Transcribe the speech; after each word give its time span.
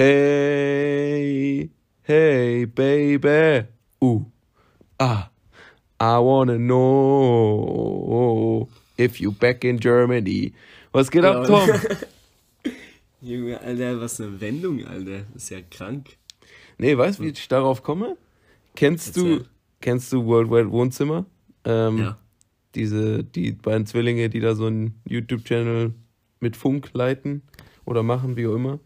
Hey, 0.00 1.68
hey, 2.04 2.64
baby. 2.64 3.66
Uh, 4.00 4.20
ah, 4.98 5.28
I 6.00 6.18
wanna 6.20 6.56
know 6.56 8.66
if 8.96 9.20
you 9.20 9.30
back 9.30 9.62
in 9.62 9.78
Germany. 9.78 10.54
Was 10.94 11.10
geht 11.10 11.22
ab, 11.22 11.46
Tom? 11.46 11.68
Junge, 13.20 13.60
Alter, 13.60 14.00
was 14.00 14.18
eine 14.22 14.40
Wendung, 14.40 14.86
Alter. 14.86 15.26
Das 15.34 15.42
ist 15.42 15.50
ja 15.50 15.58
krank. 15.70 16.16
Nee, 16.78 16.96
weißt 16.96 17.18
du, 17.18 17.24
wie 17.24 17.28
ich 17.28 17.48
darauf 17.48 17.82
komme? 17.82 18.16
Kennst 18.76 19.18
du, 19.18 19.44
kennst 19.82 20.10
du 20.14 20.24
Worldwide 20.24 20.70
Wohnzimmer? 20.70 21.26
Ähm, 21.66 21.98
ja. 21.98 22.18
Diese, 22.74 23.22
die 23.22 23.52
beiden 23.52 23.84
Zwillinge, 23.84 24.30
die 24.30 24.40
da 24.40 24.54
so 24.54 24.64
einen 24.64 24.98
YouTube-Channel 25.04 25.92
mit 26.40 26.56
Funk 26.56 26.88
leiten 26.94 27.42
oder 27.84 28.02
machen, 28.02 28.38
wie 28.38 28.46
auch 28.46 28.54
immer. 28.54 28.80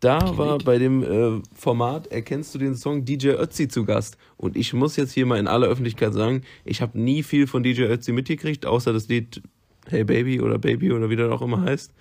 Da 0.00 0.36
war 0.36 0.58
bei 0.58 0.78
dem 0.78 1.02
äh, 1.02 1.42
Format 1.54 2.08
Erkennst 2.08 2.54
du 2.54 2.58
den 2.58 2.74
Song 2.74 3.04
DJ 3.04 3.28
Ötzi 3.30 3.68
zu 3.68 3.84
Gast. 3.84 4.18
Und 4.36 4.56
ich 4.56 4.72
muss 4.74 4.96
jetzt 4.96 5.12
hier 5.12 5.24
mal 5.26 5.38
in 5.38 5.46
aller 5.46 5.68
Öffentlichkeit 5.68 6.12
sagen, 6.12 6.42
ich 6.64 6.82
habe 6.82 6.98
nie 7.00 7.22
viel 7.22 7.46
von 7.46 7.62
DJ 7.62 7.84
Ötzi 7.84 8.12
mitgekriegt, 8.12 8.66
außer 8.66 8.92
das 8.92 9.08
Lied 9.08 9.42
Hey 9.86 10.04
Baby 10.04 10.40
oder 10.40 10.58
Baby 10.58 10.92
oder 10.92 11.08
wie 11.08 11.16
das 11.16 11.30
auch 11.30 11.42
immer 11.42 11.62
heißt. 11.62 11.94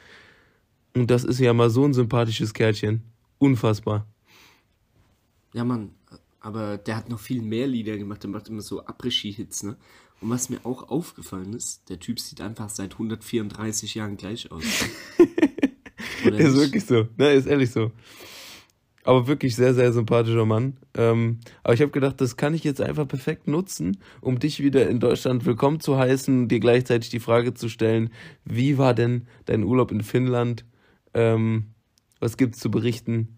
Und 0.95 1.09
das 1.11 1.23
ist 1.23 1.39
ja 1.39 1.53
mal 1.53 1.69
so 1.69 1.85
ein 1.85 1.93
sympathisches 1.93 2.53
Kerlchen. 2.53 3.01
Unfassbar. 3.37 4.07
Ja, 5.53 5.63
Mann, 5.63 5.91
aber 6.41 6.77
der 6.77 6.97
hat 6.97 7.09
noch 7.09 7.19
viel 7.19 7.41
mehr 7.41 7.67
Lieder 7.67 7.97
gemacht. 7.97 8.23
Der 8.23 8.29
macht 8.29 8.49
immer 8.49 8.61
so 8.61 8.85
Après-Ski-Hits, 8.85 9.63
ne? 9.63 9.77
Und 10.21 10.29
was 10.29 10.49
mir 10.49 10.59
auch 10.63 10.89
aufgefallen 10.89 11.53
ist, 11.53 11.89
der 11.89 11.99
Typ 11.99 12.19
sieht 12.19 12.39
einfach 12.39 12.69
seit 12.69 12.93
134 12.93 13.95
Jahren 13.95 14.15
gleich 14.17 14.51
aus. 14.51 14.63
ist 16.33 16.55
wirklich 16.55 16.85
so, 16.85 17.07
ne? 17.17 17.33
Ist 17.33 17.47
ehrlich 17.47 17.71
so. 17.71 17.91
Aber 19.03 19.27
wirklich 19.27 19.55
sehr, 19.55 19.75
sehr 19.75 19.93
sympathischer 19.93 20.45
Mann. 20.45 20.77
Ähm, 20.95 21.39
aber 21.63 21.75
ich 21.75 21.81
habe 21.81 21.91
gedacht, 21.91 22.19
das 22.19 22.37
kann 22.37 22.55
ich 22.55 22.63
jetzt 22.63 22.81
einfach 22.81 23.07
perfekt 23.07 23.47
nutzen, 23.47 23.97
um 24.19 24.39
dich 24.39 24.63
wieder 24.63 24.89
in 24.89 24.99
Deutschland 24.99 25.45
willkommen 25.45 25.79
zu 25.79 25.97
heißen, 25.97 26.47
dir 26.47 26.59
gleichzeitig 26.59 27.11
die 27.11 27.19
Frage 27.19 27.53
zu 27.53 27.69
stellen, 27.69 28.09
wie 28.45 28.79
war 28.79 28.95
denn 28.95 29.27
dein 29.45 29.63
Urlaub 29.63 29.91
in 29.91 30.01
Finnland? 30.01 30.65
Ähm, 31.13 31.67
was 32.19 32.37
gibt's 32.37 32.59
zu 32.59 32.71
berichten? 32.71 33.37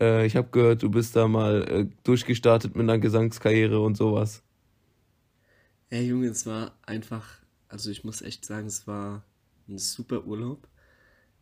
Äh, 0.00 0.26
ich 0.26 0.34
habe 0.34 0.48
gehört, 0.50 0.82
du 0.82 0.90
bist 0.90 1.14
da 1.14 1.28
mal 1.28 1.62
äh, 1.68 1.86
durchgestartet 2.02 2.74
mit 2.74 2.82
einer 2.82 2.98
Gesangskarriere 2.98 3.80
und 3.80 3.96
sowas. 3.96 4.42
Ja, 5.90 6.00
Junge, 6.00 6.26
es 6.26 6.44
war 6.44 6.76
einfach, 6.82 7.38
also 7.68 7.90
ich 7.90 8.02
muss 8.02 8.20
echt 8.20 8.44
sagen, 8.44 8.66
es 8.66 8.88
war 8.88 9.22
ein 9.68 9.78
super 9.78 10.24
Urlaub. 10.24 10.66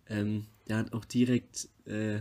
Ähm, 0.08 0.46
der 0.68 0.78
hat 0.78 0.92
auch 0.92 1.05
direkt 1.05 1.68
äh, 1.86 2.20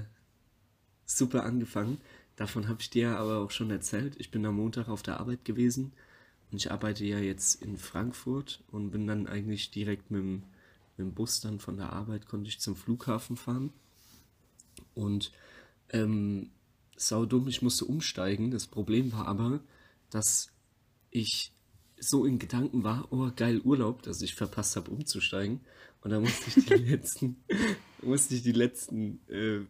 super 1.06 1.44
angefangen. 1.44 2.00
Davon 2.36 2.68
habe 2.68 2.82
ich 2.82 2.90
dir 2.90 3.18
aber 3.18 3.40
auch 3.40 3.52
schon 3.52 3.70
erzählt. 3.70 4.16
Ich 4.18 4.32
bin 4.32 4.46
am 4.46 4.56
Montag 4.56 4.88
auf 4.88 5.04
der 5.04 5.20
Arbeit 5.20 5.46
gewesen 5.46 5.94
und 6.52 6.58
ich 6.58 6.72
arbeite 6.72 7.06
ja 7.06 7.20
jetzt 7.20 7.62
in 7.62 7.78
Frankfurt 7.78 8.64
und 8.72 8.92
bin 8.92 9.08
dann 9.08 9.28
eigentlich 9.28 9.72
direkt 9.72 10.12
mit 10.12 10.22
dem, 10.22 10.34
mit 10.98 11.08
dem 11.08 11.14
Bus 11.14 11.42
dann 11.42 11.60
von 11.60 11.78
der 11.78 11.94
Arbeit 11.94 12.28
konnte 12.28 12.50
ich 12.50 12.60
zum 12.60 12.76
Flughafen 12.76 13.38
fahren. 13.38 13.72
Und 14.94 15.32
ähm, 15.90 16.50
sau 16.98 17.26
dumm, 17.26 17.48
ich 17.48 17.62
musste 17.62 17.86
umsteigen. 17.86 18.52
Das 18.52 18.68
Problem 18.68 19.12
war 19.12 19.28
aber, 19.28 19.60
dass 20.10 20.52
ich 21.10 21.54
so 22.00 22.26
in 22.26 22.40
Gedanken 22.40 22.84
war, 22.84 23.08
oh 23.12 23.30
geil 23.36 23.62
Urlaub, 23.62 24.02
dass 24.02 24.22
ich 24.22 24.36
verpasst 24.36 24.76
habe 24.76 24.92
umzusteigen. 24.92 25.62
Und 26.02 26.12
da 26.12 26.20
musste 26.20 26.60
ich 26.60 26.66
die 26.66 26.74
letzten, 26.90 27.44
musste 28.02 28.36
ich 28.36 28.44
die 28.44 28.52
letzten 28.52 29.20
äh, 29.30 29.62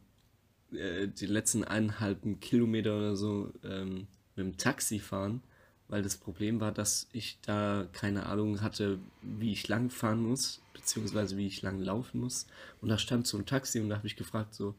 äh, 0.74 1.08
die 1.08 1.26
letzten 1.26 1.64
eineinhalb 1.64 2.22
Kilometer 2.40 2.98
oder 2.98 3.16
so 3.16 3.52
ähm, 3.64 4.08
mit 4.36 4.46
dem 4.46 4.58
Taxi 4.58 5.00
fahren, 5.00 5.42
weil 5.88 6.02
das 6.02 6.18
Problem 6.18 6.60
war, 6.62 6.72
dass 6.72 7.08
ich 7.12 7.40
da 7.42 7.88
keine 7.92 8.26
Ahnung 8.28 8.62
hatte, 8.62 9.00
wie 9.22 9.52
ich 9.52 9.68
lang 9.68 9.90
fahren 9.90 10.24
muss, 10.24 10.62
beziehungsweise 10.74 11.38
wie 11.38 11.48
ich 11.48 11.62
lang 11.62 11.80
laufen 11.82 12.22
muss. 12.22 12.48
Und 12.80 12.90
da 12.90 12.98
stand 12.98 13.28
so 13.28 13.38
ein 13.38 13.46
Taxi 13.46 13.80
und 13.80 13.90
da 13.90 13.98
habe 13.98 14.08
ich 14.08 14.16
gefragt, 14.16 14.54
so, 14.54 14.76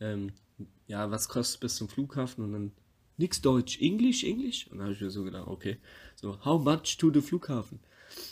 ähm, 0.00 0.32
ja, 0.86 1.10
was 1.10 1.28
kostet 1.28 1.60
bis 1.60 1.76
zum 1.76 1.88
Flughafen? 1.88 2.44
Und 2.44 2.52
dann 2.52 2.72
nix 3.16 3.40
Deutsch, 3.40 3.80
Englisch, 3.80 4.24
Englisch? 4.24 4.66
Und 4.70 4.78
dann 4.78 4.86
habe 4.86 4.94
ich 4.94 5.00
mir 5.00 5.10
so 5.10 5.24
gedacht, 5.24 5.46
okay, 5.46 5.78
so, 6.16 6.38
how 6.44 6.62
much 6.62 6.98
to 6.98 7.10
the 7.10 7.22
Flughafen? 7.22 7.80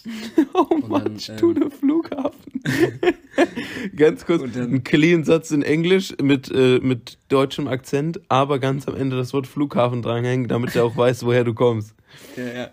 how 0.53 0.69
much 0.87 1.29
dann, 1.29 1.39
to 1.39 1.53
ähm, 1.53 1.63
the 1.63 1.71
Flughafen? 1.77 2.50
ganz 3.97 4.27
kurz, 4.27 4.43
ein 4.57 4.85
clean 4.85 5.25
Satz 5.25 5.51
in 5.51 5.63
Englisch 5.63 6.15
mit, 6.21 6.51
äh, 6.51 6.79
mit 6.81 7.19
deutschem 7.29 7.69
Akzent, 7.69 8.21
aber 8.29 8.59
ganz 8.59 8.87
am 8.89 8.97
Ende 8.97 9.17
das 9.17 9.33
Wort 9.33 9.47
Flughafen 9.47 10.03
dranhängen, 10.03 10.49
damit 10.49 10.77
er 10.77 10.85
auch 10.85 10.97
weiß, 10.97 11.25
woher 11.25 11.45
du 11.45 11.55
kommst. 11.55 11.95
Ja, 12.37 12.53
ja. 12.53 12.71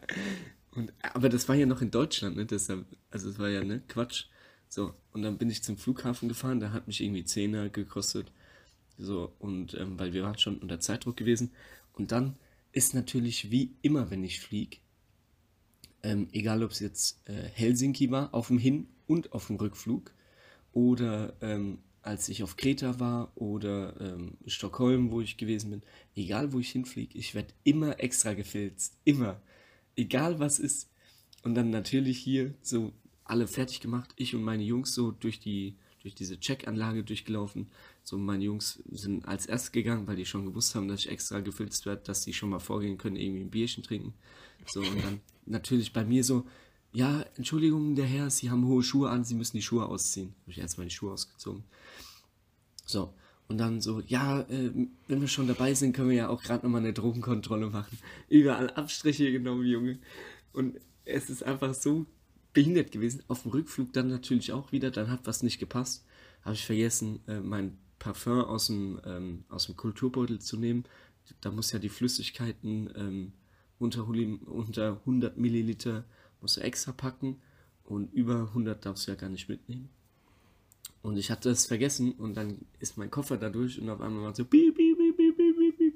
Und, 0.72 0.94
aber 1.14 1.30
das 1.30 1.48
war 1.50 1.56
ja 1.56 1.66
noch 1.66 1.82
in 1.82 1.92
Deutschland, 1.92 2.38
ne? 2.38 2.46
Deshalb, 2.46 2.86
also 3.10 3.30
es 3.30 3.40
war 3.40 3.50
ja, 3.50 3.64
ne? 3.64 3.82
Quatsch. 3.88 4.26
So, 4.70 4.94
und 5.14 5.22
dann 5.22 5.38
bin 5.38 5.50
ich 5.50 5.64
zum 5.64 5.78
Flughafen 5.78 6.28
gefahren, 6.28 6.60
der 6.60 6.74
hat 6.74 6.88
mich 6.88 7.02
irgendwie 7.02 7.24
Zehner 7.24 7.70
gekostet. 7.70 8.32
So, 8.98 9.34
und 9.40 9.74
ähm, 9.76 9.98
weil 9.98 10.14
wir 10.14 10.24
waren 10.24 10.38
schon 10.38 10.58
unter 10.58 10.80
Zeitdruck 10.80 11.18
gewesen. 11.18 11.52
Und 11.94 12.12
dann 12.12 12.36
ist 12.74 12.94
natürlich 12.94 13.50
wie 13.50 13.76
immer, 13.82 14.12
wenn 14.12 14.24
ich 14.24 14.40
fliege, 14.40 14.78
ähm, 16.08 16.30
egal 16.32 16.64
ob 16.64 16.72
es 16.72 16.80
jetzt 16.80 17.20
äh, 17.28 17.34
Helsinki 17.54 18.10
war, 18.12 18.34
auf 18.34 18.48
dem 18.48 18.58
Hin- 18.58 18.88
und 19.08 19.34
auf 19.34 19.48
dem 19.48 19.58
Rückflug, 19.58 20.14
oder 20.72 21.34
ähm, 21.42 21.80
als 22.02 22.30
ich 22.30 22.44
auf 22.44 22.56
Kreta 22.56 23.00
war 23.00 23.32
oder 23.36 24.00
ähm, 24.00 24.38
Stockholm, 24.46 25.12
wo 25.12 25.20
ich 25.20 25.36
gewesen 25.36 25.72
bin, 25.72 25.82
egal 26.16 26.54
wo 26.54 26.60
ich 26.60 26.70
hinfliege, 26.70 27.18
ich 27.18 27.36
werde 27.36 27.54
immer 27.64 28.00
extra 28.00 28.34
gefilzt. 28.34 28.98
Immer. 29.04 29.42
Egal 29.96 30.40
was 30.40 30.60
ist. 30.60 30.90
Und 31.44 31.56
dann 31.56 31.72
natürlich 31.72 32.20
hier 32.20 32.54
so 32.62 32.94
alle 33.26 33.48
fertig 33.48 33.82
gemacht, 33.82 34.14
ich 34.16 34.34
und 34.34 34.44
meine 34.44 34.64
Jungs 34.64 34.94
so 34.94 35.12
durch 35.12 35.40
die 35.40 35.76
durch 36.04 36.16
diese 36.16 36.40
Checkanlage 36.40 37.04
durchgelaufen. 37.04 37.68
So 38.04 38.18
meine 38.18 38.46
Jungs 38.46 38.82
sind 38.90 39.28
als 39.28 39.46
erstes 39.46 39.74
gegangen, 39.74 40.08
weil 40.08 40.16
die 40.16 40.26
schon 40.26 40.46
gewusst 40.46 40.74
haben, 40.74 40.88
dass 40.88 41.02
ich 41.02 41.10
extra 41.10 41.42
gefilzt 41.42 41.86
werde, 41.86 42.04
dass 42.04 42.24
die 42.24 42.34
schon 42.34 42.50
mal 42.50 42.60
vorgehen 42.60 42.98
können, 42.98 43.18
irgendwie 43.18 43.42
ein 43.42 43.50
Bierchen 43.50 43.84
trinken. 43.84 44.14
So 44.70 44.82
und 44.82 45.04
dann 45.04 45.22
natürlich 45.46 45.94
bei 45.94 46.04
mir 46.04 46.24
so, 46.24 46.46
ja, 46.94 47.26
Entschuldigung, 47.36 47.96
der 47.96 48.06
Herr, 48.06 48.30
Sie 48.30 48.50
haben 48.50 48.66
hohe 48.66 48.84
Schuhe 48.84 49.10
an, 49.10 49.24
Sie 49.24 49.36
müssen 49.36 49.58
die 49.58 49.64
Schuhe 49.64 49.86
ausziehen. 49.86 50.34
Habe 50.42 50.52
ich 50.52 50.58
erstmal 50.60 50.88
die 50.88 50.94
Schuhe 50.94 51.14
ausgezogen. 51.14 51.64
So, 52.86 53.14
und 53.48 53.58
dann 53.58 53.82
so, 53.82 54.02
ja, 54.08 54.42
äh, 54.42 54.72
wenn 55.08 55.22
wir 55.22 55.28
schon 55.28 55.48
dabei 55.48 55.74
sind, 55.74 55.94
können 55.94 56.10
wir 56.10 56.16
ja 56.16 56.30
auch 56.30 56.44
gerade 56.44 56.66
nochmal 56.66 56.82
eine 56.82 56.94
Drogenkontrolle 56.94 57.70
machen. 57.70 57.98
Überall 58.30 58.70
Abstriche 58.72 59.32
genommen, 59.32 59.66
Junge. 59.66 60.00
Und 60.54 60.80
es 61.06 61.30
ist 61.30 61.44
einfach 61.44 61.74
so 61.74 62.06
behindert 62.54 62.92
gewesen. 62.92 63.24
Auf 63.28 63.44
dem 63.44 63.52
Rückflug 63.52 63.94
dann 63.94 64.10
natürlich 64.10 64.52
auch 64.52 64.72
wieder, 64.72 64.92
dann 64.92 65.10
hat 65.10 65.22
was 65.26 65.44
nicht 65.44 65.60
gepasst. 65.60 66.06
Habe 66.42 66.56
ich 66.56 66.66
vergessen, 66.66 67.20
äh, 67.28 67.40
mein 67.40 67.78
Parfum 68.00 68.42
aus 68.42 68.68
dem, 68.68 69.00
ähm, 69.06 69.44
aus 69.50 69.68
dem 69.68 69.78
Kulturbeutel 69.78 70.40
zu 70.40 70.58
nehmen. 70.58 70.84
Da 71.42 71.52
muss 71.52 71.72
ja 71.72 71.80
die 71.80 71.90
Flüssigkeiten 71.90 72.90
ähm, 72.96 73.32
unter, 73.80 74.08
unter 74.08 74.98
100 75.00 75.38
Milliliter 75.38 76.06
musst 76.42 76.58
du 76.58 76.62
extra 76.62 76.92
packen 76.92 77.38
und 77.84 78.14
über 78.14 78.48
100 78.50 78.86
darfst 78.86 79.08
du 79.08 79.12
ja 79.12 79.16
gar 79.16 79.30
nicht 79.30 79.50
mitnehmen. 79.50 79.90
Und 81.02 81.18
ich 81.18 81.32
hatte 81.32 81.50
es 81.50 81.66
vergessen 81.66 82.12
und 82.14 82.36
dann 82.36 82.60
ist 82.80 82.98
mein 82.98 83.10
Koffer 83.10 83.38
dadurch 83.38 83.80
und 83.80 83.90
auf 83.90 84.02
einmal 84.02 84.24
war 84.24 84.36
so 84.36 84.44
piep, 84.44 84.76
piep, 84.76 84.98
piep, 84.98 85.18
piep, 85.18 85.38
piep, 85.38 85.78
piep. 85.78 85.94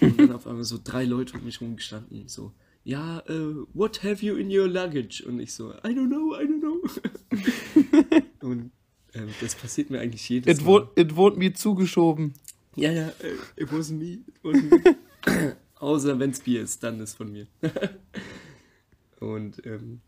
Und 0.00 0.20
dann 0.20 0.32
auf 0.32 0.46
einmal 0.46 0.64
so 0.64 0.78
drei 0.82 1.04
Leute 1.04 1.38
um 1.38 1.44
mich 1.44 1.60
rumgestanden, 1.60 2.28
so, 2.28 2.52
ja, 2.84 3.22
uh, 3.28 3.66
what 3.72 4.02
have 4.02 4.24
you 4.24 4.36
in 4.36 4.50
your 4.50 4.68
luggage? 4.68 5.24
Und 5.26 5.40
ich 5.40 5.52
so, 5.52 5.72
I 5.72 5.94
don't 5.94 6.08
know, 6.08 6.34
I 6.34 6.44
don't 6.44 6.60
know. 6.60 8.18
und 8.48 8.70
ähm, 9.14 9.28
das 9.40 9.54
passiert 9.54 9.90
mir 9.90 10.00
eigentlich 10.00 10.28
jedes 10.28 10.58
it 10.58 10.64
Mal. 10.64 10.88
it 10.96 11.16
wurde 11.16 11.38
mir 11.38 11.54
zugeschoben. 11.54 12.34
Ja, 12.76 12.92
ja, 12.92 13.08
uh, 13.08 13.60
it 13.60 13.68
wasn't 13.70 13.98
me. 13.98 14.18
It 14.26 14.42
wasn't 14.42 14.70
me. 14.70 15.56
Außer 15.80 16.18
wenn 16.18 16.30
es 16.30 16.40
Bier 16.40 16.60
ist, 16.62 16.82
dann 16.82 17.00
ist 17.00 17.14
von 17.14 17.32
mir. 17.32 17.46
Und 19.18 19.64
ähm, 19.66 20.02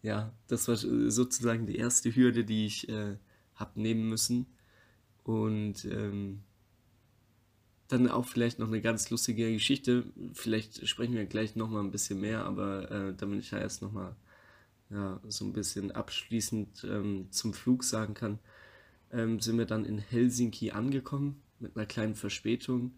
ja, 0.00 0.32
das 0.46 0.68
war 0.68 0.76
sozusagen 0.76 1.66
die 1.66 1.76
erste 1.76 2.14
Hürde, 2.14 2.44
die 2.44 2.66
ich 2.66 2.88
äh, 2.88 3.16
habe 3.56 3.80
nehmen 3.80 4.08
müssen. 4.08 4.46
Und 5.24 5.84
ähm, 5.86 6.42
dann 7.88 8.08
auch 8.08 8.26
vielleicht 8.26 8.60
noch 8.60 8.68
eine 8.68 8.80
ganz 8.80 9.10
lustige 9.10 9.52
Geschichte. 9.52 10.04
Vielleicht 10.34 10.86
sprechen 10.86 11.14
wir 11.14 11.26
gleich 11.26 11.56
nochmal 11.56 11.82
ein 11.82 11.90
bisschen 11.90 12.20
mehr, 12.20 12.44
aber 12.44 12.90
äh, 12.90 13.14
damit 13.14 13.40
ich 13.40 13.50
ja 13.50 13.58
erst 13.58 13.82
nochmal 13.82 14.14
ja, 14.88 15.20
so 15.28 15.44
ein 15.44 15.52
bisschen 15.52 15.90
abschließend 15.90 16.84
ähm, 16.84 17.26
zum 17.30 17.54
Flug 17.54 17.82
sagen 17.82 18.14
kann, 18.14 18.38
ähm, 19.10 19.40
sind 19.40 19.58
wir 19.58 19.66
dann 19.66 19.84
in 19.84 19.98
Helsinki 19.98 20.70
angekommen 20.70 21.42
mit 21.58 21.76
einer 21.76 21.86
kleinen 21.86 22.14
Verspätung. 22.14 22.92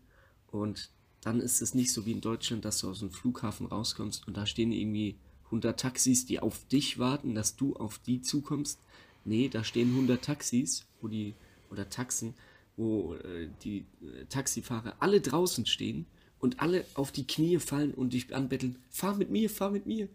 Und 0.49 0.91
dann 1.25 1.41
ist 1.41 1.63
es 1.63 1.75
nicht 1.75 1.91
so 1.93 2.05
wie 2.07 2.13
in 2.13 2.21
Deutschland, 2.21 2.65
dass 2.65 2.81
du 2.81 2.91
aus 2.91 3.01
dem 3.01 3.11
Flughafen 3.11 3.67
rauskommst 3.67 4.29
und 4.29 4.37
da 4.37 4.47
stehen 4.47 4.73
irgendwie 4.73 5.17
100 5.47 5.79
Taxis, 5.79 6.27
die 6.27 6.41
auf 6.41 6.67
dich 6.69 6.99
warten, 6.99 7.35
dass 7.35 7.57
du 7.57 7.75
auf 7.77 7.99
die 7.99 8.21
zukommst. 8.21 8.79
Nee, 9.25 9.49
da 9.49 9.65
stehen 9.65 9.91
100 9.91 10.23
Taxis, 10.23 10.85
wo 11.01 11.09
die, 11.09 11.35
oder 11.71 11.89
Taxen, 11.89 12.35
wo 12.77 13.15
äh, 13.15 13.49
die 13.63 13.87
äh, 14.03 14.27
Taxifahrer 14.29 14.97
alle 15.01 15.21
draußen 15.21 15.65
stehen 15.65 16.07
und 16.41 16.61
alle 16.61 16.85
auf 16.95 17.11
die 17.11 17.27
Knie 17.27 17.59
fallen 17.59 17.95
und 17.95 18.13
dich 18.13 18.35
anbetteln, 18.35 18.77
fahr 18.91 19.17
mit 19.17 19.31
mir, 19.31 19.49
fahr 19.49 19.71
mit 19.71 19.87
mir. 19.87 20.09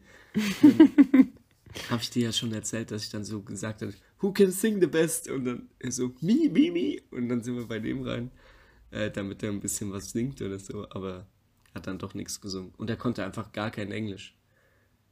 habe 1.89 2.01
ich 2.01 2.09
dir 2.12 2.23
ja 2.23 2.31
schon 2.31 2.53
erzählt, 2.53 2.91
dass 2.91 3.03
ich 3.03 3.09
dann 3.09 3.23
so 3.23 3.41
gesagt 3.41 3.81
habe, 3.81 3.94
who 4.19 4.31
can 4.31 4.51
sing 4.51 4.79
the 4.79 4.88
best? 4.88 5.29
Und 5.29 5.45
dann 5.45 5.69
so, 5.89 6.13
me, 6.21 6.50
me, 6.51 6.71
me. 6.71 7.01
Und 7.12 7.29
dann 7.29 7.41
sind 7.41 7.55
wir 7.55 7.67
bei 7.67 7.79
dem 7.79 8.03
rein, 8.03 8.29
äh, 8.91 9.12
damit 9.12 9.44
er 9.44 9.50
ein 9.50 9.59
bisschen 9.59 9.91
was 9.91 10.12
singt 10.12 10.41
oder 10.41 10.59
so, 10.59 10.88
aber 10.89 11.25
hat 11.74 11.88
dann 11.88 12.00
doch 12.00 12.13
nichts 12.13 12.41
gesungen. 12.41 12.74
Und 12.77 12.89
er 12.89 12.97
konnte 12.97 13.24
einfach 13.24 13.51
gar 13.51 13.71
kein 13.71 13.91
Englisch. 13.91 14.36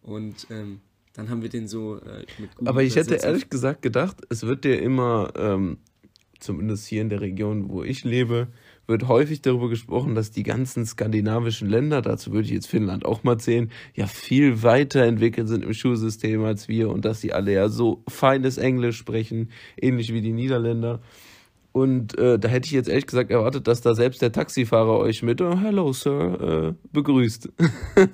Und 0.01 0.47
ähm, 0.49 0.81
dann 1.13 1.29
haben 1.29 1.41
wir 1.41 1.49
den 1.49 1.67
so 1.67 1.97
äh, 1.97 2.25
mit 2.37 2.51
Aber 2.65 2.83
ich 2.83 2.95
hätte 2.95 3.15
ehrlich 3.15 3.49
gesagt 3.49 3.81
gedacht, 3.81 4.17
es 4.29 4.43
wird 4.43 4.63
dir 4.63 4.81
immer, 4.81 5.33
ähm, 5.35 5.79
zumindest 6.39 6.87
hier 6.87 7.01
in 7.01 7.09
der 7.09 7.21
Region, 7.21 7.69
wo 7.69 7.83
ich 7.83 8.03
lebe, 8.03 8.49
wird 8.85 9.07
häufig 9.07 9.41
darüber 9.41 9.67
gesprochen, 9.69 10.15
dass 10.15 10.31
die 10.31 10.43
ganzen 10.43 10.85
skandinavischen 10.85 11.69
Länder, 11.69 12.01
dazu 12.01 12.31
würde 12.31 12.45
ich 12.45 12.53
jetzt 12.53 12.67
Finnland 12.67 13.05
auch 13.05 13.23
mal 13.23 13.37
zählen, 13.37 13.71
ja 13.95 14.07
viel 14.07 14.63
weiter 14.63 15.01
entwickelt 15.03 15.47
sind 15.47 15.63
im 15.63 15.73
Schulsystem 15.73 16.43
als 16.43 16.67
wir 16.67 16.89
und 16.89 17.03
dass 17.03 17.19
sie 17.19 17.33
alle 17.33 17.51
ja 17.51 17.67
so 17.67 18.03
feines 18.07 18.57
Englisch 18.57 18.97
sprechen, 18.97 19.49
ähnlich 19.75 20.13
wie 20.13 20.21
die 20.21 20.33
Niederländer. 20.33 21.01
Und 21.77 22.17
äh, 22.17 22.39
da 22.39 22.47
hätte 22.47 22.65
ich 22.65 22.71
jetzt 22.71 22.89
ehrlich 22.89 23.05
gesagt 23.05 23.29
erwartet, 23.29 23.67
dass 23.67 23.81
da 23.81 23.93
selbst 23.93 24.23
der 24.23 24.31
Taxifahrer 24.31 24.97
euch 24.97 25.21
mit 25.21 25.41
oh, 25.41 25.59
Hello, 25.59 25.93
Sir 25.93 26.73
äh, 26.73 26.87
begrüßt. 26.91 27.49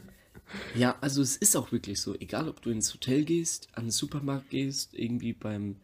ja, 0.75 0.98
also 1.00 1.21
es 1.21 1.38
ist 1.38 1.56
auch 1.56 1.71
wirklich 1.71 2.01
so, 2.01 2.13
egal 2.15 2.50
ob 2.50 2.62
du 2.62 2.71
ins 2.71 2.94
Hotel 2.94 3.24
gehst, 3.24 3.69
an 3.71 3.86
den 3.86 3.92
Supermarkt 3.92 4.50
gehst, 4.50 4.94
irgendwie 4.94 5.31
beim 5.31 5.77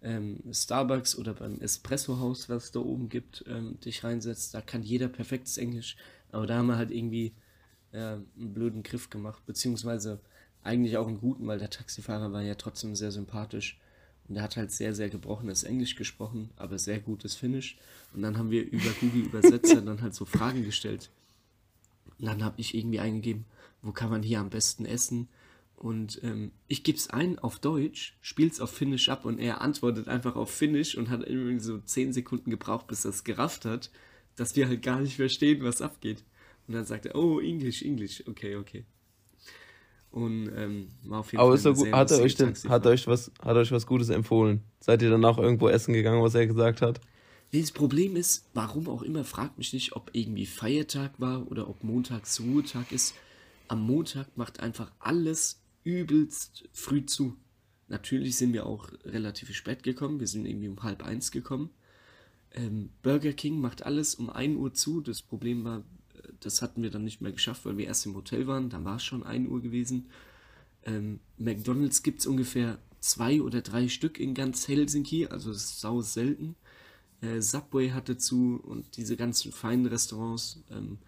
ähm, 0.00 0.44
Starbucks 0.52 1.18
oder 1.18 1.34
beim 1.34 1.60
Espresso-Haus, 1.60 2.48
was 2.48 2.66
es 2.66 2.70
da 2.70 2.78
oben 2.78 3.08
gibt, 3.08 3.44
ähm, 3.48 3.80
dich 3.80 4.04
reinsetzt, 4.04 4.54
da 4.54 4.60
kann 4.60 4.84
jeder 4.84 5.08
perfektes 5.08 5.58
Englisch. 5.58 5.96
Aber 6.30 6.46
da 6.46 6.58
haben 6.58 6.68
wir 6.68 6.76
halt 6.76 6.92
irgendwie 6.92 7.34
äh, 7.90 7.98
einen 7.98 8.54
blöden 8.54 8.84
Griff 8.84 9.10
gemacht, 9.10 9.44
beziehungsweise 9.44 10.20
eigentlich 10.62 10.98
auch 10.98 11.08
einen 11.08 11.18
guten, 11.18 11.48
weil 11.48 11.58
der 11.58 11.70
Taxifahrer 11.70 12.32
war 12.32 12.42
ja 12.42 12.54
trotzdem 12.54 12.94
sehr 12.94 13.10
sympathisch. 13.10 13.80
Und 14.28 14.36
er 14.36 14.42
hat 14.42 14.56
halt 14.56 14.72
sehr, 14.72 14.94
sehr 14.94 15.10
gebrochenes 15.10 15.64
Englisch 15.64 15.96
gesprochen, 15.96 16.50
aber 16.56 16.78
sehr 16.78 16.98
gutes 16.98 17.34
Finnisch. 17.34 17.76
Und 18.14 18.22
dann 18.22 18.38
haben 18.38 18.50
wir 18.50 18.64
über 18.64 18.90
Google 19.00 19.22
Übersetzer 19.22 19.82
dann 19.82 20.00
halt 20.00 20.14
so 20.14 20.24
Fragen 20.24 20.64
gestellt. 20.64 21.10
Und 22.18 22.26
dann 22.26 22.44
habe 22.44 22.60
ich 22.60 22.74
irgendwie 22.74 23.00
eingegeben, 23.00 23.44
wo 23.82 23.92
kann 23.92 24.10
man 24.10 24.22
hier 24.22 24.40
am 24.40 24.50
besten 24.50 24.86
essen? 24.86 25.28
Und 25.76 26.20
ähm, 26.22 26.52
ich 26.68 26.84
gebe 26.84 26.96
es 26.96 27.10
ein 27.10 27.38
auf 27.38 27.58
Deutsch, 27.58 28.16
spiele 28.22 28.48
es 28.48 28.60
auf 28.60 28.70
Finnisch 28.70 29.08
ab 29.08 29.24
und 29.24 29.38
er 29.38 29.60
antwortet 29.60 30.08
einfach 30.08 30.36
auf 30.36 30.50
Finnisch 30.50 30.96
und 30.96 31.10
hat 31.10 31.26
irgendwie 31.26 31.58
so 31.58 31.78
10 31.78 32.12
Sekunden 32.12 32.50
gebraucht, 32.50 32.86
bis 32.86 33.04
es 33.04 33.24
gerafft 33.24 33.64
hat, 33.64 33.90
dass 34.36 34.56
wir 34.56 34.68
halt 34.68 34.82
gar 34.82 35.00
nicht 35.00 35.16
verstehen, 35.16 35.62
was 35.62 35.82
abgeht. 35.82 36.24
Und 36.66 36.74
dann 36.74 36.86
sagt 36.86 37.06
er, 37.06 37.16
oh, 37.16 37.40
Englisch, 37.40 37.82
Englisch, 37.82 38.26
okay, 38.26 38.56
okay. 38.56 38.84
Und 40.14 40.48
ähm, 40.54 40.86
war 41.02 41.18
auf 41.18 41.32
jeden 41.32 41.40
Aber 41.42 41.58
Fall. 41.58 41.74
gut, 41.74 41.92
hat 41.92 42.12
er 42.12 42.20
euch 42.20 42.36
denn, 42.36 42.54
hat 42.68 42.86
euch 42.86 43.08
was, 43.08 43.32
hat 43.42 43.56
euch 43.56 43.72
was 43.72 43.84
Gutes 43.84 44.10
empfohlen? 44.10 44.62
Seid 44.78 45.02
ihr 45.02 45.10
danach 45.10 45.38
irgendwo 45.38 45.68
essen 45.68 45.92
gegangen, 45.92 46.22
was 46.22 46.36
er 46.36 46.46
gesagt 46.46 46.82
hat? 46.82 47.00
Nee, 47.50 47.62
das 47.62 47.72
Problem 47.72 48.14
ist, 48.14 48.48
warum 48.54 48.88
auch 48.88 49.02
immer, 49.02 49.24
fragt 49.24 49.58
mich 49.58 49.72
nicht, 49.72 49.96
ob 49.96 50.10
irgendwie 50.12 50.46
Feiertag 50.46 51.18
war 51.18 51.50
oder 51.50 51.68
ob 51.68 51.82
Montags 51.82 52.38
Ruhetag 52.38 52.92
ist. 52.92 53.16
Am 53.66 53.84
Montag 53.84 54.36
macht 54.36 54.60
einfach 54.60 54.92
alles 55.00 55.60
übelst 55.82 56.68
früh 56.72 57.04
zu. 57.04 57.34
Natürlich 57.88 58.36
sind 58.36 58.52
wir 58.52 58.66
auch 58.66 58.92
relativ 59.04 59.52
spät 59.52 59.82
gekommen. 59.82 60.20
Wir 60.20 60.28
sind 60.28 60.46
irgendwie 60.46 60.68
um 60.68 60.80
halb 60.84 61.04
eins 61.04 61.32
gekommen. 61.32 61.70
Ähm, 62.52 62.90
Burger 63.02 63.32
King 63.32 63.60
macht 63.60 63.84
alles 63.84 64.14
um 64.14 64.30
1 64.30 64.58
Uhr 64.58 64.72
zu. 64.74 65.00
Das 65.00 65.22
Problem 65.22 65.64
war, 65.64 65.82
das 66.40 66.62
hatten 66.62 66.82
wir 66.82 66.90
dann 66.90 67.04
nicht 67.04 67.20
mehr 67.20 67.32
geschafft, 67.32 67.64
weil 67.64 67.76
wir 67.76 67.86
erst 67.86 68.06
im 68.06 68.14
Hotel 68.14 68.46
waren. 68.46 68.70
Dann 68.70 68.84
war 68.84 68.96
es 68.96 69.04
schon 69.04 69.22
1 69.22 69.48
Uhr 69.48 69.60
gewesen. 69.60 70.06
Ähm, 70.84 71.20
McDonalds 71.38 72.02
gibt 72.02 72.20
es 72.20 72.26
ungefähr 72.26 72.78
zwei 73.00 73.42
oder 73.42 73.60
drei 73.60 73.88
Stück 73.88 74.18
in 74.18 74.34
ganz 74.34 74.66
Helsinki, 74.68 75.26
also 75.26 75.50
es 75.50 75.64
ist 75.64 75.80
sau 75.80 76.00
selten. 76.00 76.56
Äh, 77.20 77.40
Subway 77.40 77.90
hatte 77.90 78.16
zu 78.16 78.60
und 78.62 78.96
diese 78.96 79.16
ganzen 79.16 79.52
feinen 79.52 79.86
Restaurants 79.86 80.62
ähm, 80.70 80.98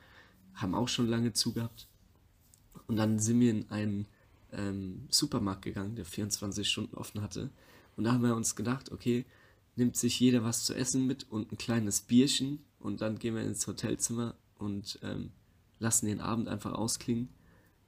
haben 0.54 0.74
auch 0.74 0.88
schon 0.88 1.08
lange 1.08 1.32
zu 1.32 1.52
gehabt. 1.52 1.88
Und 2.86 2.96
dann 2.96 3.18
sind 3.18 3.40
wir 3.40 3.50
in 3.50 3.70
einen 3.70 4.06
ähm, 4.52 5.06
Supermarkt 5.10 5.62
gegangen, 5.62 5.96
der 5.96 6.04
24 6.04 6.68
Stunden 6.68 6.96
offen 6.96 7.20
hatte. 7.20 7.50
Und 7.96 8.04
da 8.04 8.12
haben 8.12 8.22
wir 8.22 8.36
uns 8.36 8.56
gedacht, 8.56 8.92
okay, 8.92 9.24
nimmt 9.76 9.96
sich 9.96 10.18
jeder 10.20 10.44
was 10.44 10.64
zu 10.64 10.74
essen 10.74 11.06
mit 11.06 11.30
und 11.30 11.52
ein 11.52 11.58
kleines 11.58 12.00
Bierchen 12.00 12.60
und 12.78 13.00
dann 13.00 13.18
gehen 13.18 13.34
wir 13.34 13.42
ins 13.42 13.66
Hotelzimmer 13.66 14.34
und 14.58 14.98
ähm, 15.02 15.30
lassen 15.78 16.06
den 16.06 16.20
Abend 16.20 16.48
einfach 16.48 16.72
ausklingen. 16.72 17.28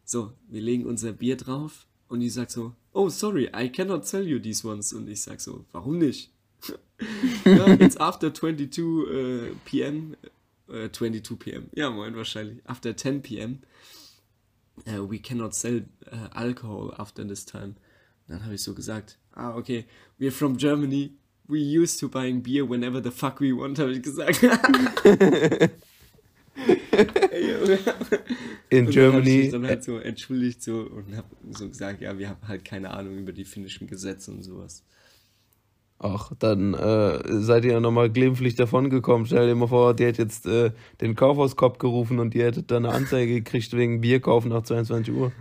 So, 0.04 0.32
wir 0.48 0.62
legen 0.62 0.86
unser 0.86 1.12
Bier 1.12 1.36
drauf 1.36 1.86
und 2.08 2.20
die 2.20 2.30
sagt 2.30 2.50
so, 2.50 2.74
oh 2.92 3.08
sorry, 3.08 3.50
I 3.54 3.68
cannot 3.68 4.06
sell 4.06 4.26
you 4.26 4.38
these 4.38 4.66
ones. 4.66 4.92
Und 4.92 5.08
ich 5.08 5.22
sag 5.22 5.40
so, 5.40 5.64
warum 5.72 5.98
nicht? 5.98 6.30
ja, 7.44 7.66
it's 7.74 7.96
after 7.96 8.32
22 8.32 8.84
uh, 8.84 9.54
p.m. 9.64 10.16
Uh, 10.68 10.88
22 10.88 11.38
p.m. 11.38 11.70
Ja, 11.74 11.90
moin 11.90 12.16
wahrscheinlich. 12.16 12.60
After 12.66 12.96
10 12.96 13.22
p.m 13.22 13.60
uh, 14.86 15.04
we 15.04 15.18
cannot 15.18 15.54
sell 15.54 15.82
uh, 16.12 16.28
alcohol 16.34 16.94
after 16.98 17.24
this 17.24 17.44
time. 17.44 17.76
Dann 18.28 18.44
habe 18.44 18.54
ich 18.54 18.62
so 18.62 18.74
gesagt, 18.74 19.16
ah, 19.34 19.54
okay, 19.56 19.86
we're 20.18 20.30
from 20.30 20.56
Germany, 20.56 21.12
we 21.46 21.58
used 21.58 21.98
to 22.00 22.08
buying 22.08 22.42
beer 22.42 22.64
whenever 22.64 23.00
the 23.00 23.10
fuck 23.10 23.40
we 23.40 23.52
want, 23.52 23.78
habe 23.78 23.92
ich 23.92 24.02
gesagt. 24.02 24.40
In 28.70 28.86
und 28.86 28.92
Germany. 28.92 29.50
Dann, 29.50 29.62
dann 29.62 29.70
halt 29.70 29.84
so 29.84 29.98
entschuldigt 29.98 30.62
so 30.62 30.80
und 30.80 31.16
habe 31.16 31.28
so 31.52 31.68
gesagt, 31.68 32.00
ja, 32.00 32.18
wir 32.18 32.30
haben 32.30 32.46
halt 32.46 32.64
keine 32.64 32.90
Ahnung 32.90 33.18
über 33.18 33.32
die 33.32 33.44
finnischen 33.44 33.86
Gesetze 33.86 34.30
und 34.30 34.42
sowas. 34.42 34.84
Ach, 36.00 36.32
dann 36.38 36.74
äh, 36.74 37.40
seid 37.40 37.64
ihr 37.64 37.72
ja 37.72 37.80
nochmal 37.80 38.08
glimpflich 38.08 38.54
davongekommen. 38.54 39.26
Stell 39.26 39.48
dir 39.48 39.54
mal 39.56 39.66
vor, 39.66 39.94
die 39.94 40.04
hätte 40.04 40.22
jetzt 40.22 40.46
äh, 40.46 40.70
den 41.00 41.16
Kaufhauskopf 41.16 41.78
gerufen 41.78 42.20
und 42.20 42.34
die 42.34 42.42
hättet 42.42 42.70
dann 42.70 42.86
eine 42.86 42.94
Anzeige 42.94 43.34
gekriegt 43.34 43.72
wegen 43.72 44.00
Bierkauf 44.00 44.44
nach 44.44 44.62
22 44.62 45.12
Uhr. 45.12 45.32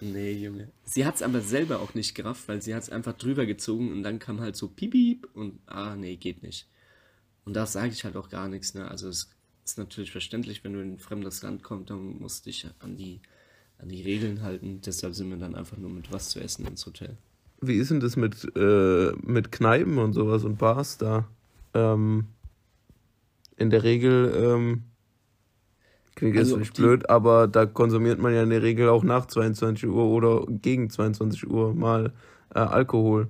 Nee, 0.00 0.32
Junge. 0.32 0.68
Sie 0.84 1.04
hat 1.04 1.16
es 1.16 1.22
aber 1.22 1.40
selber 1.40 1.80
auch 1.80 1.92
nicht 1.94 2.14
gerafft, 2.14 2.48
weil 2.48 2.62
sie 2.62 2.74
hat 2.74 2.84
es 2.84 2.90
einfach 2.90 3.12
drüber 3.14 3.44
gezogen 3.44 3.92
und 3.92 4.02
dann 4.02 4.18
kam 4.18 4.40
halt 4.40 4.56
so 4.56 4.68
piep, 4.68 4.92
piep 4.92 5.28
und 5.34 5.58
ah, 5.66 5.94
nee, 5.96 6.16
geht 6.16 6.42
nicht. 6.42 6.68
Und 7.44 7.54
da 7.54 7.66
sage 7.66 7.92
ich 7.92 8.04
halt 8.04 8.16
auch 8.16 8.30
gar 8.30 8.48
nichts, 8.48 8.74
ne? 8.74 8.88
Also 8.88 9.08
es 9.08 9.28
ist 9.68 9.78
natürlich 9.78 10.10
verständlich, 10.10 10.64
wenn 10.64 10.72
du 10.72 10.80
in 10.80 10.94
ein 10.94 10.98
fremdes 10.98 11.42
Land 11.42 11.62
kommst, 11.62 11.90
dann 11.90 12.18
musst 12.20 12.46
du 12.46 12.50
dich 12.50 12.66
an 12.78 12.96
die, 12.96 13.20
an 13.78 13.88
die 13.88 14.02
Regeln 14.02 14.42
halten. 14.42 14.80
Deshalb 14.84 15.14
sind 15.14 15.28
wir 15.30 15.36
dann 15.36 15.54
einfach 15.54 15.76
nur 15.76 15.90
mit 15.90 16.10
was 16.10 16.30
zu 16.30 16.40
essen 16.40 16.66
ins 16.66 16.86
Hotel. 16.86 17.16
Wie 17.60 17.74
ist 17.74 17.90
denn 17.90 18.00
das 18.00 18.16
mit, 18.16 18.46
äh, 18.56 19.12
mit 19.20 19.52
Kneipen 19.52 19.98
und 19.98 20.14
sowas 20.14 20.44
und 20.44 20.58
Bars 20.58 20.96
da? 20.96 21.28
Ähm, 21.74 22.28
in 23.56 23.68
der 23.68 23.82
Regel, 23.82 24.32
ähm, 24.34 24.84
klingt 26.14 26.36
jetzt 26.36 26.44
also 26.44 26.56
nicht 26.58 26.74
blöd, 26.74 27.10
aber 27.10 27.46
da 27.46 27.66
konsumiert 27.66 28.20
man 28.20 28.32
ja 28.32 28.42
in 28.44 28.50
der 28.50 28.62
Regel 28.62 28.88
auch 28.88 29.02
nach 29.02 29.26
22 29.26 29.88
Uhr 29.88 30.04
oder 30.04 30.46
gegen 30.46 30.88
22 30.88 31.48
Uhr 31.50 31.74
mal 31.74 32.12
äh, 32.54 32.60
Alkohol. 32.60 33.28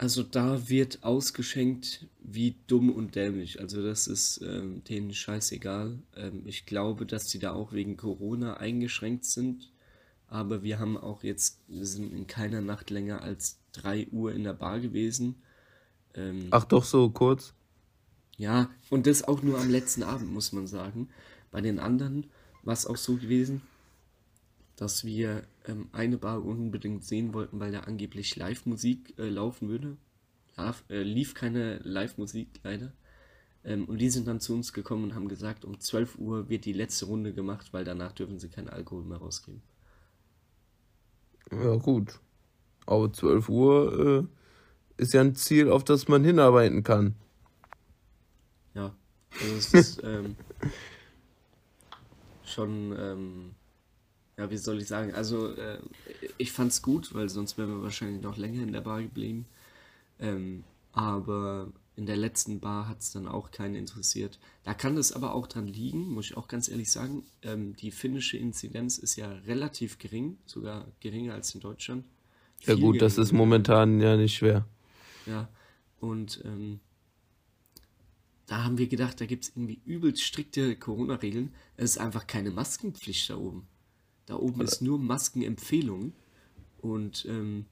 Also 0.00 0.22
da 0.22 0.68
wird 0.70 1.02
ausgeschenkt 1.02 2.06
wie 2.22 2.54
dumm 2.66 2.90
und 2.90 3.16
dämlich. 3.16 3.60
Also 3.60 3.82
das 3.82 4.06
ist 4.06 4.40
ähm, 4.42 4.82
denen 4.84 5.12
scheißegal. 5.12 5.98
Ähm, 6.16 6.42
ich 6.46 6.64
glaube, 6.64 7.04
dass 7.04 7.26
die 7.26 7.38
da 7.38 7.52
auch 7.52 7.72
wegen 7.72 7.98
Corona 7.98 8.54
eingeschränkt 8.54 9.26
sind 9.26 9.70
aber 10.30 10.62
wir 10.62 10.78
haben 10.78 10.96
auch 10.96 11.24
jetzt, 11.24 11.58
wir 11.66 11.84
sind 11.84 12.12
in 12.12 12.28
keiner 12.28 12.60
Nacht 12.60 12.90
länger 12.90 13.20
als 13.22 13.58
3 13.72 14.08
Uhr 14.12 14.32
in 14.32 14.44
der 14.44 14.52
Bar 14.54 14.78
gewesen. 14.78 15.42
Ähm, 16.14 16.46
Ach 16.52 16.64
doch, 16.64 16.84
so 16.84 17.10
kurz? 17.10 17.52
Ja, 18.36 18.70
und 18.90 19.08
das 19.08 19.24
auch 19.24 19.42
nur 19.42 19.58
am 19.58 19.68
letzten 19.68 20.04
Abend, 20.04 20.32
muss 20.32 20.52
man 20.52 20.68
sagen. 20.68 21.08
Bei 21.50 21.60
den 21.60 21.80
anderen 21.80 22.30
war 22.62 22.74
es 22.74 22.86
auch 22.86 22.96
so 22.96 23.16
gewesen, 23.16 23.60
dass 24.80 25.04
wir 25.04 25.42
ähm, 25.66 25.90
eine 25.92 26.16
Bar 26.16 26.42
unbedingt 26.42 27.04
sehen 27.04 27.34
wollten, 27.34 27.60
weil 27.60 27.70
da 27.70 27.80
angeblich 27.80 28.34
Live-Musik 28.36 29.12
äh, 29.18 29.28
laufen 29.28 29.68
würde. 29.68 29.98
Ja, 30.56 30.74
äh, 30.88 31.02
lief 31.02 31.34
keine 31.34 31.80
Live-Musik 31.80 32.48
leider. 32.64 32.90
Ähm, 33.62 33.84
und 33.84 33.98
die 33.98 34.08
sind 34.08 34.26
dann 34.26 34.40
zu 34.40 34.54
uns 34.54 34.72
gekommen 34.72 35.04
und 35.04 35.14
haben 35.14 35.28
gesagt, 35.28 35.66
um 35.66 35.78
12 35.78 36.16
Uhr 36.16 36.48
wird 36.48 36.64
die 36.64 36.72
letzte 36.72 37.04
Runde 37.04 37.34
gemacht, 37.34 37.74
weil 37.74 37.84
danach 37.84 38.12
dürfen 38.12 38.38
sie 38.38 38.48
keinen 38.48 38.70
Alkohol 38.70 39.04
mehr 39.04 39.18
rausgeben. 39.18 39.60
Ja, 41.52 41.76
gut. 41.76 42.18
Aber 42.86 43.12
12 43.12 43.50
Uhr 43.50 44.28
äh, 44.98 45.02
ist 45.02 45.12
ja 45.12 45.20
ein 45.20 45.34
Ziel, 45.34 45.68
auf 45.70 45.84
das 45.84 46.08
man 46.08 46.24
hinarbeiten 46.24 46.84
kann. 46.84 47.16
Ja, 48.72 48.94
also 49.42 49.54
es 49.56 49.74
ist 49.74 50.02
ähm, 50.04 50.36
schon, 52.44 52.96
ähm, 52.98 53.50
ja, 54.40 54.50
wie 54.50 54.56
soll 54.56 54.80
ich 54.80 54.88
sagen, 54.88 55.12
also 55.12 55.54
äh, 55.54 55.78
ich 56.38 56.50
fand's 56.50 56.80
gut, 56.80 57.12
weil 57.12 57.28
sonst 57.28 57.58
wären 57.58 57.68
wir 57.68 57.82
wahrscheinlich 57.82 58.22
noch 58.22 58.38
länger 58.38 58.62
in 58.62 58.72
der 58.72 58.80
Bar 58.80 59.02
geblieben. 59.02 59.44
Ähm, 60.18 60.64
aber 60.92 61.70
in 61.94 62.06
der 62.06 62.16
letzten 62.16 62.58
Bar 62.58 62.88
hat 62.88 63.00
es 63.00 63.12
dann 63.12 63.28
auch 63.28 63.50
keinen 63.50 63.74
interessiert. 63.74 64.38
Da 64.64 64.72
kann 64.72 64.96
es 64.96 65.12
aber 65.12 65.34
auch 65.34 65.46
dran 65.46 65.66
liegen, 65.66 66.08
muss 66.08 66.30
ich 66.30 66.38
auch 66.38 66.48
ganz 66.48 66.68
ehrlich 66.68 66.90
sagen. 66.90 67.22
Ähm, 67.42 67.76
die 67.76 67.90
finnische 67.90 68.38
Inzidenz 68.38 68.96
ist 68.96 69.16
ja 69.16 69.30
relativ 69.46 69.98
gering, 69.98 70.38
sogar 70.46 70.86
geringer 71.00 71.34
als 71.34 71.54
in 71.54 71.60
Deutschland. 71.60 72.06
Ja 72.60 72.72
gut, 72.72 72.80
geringer. 72.80 72.98
das 73.00 73.18
ist 73.18 73.32
momentan 73.32 74.00
ja 74.00 74.16
nicht 74.16 74.36
schwer. 74.36 74.66
Ja, 75.26 75.50
und 76.00 76.40
ähm, 76.46 76.80
da 78.46 78.64
haben 78.64 78.78
wir 78.78 78.88
gedacht, 78.88 79.20
da 79.20 79.26
gibt 79.26 79.44
es 79.44 79.50
irgendwie 79.50 79.82
übelst 79.84 80.22
strikte 80.22 80.76
Corona-Regeln. 80.76 81.52
Es 81.76 81.90
ist 81.90 81.98
einfach 81.98 82.26
keine 82.26 82.50
Maskenpflicht 82.50 83.28
da 83.28 83.36
oben. 83.36 83.66
Da 84.30 84.36
oben 84.36 84.60
ist 84.60 84.80
nur 84.80 84.96
Maskenempfehlung. 84.96 86.12
Und 86.80 87.26
ähm, 87.28 87.66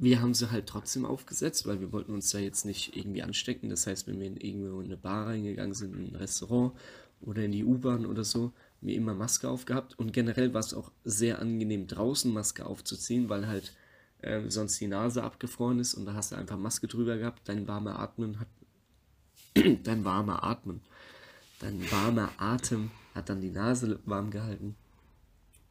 wir 0.00 0.20
haben 0.20 0.34
sie 0.34 0.50
halt 0.50 0.66
trotzdem 0.66 1.04
aufgesetzt, 1.04 1.68
weil 1.68 1.80
wir 1.80 1.92
wollten 1.92 2.12
uns 2.12 2.32
da 2.32 2.40
jetzt 2.40 2.64
nicht 2.64 2.96
irgendwie 2.96 3.22
anstecken. 3.22 3.70
Das 3.70 3.86
heißt, 3.86 4.08
wenn 4.08 4.18
wir 4.18 4.26
in 4.26 4.36
irgendwo 4.38 4.80
in 4.80 4.86
eine 4.86 4.96
Bar 4.96 5.28
reingegangen 5.28 5.72
sind, 5.72 5.94
in 5.94 6.08
ein 6.08 6.16
Restaurant 6.16 6.72
oder 7.20 7.44
in 7.44 7.52
die 7.52 7.64
U-Bahn 7.64 8.06
oder 8.06 8.24
so, 8.24 8.46
haben 8.46 8.52
wir 8.80 8.96
immer 8.96 9.14
Maske 9.14 9.48
aufgehabt. 9.48 9.96
Und 10.00 10.12
generell 10.12 10.52
war 10.52 10.58
es 10.58 10.74
auch 10.74 10.90
sehr 11.04 11.38
angenehm, 11.38 11.86
draußen 11.86 12.32
Maske 12.32 12.66
aufzuziehen, 12.66 13.28
weil 13.28 13.46
halt 13.46 13.72
äh, 14.22 14.40
sonst 14.48 14.80
die 14.80 14.88
Nase 14.88 15.22
abgefroren 15.22 15.78
ist 15.78 15.94
und 15.94 16.06
da 16.06 16.14
hast 16.14 16.32
du 16.32 16.36
einfach 16.36 16.58
Maske 16.58 16.88
drüber 16.88 17.18
gehabt. 17.18 17.42
Dein 17.48 17.68
warmer 17.68 18.00
Atmen 18.00 18.40
hat. 18.40 18.48
dein 19.84 20.04
warmer 20.04 20.42
Atmen. 20.42 20.80
Dein 21.60 21.88
warmer 21.92 22.32
Atem 22.38 22.90
hat 23.14 23.28
dann 23.28 23.40
die 23.40 23.50
Nase 23.50 24.00
warm 24.04 24.32
gehalten. 24.32 24.74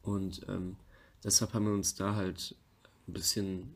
Und 0.02 0.42
ähm, 0.48 0.76
deshalb 1.24 1.54
haben 1.54 1.66
wir 1.66 1.72
uns 1.72 1.94
da 1.94 2.14
halt 2.14 2.56
ein 3.08 3.12
bisschen 3.12 3.74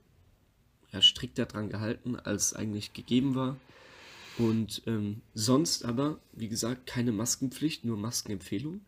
ja, 0.92 1.02
strikter 1.02 1.46
dran 1.46 1.68
gehalten, 1.68 2.16
als 2.16 2.54
eigentlich 2.54 2.92
gegeben 2.92 3.34
war. 3.34 3.56
Und 4.38 4.82
ähm, 4.86 5.22
sonst 5.34 5.84
aber, 5.84 6.18
wie 6.32 6.48
gesagt, 6.48 6.86
keine 6.86 7.12
Maskenpflicht, 7.12 7.84
nur 7.84 7.96
Maskenempfehlung. 7.96 8.80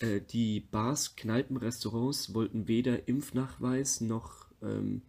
Äh, 0.00 0.20
die 0.20 0.60
Bars, 0.60 1.16
Kneipen, 1.16 1.56
Restaurants 1.56 2.34
wollten 2.34 2.68
weder 2.68 3.08
Impfnachweis 3.08 4.00
noch 4.00 4.46
ähm, 4.62 5.02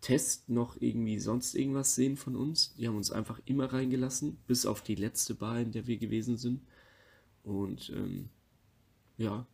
Test 0.00 0.50
noch 0.50 0.76
irgendwie 0.80 1.18
sonst 1.18 1.54
irgendwas 1.54 1.94
sehen 1.94 2.18
von 2.18 2.36
uns. 2.36 2.74
Die 2.74 2.86
haben 2.86 2.96
uns 2.96 3.10
einfach 3.10 3.40
immer 3.46 3.72
reingelassen, 3.72 4.36
bis 4.46 4.66
auf 4.66 4.82
die 4.82 4.96
letzte 4.96 5.34
Bar, 5.34 5.60
in 5.60 5.72
der 5.72 5.86
wir 5.86 5.96
gewesen 5.96 6.36
sind. 6.36 6.60
Und 7.42 7.88
ähm, 7.88 8.28
ja, 9.16 9.46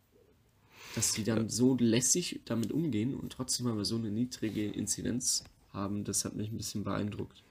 dass 0.94 1.12
die 1.12 1.24
dann 1.24 1.48
so 1.48 1.76
lässig 1.78 2.40
damit 2.44 2.72
umgehen 2.72 3.14
und 3.14 3.32
trotzdem 3.32 3.68
haben 3.68 3.78
wir 3.78 3.84
so 3.84 3.96
eine 3.96 4.10
niedrige 4.10 4.66
Inzidenz 4.66 5.44
haben, 5.72 6.04
das 6.04 6.24
hat 6.24 6.34
mich 6.34 6.50
ein 6.50 6.56
bisschen 6.56 6.84
beeindruckt. 6.84 7.42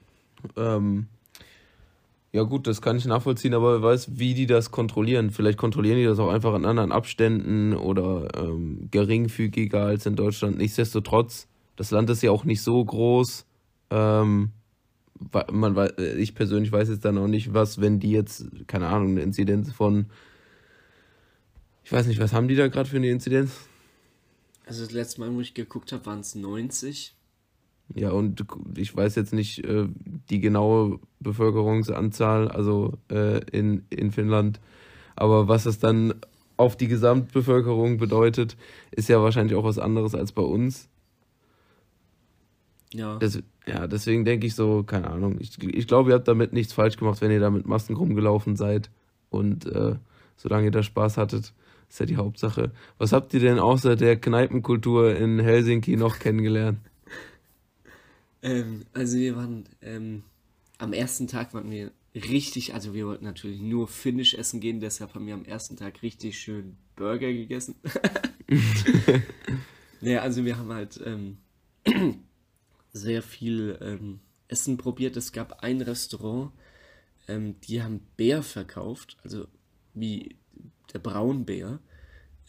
Ähm, 0.56 1.06
ja 2.32 2.42
gut, 2.44 2.66
das 2.66 2.80
kann 2.80 2.96
ich 2.96 3.06
nachvollziehen, 3.06 3.54
aber 3.54 3.74
wer 3.74 3.82
weiß, 3.82 4.18
wie 4.18 4.34
die 4.34 4.46
das 4.46 4.70
kontrollieren. 4.70 5.30
Vielleicht 5.30 5.58
kontrollieren 5.58 5.98
die 5.98 6.04
das 6.04 6.18
auch 6.18 6.30
einfach 6.30 6.54
in 6.54 6.64
anderen 6.64 6.92
Abständen 6.92 7.74
oder 7.74 8.28
ähm, 8.36 8.88
geringfügiger 8.90 9.86
als 9.86 10.06
in 10.06 10.14
Deutschland. 10.16 10.58
Nichtsdestotrotz, 10.58 11.48
das 11.76 11.90
Land 11.90 12.08
ist 12.10 12.22
ja 12.22 12.30
auch 12.30 12.44
nicht 12.44 12.62
so 12.62 12.84
groß. 12.84 13.46
Ähm, 13.90 14.50
man, 15.52 15.90
ich 16.18 16.34
persönlich 16.34 16.70
weiß 16.70 16.88
jetzt 16.88 17.04
dann 17.04 17.18
auch 17.18 17.26
nicht, 17.26 17.52
was, 17.52 17.80
wenn 17.80 17.98
die 17.98 18.12
jetzt, 18.12 18.46
keine 18.68 18.86
Ahnung, 18.86 19.10
eine 19.10 19.22
Inzidenz 19.22 19.72
von, 19.72 20.06
ich 21.90 21.96
weiß 21.96 22.06
nicht, 22.06 22.20
was 22.20 22.32
haben 22.32 22.46
die 22.46 22.54
da 22.54 22.68
gerade 22.68 22.88
für 22.88 22.98
eine 22.98 23.10
Inzidenz? 23.10 23.50
Also 24.64 24.84
das 24.84 24.92
letzte 24.92 25.20
Mal, 25.20 25.34
wo 25.34 25.40
ich 25.40 25.54
geguckt 25.54 25.90
habe, 25.90 26.06
waren 26.06 26.20
es 26.20 26.36
90. 26.36 27.16
Ja, 27.96 28.12
und 28.12 28.46
ich 28.76 28.96
weiß 28.96 29.16
jetzt 29.16 29.32
nicht 29.32 29.64
äh, 29.64 29.88
die 30.30 30.38
genaue 30.38 31.00
Bevölkerungsanzahl, 31.18 32.46
also 32.46 32.96
äh, 33.10 33.40
in, 33.50 33.86
in 33.90 34.12
Finnland, 34.12 34.60
aber 35.16 35.48
was 35.48 35.66
es 35.66 35.80
dann 35.80 36.14
auf 36.56 36.76
die 36.76 36.86
Gesamtbevölkerung 36.86 37.98
bedeutet, 37.98 38.56
ist 38.92 39.08
ja 39.08 39.20
wahrscheinlich 39.20 39.56
auch 39.56 39.64
was 39.64 39.80
anderes 39.80 40.14
als 40.14 40.30
bei 40.30 40.42
uns. 40.42 40.88
Ja. 42.94 43.18
Das, 43.18 43.42
ja, 43.66 43.88
deswegen 43.88 44.24
denke 44.24 44.46
ich 44.46 44.54
so, 44.54 44.84
keine 44.84 45.10
Ahnung. 45.10 45.38
Ich, 45.40 45.60
ich 45.60 45.88
glaube, 45.88 46.10
ihr 46.10 46.14
habt 46.14 46.28
damit 46.28 46.52
nichts 46.52 46.72
falsch 46.72 46.96
gemacht, 46.96 47.20
wenn 47.20 47.32
ihr 47.32 47.40
da 47.40 47.50
mit 47.50 47.66
Masken 47.66 47.96
rumgelaufen 47.96 48.54
seid. 48.54 48.92
Und 49.28 49.66
äh, 49.66 49.96
solange 50.36 50.66
ihr 50.66 50.70
da 50.70 50.84
Spaß 50.84 51.16
hattet, 51.16 51.52
ist 51.90 51.98
ja 51.98 52.06
die 52.06 52.16
Hauptsache. 52.16 52.72
Was 52.98 53.12
habt 53.12 53.34
ihr 53.34 53.40
denn 53.40 53.58
außer 53.58 53.96
der 53.96 54.16
Kneipenkultur 54.16 55.16
in 55.16 55.40
Helsinki 55.40 55.96
noch 55.96 56.18
kennengelernt? 56.18 56.78
Ähm, 58.42 58.86
also 58.94 59.18
wir 59.18 59.36
waren, 59.36 59.64
ähm, 59.82 60.22
am 60.78 60.94
ersten 60.94 61.26
Tag 61.26 61.52
waren 61.52 61.70
wir 61.70 61.90
richtig, 62.14 62.72
also 62.72 62.94
wir 62.94 63.06
wollten 63.06 63.26
natürlich 63.26 63.60
nur 63.60 63.86
Finnisch 63.86 64.32
essen 64.32 64.60
gehen, 64.60 64.80
deshalb 64.80 65.14
haben 65.14 65.26
wir 65.26 65.34
am 65.34 65.44
ersten 65.44 65.76
Tag 65.76 66.02
richtig 66.02 66.38
schön 66.38 66.78
Burger 66.96 67.30
gegessen. 67.30 67.74
naja, 70.00 70.22
also 70.22 70.46
wir 70.46 70.56
haben 70.56 70.72
halt 70.72 70.98
ähm, 71.04 71.36
sehr 72.94 73.20
viel 73.20 73.78
ähm, 73.82 74.20
Essen 74.48 74.78
probiert. 74.78 75.18
Es 75.18 75.32
gab 75.32 75.62
ein 75.62 75.82
Restaurant, 75.82 76.50
ähm, 77.28 77.56
die 77.68 77.82
haben 77.82 78.00
Bär 78.16 78.42
verkauft, 78.42 79.18
also 79.22 79.46
wie 79.92 80.39
der 80.92 80.98
Braunbär. 80.98 81.78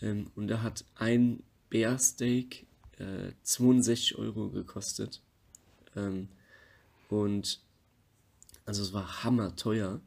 Ähm, 0.01 0.31
und 0.36 0.48
da 0.48 0.62
hat 0.62 0.86
ein 0.95 1.43
Bärsteak 1.69 2.65
äh, 2.98 3.31
62 3.43 4.17
Euro 4.17 4.50
gekostet. 4.50 5.21
Ähm, 5.95 6.27
und 7.10 7.60
also 8.65 8.83
es 8.83 8.93
war 8.93 9.24
hammerteuer. 9.24 10.01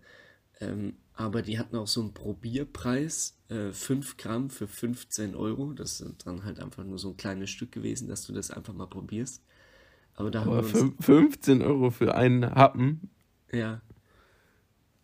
Ähm, 0.60 0.94
aber 1.14 1.42
die 1.42 1.58
hatten 1.58 1.76
auch 1.76 1.86
so 1.86 2.00
einen 2.00 2.12
Probierpreis, 2.12 3.36
äh, 3.48 3.70
5 3.70 4.16
Gramm 4.16 4.50
für 4.50 4.66
15 4.66 5.34
Euro. 5.34 5.72
Das 5.72 6.00
ist 6.00 6.26
dann 6.26 6.44
halt 6.44 6.58
einfach 6.58 6.84
nur 6.84 6.98
so 6.98 7.10
ein 7.10 7.16
kleines 7.16 7.50
Stück 7.50 7.70
gewesen, 7.72 8.08
dass 8.08 8.26
du 8.26 8.32
das 8.32 8.50
einfach 8.50 8.74
mal 8.74 8.86
probierst. 8.86 9.42
Aber 10.16 10.30
da 10.30 10.42
aber 10.42 10.56
haben 10.58 10.74
wir 10.74 10.82
uns, 10.82 11.04
15 11.04 11.62
Euro 11.62 11.90
für 11.90 12.14
einen 12.14 12.44
Happen? 12.44 13.10
Ja. 13.52 13.80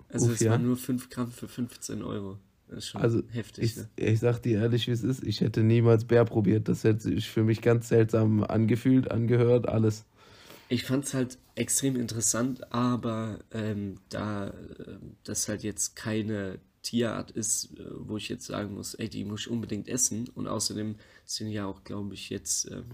Also 0.08 0.26
Uff, 0.26 0.34
es 0.34 0.40
ja. 0.40 0.52
war 0.52 0.58
nur 0.58 0.76
5 0.76 1.08
Gramm 1.10 1.30
für 1.30 1.48
15 1.48 2.02
Euro. 2.02 2.38
Das 2.70 2.84
ist 2.84 2.88
schon 2.90 3.02
also 3.02 3.22
heftig. 3.30 3.64
Ich, 3.64 3.76
ne? 3.76 3.88
ich 3.96 4.20
sag 4.20 4.38
dir 4.38 4.60
ehrlich, 4.60 4.86
wie 4.86 4.92
es 4.92 5.02
ist. 5.02 5.24
Ich 5.24 5.40
hätte 5.40 5.64
niemals 5.64 6.04
Bär 6.04 6.24
probiert. 6.24 6.68
Das 6.68 6.84
hätte 6.84 7.00
sich 7.00 7.28
für 7.28 7.42
mich 7.42 7.62
ganz 7.62 7.88
seltsam 7.88 8.44
angefühlt, 8.44 9.10
angehört, 9.10 9.68
alles. 9.68 10.04
Ich 10.68 10.84
fand 10.84 11.04
es 11.04 11.14
halt 11.14 11.38
extrem 11.56 11.96
interessant, 11.96 12.72
aber 12.72 13.40
ähm, 13.50 13.96
da 14.08 14.48
äh, 14.48 14.52
das 15.24 15.48
halt 15.48 15.64
jetzt 15.64 15.96
keine 15.96 16.60
Tierart 16.82 17.32
ist, 17.32 17.76
äh, 17.76 17.84
wo 17.90 18.16
ich 18.16 18.28
jetzt 18.28 18.46
sagen 18.46 18.74
muss, 18.74 18.94
ey, 18.94 19.08
die 19.08 19.24
muss 19.24 19.40
ich 19.40 19.50
unbedingt 19.50 19.88
essen. 19.88 20.28
Und 20.32 20.46
außerdem 20.46 20.94
sind 21.24 21.48
ja 21.48 21.66
auch, 21.66 21.82
glaube 21.82 22.14
ich, 22.14 22.30
jetzt 22.30 22.70
ähm, 22.70 22.84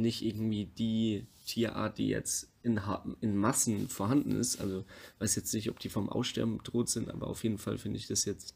nicht 0.00 0.24
irgendwie 0.24 0.66
die 0.66 1.26
Tierart, 1.46 1.98
die 1.98 2.08
jetzt 2.08 2.48
in, 2.62 2.80
in 3.20 3.36
Massen 3.36 3.88
vorhanden 3.88 4.38
ist. 4.38 4.60
Also 4.60 4.84
weiß 5.18 5.36
jetzt 5.36 5.52
nicht, 5.54 5.70
ob 5.70 5.78
die 5.78 5.88
vom 5.88 6.08
Aussterben 6.08 6.58
bedroht 6.58 6.88
sind, 6.88 7.10
aber 7.10 7.26
auf 7.26 7.44
jeden 7.44 7.58
Fall 7.58 7.78
finde 7.78 7.98
ich 7.98 8.06
das 8.06 8.24
jetzt 8.24 8.54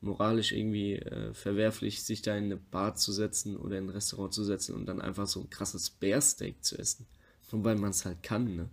moralisch 0.00 0.52
irgendwie 0.52 0.96
äh, 0.96 1.32
verwerflich, 1.32 2.02
sich 2.02 2.22
da 2.22 2.36
in 2.36 2.44
eine 2.44 2.56
Bar 2.56 2.96
zu 2.96 3.12
setzen 3.12 3.56
oder 3.56 3.78
in 3.78 3.86
ein 3.86 3.90
Restaurant 3.90 4.34
zu 4.34 4.44
setzen 4.44 4.74
und 4.74 4.86
dann 4.86 5.00
einfach 5.00 5.26
so 5.26 5.40
ein 5.40 5.50
krasses 5.50 5.90
Bärsteak 5.90 6.62
zu 6.64 6.78
essen. 6.78 7.06
Nur 7.52 7.64
weil 7.64 7.76
man 7.76 7.90
es 7.90 8.04
halt 8.04 8.22
kann, 8.22 8.56
ne? 8.56 8.68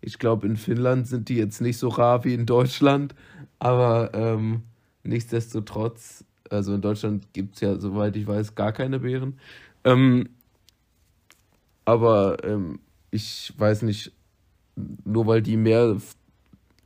Ich 0.00 0.18
glaube, 0.18 0.46
in 0.46 0.56
Finnland 0.56 1.06
sind 1.06 1.28
die 1.28 1.36
jetzt 1.36 1.60
nicht 1.60 1.78
so 1.78 1.88
rar 1.88 2.24
wie 2.24 2.34
in 2.34 2.46
Deutschland, 2.46 3.14
aber 3.58 4.10
ähm, 4.14 4.62
nichtsdestotrotz, 5.04 6.24
also 6.50 6.74
in 6.74 6.80
Deutschland 6.80 7.32
gibt 7.32 7.56
es 7.56 7.60
ja, 7.60 7.78
soweit 7.78 8.16
ich 8.16 8.26
weiß, 8.26 8.54
gar 8.54 8.72
keine 8.72 9.00
Bären. 9.00 9.38
Ähm, 9.84 10.28
aber 11.84 12.44
ähm, 12.44 12.80
ich 13.10 13.52
weiß 13.56 13.82
nicht, 13.82 14.12
nur 15.04 15.26
weil 15.26 15.42
die 15.42 15.56
mehr 15.56 15.96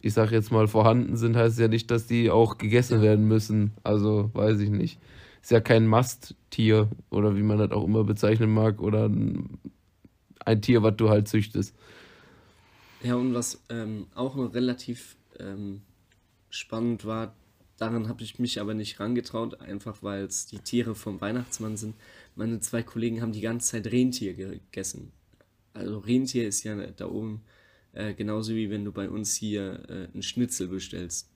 ich 0.07 0.15
sag 0.15 0.31
jetzt 0.31 0.53
mal, 0.53 0.69
vorhanden 0.69 1.17
sind, 1.17 1.37
heißt 1.37 1.59
ja 1.59 1.67
nicht, 1.67 1.91
dass 1.91 2.07
die 2.07 2.31
auch 2.31 2.59
gegessen 2.59 3.03
werden 3.03 3.27
müssen. 3.27 3.73
Also 3.83 4.31
weiß 4.35 4.61
ich 4.61 4.71
nicht. 4.71 5.01
Ist 5.43 5.51
ja 5.51 5.61
kein 5.61 5.87
Masttier 5.87 6.89
oder 7.11 7.37
wie 7.37 7.43
man 7.43 7.59
das 7.59 7.73
auch 7.73 7.85
immer 7.85 8.05
bezeichnen 8.05 8.55
mag 8.55 8.81
oder 8.81 9.09
ein, 9.09 9.59
Tier, 10.61 10.85
was 10.85 10.95
du 10.97 11.09
halt 11.09 11.27
züchtest. 11.27 11.75
Ja, 13.03 13.17
und 13.17 13.35
was 13.35 13.61
ähm, 13.69 14.07
auch 14.15 14.37
relativ 14.55 15.17
ähm, 15.41 15.83
spannend 16.51 17.05
war, 17.05 17.35
daran 17.77 18.09
habe 18.09 18.23
ich 18.23 18.39
mich 18.39 18.61
aber 18.61 18.75
nicht 18.75 19.01
rangetraut, 19.01 19.61
einfach 19.61 20.05
weil 20.05 20.23
es 20.23 20.47
die 20.47 20.61
Tiere 20.61 20.95
vom 20.95 21.21
Weihnachtsmann 21.21 21.77
sind. 21.77 21.97
Meine 22.37 22.61
zwei 22.61 22.83
Kollegen 22.83 23.21
haben 23.21 23.33
die 23.33 23.41
ganze 23.41 23.73
Zeit 23.73 23.91
Rentier 23.91 24.35
gegessen. 24.35 25.11
Also 25.73 25.99
Rentier 25.99 26.47
ist 26.47 26.63
ja 26.65 26.75
da 26.75 27.09
oben 27.09 27.43
äh, 27.93 28.15
genauso 28.15 28.55
wie 28.55 28.71
wenn 28.71 28.85
du 28.85 28.93
bei 28.93 29.09
uns 29.09 29.35
hier 29.35 29.83
äh, 29.89 30.13
einen 30.13 30.23
Schnitzel 30.23 30.69
bestellst. 30.69 31.31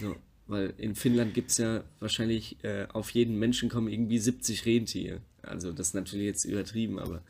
So, 0.00 0.16
weil 0.46 0.74
in 0.76 0.94
Finnland 0.94 1.34
gibt 1.34 1.50
es 1.50 1.58
ja 1.58 1.82
wahrscheinlich 1.98 2.62
äh, 2.62 2.86
auf 2.92 3.10
jeden 3.10 3.38
Menschen 3.38 3.68
kommen 3.68 3.88
irgendwie 3.88 4.18
70 4.18 4.66
Rentiere. 4.66 5.22
Also 5.42 5.72
das 5.72 5.88
ist 5.88 5.94
natürlich 5.94 6.26
jetzt 6.26 6.44
übertrieben, 6.44 6.98
aber 6.98 7.22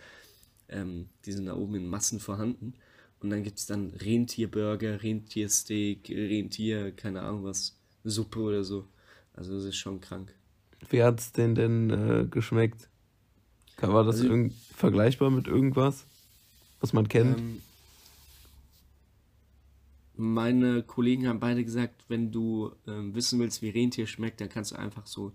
ähm, 0.68 1.08
die 1.24 1.32
sind 1.32 1.46
da 1.46 1.56
oben 1.56 1.76
in 1.76 1.88
Massen 1.88 2.20
vorhanden. 2.20 2.74
Und 3.20 3.30
dann 3.30 3.44
gibt 3.44 3.58
es 3.58 3.66
dann 3.66 3.90
Rentierburger, 3.90 5.02
Rentiersteak, 5.02 6.10
Rentier, 6.10 6.90
keine 6.90 7.22
Ahnung 7.22 7.44
was, 7.44 7.78
Suppe 8.02 8.40
oder 8.40 8.64
so. 8.64 8.86
Also 9.34 9.54
das 9.54 9.64
ist 9.64 9.76
schon 9.76 10.00
krank. 10.00 10.34
Wie 10.90 11.02
hat 11.02 11.20
es 11.20 11.32
denn 11.32 11.54
denn 11.54 11.90
äh, 11.90 12.26
geschmeckt? 12.30 12.88
War 13.80 14.04
das 14.04 14.20
also, 14.20 14.50
vergleichbar 14.76 15.30
mit 15.30 15.48
irgendwas, 15.48 16.04
was 16.80 16.92
man 16.92 17.08
kennt? 17.08 17.38
Ähm, 17.38 17.60
meine 20.14 20.82
Kollegen 20.82 21.26
haben 21.26 21.40
beide 21.40 21.64
gesagt, 21.64 22.04
wenn 22.08 22.30
du 22.30 22.72
ähm, 22.86 23.14
wissen 23.14 23.40
willst, 23.40 23.62
wie 23.62 23.70
Rentier 23.70 24.06
schmeckt, 24.06 24.40
dann 24.40 24.48
kannst 24.48 24.72
du 24.72 24.76
einfach 24.76 25.06
so 25.06 25.32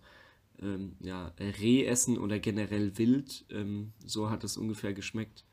ähm, 0.62 0.94
ja, 1.00 1.34
Reh 1.40 1.86
essen 1.86 2.18
oder 2.18 2.40
generell 2.40 2.98
Wild. 2.98 3.46
Ähm, 3.50 3.92
so 4.06 4.30
hat 4.30 4.44
es 4.44 4.58
ungefähr 4.58 4.94
geschmeckt. 4.94 5.44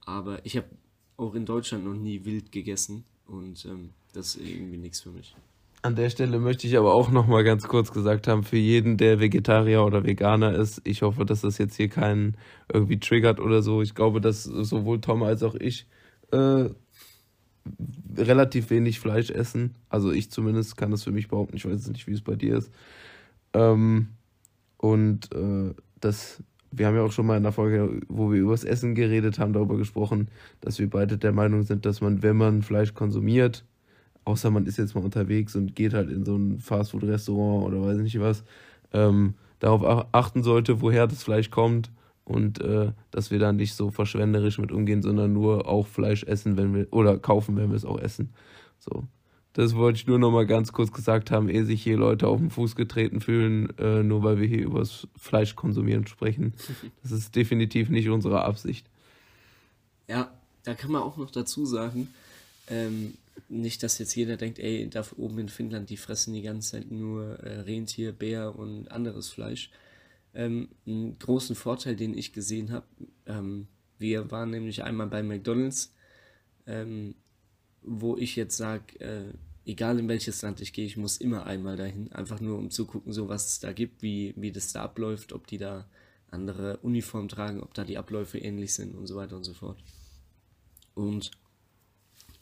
Aber 0.00 0.44
ich 0.44 0.56
habe 0.56 0.68
auch 1.16 1.34
in 1.34 1.46
Deutschland 1.46 1.84
noch 1.84 1.94
nie 1.94 2.24
Wild 2.24 2.52
gegessen 2.52 3.04
und 3.26 3.64
ähm, 3.64 3.90
das 4.12 4.36
ist 4.36 4.46
irgendwie 4.46 4.76
nichts 4.76 5.00
für 5.00 5.10
mich. 5.10 5.34
An 5.82 5.94
der 5.94 6.10
Stelle 6.10 6.38
möchte 6.38 6.66
ich 6.66 6.76
aber 6.76 6.94
auch 6.94 7.10
noch 7.10 7.26
mal 7.26 7.44
ganz 7.44 7.68
kurz 7.68 7.92
gesagt 7.92 8.26
haben, 8.26 8.42
für 8.42 8.56
jeden, 8.56 8.96
der 8.96 9.20
Vegetarier 9.20 9.84
oder 9.84 10.04
Veganer 10.04 10.54
ist, 10.54 10.80
ich 10.84 11.02
hoffe, 11.02 11.24
dass 11.24 11.42
das 11.42 11.58
jetzt 11.58 11.76
hier 11.76 11.88
keinen 11.88 12.36
irgendwie 12.72 12.98
triggert 12.98 13.38
oder 13.38 13.62
so. 13.62 13.82
Ich 13.82 13.94
glaube, 13.94 14.20
dass 14.20 14.44
sowohl 14.44 15.00
Tom 15.00 15.22
als 15.22 15.42
auch 15.42 15.54
ich 15.54 15.86
äh, 16.32 16.70
relativ 18.16 18.70
wenig 18.70 19.00
Fleisch 19.00 19.30
essen. 19.30 19.74
Also 19.88 20.10
ich 20.10 20.30
zumindest 20.30 20.76
kann 20.76 20.90
das 20.90 21.04
für 21.04 21.12
mich 21.12 21.28
behaupten. 21.28 21.56
Ich 21.56 21.66
weiß 21.66 21.88
nicht, 21.88 22.06
wie 22.06 22.12
es 22.12 22.22
bei 22.22 22.34
dir 22.34 22.56
ist. 22.56 22.70
Ähm, 23.52 24.08
und 24.78 25.32
äh, 25.34 25.74
das, 26.00 26.42
wir 26.70 26.86
haben 26.86 26.96
ja 26.96 27.02
auch 27.02 27.12
schon 27.12 27.26
mal 27.26 27.36
in 27.36 27.42
der 27.42 27.52
Folge, 27.52 28.00
wo 28.08 28.30
wir 28.32 28.40
über 28.40 28.52
das 28.52 28.64
Essen 28.64 28.94
geredet 28.94 29.38
haben, 29.38 29.52
darüber 29.52 29.76
gesprochen, 29.76 30.28
dass 30.60 30.78
wir 30.78 30.88
beide 30.88 31.18
der 31.18 31.32
Meinung 31.32 31.62
sind, 31.62 31.86
dass 31.86 32.00
man, 32.00 32.22
wenn 32.22 32.36
man 32.36 32.62
Fleisch 32.62 32.94
konsumiert, 32.94 33.64
außer 34.26 34.50
man 34.50 34.66
ist 34.66 34.76
jetzt 34.76 34.94
mal 34.94 35.04
unterwegs 35.04 35.56
und 35.56 35.74
geht 35.74 35.94
halt 35.94 36.10
in 36.10 36.24
so 36.24 36.36
ein 36.36 36.58
Fastfood-Restaurant 36.58 37.64
oder 37.64 37.80
weiß 37.80 37.98
nicht 37.98 38.20
was, 38.20 38.44
ähm, 38.92 39.34
darauf 39.60 40.06
achten 40.12 40.42
sollte, 40.42 40.82
woher 40.82 41.06
das 41.06 41.22
Fleisch 41.22 41.50
kommt 41.50 41.90
und 42.24 42.60
äh, 42.60 42.92
dass 43.12 43.30
wir 43.30 43.38
da 43.38 43.52
nicht 43.52 43.74
so 43.74 43.90
verschwenderisch 43.90 44.58
mit 44.58 44.72
umgehen, 44.72 45.00
sondern 45.00 45.32
nur 45.32 45.68
auch 45.68 45.86
Fleisch 45.86 46.24
essen, 46.24 46.56
wenn 46.56 46.74
wir 46.74 46.92
oder 46.92 47.18
kaufen, 47.18 47.56
wenn 47.56 47.70
wir 47.70 47.76
es 47.76 47.84
auch 47.84 47.98
essen. 47.98 48.30
So. 48.78 49.04
Das 49.52 49.74
wollte 49.74 49.96
ich 49.96 50.06
nur 50.06 50.18
noch 50.18 50.32
mal 50.32 50.44
ganz 50.44 50.72
kurz 50.72 50.92
gesagt 50.92 51.30
haben, 51.30 51.48
ehe 51.48 51.64
sich 51.64 51.82
hier 51.82 51.96
Leute 51.96 52.26
auf 52.26 52.38
den 52.38 52.50
Fuß 52.50 52.74
getreten 52.76 53.20
fühlen, 53.20 53.72
äh, 53.78 54.02
nur 54.02 54.22
weil 54.22 54.38
wir 54.38 54.46
hier 54.46 54.62
über 54.62 54.80
das 54.80 55.06
Fleischkonsumieren 55.16 56.06
sprechen. 56.06 56.52
Das 57.02 57.12
ist 57.12 57.34
definitiv 57.34 57.88
nicht 57.88 58.10
unsere 58.10 58.44
Absicht. 58.44 58.86
Ja, 60.08 60.30
da 60.64 60.74
kann 60.74 60.90
man 60.90 61.02
auch 61.02 61.16
noch 61.16 61.30
dazu 61.30 61.64
sagen, 61.64 62.08
ähm, 62.68 63.14
nicht, 63.48 63.82
dass 63.82 63.98
jetzt 63.98 64.14
jeder 64.14 64.36
denkt, 64.36 64.58
ey, 64.58 64.88
da 64.88 65.04
oben 65.16 65.38
in 65.38 65.48
Finnland, 65.48 65.90
die 65.90 65.96
fressen 65.96 66.34
die 66.34 66.42
ganze 66.42 66.72
Zeit 66.72 66.90
nur 66.90 67.38
äh, 67.40 67.60
Rentier, 67.60 68.12
Bär 68.12 68.56
und 68.56 68.90
anderes 68.90 69.28
Fleisch. 69.28 69.70
Ähm, 70.34 70.68
einen 70.86 71.18
großen 71.18 71.56
Vorteil, 71.56 71.96
den 71.96 72.16
ich 72.16 72.32
gesehen 72.32 72.72
habe, 72.72 72.86
ähm, 73.26 73.68
wir 73.98 74.30
waren 74.30 74.50
nämlich 74.50 74.82
einmal 74.82 75.06
bei 75.06 75.22
McDonald's, 75.22 75.94
ähm, 76.66 77.14
wo 77.82 78.16
ich 78.16 78.36
jetzt 78.36 78.56
sage, 78.56 79.00
äh, 79.00 79.32
egal 79.64 79.98
in 79.98 80.08
welches 80.08 80.42
Land 80.42 80.60
ich 80.60 80.72
gehe, 80.72 80.84
ich 80.84 80.96
muss 80.96 81.16
immer 81.16 81.46
einmal 81.46 81.76
dahin, 81.76 82.12
einfach 82.12 82.40
nur 82.40 82.58
um 82.58 82.70
zu 82.70 82.86
gucken, 82.86 83.12
so 83.12 83.28
was 83.28 83.46
es 83.46 83.60
da 83.60 83.72
gibt, 83.72 84.02
wie, 84.02 84.34
wie 84.36 84.52
das 84.52 84.72
da 84.72 84.82
abläuft, 84.82 85.32
ob 85.32 85.46
die 85.46 85.58
da 85.58 85.86
andere 86.30 86.78
Uniformen 86.78 87.28
tragen, 87.28 87.62
ob 87.62 87.74
da 87.74 87.84
die 87.84 87.98
Abläufe 87.98 88.38
ähnlich 88.38 88.74
sind 88.74 88.94
und 88.94 89.06
so 89.06 89.16
weiter 89.16 89.36
und 89.36 89.44
so 89.44 89.54
fort. 89.54 89.78
Und 90.94 91.30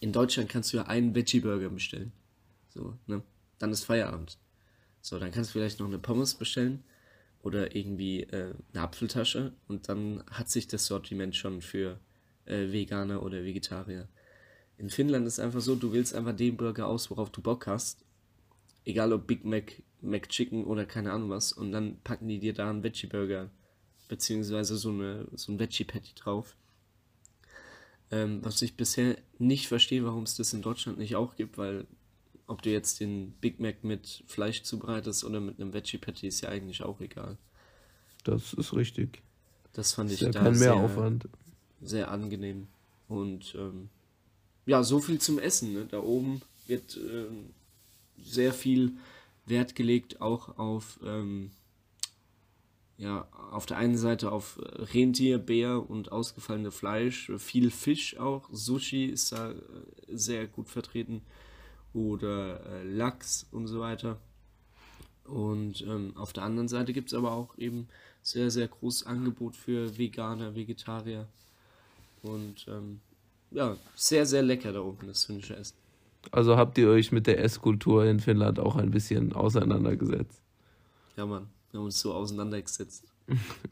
in 0.04 0.12
Deutschland 0.12 0.50
kannst 0.50 0.70
du 0.70 0.76
ja 0.76 0.82
einen 0.82 1.14
Veggie-Burger 1.14 1.70
bestellen. 1.70 2.12
So, 2.68 2.98
ne? 3.06 3.22
Dann 3.58 3.72
ist 3.72 3.84
Feierabend. 3.84 4.36
So, 5.00 5.18
dann 5.18 5.32
kannst 5.32 5.48
du 5.48 5.52
vielleicht 5.54 5.80
noch 5.80 5.86
eine 5.86 5.98
Pommes 5.98 6.34
bestellen 6.34 6.84
oder 7.42 7.74
irgendwie 7.74 8.24
äh, 8.24 8.52
eine 8.74 8.82
Apfeltasche 8.82 9.54
und 9.66 9.88
dann 9.88 10.22
hat 10.30 10.50
sich 10.50 10.66
das 10.66 10.84
Sortiment 10.84 11.34
schon 11.36 11.62
für 11.62 11.98
äh, 12.44 12.70
Veganer 12.70 13.22
oder 13.22 13.44
Vegetarier. 13.44 14.06
In 14.76 14.90
Finnland 14.90 15.26
ist 15.26 15.34
es 15.34 15.40
einfach 15.40 15.62
so, 15.62 15.74
du 15.74 15.94
wählst 15.94 16.14
einfach 16.14 16.36
den 16.36 16.58
Burger 16.58 16.86
aus, 16.86 17.10
worauf 17.10 17.30
du 17.30 17.40
Bock 17.40 17.66
hast. 17.66 18.04
Egal 18.84 19.10
ob 19.14 19.26
Big 19.26 19.46
Mac, 19.46 19.82
McChicken 20.02 20.64
oder 20.64 20.84
keine 20.84 21.12
Ahnung 21.12 21.30
was. 21.30 21.50
Und 21.50 21.72
dann 21.72 21.96
packen 22.04 22.28
die 22.28 22.40
dir 22.40 22.52
da 22.52 22.68
einen 22.68 22.82
Veggie-Burger, 22.82 23.48
beziehungsweise 24.08 24.76
so, 24.76 24.90
eine, 24.90 25.28
so 25.32 25.50
ein 25.50 25.58
Veggie-Patty 25.58 26.14
drauf. 26.14 26.54
Ähm, 28.10 28.40
was 28.42 28.62
ich 28.62 28.76
bisher 28.76 29.16
nicht 29.38 29.68
verstehe, 29.68 30.04
warum 30.04 30.24
es 30.24 30.36
das 30.36 30.52
in 30.52 30.62
Deutschland 30.62 30.98
nicht 30.98 31.16
auch 31.16 31.36
gibt, 31.36 31.58
weil 31.58 31.86
ob 32.46 32.62
du 32.62 32.70
jetzt 32.70 33.00
den 33.00 33.32
Big 33.40 33.60
Mac 33.60 33.84
mit 33.84 34.22
Fleisch 34.26 34.62
zubereitest 34.62 35.24
oder 35.24 35.40
mit 35.40 35.60
einem 35.60 35.72
Veggie 35.72 35.98
Patty, 35.98 36.28
ist 36.28 36.42
ja 36.42 36.50
eigentlich 36.50 36.82
auch 36.82 37.00
egal. 37.00 37.38
Das 38.24 38.52
ist 38.54 38.74
richtig. 38.74 39.22
Das 39.72 39.92
fand 39.94 40.12
ich 40.12 40.20
ja 40.20 40.30
da 40.30 40.42
kein 40.42 40.54
sehr, 40.54 40.74
Mehraufwand. 40.74 41.28
sehr 41.82 42.10
angenehm. 42.10 42.68
Und 43.08 43.54
ähm, 43.58 43.88
ja, 44.66 44.82
so 44.82 45.00
viel 45.00 45.20
zum 45.20 45.38
Essen. 45.38 45.72
Ne? 45.72 45.86
Da 45.90 46.00
oben 46.00 46.42
wird 46.66 46.96
ähm, 46.96 47.50
sehr 48.22 48.52
viel 48.52 48.92
Wert 49.46 49.74
gelegt, 49.74 50.20
auch 50.20 50.58
auf, 50.58 50.98
ähm, 51.04 51.50
ja, 52.96 53.26
auf 53.50 53.66
der 53.66 53.76
einen 53.76 53.96
Seite 53.96 54.30
auf 54.30 54.58
Rentier, 54.92 55.38
Bär 55.38 55.88
und 55.88 56.12
ausgefallene 56.12 56.70
Fleisch, 56.70 57.30
viel 57.38 57.70
Fisch 57.70 58.18
auch. 58.18 58.48
Sushi 58.52 59.06
ist 59.06 59.32
da 59.32 59.50
äh, 59.50 59.54
sehr 60.08 60.46
gut 60.46 60.68
vertreten 60.68 61.22
oder 61.92 62.64
äh, 62.66 62.84
Lachs 62.84 63.46
und 63.50 63.66
so 63.66 63.80
weiter. 63.80 64.18
Und 65.24 65.82
ähm, 65.82 66.12
auf 66.16 66.32
der 66.32 66.44
anderen 66.44 66.68
Seite 66.68 66.92
gibt 66.92 67.08
es 67.08 67.14
aber 67.14 67.32
auch 67.32 67.56
eben 67.58 67.88
sehr, 68.22 68.50
sehr 68.50 68.68
großes 68.68 69.06
Angebot 69.06 69.56
für 69.56 69.96
Veganer, 69.98 70.54
Vegetarier. 70.54 71.26
Und 72.22 72.66
ähm, 72.68 73.00
ja, 73.50 73.76
sehr, 73.94 74.26
sehr 74.26 74.42
lecker 74.42 74.72
da 74.72 74.80
oben, 74.80 75.06
das 75.06 75.24
finnische 75.24 75.56
Essen. 75.56 75.76
Also 76.30 76.56
habt 76.56 76.78
ihr 76.78 76.88
euch 76.88 77.12
mit 77.12 77.26
der 77.26 77.42
Esskultur 77.42 78.04
in 78.04 78.20
Finnland 78.20 78.58
auch 78.58 78.76
ein 78.76 78.90
bisschen 78.90 79.32
auseinandergesetzt? 79.32 80.42
Ja, 81.16 81.26
Mann, 81.26 81.48
wir 81.74 81.80
haben 81.80 81.86
uns 81.86 81.98
so 81.98 82.14
auseinandergesetzt. 82.14 83.04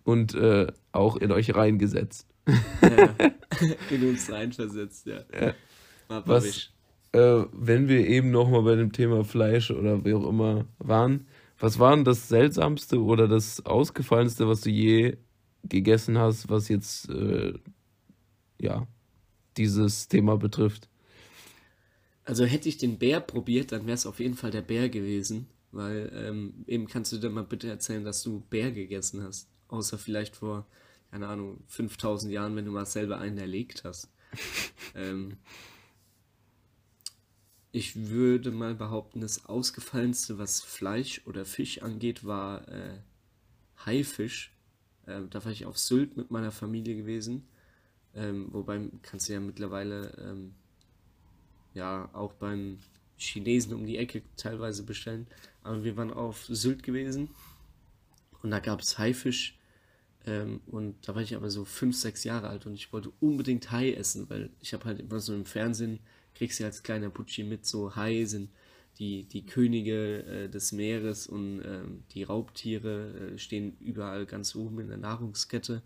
Und 0.03 0.35
äh, 0.35 0.67
auch 0.91 1.17
in 1.17 1.31
euch 1.31 1.55
reingesetzt. 1.55 2.27
Ja, 2.83 3.15
in 3.91 4.09
uns 4.09 4.29
reinversetzt, 4.29 5.07
ja. 5.07 5.21
ja. 5.33 5.55
Was, 6.09 6.73
äh, 7.12 7.45
wenn 7.53 7.87
wir 7.87 8.09
eben 8.09 8.33
nochmal 8.33 8.62
bei 8.62 8.75
dem 8.75 8.91
Thema 8.91 9.25
Fleisch 9.25 9.71
oder 9.71 10.05
wie 10.05 10.15
auch 10.15 10.29
immer 10.29 10.67
waren, 10.81 11.29
was 11.61 11.79
war 11.79 11.95
denn 11.95 12.05
das 12.05 12.29
Seltsamste 12.29 13.01
oder 13.01 13.29
das 13.29 13.65
Ausgefallenste, 13.65 14.49
was 14.49 14.62
du 14.62 14.71
je 14.71 15.17
gegessen 15.62 16.19
hast, 16.19 16.51
was 16.51 16.69
jetzt, 16.69 17.09
äh, 17.09 17.53
ja, 18.61 18.88
dieses 19.57 20.09
Thema 20.09 20.37
betrifft? 20.37 20.88
Also 22.25 22.47
hätte 22.47 22.69
ich 22.69 22.79
den 22.79 22.99
Bär 22.99 23.21
probiert, 23.21 23.71
dann 23.71 23.87
wäre 23.87 23.95
es 23.95 24.07
auf 24.07 24.19
jeden 24.19 24.35
Fall 24.35 24.51
der 24.51 24.62
Bär 24.62 24.88
gewesen, 24.88 25.47
weil 25.72 26.12
ähm, 26.14 26.64
eben 26.66 26.87
kannst 26.87 27.12
du 27.12 27.18
dir 27.18 27.30
mal 27.30 27.44
bitte 27.44 27.68
erzählen, 27.68 28.04
dass 28.04 28.22
du 28.22 28.40
Bär 28.50 28.70
gegessen 28.72 29.22
hast, 29.22 29.48
außer 29.68 29.98
vielleicht 29.98 30.37
vor, 30.37 30.66
keine 31.11 31.28
Ahnung, 31.28 31.62
5000 31.68 32.32
Jahren, 32.32 32.54
wenn 32.56 32.66
du 32.66 32.70
mal 32.70 32.87
selber 32.87 33.18
einen 33.18 33.38
erlegt 33.38 33.85
hast. 33.85 34.11
ähm, 34.94 35.38
ich 37.72 38.08
würde 38.11 38.50
mal 38.50 38.74
behaupten, 38.74 39.22
das 39.22 39.46
Ausgefallenste, 39.46 40.38
was 40.38 40.61
Fleisch 40.61 41.22
oder 41.24 41.46
Fisch 41.46 41.82
angeht, 41.82 42.24
war 42.24 42.68
äh, 42.68 42.98
Haifisch. 43.87 44.54
Ähm, 45.06 45.30
da 45.30 45.42
war 45.44 45.52
ich 45.52 45.64
auf 45.64 45.78
Sylt 45.78 46.18
mit 46.18 46.30
meiner 46.30 46.52
Familie 46.52 46.96
gewesen. 46.96 47.48
Ähm, 48.14 48.48
wobei 48.52 48.90
kannst 49.00 49.28
du 49.28 49.32
ja 49.32 49.40
mittlerweile 49.40 50.14
ähm, 50.18 50.54
ja 51.72 52.11
auch 52.12 52.35
beim 52.35 52.78
Chinesen 53.22 53.74
um 53.74 53.87
die 53.87 53.98
Ecke 53.98 54.22
teilweise 54.37 54.82
bestellen. 54.82 55.26
Aber 55.62 55.85
wir 55.85 55.96
waren 55.96 56.12
auf 56.12 56.44
Sylt 56.46 56.82
gewesen 56.82 57.30
und 58.42 58.50
da 58.50 58.58
gab 58.58 58.80
es 58.80 58.98
Haifisch. 58.98 59.58
Ähm, 60.26 60.61
und 60.66 60.96
da 61.06 61.14
war 61.14 61.22
ich 61.22 61.35
aber 61.35 61.50
so 61.50 61.64
fünf, 61.64 61.96
sechs 61.96 62.24
Jahre 62.24 62.48
alt 62.48 62.66
und 62.66 62.74
ich 62.74 62.92
wollte 62.92 63.12
unbedingt 63.20 63.70
Hai 63.70 63.92
essen, 63.92 64.30
weil 64.30 64.50
ich 64.61 64.72
habe 64.72 64.85
halt 64.85 65.00
immer 65.00 65.20
so 65.20 65.35
im 65.35 65.44
Fernsehen 65.44 65.98
kriegst 66.35 66.61
du 66.61 66.64
als 66.64 66.82
kleiner 66.82 67.11
Putschi 67.11 67.44
mit, 67.44 67.66
so 67.66 67.94
Hai 67.96 68.24
sind 68.24 68.50
die, 68.98 69.24
die 69.24 69.46
Könige 69.46 70.22
äh, 70.24 70.48
des 70.48 70.72
Meeres 70.72 71.26
und 71.26 71.62
ähm, 71.64 72.04
die 72.12 72.22
Raubtiere 72.22 73.32
äh, 73.35 73.38
stehen 73.38 73.76
überall 73.80 74.26
ganz 74.26 74.54
oben 74.54 74.80
in 74.80 74.88
der 74.88 74.98
Nahrungskette. 74.98 75.82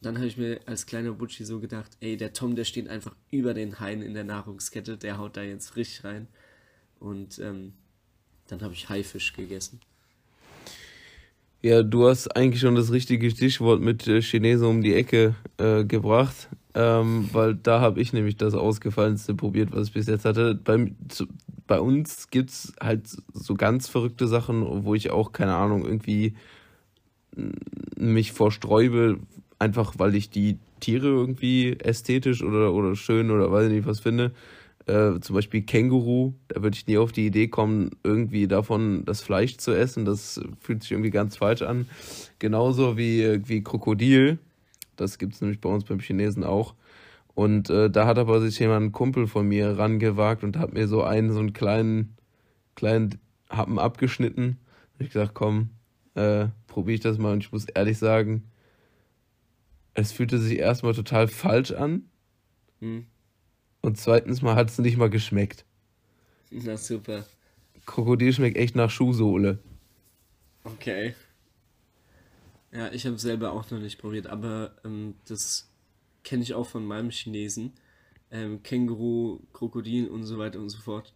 Dann 0.00 0.16
habe 0.16 0.26
ich 0.26 0.36
mir 0.36 0.60
als 0.66 0.86
kleiner 0.86 1.12
Butschi 1.12 1.44
so 1.44 1.60
gedacht, 1.60 1.96
ey, 2.00 2.16
der 2.16 2.32
Tom, 2.32 2.56
der 2.56 2.64
steht 2.64 2.88
einfach 2.88 3.14
über 3.30 3.54
den 3.54 3.80
Haien 3.80 4.02
in 4.02 4.14
der 4.14 4.24
Nahrungskette, 4.24 4.96
der 4.96 5.18
haut 5.18 5.36
da 5.36 5.42
jetzt 5.42 5.70
frisch 5.70 6.04
rein. 6.04 6.28
Und 7.00 7.38
ähm, 7.38 7.72
dann 8.48 8.62
habe 8.62 8.74
ich 8.74 8.88
Haifisch 8.88 9.32
gegessen. 9.32 9.80
Ja, 11.62 11.82
du 11.82 12.06
hast 12.06 12.28
eigentlich 12.36 12.60
schon 12.60 12.74
das 12.74 12.92
richtige 12.92 13.30
Stichwort 13.30 13.80
mit 13.80 14.06
äh, 14.06 14.20
Chinesen 14.20 14.66
um 14.66 14.82
die 14.82 14.94
Ecke 14.94 15.34
äh, 15.56 15.84
gebracht, 15.84 16.48
ähm, 16.74 17.30
weil 17.32 17.54
da 17.54 17.80
habe 17.80 18.02
ich 18.02 18.12
nämlich 18.12 18.36
das 18.36 18.52
Ausgefallenste 18.52 19.34
probiert, 19.34 19.72
was 19.72 19.88
ich 19.88 19.94
bis 19.94 20.06
jetzt 20.06 20.26
hatte. 20.26 20.54
Bei, 20.54 20.92
zu, 21.08 21.26
bei 21.66 21.80
uns 21.80 22.28
gibt 22.28 22.50
es 22.50 22.74
halt 22.82 23.08
so 23.32 23.54
ganz 23.54 23.88
verrückte 23.88 24.28
Sachen, 24.28 24.84
wo 24.84 24.94
ich 24.94 25.10
auch, 25.10 25.32
keine 25.32 25.54
Ahnung, 25.54 25.86
irgendwie 25.86 26.34
mich 27.96 28.32
vorsträube, 28.32 29.18
einfach 29.58 29.94
weil 29.96 30.14
ich 30.14 30.30
die 30.30 30.58
Tiere 30.80 31.06
irgendwie 31.06 31.78
ästhetisch 31.78 32.42
oder, 32.42 32.72
oder 32.74 32.94
schön 32.94 33.30
oder 33.30 33.50
weiß 33.50 33.70
nicht 33.70 33.86
was 33.86 34.00
finde. 34.00 34.32
Äh, 34.86 35.20
zum 35.20 35.34
Beispiel 35.34 35.62
Känguru, 35.62 36.34
da 36.48 36.62
würde 36.62 36.76
ich 36.76 36.86
nie 36.86 36.98
auf 36.98 37.12
die 37.12 37.26
Idee 37.26 37.48
kommen, 37.48 37.90
irgendwie 38.02 38.46
davon 38.46 39.04
das 39.06 39.22
Fleisch 39.22 39.56
zu 39.56 39.72
essen. 39.72 40.04
Das 40.04 40.40
fühlt 40.60 40.82
sich 40.82 40.92
irgendwie 40.92 41.10
ganz 41.10 41.36
falsch 41.36 41.62
an. 41.62 41.88
Genauso 42.38 42.98
wie, 42.98 43.48
wie 43.48 43.62
Krokodil. 43.62 44.38
Das 44.96 45.18
gibt 45.18 45.34
es 45.34 45.40
nämlich 45.40 45.60
bei 45.60 45.70
uns 45.70 45.84
beim 45.84 46.00
Chinesen 46.00 46.44
auch. 46.44 46.74
Und 47.34 47.70
äh, 47.70 47.90
da 47.90 48.06
hat 48.06 48.18
aber 48.18 48.40
sich 48.40 48.58
jemand, 48.58 48.86
ein 48.86 48.92
Kumpel 48.92 49.26
von 49.26 49.48
mir, 49.48 49.78
rangewagt 49.78 50.44
und 50.44 50.58
hat 50.58 50.72
mir 50.72 50.86
so 50.86 51.02
einen, 51.02 51.32
so 51.32 51.40
einen 51.40 51.52
kleinen, 51.52 52.16
kleinen 52.74 53.18
Happen 53.48 53.78
abgeschnitten. 53.78 54.58
Und 54.98 55.06
ich 55.06 55.12
gesagt, 55.12 55.34
komm, 55.34 55.70
äh, 56.14 56.48
probiere 56.66 56.94
ich 56.94 57.00
das 57.00 57.18
mal. 57.18 57.32
Und 57.32 57.42
ich 57.42 57.50
muss 57.50 57.64
ehrlich 57.64 57.98
sagen, 57.98 58.44
es 59.94 60.12
fühlte 60.12 60.38
sich 60.38 60.58
erstmal 60.58 60.92
total 60.92 61.26
falsch 61.26 61.72
an. 61.72 62.04
Hm. 62.80 63.06
Und 63.84 63.98
zweitens 63.98 64.40
mal 64.40 64.54
hat 64.54 64.70
es 64.70 64.78
nicht 64.78 64.96
mal 64.96 65.10
geschmeckt. 65.10 65.66
Na 66.50 66.78
super. 66.78 67.26
Krokodil 67.84 68.32
schmeckt 68.32 68.56
echt 68.56 68.74
nach 68.74 68.88
Schuhsohle. 68.88 69.58
Okay. 70.64 71.14
Ja, 72.72 72.90
ich 72.92 73.04
habe 73.04 73.18
selber 73.18 73.52
auch 73.52 73.70
noch 73.70 73.80
nicht 73.80 73.98
probiert, 73.98 74.26
aber 74.26 74.74
ähm, 74.86 75.16
das 75.28 75.68
kenne 76.22 76.42
ich 76.42 76.54
auch 76.54 76.66
von 76.66 76.86
meinem 76.86 77.10
Chinesen. 77.10 77.74
Ähm, 78.30 78.62
Känguru, 78.62 79.40
Krokodil 79.52 80.08
und 80.08 80.24
so 80.24 80.38
weiter 80.38 80.60
und 80.60 80.70
so 80.70 80.78
fort. 80.78 81.12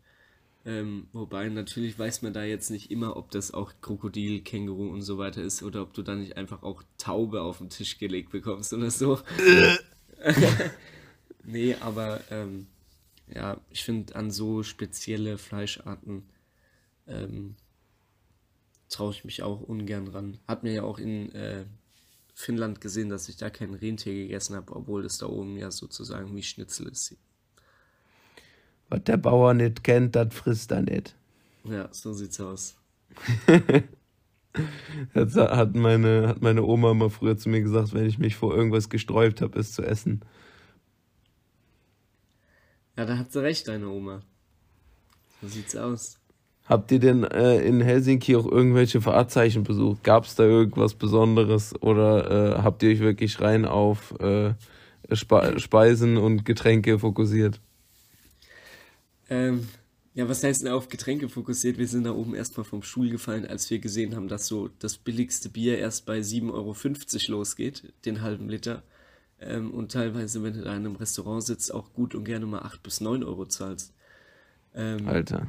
Ähm, 0.66 1.07
wobei 1.14 1.48
natürlich 1.48 1.98
weiß 1.98 2.20
man 2.20 2.35
da 2.35 2.44
jetzt 2.44 2.70
nicht 2.70 2.90
immer, 2.90 3.16
ob 3.16 3.31
das 3.31 3.54
auch 3.54 3.72
Krokodil, 3.81 4.42
Känguru 4.42 4.90
und 4.90 5.00
so 5.00 5.16
weiter 5.16 5.40
ist 5.40 5.62
oder 5.62 5.81
ob 5.81 5.94
du 5.94 6.02
da 6.02 6.14
nicht 6.14 6.37
einfach 6.37 6.62
auch 6.62 6.83
Taube 6.98 7.40
auf 7.40 7.59
den 7.59 7.70
Tisch 7.70 7.96
gelegt 7.96 8.31
bekommst 8.31 8.74
oder 8.74 8.90
so. 8.90 9.20
nee, 11.49 11.75
aber 11.81 12.21
ähm, 12.31 12.67
ja, 13.35 13.61
ich 13.71 13.85
finde 13.85 14.15
an 14.17 14.31
so 14.31 14.63
spezielle 14.63 15.39
Fleischarten 15.39 16.23
ähm, 17.07 17.57
traue 18.89 19.13
ich 19.13 19.25
mich 19.25 19.43
auch 19.43 19.61
ungern 19.61 20.09
ran. 20.09 20.39
Hat 20.47 20.63
mir 20.63 20.73
ja 20.73 20.83
auch 20.83 20.99
in 20.99 21.33
äh, 21.33 21.65
Finnland 22.35 22.81
gesehen, 22.81 23.09
dass 23.09 23.29
ich 23.29 23.37
da 23.37 23.51
kein 23.51 23.75
Rentier 23.75 24.15
gegessen 24.15 24.57
habe, 24.57 24.75
obwohl 24.75 25.05
es 25.05 25.19
da 25.19 25.27
oben 25.27 25.57
ja 25.57 25.71
sozusagen 25.71 26.35
wie 26.37 26.43
Schnitzel 26.43 26.89
ist. 26.89 27.17
Was 28.89 29.05
der 29.05 29.17
Bauer 29.19 29.55
nicht 29.55 29.85
kennt, 29.85 30.17
das 30.17 30.35
frisst 30.35 30.71
er 30.71 30.83
nicht. 30.83 31.15
Ja, 31.65 31.89
so 31.93 32.13
sieht's 32.13 32.41
aus. 32.41 32.77
das 35.15 35.35
hat 35.35 35.75
meine, 35.75 36.29
hat 36.29 36.41
meine 36.41 36.63
Oma 36.63 36.95
mal 36.95 37.11
früher 37.11 37.37
zu 37.37 37.49
mir 37.49 37.61
gesagt, 37.61 37.93
wenn 37.93 38.07
ich 38.07 38.19
mich 38.19 38.37
vor 38.37 38.55
irgendwas 38.55 38.89
gesträubt 38.89 39.43
habe, 39.43 39.59
es 39.59 39.73
zu 39.73 39.83
essen. 39.83 40.23
Ja, 42.99 43.05
da 43.05 43.17
hat 43.17 43.31
sie 43.31 43.41
recht, 43.41 43.69
deine 43.69 43.89
Oma. 43.89 44.23
So 45.41 45.47
sieht's 45.47 45.77
aus. 45.77 46.19
Habt 46.67 46.91
ihr 46.91 46.99
denn 46.99 47.23
äh, 47.23 47.61
in 47.61 47.81
Helsinki 47.81 48.35
auch 48.35 48.45
irgendwelche 48.45 49.01
Fahrzeichen 49.01 49.63
besucht? 49.63 50.03
Gab 50.03 50.25
es 50.25 50.35
da 50.35 50.43
irgendwas 50.43 50.95
Besonderes 50.95 51.81
oder 51.81 52.59
äh, 52.59 52.63
habt 52.63 52.83
ihr 52.83 52.91
euch 52.91 52.99
wirklich 52.99 53.41
rein 53.41 53.67
auf 53.67 54.19
äh, 54.19 54.55
Spe 55.13 55.61
Speisen 55.61 56.17
und 56.17 56.45
Getränke 56.45 56.99
fokussiert? 56.99 57.61
Ähm, 59.31 59.69
ja, 60.15 60.29
was 60.29 60.43
heißt 60.43 60.63
denn 60.63 60.73
auf 60.73 60.89
Getränke 60.89 61.29
fokussiert? 61.29 61.79
Wir 61.79 61.87
sind 61.87 62.03
da 62.03 62.11
oben 62.11 62.35
erstmal 62.35 62.65
vom 62.65 62.83
Stuhl 62.83 63.11
gefallen, 63.11 63.47
als 63.47 63.71
wir 63.71 63.79
gesehen 63.79 64.17
haben, 64.17 64.27
dass 64.27 64.49
so 64.49 64.71
das 64.81 64.99
billigste 64.99 65.51
Bier 65.51 65.79
erst 65.79 66.05
bei 66.05 66.19
7,50 66.19 66.51
Euro 67.31 67.39
losgeht, 67.39 67.93
den 68.05 68.23
halben 68.23 68.49
Liter. 68.49 68.83
Ähm, 69.40 69.70
und 69.72 69.92
teilweise, 69.92 70.42
wenn 70.42 70.55
du 70.55 70.62
da 70.62 70.70
in 70.70 70.87
einem 70.87 70.96
Restaurant 70.96 71.44
sitzt, 71.44 71.72
auch 71.72 71.92
gut 71.92 72.14
und 72.14 72.24
gerne 72.24 72.46
mal 72.46 72.61
8 72.61 72.83
bis 72.83 73.01
9 73.01 73.22
Euro 73.22 73.46
zahlst. 73.46 73.92
Ähm, 74.74 75.07
Alter. 75.07 75.46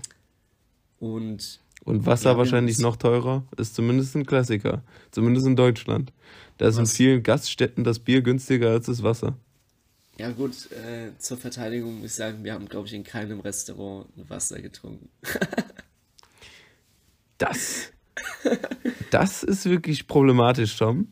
Und, 1.00 1.60
und 1.86 2.06
Wasser 2.06 2.32
ja, 2.32 2.38
wahrscheinlich 2.38 2.80
noch 2.80 2.98
teurer, 2.98 3.44
ist 3.58 3.76
zumindest 3.76 4.16
ein 4.16 4.26
Klassiker. 4.26 4.84
Zumindest 5.12 5.48
in 5.48 5.56
Deutschland. 5.56 6.12
Da 6.58 6.68
ist 6.68 6.78
in 6.78 6.86
vielen 6.86 7.24
Gaststätten 7.24 7.84
das 7.84 8.00
Bier 8.00 8.22
günstiger 8.22 8.70
als 8.72 8.88
das 8.88 9.02
Wasser. 9.02 9.38
Ja 10.18 10.32
gut, 10.32 10.70
äh, 10.72 11.18
zur 11.18 11.38
Verteidigung 11.38 12.02
muss 12.02 12.12
ich 12.12 12.16
sagen, 12.16 12.44
wir 12.44 12.54
haben, 12.54 12.68
glaube 12.68 12.88
ich, 12.88 12.94
in 12.94 13.06
keinem 13.06 13.40
Restaurant 13.40 14.08
Wasser 14.28 14.62
getrunken. 14.62 15.08
das, 17.38 17.94
das 19.12 19.44
ist 19.44 19.64
wirklich 19.66 20.08
problematisch, 20.08 20.78
Tom. 20.78 21.08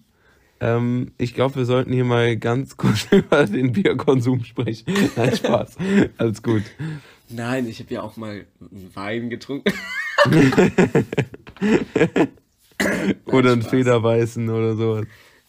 Ähm, 0.60 1.12
ich 1.18 1.34
glaube, 1.34 1.56
wir 1.56 1.66
sollten 1.66 1.94
hier 1.94 2.06
mal 2.06 2.38
ganz 2.38 2.78
kurz 2.78 3.08
über 3.12 3.46
den 3.46 3.72
Bierkonsum 3.74 4.44
sprechen. 4.44 4.94
Nein, 5.16 5.36
Spaß. 5.36 5.78
Alles 6.18 6.42
gut. 6.42 6.64
Nein, 7.30 7.68
ich 7.68 7.80
habe 7.80 7.94
ja 7.94 8.02
auch 8.02 8.18
mal 8.18 8.46
Wein 8.60 9.30
getrunken. 9.30 9.74
oder 13.26 13.52
einen 13.52 13.62
Federweißen 13.62 14.50
oder 14.50 14.76
sowas. 14.76 15.06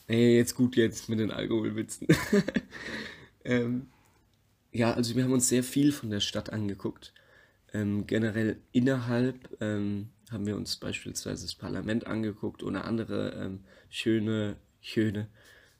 Nee, 0.08 0.36
jetzt 0.36 0.54
gut 0.54 0.76
jetzt 0.76 1.08
mit 1.08 1.20
den 1.20 1.30
Alkoholwitzen. 1.30 2.08
Ähm, 3.48 3.86
ja, 4.72 4.92
also 4.92 5.16
wir 5.16 5.24
haben 5.24 5.32
uns 5.32 5.48
sehr 5.48 5.64
viel 5.64 5.90
von 5.90 6.10
der 6.10 6.20
Stadt 6.20 6.52
angeguckt. 6.52 7.14
Ähm, 7.72 8.06
generell 8.06 8.58
innerhalb 8.72 9.56
ähm, 9.60 10.10
haben 10.30 10.46
wir 10.46 10.56
uns 10.56 10.76
beispielsweise 10.76 11.46
das 11.46 11.54
Parlament 11.54 12.06
angeguckt 12.06 12.62
oder 12.62 12.84
andere 12.84 13.32
ähm, 13.42 13.60
schöne, 13.88 14.56
schöne 14.80 15.28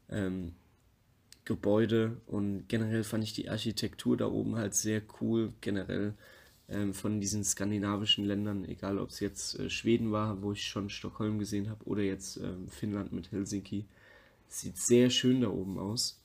ähm, 0.08 0.54
Gebäude. 1.44 2.20
Und 2.26 2.68
generell 2.68 3.04
fand 3.04 3.24
ich 3.24 3.32
die 3.32 3.48
Architektur 3.48 4.16
da 4.16 4.26
oben 4.26 4.56
halt 4.56 4.74
sehr 4.74 5.02
cool. 5.20 5.52
Generell 5.60 6.14
ähm, 6.68 6.94
von 6.94 7.20
diesen 7.20 7.44
skandinavischen 7.44 8.24
Ländern, 8.24 8.64
egal 8.64 8.98
ob 8.98 9.10
es 9.10 9.20
jetzt 9.20 9.58
äh, 9.58 9.70
Schweden 9.70 10.12
war, 10.12 10.42
wo 10.42 10.52
ich 10.52 10.64
schon 10.64 10.90
Stockholm 10.90 11.38
gesehen 11.38 11.70
habe, 11.70 11.84
oder 11.84 12.02
jetzt 12.02 12.40
Finnland 12.68 13.12
mit 13.12 13.32
Helsinki. 13.32 13.86
Sieht 14.48 14.78
sehr 14.78 15.10
schön 15.10 15.40
da 15.40 15.48
oben 15.48 15.78
aus. 15.78 16.20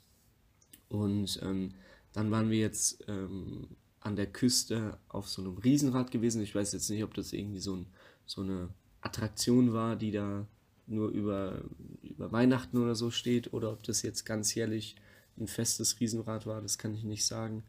Und 0.90 1.40
ähm, 1.42 1.74
dann 2.14 2.32
waren 2.32 2.50
wir 2.50 2.60
jetzt 2.60 3.04
ähm, 3.08 3.68
an 4.00 4.16
der 4.16 4.28
Küste 4.28 4.98
auf 5.08 5.28
so 5.28 5.42
einem 5.42 5.58
Riesenrad 5.58 6.12
gewesen. 6.12 6.42
Ich 6.42 6.54
weiß 6.54 6.74
jetzt 6.74 6.90
nicht, 6.90 7.04
ob 7.04 7.14
das 7.14 7.34
irgendwie 7.34 7.60
so, 7.60 7.76
ein, 7.76 7.88
so 8.26 8.42
eine 8.42 8.70
Attraktion 9.02 9.74
war, 9.74 9.96
die 9.96 10.12
da 10.12 10.46
nur 10.88 11.10
über, 11.10 11.64
über 12.02 12.32
Weihnachten 12.32 12.78
oder 12.78 12.96
so 12.96 13.12
steht, 13.12 13.54
oder 13.54 13.72
ob 13.72 13.84
das 13.84 14.02
jetzt 14.02 14.26
ganzjährlich 14.26 14.96
ein 15.38 15.48
festes 15.48 16.00
Riesenrad 16.00 16.46
war, 16.46 16.62
das 16.62 16.78
kann 16.78 16.94
ich 16.94 17.04
nicht 17.04 17.26
sagen. 17.26 17.64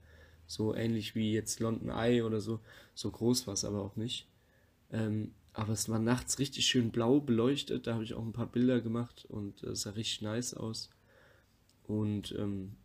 So 0.46 0.74
ähnlich 0.74 1.14
wie 1.14 1.32
jetzt 1.32 1.60
London 1.60 1.88
Eye 1.88 2.22
oder 2.22 2.40
so. 2.40 2.60
So 2.94 3.10
groß 3.10 3.46
war 3.46 3.54
es 3.54 3.64
aber 3.64 3.82
auch 3.82 3.96
nicht. 3.96 4.28
Ähm, 4.92 5.32
aber 5.54 5.72
es 5.72 5.88
war 5.88 5.98
nachts 5.98 6.38
richtig 6.38 6.66
schön 6.66 6.90
blau 6.90 7.20
beleuchtet. 7.20 7.86
Da 7.86 7.94
habe 7.94 8.04
ich 8.04 8.14
auch 8.14 8.24
ein 8.24 8.32
paar 8.32 8.50
Bilder 8.50 8.80
gemacht 8.80 9.24
und 9.28 9.62
es 9.62 9.82
sah 9.82 9.90
richtig 9.90 10.20
nice 10.20 10.52
aus. 10.54 10.90
Und 11.84 12.34
ähm, 12.38 12.76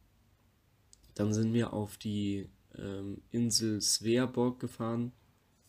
dann 1.15 1.33
sind 1.33 1.53
wir 1.53 1.73
auf 1.73 1.97
die 1.97 2.47
ähm, 2.77 3.21
Insel 3.31 3.81
Sveaborg 3.81 4.59
gefahren. 4.59 5.11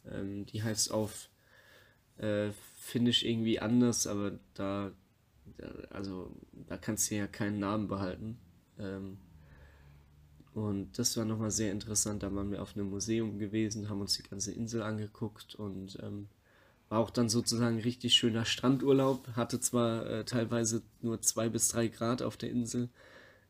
Ähm, 0.09 0.47
die 0.47 0.63
heißt 0.63 0.93
auf 0.93 1.31
äh, 2.19 2.51
Finnisch 2.81 3.25
irgendwie 3.25 3.61
anders, 3.61 4.07
aber 4.07 4.39
da, 4.55 4.91
also 5.91 6.35
da 6.67 6.79
kannst 6.79 7.11
du 7.11 7.17
ja 7.17 7.27
keinen 7.27 7.59
Namen 7.59 7.89
behalten. 7.89 8.39
Ähm, 8.79 9.19
und 10.55 10.99
das 10.99 11.17
war 11.19 11.27
nochmal 11.27 11.51
sehr 11.51 11.73
interessant. 11.73 12.23
Da 12.23 12.35
waren 12.35 12.51
wir 12.51 12.63
auf 12.63 12.75
einem 12.75 12.89
Museum 12.89 13.39
gewesen, 13.39 13.91
haben 13.91 14.01
uns 14.01 14.17
die 14.17 14.23
ganze 14.23 14.53
Insel 14.53 14.83
angeguckt 14.83 15.55
und 15.55 15.99
ähm, 16.03 16.29
war 16.89 16.99
auch 16.99 17.11
dann 17.11 17.29
sozusagen 17.29 17.79
richtig 17.81 18.15
schöner 18.15 18.47
Strandurlaub. 18.47 19.29
Hatte 19.37 19.61
zwar 19.61 20.07
äh, 20.07 20.25
teilweise 20.25 20.83
nur 21.03 21.21
zwei 21.21 21.51
bis 21.51 21.69
drei 21.69 21.89
Grad 21.89 22.23
auf 22.23 22.39
der 22.39 22.51
Insel, 22.51 22.89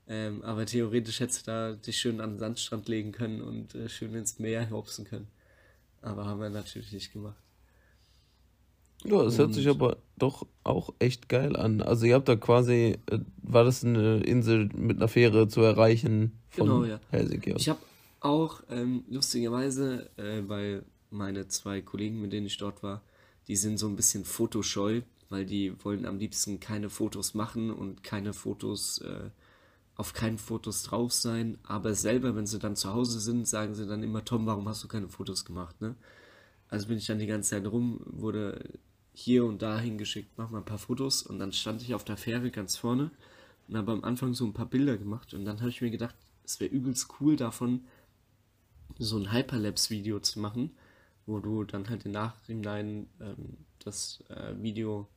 ähm, 0.08 0.42
aber 0.42 0.66
theoretisch 0.66 1.20
hättest 1.20 1.46
du 1.46 1.50
da 1.52 1.72
dich 1.72 1.98
schön 1.98 2.20
an 2.20 2.32
den 2.32 2.38
Sandstrand 2.40 2.88
legen 2.88 3.12
können 3.12 3.40
und 3.42 3.76
äh, 3.76 3.88
schön 3.88 4.12
ins 4.14 4.40
Meer 4.40 4.68
hopsen 4.70 5.04
können. 5.04 5.28
Aber 6.02 6.26
haben 6.26 6.40
wir 6.40 6.50
natürlich 6.50 6.92
nicht 6.92 7.12
gemacht. 7.12 7.49
Ja, 9.04 9.22
es 9.22 9.38
hört 9.38 9.54
sich 9.54 9.68
aber 9.68 9.96
doch 10.18 10.46
auch 10.62 10.92
echt 10.98 11.28
geil 11.28 11.56
an. 11.56 11.80
Also 11.80 12.06
ihr 12.06 12.14
habt 12.14 12.28
da 12.28 12.36
quasi, 12.36 12.98
äh, 13.10 13.18
war 13.42 13.64
das 13.64 13.84
eine 13.84 14.18
Insel 14.20 14.68
mit 14.74 14.98
einer 14.98 15.08
Fähre 15.08 15.48
zu 15.48 15.62
erreichen 15.62 16.38
von 16.50 16.66
genau, 16.66 16.84
ja. 16.84 17.00
Helsinki 17.10 17.54
aus? 17.54 17.62
Ich 17.62 17.68
habe 17.68 17.80
auch 18.20 18.62
ähm, 18.70 19.04
lustigerweise, 19.08 20.10
äh, 20.16 20.42
weil 20.46 20.84
meine 21.10 21.48
zwei 21.48 21.80
Kollegen, 21.80 22.20
mit 22.20 22.32
denen 22.32 22.46
ich 22.46 22.58
dort 22.58 22.82
war, 22.82 23.02
die 23.48 23.56
sind 23.56 23.78
so 23.78 23.88
ein 23.88 23.96
bisschen 23.96 24.24
fotoscheu, 24.24 25.00
weil 25.28 25.46
die 25.46 25.72
wollen 25.84 26.06
am 26.06 26.18
liebsten 26.18 26.60
keine 26.60 26.90
Fotos 26.90 27.34
machen 27.34 27.70
und 27.70 28.04
keine 28.04 28.32
Fotos, 28.32 28.98
äh, 28.98 29.30
auf 29.96 30.12
keinen 30.12 30.38
Fotos 30.38 30.82
drauf 30.82 31.12
sein. 31.12 31.58
Aber 31.62 31.94
selber, 31.94 32.36
wenn 32.36 32.46
sie 32.46 32.58
dann 32.58 32.76
zu 32.76 32.92
Hause 32.92 33.18
sind, 33.20 33.48
sagen 33.48 33.74
sie 33.74 33.86
dann 33.86 34.02
immer, 34.02 34.24
Tom, 34.24 34.46
warum 34.46 34.68
hast 34.68 34.84
du 34.84 34.88
keine 34.88 35.08
Fotos 35.08 35.44
gemacht? 35.44 35.80
Ne? 35.80 35.94
Also 36.68 36.88
bin 36.88 36.98
ich 36.98 37.06
dann 37.06 37.18
die 37.18 37.26
ganze 37.26 37.50
Zeit 37.50 37.66
rum, 37.66 38.00
wurde 38.04 38.78
hier 39.20 39.44
und 39.44 39.62
da 39.62 39.78
hingeschickt, 39.78 40.30
mach 40.36 40.50
mal 40.50 40.58
ein 40.58 40.64
paar 40.64 40.78
Fotos. 40.78 41.22
Und 41.22 41.38
dann 41.38 41.52
stand 41.52 41.82
ich 41.82 41.94
auf 41.94 42.04
der 42.04 42.16
Fähre 42.16 42.50
ganz 42.50 42.76
vorne 42.76 43.10
und 43.68 43.76
habe 43.76 43.92
am 43.92 44.04
Anfang 44.04 44.34
so 44.34 44.44
ein 44.44 44.52
paar 44.52 44.66
Bilder 44.66 44.96
gemacht. 44.96 45.34
Und 45.34 45.44
dann 45.44 45.60
habe 45.60 45.70
ich 45.70 45.80
mir 45.80 45.90
gedacht, 45.90 46.14
es 46.44 46.58
wäre 46.60 46.70
übelst 46.70 47.08
cool 47.20 47.36
davon, 47.36 47.84
so 48.98 49.16
ein 49.18 49.32
Hyperlapse-Video 49.32 50.20
zu 50.20 50.40
machen, 50.40 50.70
wo 51.26 51.38
du 51.38 51.64
dann 51.64 51.88
halt 51.88 52.04
im 52.04 52.12
Nachhinein 52.12 53.06
ähm, 53.20 53.58
das 53.78 54.24
äh, 54.28 54.54
Video 54.60 55.08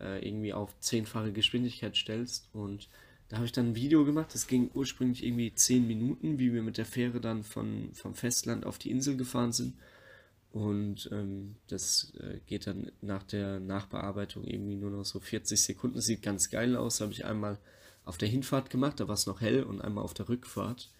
äh, 0.00 0.26
irgendwie 0.26 0.52
auf 0.52 0.78
zehnfache 0.80 1.32
Geschwindigkeit 1.32 1.96
stellst. 1.96 2.48
Und 2.52 2.88
da 3.28 3.36
habe 3.36 3.46
ich 3.46 3.52
dann 3.52 3.70
ein 3.70 3.74
Video 3.74 4.04
gemacht, 4.04 4.32
das 4.32 4.46
ging 4.46 4.70
ursprünglich 4.72 5.24
irgendwie 5.24 5.52
zehn 5.54 5.86
Minuten, 5.86 6.38
wie 6.38 6.52
wir 6.52 6.62
mit 6.62 6.78
der 6.78 6.86
Fähre 6.86 7.20
dann 7.20 7.42
von, 7.42 7.90
vom 7.92 8.14
Festland 8.14 8.64
auf 8.64 8.78
die 8.78 8.90
Insel 8.90 9.16
gefahren 9.16 9.52
sind 9.52 9.74
und 10.56 11.10
ähm, 11.12 11.56
das 11.66 12.14
äh, 12.18 12.40
geht 12.46 12.66
dann 12.66 12.90
nach 13.02 13.24
der 13.24 13.60
Nachbearbeitung 13.60 14.42
irgendwie 14.42 14.76
nur 14.76 14.90
noch 14.90 15.04
so 15.04 15.20
40 15.20 15.62
Sekunden. 15.62 16.00
Sieht 16.00 16.22
ganz 16.22 16.48
geil 16.48 16.76
aus. 16.76 17.02
Habe 17.02 17.12
ich 17.12 17.26
einmal 17.26 17.58
auf 18.06 18.16
der 18.16 18.28
Hinfahrt 18.28 18.70
gemacht, 18.70 18.98
da 18.98 19.06
war 19.06 19.16
es 19.16 19.26
noch 19.26 19.42
hell, 19.42 19.64
und 19.64 19.82
einmal 19.82 20.02
auf 20.02 20.14
der 20.14 20.30
Rückfahrt. 20.30 20.90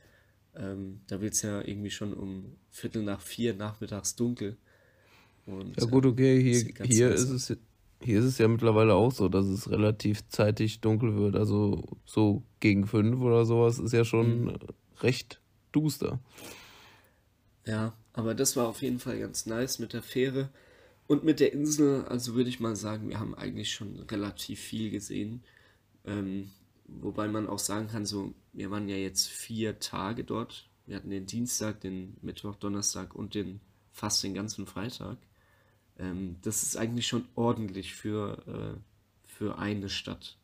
Ähm, 0.56 1.00
da 1.06 1.22
wird 1.22 1.32
es 1.32 1.40
ja 1.40 1.62
irgendwie 1.62 1.88
schon 1.88 2.12
um 2.12 2.56
Viertel 2.70 3.02
nach 3.02 3.22
vier 3.22 3.54
nachmittags 3.54 4.14
dunkel. 4.14 4.58
Und, 5.46 5.80
ja 5.80 5.86
gut, 5.86 6.04
okay, 6.04 6.42
hier, 6.42 6.84
hier 6.84 7.10
ist 7.10 7.30
es 7.30 7.56
hier 8.02 8.18
ist 8.18 8.26
es 8.26 8.36
ja 8.36 8.48
mittlerweile 8.48 8.92
auch 8.92 9.10
so, 9.10 9.30
dass 9.30 9.46
es 9.46 9.70
relativ 9.70 10.28
zeitig 10.28 10.82
dunkel 10.82 11.16
wird. 11.16 11.34
Also 11.34 11.82
so 12.04 12.42
gegen 12.60 12.86
fünf 12.86 13.22
oder 13.22 13.46
sowas 13.46 13.78
ist 13.78 13.94
ja 13.94 14.04
schon 14.04 14.44
mhm. 14.44 14.58
recht 15.00 15.40
duster. 15.72 16.20
Ja, 17.66 17.94
aber 18.12 18.34
das 18.34 18.56
war 18.56 18.68
auf 18.68 18.82
jeden 18.82 18.98
Fall 18.98 19.18
ganz 19.18 19.46
nice 19.46 19.78
mit 19.78 19.92
der 19.92 20.02
Fähre. 20.02 20.48
Und 21.06 21.24
mit 21.24 21.40
der 21.40 21.52
Insel, 21.52 22.04
also 22.06 22.34
würde 22.34 22.48
ich 22.48 22.60
mal 22.60 22.76
sagen, 22.76 23.08
wir 23.08 23.20
haben 23.20 23.34
eigentlich 23.34 23.72
schon 23.72 24.00
relativ 24.10 24.60
viel 24.60 24.90
gesehen. 24.90 25.42
Ähm, 26.04 26.50
wobei 26.86 27.28
man 27.28 27.48
auch 27.48 27.58
sagen 27.58 27.88
kann, 27.88 28.06
so, 28.06 28.32
wir 28.52 28.70
waren 28.70 28.88
ja 28.88 28.96
jetzt 28.96 29.28
vier 29.28 29.78
Tage 29.78 30.24
dort. 30.24 30.68
Wir 30.86 30.96
hatten 30.96 31.10
den 31.10 31.26
Dienstag, 31.26 31.80
den 31.80 32.16
Mittwoch, 32.22 32.56
Donnerstag 32.56 33.14
und 33.14 33.34
den 33.34 33.60
fast 33.92 34.22
den 34.22 34.34
ganzen 34.34 34.66
Freitag. 34.66 35.18
Ähm, 35.98 36.36
das 36.42 36.62
ist 36.62 36.76
eigentlich 36.76 37.06
schon 37.06 37.26
ordentlich 37.34 37.94
für, 37.94 38.76
äh, 38.76 39.28
für 39.28 39.58
eine 39.58 39.88
Stadt. 39.88 40.36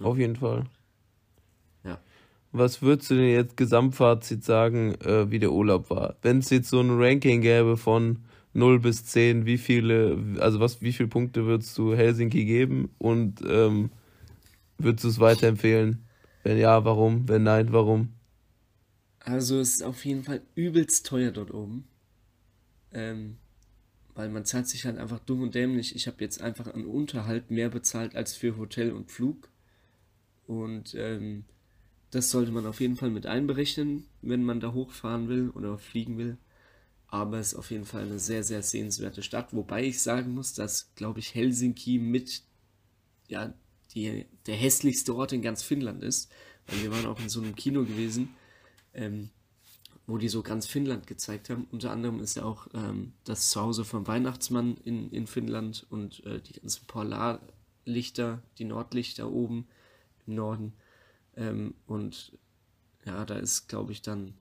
Auf 0.00 0.18
jeden 0.18 0.36
Fall. 0.36 0.66
Was 2.56 2.80
würdest 2.80 3.10
du 3.10 3.16
denn 3.16 3.28
jetzt 3.28 3.56
Gesamtfazit 3.56 4.44
sagen, 4.44 4.94
äh, 5.02 5.30
wie 5.30 5.38
der 5.38 5.52
Urlaub 5.52 5.90
war? 5.90 6.16
Wenn 6.22 6.38
es 6.38 6.50
jetzt 6.50 6.70
so 6.70 6.80
ein 6.80 6.90
Ranking 6.90 7.42
gäbe 7.42 7.76
von 7.76 8.24
0 8.54 8.80
bis 8.80 9.04
10, 9.04 9.44
wie 9.44 9.58
viele, 9.58 10.18
also 10.40 10.58
was, 10.58 10.80
wie 10.80 10.92
viele 10.92 11.08
Punkte 11.08 11.44
würdest 11.44 11.76
du 11.76 11.94
Helsinki 11.94 12.46
geben 12.46 12.88
und 12.98 13.42
ähm, 13.46 13.90
würdest 14.78 15.04
du 15.04 15.08
es 15.08 15.20
weiterempfehlen? 15.20 16.04
Wenn 16.42 16.58
ja, 16.58 16.84
warum? 16.84 17.28
Wenn 17.28 17.42
nein, 17.42 17.72
warum? 17.72 18.12
Also 19.20 19.60
es 19.60 19.74
ist 19.74 19.82
auf 19.82 20.04
jeden 20.04 20.22
Fall 20.22 20.40
übelst 20.54 21.04
teuer 21.06 21.32
dort 21.32 21.52
oben. 21.52 21.84
Ähm, 22.92 23.36
weil 24.14 24.30
man 24.30 24.46
zahlt 24.46 24.66
sich 24.66 24.86
halt 24.86 24.96
einfach 24.96 25.18
dumm 25.18 25.42
und 25.42 25.54
dämlich. 25.54 25.94
Ich 25.94 26.06
habe 26.06 26.16
jetzt 26.20 26.40
einfach 26.40 26.72
an 26.72 26.86
Unterhalt 26.86 27.50
mehr 27.50 27.68
bezahlt 27.68 28.16
als 28.16 28.34
für 28.34 28.56
Hotel 28.56 28.92
und 28.92 29.10
Flug. 29.10 29.50
Und 30.46 30.94
ähm, 30.94 31.44
das 32.16 32.30
sollte 32.30 32.50
man 32.50 32.64
auf 32.64 32.80
jeden 32.80 32.96
Fall 32.96 33.10
mit 33.10 33.26
einberechnen, 33.26 34.06
wenn 34.22 34.42
man 34.42 34.58
da 34.58 34.72
hochfahren 34.72 35.28
will 35.28 35.50
oder 35.50 35.76
fliegen 35.76 36.16
will. 36.16 36.38
Aber 37.08 37.38
es 37.38 37.48
ist 37.48 37.58
auf 37.58 37.70
jeden 37.70 37.84
Fall 37.84 38.04
eine 38.04 38.18
sehr, 38.18 38.42
sehr 38.42 38.62
sehenswerte 38.62 39.22
Stadt. 39.22 39.52
Wobei 39.52 39.84
ich 39.84 40.00
sagen 40.00 40.32
muss, 40.32 40.54
dass, 40.54 40.94
glaube 40.94 41.20
ich, 41.20 41.34
Helsinki 41.34 41.98
mit 41.98 42.42
ja, 43.28 43.52
die, 43.94 44.24
der 44.46 44.56
hässlichste 44.56 45.14
Ort 45.14 45.32
in 45.32 45.42
ganz 45.42 45.62
Finnland 45.62 46.02
ist. 46.02 46.30
Weil 46.66 46.84
wir 46.84 46.90
waren 46.90 47.04
auch 47.04 47.20
in 47.20 47.28
so 47.28 47.42
einem 47.42 47.54
Kino 47.54 47.84
gewesen, 47.84 48.30
ähm, 48.94 49.28
wo 50.06 50.16
die 50.16 50.30
so 50.30 50.42
ganz 50.42 50.66
Finnland 50.66 51.06
gezeigt 51.06 51.50
haben. 51.50 51.68
Unter 51.70 51.90
anderem 51.90 52.20
ist 52.20 52.36
ja 52.36 52.44
auch 52.44 52.66
ähm, 52.72 53.12
das 53.24 53.50
Zuhause 53.50 53.84
vom 53.84 54.06
Weihnachtsmann 54.06 54.78
in, 54.84 55.10
in 55.10 55.26
Finnland 55.26 55.86
und 55.90 56.24
äh, 56.24 56.40
die 56.40 56.54
ganzen 56.54 56.86
Polarlichter, 56.86 58.42
die 58.56 58.64
Nordlichter 58.64 59.30
oben 59.30 59.66
im 60.26 60.34
Norden. 60.36 60.72
Ähm, 61.36 61.74
und 61.86 62.32
ja, 63.04 63.24
da 63.24 63.36
ist, 63.36 63.68
glaube 63.68 63.92
ich, 63.92 64.02
dann 64.02 64.34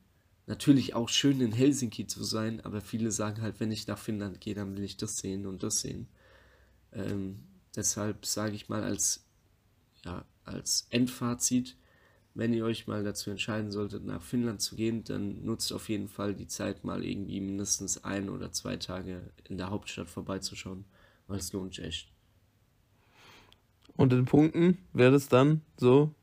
natürlich 0.48 0.94
auch 0.94 1.10
schön 1.10 1.42
in 1.42 1.52
Helsinki 1.52 2.08
zu 2.08 2.24
sein, 2.24 2.62
aber 2.62 2.82
viele 2.82 3.12
sagen 3.12 3.42
halt, 3.42 3.60
wenn 3.60 3.72
ich 3.72 3.88
nach 3.88 3.98
Finnland 3.98 4.42
gehe, 4.42 4.56
dann 4.56 4.76
will 4.76 4.84
ich 4.84 4.98
das 4.98 5.18
sehen 5.18 5.46
und 5.46 5.64
das 5.64 5.82
sehen. 5.82 6.08
Ähm, 6.92 7.44
deshalb 7.76 8.26
sage 8.26 8.56
ich 8.56 8.70
mal 8.70 8.84
als, 8.84 9.26
ja, 10.04 10.26
als 10.44 10.88
Endfazit, 10.90 11.76
wenn 12.34 12.54
ihr 12.54 12.66
euch 12.66 12.86
mal 12.86 13.04
dazu 13.04 13.30
entscheiden 13.30 13.72
solltet, 13.72 14.06
nach 14.06 14.22
Finnland 14.22 14.62
zu 14.62 14.76
gehen, 14.76 15.04
dann 15.04 15.44
nutzt 15.44 15.72
auf 15.72 15.90
jeden 15.90 16.10
Fall 16.10 16.36
die 16.36 16.48
Zeit, 16.48 16.84
mal 16.84 17.04
irgendwie 17.04 17.40
mindestens 17.40 18.04
ein 18.04 18.30
oder 18.30 18.52
zwei 18.52 18.76
Tage 18.76 19.22
in 19.48 19.58
der 19.58 19.70
Hauptstadt 19.70 20.10
vorbeizuschauen, 20.10 20.86
weil 21.28 21.40
es 21.40 21.54
lohnt 21.54 21.76
sich 21.76 21.86
echt. 21.86 22.12
Und 23.96 24.12
in 24.12 24.26
Punkten 24.26 24.78
wäre 24.92 25.14
das 25.14 25.30
dann 25.30 25.62
so 25.78 26.14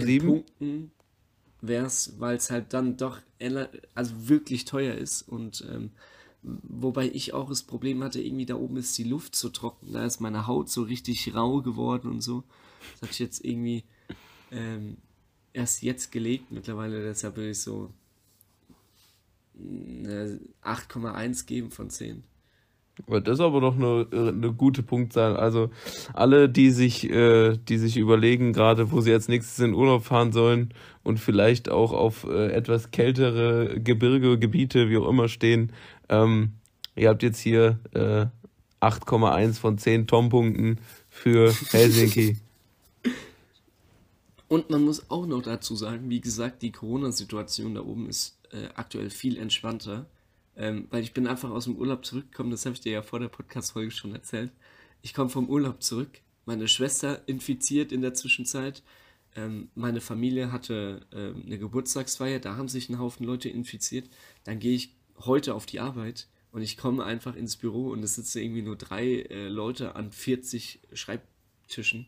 Sieben? 0.00 0.26
Punkten 0.26 0.90
wäre 1.60 1.86
es, 1.86 2.18
weil 2.18 2.36
es 2.36 2.50
halt 2.50 2.72
dann 2.72 2.96
doch 2.96 3.20
also 3.94 4.28
wirklich 4.28 4.64
teuer 4.64 4.94
ist 4.94 5.22
und 5.22 5.66
ähm, 5.70 5.90
wobei 6.42 7.06
ich 7.08 7.32
auch 7.32 7.48
das 7.48 7.62
Problem 7.62 8.02
hatte, 8.02 8.20
irgendwie 8.20 8.46
da 8.46 8.54
oben 8.54 8.76
ist 8.76 8.96
die 8.98 9.04
Luft 9.04 9.34
so 9.34 9.48
trocken, 9.48 9.92
da 9.92 10.04
ist 10.04 10.20
meine 10.20 10.46
Haut 10.46 10.68
so 10.70 10.82
richtig 10.82 11.34
rau 11.34 11.62
geworden 11.62 12.10
und 12.10 12.20
so. 12.20 12.44
Das 12.92 13.02
hatte 13.02 13.12
ich 13.12 13.18
jetzt 13.18 13.44
irgendwie 13.44 13.84
ähm, 14.50 14.98
erst 15.52 15.82
jetzt 15.82 16.12
gelegt, 16.12 16.50
mittlerweile 16.50 17.02
deshalb 17.02 17.36
will 17.36 17.50
ich 17.50 17.60
so 17.60 17.90
8,1 19.56 21.46
geben 21.46 21.70
von 21.70 21.88
10. 21.90 22.24
Das 23.08 23.34
ist 23.34 23.40
aber 23.40 23.60
doch 23.60 23.74
eine, 23.74 24.06
eine 24.12 24.52
gute 24.52 24.82
Punktzahl. 24.84 25.36
Also 25.36 25.70
alle, 26.12 26.48
die 26.48 26.70
sich, 26.70 27.10
äh, 27.10 27.56
die 27.56 27.78
sich 27.78 27.96
überlegen, 27.96 28.52
gerade 28.52 28.92
wo 28.92 29.00
sie 29.00 29.12
als 29.12 29.26
nächstes 29.26 29.58
in 29.58 29.74
Urlaub 29.74 30.04
fahren 30.04 30.32
sollen 30.32 30.72
und 31.02 31.18
vielleicht 31.18 31.68
auch 31.68 31.92
auf 31.92 32.24
äh, 32.24 32.52
etwas 32.52 32.92
kältere 32.92 33.80
Gebirge, 33.80 34.38
Gebiete, 34.38 34.88
wie 34.90 34.98
auch 34.98 35.08
immer 35.08 35.28
stehen, 35.28 35.72
ähm, 36.08 36.52
ihr 36.94 37.08
habt 37.08 37.24
jetzt 37.24 37.40
hier 37.40 37.80
äh, 37.94 38.26
8,1 38.80 39.54
von 39.54 39.76
10 39.76 40.06
Tom-Punkten 40.06 40.78
für 41.08 41.52
Helsinki. 41.70 42.36
Und 44.48 44.70
man 44.70 44.84
muss 44.84 45.10
auch 45.10 45.26
noch 45.26 45.42
dazu 45.42 45.74
sagen, 45.74 46.10
wie 46.10 46.20
gesagt, 46.20 46.62
die 46.62 46.70
Corona-Situation 46.70 47.74
da 47.74 47.80
oben 47.80 48.08
ist 48.08 48.38
äh, 48.52 48.68
aktuell 48.74 49.10
viel 49.10 49.38
entspannter. 49.38 50.06
Ähm, 50.56 50.86
weil 50.90 51.02
ich 51.02 51.12
bin 51.12 51.26
einfach 51.26 51.50
aus 51.50 51.64
dem 51.64 51.76
Urlaub 51.76 52.04
zurückgekommen, 52.04 52.50
das 52.50 52.64
habe 52.64 52.74
ich 52.74 52.80
dir 52.80 52.92
ja 52.92 53.02
vor 53.02 53.18
der 53.18 53.28
Podcast-Folge 53.28 53.90
schon 53.90 54.14
erzählt. 54.14 54.52
Ich 55.02 55.12
komme 55.12 55.30
vom 55.30 55.48
Urlaub 55.48 55.82
zurück, 55.82 56.20
meine 56.46 56.68
Schwester 56.68 57.22
infiziert 57.26 57.92
in 57.92 58.02
der 58.02 58.14
Zwischenzeit. 58.14 58.82
Ähm, 59.36 59.70
meine 59.74 60.00
Familie 60.00 60.52
hatte 60.52 61.06
ähm, 61.12 61.42
eine 61.44 61.58
Geburtstagsfeier, 61.58 62.38
da 62.38 62.56
haben 62.56 62.68
sich 62.68 62.88
ein 62.88 62.98
Haufen 62.98 63.26
Leute 63.26 63.48
infiziert. 63.48 64.08
Dann 64.44 64.60
gehe 64.60 64.74
ich 64.74 64.94
heute 65.18 65.54
auf 65.54 65.66
die 65.66 65.80
Arbeit 65.80 66.28
und 66.52 66.62
ich 66.62 66.76
komme 66.76 67.04
einfach 67.04 67.34
ins 67.34 67.56
Büro 67.56 67.90
und 67.90 68.02
es 68.04 68.14
sitzen 68.14 68.38
irgendwie 68.38 68.62
nur 68.62 68.76
drei 68.76 69.22
äh, 69.22 69.48
Leute 69.48 69.96
an 69.96 70.12
40 70.12 70.80
Schreibtischen. 70.92 72.06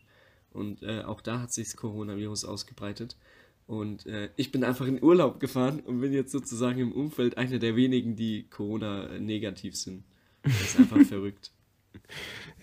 Und 0.51 0.83
äh, 0.83 1.01
auch 1.01 1.21
da 1.21 1.41
hat 1.41 1.51
sich 1.51 1.67
das 1.67 1.75
Coronavirus 1.75 2.45
ausgebreitet. 2.45 3.17
Und 3.67 4.05
äh, 4.05 4.29
ich 4.37 4.51
bin 4.51 4.63
einfach 4.63 4.87
in 4.87 5.03
Urlaub 5.03 5.41
gefahren 5.41 5.81
und 5.81 5.99
bin 5.99 6.13
jetzt 6.13 6.31
sozusagen 6.31 6.79
im 6.79 6.91
Umfeld 6.93 7.37
einer 7.37 7.59
der 7.59 7.75
wenigen, 7.75 8.15
die 8.15 8.47
Corona-negativ 8.49 9.75
sind. 9.75 10.03
Das 10.43 10.61
ist 10.61 10.79
einfach 10.79 11.01
verrückt. 11.05 11.51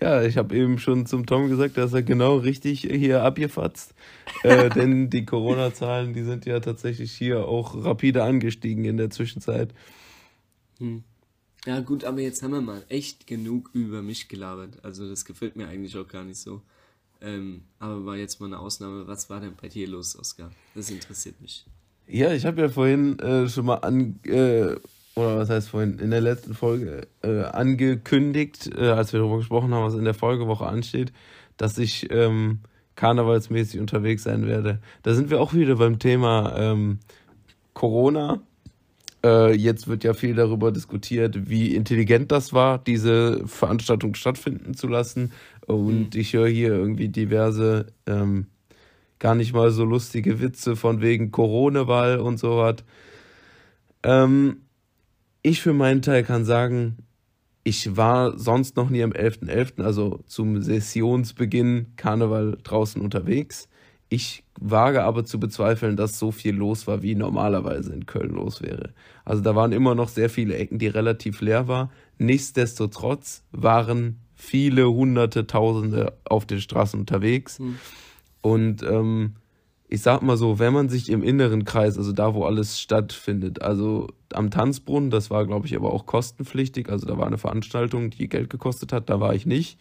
Ja, 0.01 0.23
ich 0.23 0.37
habe 0.37 0.55
eben 0.55 0.79
schon 0.79 1.05
zum 1.05 1.27
Tom 1.27 1.47
gesagt, 1.47 1.77
dass 1.77 1.93
er 1.93 2.01
genau 2.01 2.37
richtig 2.37 2.81
hier 2.81 3.21
abgefatzt. 3.23 3.93
Äh, 4.43 4.69
denn 4.75 5.11
die 5.11 5.25
Corona-Zahlen, 5.25 6.13
die 6.13 6.23
sind 6.23 6.47
ja 6.47 6.59
tatsächlich 6.59 7.11
hier 7.11 7.47
auch 7.47 7.83
rapide 7.85 8.23
angestiegen 8.23 8.85
in 8.85 8.97
der 8.97 9.11
Zwischenzeit. 9.11 9.73
Hm. 10.79 11.03
Ja, 11.65 11.79
gut, 11.81 12.03
aber 12.03 12.21
jetzt 12.21 12.43
haben 12.43 12.51
wir 12.51 12.61
mal 12.61 12.83
echt 12.89 13.27
genug 13.27 13.69
über 13.73 14.01
mich 14.01 14.27
gelabert. 14.27 14.83
Also, 14.83 15.07
das 15.07 15.25
gefällt 15.25 15.55
mir 15.55 15.67
eigentlich 15.67 15.97
auch 15.97 16.07
gar 16.07 16.23
nicht 16.23 16.39
so. 16.39 16.61
Ähm, 17.25 17.63
aber 17.79 18.05
war 18.05 18.15
jetzt 18.15 18.39
mal 18.39 18.47
eine 18.47 18.59
Ausnahme. 18.59 19.07
Was 19.07 19.29
war 19.29 19.39
denn 19.39 19.53
bei 19.59 19.67
dir 19.67 19.87
los, 19.87 20.17
Oskar? 20.17 20.51
Das 20.75 20.89
interessiert 20.91 21.41
mich. 21.41 21.65
Ja, 22.07 22.31
ich 22.31 22.45
habe 22.45 22.61
ja 22.61 22.69
vorhin 22.69 23.17
äh, 23.19 23.49
schon 23.49 23.65
mal 23.65 23.77
an, 23.77 24.19
äh, 24.25 24.75
oder 25.15 25.37
was 25.37 25.49
heißt 25.49 25.69
vorhin, 25.69 25.97
in 25.97 26.11
der 26.11 26.21
letzten 26.21 26.53
Folge 26.53 27.07
äh, 27.23 27.41
angekündigt, 27.41 28.69
äh, 28.77 28.89
als 28.89 29.11
wir 29.11 29.21
darüber 29.21 29.37
gesprochen 29.37 29.73
haben, 29.73 29.85
was 29.85 29.95
in 29.95 30.03
der 30.03 30.13
Folgewoche 30.13 30.67
ansteht, 30.67 31.11
dass 31.57 31.79
ich 31.79 32.11
ähm, 32.11 32.59
karnevalsmäßig 32.95 33.79
unterwegs 33.79 34.23
sein 34.23 34.45
werde. 34.45 34.79
Da 35.01 35.15
sind 35.15 35.31
wir 35.31 35.41
auch 35.41 35.53
wieder 35.53 35.77
beim 35.77 35.97
Thema 35.97 36.55
ähm, 36.57 36.99
Corona. 37.73 38.41
Äh, 39.25 39.55
jetzt 39.55 39.87
wird 39.87 40.03
ja 40.03 40.13
viel 40.13 40.35
darüber 40.35 40.71
diskutiert, 40.71 41.49
wie 41.49 41.73
intelligent 41.75 42.31
das 42.31 42.53
war, 42.53 42.77
diese 42.77 43.47
Veranstaltung 43.47 44.13
stattfinden 44.13 44.75
zu 44.75 44.87
lassen. 44.87 45.31
Und 45.67 46.13
mhm. 46.13 46.19
ich 46.19 46.33
höre 46.33 46.47
hier 46.47 46.69
irgendwie 46.69 47.09
diverse, 47.09 47.87
ähm, 48.05 48.47
gar 49.19 49.35
nicht 49.35 49.53
mal 49.53 49.71
so 49.71 49.83
lustige 49.83 50.39
Witze 50.39 50.75
von 50.75 51.01
wegen 51.01 51.31
Corona-Wahl 51.31 52.19
und 52.19 52.37
so 52.37 52.57
was. 52.57 52.83
Ähm, 54.03 54.57
ich 55.41 55.61
für 55.61 55.73
meinen 55.73 56.01
Teil 56.01 56.23
kann 56.23 56.45
sagen, 56.45 56.97
ich 57.63 57.97
war 57.97 58.37
sonst 58.37 58.75
noch 58.77 58.91
nie 58.91 59.01
am 59.01 59.11
11.11., 59.11 59.77
.11., 59.77 59.83
also 59.83 60.19
zum 60.27 60.61
Sessionsbeginn 60.61 61.93
Karneval 61.95 62.59
draußen 62.63 63.01
unterwegs. 63.01 63.67
Ich 64.07 64.43
wage 64.59 65.03
aber 65.03 65.25
zu 65.25 65.39
bezweifeln, 65.39 65.97
dass 65.97 66.19
so 66.19 66.31
viel 66.31 66.55
los 66.55 66.85
war, 66.85 67.01
wie 67.01 67.15
normalerweise 67.15 67.91
in 67.91 68.05
Köln 68.05 68.29
los 68.29 68.61
wäre. 68.61 68.93
Also 69.25 69.41
da 69.41 69.55
waren 69.55 69.71
immer 69.71 69.95
noch 69.95 70.09
sehr 70.09 70.29
viele 70.29 70.55
Ecken, 70.55 70.77
die 70.77 70.87
relativ 70.87 71.41
leer 71.41 71.67
waren. 71.67 71.89
Nichtsdestotrotz 72.19 73.43
waren 73.51 74.19
viele 74.35 74.89
Hunderte, 74.89 75.47
Tausende 75.47 76.13
auf 76.25 76.45
den 76.45 76.61
Straßen 76.61 76.99
unterwegs. 76.99 77.59
Mhm. 77.59 77.79
Und 78.41 78.83
ähm, 78.83 79.35
ich 79.87 80.01
sag 80.01 80.21
mal 80.21 80.37
so, 80.37 80.59
wenn 80.59 80.73
man 80.73 80.89
sich 80.89 81.09
im 81.09 81.23
inneren 81.23 81.63
Kreis, 81.63 81.97
also 81.97 82.11
da, 82.11 82.33
wo 82.33 82.43
alles 82.43 82.79
stattfindet, 82.79 83.61
also 83.61 84.07
am 84.33 84.51
Tanzbrunnen, 84.51 85.09
das 85.09 85.29
war, 85.29 85.45
glaube 85.45 85.67
ich, 85.67 85.75
aber 85.75 85.93
auch 85.93 86.05
kostenpflichtig, 86.05 86.89
also 86.89 87.05
da 87.05 87.17
war 87.17 87.27
eine 87.27 87.37
Veranstaltung, 87.37 88.09
die 88.09 88.27
Geld 88.27 88.49
gekostet 88.49 88.91
hat, 88.91 89.09
da 89.09 89.19
war 89.19 89.33
ich 89.33 89.45
nicht. 89.45 89.79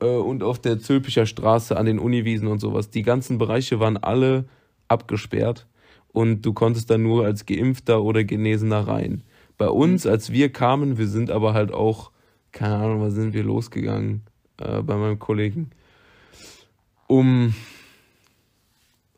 Äh, 0.00 0.06
und 0.06 0.42
auf 0.42 0.58
der 0.58 0.78
Zülpicher 0.80 1.26
Straße 1.26 1.76
an 1.76 1.86
den 1.86 1.98
Uniwiesen 1.98 2.48
und 2.48 2.58
sowas, 2.58 2.90
die 2.90 3.02
ganzen 3.02 3.38
Bereiche 3.38 3.80
waren 3.80 3.96
alle 3.96 4.44
abgesperrt 4.88 5.66
und 6.12 6.42
du 6.42 6.52
konntest 6.52 6.90
dann 6.90 7.02
nur 7.02 7.24
als 7.24 7.46
Geimpfter 7.46 8.02
oder 8.02 8.24
Genesener 8.24 8.86
rein. 8.86 9.22
Bei 9.58 9.68
uns, 9.68 10.06
als 10.06 10.32
wir 10.32 10.50
kamen, 10.50 10.98
wir 10.98 11.06
sind 11.06 11.30
aber 11.30 11.54
halt 11.54 11.72
auch, 11.72 12.10
keine 12.54 12.76
Ahnung, 12.76 13.02
was 13.02 13.14
sind 13.14 13.34
wir 13.34 13.42
losgegangen 13.42 14.22
äh, 14.58 14.80
bei 14.80 14.96
meinem 14.96 15.18
Kollegen, 15.18 15.70
um 17.08 17.52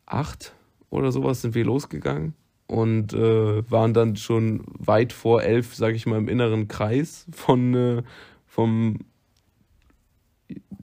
acht 0.05 0.53
oder 0.89 1.11
sowas 1.11 1.41
sind 1.41 1.53
wir 1.55 1.63
losgegangen 1.63 2.33
und 2.65 3.13
äh, 3.13 3.71
waren 3.71 3.93
dann 3.93 4.15
schon 4.15 4.63
weit 4.67 5.13
vor 5.13 5.43
elf, 5.43 5.75
sag 5.75 5.95
ich 5.95 6.05
mal, 6.05 6.17
im 6.17 6.27
inneren 6.27 6.67
Kreis 6.67 7.27
von 7.31 7.73
äh, 7.75 8.03
vom 8.47 8.99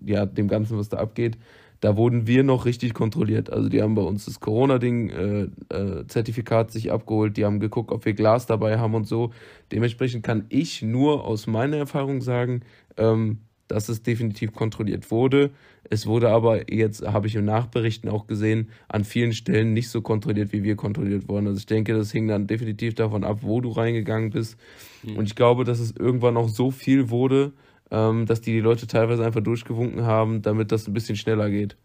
ja 0.04 0.24
dem 0.24 0.48
Ganzen, 0.48 0.78
was 0.78 0.88
da 0.88 0.98
abgeht. 0.98 1.36
Da 1.84 1.98
wurden 1.98 2.26
wir 2.26 2.44
noch 2.44 2.64
richtig 2.64 2.94
kontrolliert. 2.94 3.52
Also 3.52 3.68
die 3.68 3.82
haben 3.82 3.94
bei 3.94 4.00
uns 4.00 4.24
das 4.24 4.40
Corona-Ding, 4.40 5.10
äh, 5.10 5.42
äh, 5.68 6.06
Zertifikat 6.06 6.70
sich 6.70 6.90
abgeholt, 6.90 7.36
die 7.36 7.44
haben 7.44 7.60
geguckt, 7.60 7.92
ob 7.92 8.06
wir 8.06 8.14
Glas 8.14 8.46
dabei 8.46 8.78
haben 8.78 8.94
und 8.94 9.06
so. 9.06 9.34
Dementsprechend 9.70 10.22
kann 10.24 10.46
ich 10.48 10.80
nur 10.80 11.26
aus 11.26 11.46
meiner 11.46 11.76
Erfahrung 11.76 12.22
sagen, 12.22 12.62
ähm, 12.96 13.40
dass 13.68 13.90
es 13.90 14.02
definitiv 14.02 14.54
kontrolliert 14.54 15.10
wurde. 15.10 15.50
Es 15.90 16.06
wurde 16.06 16.30
aber 16.30 16.72
jetzt, 16.72 17.06
habe 17.06 17.26
ich 17.26 17.34
im 17.34 17.44
Nachberichten 17.44 18.08
auch 18.08 18.26
gesehen, 18.26 18.70
an 18.88 19.04
vielen 19.04 19.34
Stellen 19.34 19.74
nicht 19.74 19.90
so 19.90 20.00
kontrolliert, 20.00 20.54
wie 20.54 20.62
wir 20.62 20.76
kontrolliert 20.76 21.28
wurden. 21.28 21.48
Also 21.48 21.58
ich 21.58 21.66
denke, 21.66 21.92
das 21.92 22.12
hing 22.12 22.26
dann 22.28 22.46
definitiv 22.46 22.94
davon 22.94 23.24
ab, 23.24 23.40
wo 23.42 23.60
du 23.60 23.68
reingegangen 23.68 24.30
bist. 24.30 24.56
Mhm. 25.02 25.18
Und 25.18 25.26
ich 25.26 25.34
glaube, 25.34 25.64
dass 25.64 25.80
es 25.80 25.94
irgendwann 25.94 26.38
auch 26.38 26.48
so 26.48 26.70
viel 26.70 27.10
wurde, 27.10 27.52
ähm, 27.90 28.26
dass 28.26 28.40
die, 28.40 28.52
die 28.52 28.60
Leute 28.60 28.86
teilweise 28.86 29.24
einfach 29.24 29.42
durchgewunken 29.42 30.04
haben, 30.04 30.42
damit 30.42 30.72
das 30.72 30.86
ein 30.86 30.94
bisschen 30.94 31.16
schneller 31.16 31.50
geht 31.50 31.76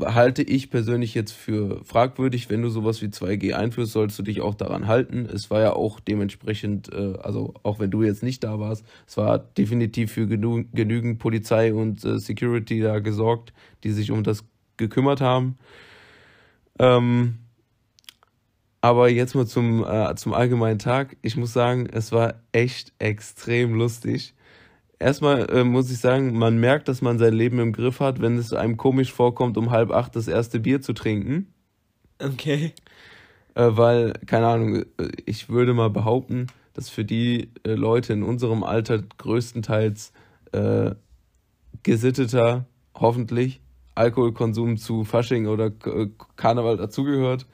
halte 0.00 0.42
ich 0.42 0.70
persönlich 0.70 1.14
jetzt 1.14 1.32
für 1.32 1.84
fragwürdig. 1.84 2.50
Wenn 2.50 2.62
du 2.62 2.68
sowas 2.68 3.02
wie 3.02 3.06
2G 3.06 3.52
einführst, 3.52 3.92
sollst 3.92 4.18
du 4.18 4.22
dich 4.22 4.40
auch 4.40 4.54
daran 4.54 4.86
halten. 4.86 5.28
Es 5.32 5.50
war 5.50 5.60
ja 5.60 5.72
auch 5.72 6.00
dementsprechend, 6.00 6.92
äh, 6.92 7.14
also 7.22 7.54
auch 7.62 7.78
wenn 7.78 7.90
du 7.90 8.02
jetzt 8.02 8.22
nicht 8.22 8.44
da 8.44 8.58
warst, 8.58 8.84
es 9.06 9.16
war 9.16 9.38
definitiv 9.38 10.12
für 10.12 10.26
genü 10.26 10.66
genügend 10.72 11.18
Polizei 11.18 11.72
und 11.74 12.04
äh, 12.04 12.18
Security 12.18 12.80
da 12.80 12.98
gesorgt, 13.00 13.52
die 13.84 13.90
sich 13.90 14.10
um 14.10 14.22
das 14.22 14.44
gekümmert 14.76 15.20
haben. 15.20 15.58
Ähm, 16.78 17.38
aber 18.80 19.08
jetzt 19.08 19.34
mal 19.34 19.46
zum, 19.46 19.84
äh, 19.84 20.14
zum 20.16 20.32
allgemeinen 20.32 20.78
Tag. 20.78 21.16
Ich 21.22 21.36
muss 21.36 21.52
sagen, 21.52 21.86
es 21.92 22.12
war 22.12 22.34
echt 22.52 22.92
extrem 22.98 23.74
lustig 23.74 24.36
erstmal 24.98 25.50
äh, 25.50 25.64
muss 25.64 25.90
ich 25.90 25.98
sagen, 25.98 26.36
man 26.36 26.58
merkt, 26.58 26.88
dass 26.88 27.02
man 27.02 27.18
sein 27.18 27.34
Leben 27.34 27.58
im 27.58 27.72
Griff 27.72 28.00
hat, 28.00 28.20
wenn 28.20 28.38
es 28.38 28.52
einem 28.52 28.76
komisch 28.76 29.12
vorkommt, 29.12 29.56
um 29.56 29.70
halb 29.70 29.90
acht 29.90 30.16
das 30.16 30.28
erste 30.28 30.60
Bier 30.60 30.80
zu 30.80 30.92
trinken. 30.92 31.52
Okay. 32.18 32.72
Äh, 33.54 33.68
weil, 33.70 34.14
keine 34.26 34.46
Ahnung, 34.46 34.76
äh, 34.76 34.84
ich 35.24 35.48
würde 35.48 35.74
mal 35.74 35.90
behaupten, 35.90 36.46
dass 36.74 36.88
für 36.88 37.04
die 37.04 37.50
äh, 37.64 37.72
Leute 37.72 38.12
in 38.12 38.22
unserem 38.22 38.62
Alter 38.62 39.02
größtenteils 39.18 40.12
äh, 40.52 40.94
gesitteter, 41.82 42.66
hoffentlich, 42.94 43.60
Alkoholkonsum 43.94 44.76
zu 44.76 45.04
Fasching 45.04 45.46
oder 45.46 45.70
Karneval 46.36 46.76
dazugehört. 46.76 47.46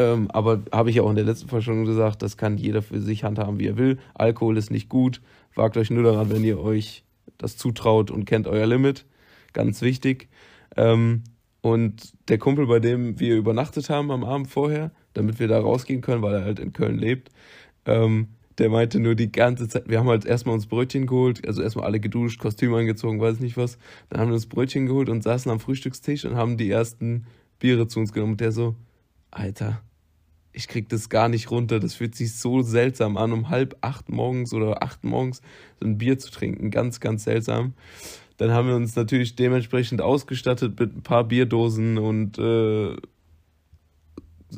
Ähm, 0.00 0.30
aber 0.30 0.62
habe 0.72 0.88
ich 0.88 0.96
ja 0.96 1.02
auch 1.02 1.10
in 1.10 1.16
der 1.16 1.26
letzten 1.26 1.48
Folge 1.50 1.64
schon 1.64 1.84
gesagt, 1.84 2.22
das 2.22 2.38
kann 2.38 2.56
jeder 2.56 2.80
für 2.80 3.00
sich 3.00 3.22
handhaben, 3.22 3.58
wie 3.58 3.66
er 3.66 3.76
will. 3.76 3.98
Alkohol 4.14 4.56
ist 4.56 4.70
nicht 4.70 4.88
gut. 4.88 5.20
Wagt 5.54 5.76
euch 5.76 5.90
nur 5.90 6.02
daran, 6.02 6.30
wenn 6.30 6.42
ihr 6.42 6.58
euch 6.58 7.04
das 7.36 7.58
zutraut 7.58 8.10
und 8.10 8.24
kennt 8.24 8.46
euer 8.46 8.66
Limit. 8.66 9.04
Ganz 9.52 9.82
wichtig. 9.82 10.28
Ähm, 10.74 11.24
und 11.60 12.14
der 12.30 12.38
Kumpel, 12.38 12.66
bei 12.66 12.80
dem 12.80 13.20
wir 13.20 13.36
übernachtet 13.36 13.90
haben 13.90 14.10
am 14.10 14.24
Abend 14.24 14.48
vorher, 14.48 14.90
damit 15.12 15.38
wir 15.38 15.48
da 15.48 15.60
rausgehen 15.60 16.00
können, 16.00 16.22
weil 16.22 16.34
er 16.34 16.44
halt 16.44 16.60
in 16.60 16.72
Köln 16.72 16.96
lebt, 16.96 17.28
ähm, 17.84 18.28
der 18.56 18.70
meinte 18.70 19.00
nur 19.00 19.14
die 19.14 19.30
ganze 19.30 19.68
Zeit, 19.68 19.86
wir 19.86 19.98
haben 19.98 20.08
halt 20.08 20.24
erstmal 20.24 20.54
uns 20.54 20.66
Brötchen 20.66 21.06
geholt, 21.06 21.46
also 21.46 21.60
erstmal 21.60 21.84
alle 21.84 22.00
geduscht, 22.00 22.40
Kostüm 22.40 22.72
angezogen, 22.72 23.20
weiß 23.20 23.40
nicht 23.40 23.58
was. 23.58 23.76
Dann 24.08 24.20
haben 24.20 24.28
wir 24.28 24.34
uns 24.34 24.46
Brötchen 24.46 24.86
geholt 24.86 25.10
und 25.10 25.22
saßen 25.22 25.50
am 25.50 25.60
Frühstückstisch 25.60 26.24
und 26.24 26.36
haben 26.36 26.56
die 26.56 26.70
ersten 26.70 27.26
Biere 27.58 27.86
zu 27.86 28.00
uns 28.00 28.12
genommen. 28.12 28.32
Und 28.32 28.40
der 28.40 28.52
so, 28.52 28.76
Alter, 29.30 29.82
ich 30.52 30.68
krieg 30.68 30.88
das 30.88 31.08
gar 31.08 31.28
nicht 31.28 31.50
runter. 31.50 31.80
Das 31.80 31.94
fühlt 31.94 32.14
sich 32.14 32.34
so 32.34 32.62
seltsam 32.62 33.16
an, 33.16 33.32
um 33.32 33.48
halb 33.48 33.76
acht 33.80 34.08
morgens 34.08 34.52
oder 34.52 34.82
acht 34.82 35.04
morgens 35.04 35.42
so 35.78 35.86
ein 35.86 35.98
Bier 35.98 36.18
zu 36.18 36.30
trinken. 36.30 36.70
Ganz, 36.70 37.00
ganz 37.00 37.24
seltsam. 37.24 37.74
Dann 38.36 38.52
haben 38.52 38.68
wir 38.68 38.74
uns 38.74 38.96
natürlich 38.96 39.36
dementsprechend 39.36 40.00
ausgestattet 40.00 40.78
mit 40.80 40.96
ein 40.96 41.02
paar 41.02 41.24
Bierdosen 41.24 41.98
und 41.98 42.38
äh, 42.38 42.96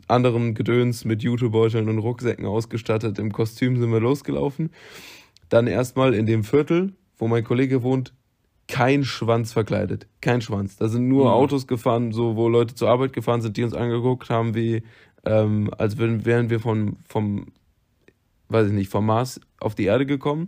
anderem 0.09 0.55
Gedöns 0.55 1.05
mit 1.05 1.23
Jutebeuteln 1.23 1.89
und 1.89 1.99
Rucksäcken 1.99 2.47
ausgestattet. 2.47 3.19
Im 3.19 3.33
Kostüm 3.33 3.79
sind 3.79 3.91
wir 3.91 4.01
losgelaufen. 4.01 4.71
Dann 5.49 5.67
erstmal 5.67 6.15
in 6.15 6.27
dem 6.27 6.45
Viertel, 6.45 6.93
wo 7.19 7.29
mein 7.29 7.45
Kollege 7.45 7.83
wohnt, 7.83 8.15
kein 8.69 9.05
Schwanz 9.05 9.53
verkleidet. 9.53 10.07
Kein 10.21 10.41
Schwanz. 10.41 10.77
Da 10.77 10.89
sind 10.89 11.09
nur 11.09 11.25
mhm. 11.25 11.33
Autos 11.33 11.67
gefahren, 11.67 12.13
so 12.13 12.37
wo 12.37 12.49
Leute 12.49 12.75
zur 12.75 12.89
Arbeit 12.89 13.13
gefahren 13.13 13.43
sind, 13.43 13.57
die 13.57 13.65
uns 13.65 13.75
angeguckt 13.75 14.31
haben, 14.31 14.55
wie 14.55 14.83
ähm, 15.25 15.71
als 15.77 15.99
würden, 15.99 16.25
wären 16.25 16.51
wir 16.51 16.61
von, 16.61 16.97
vom, 17.09 17.47
weiß 18.49 18.69
ich 18.69 18.73
nicht, 18.73 18.91
vom 18.91 19.07
Mars 19.07 19.41
auf 19.61 19.75
die 19.75 19.85
Erde 19.85 20.07
gekommen. 20.07 20.47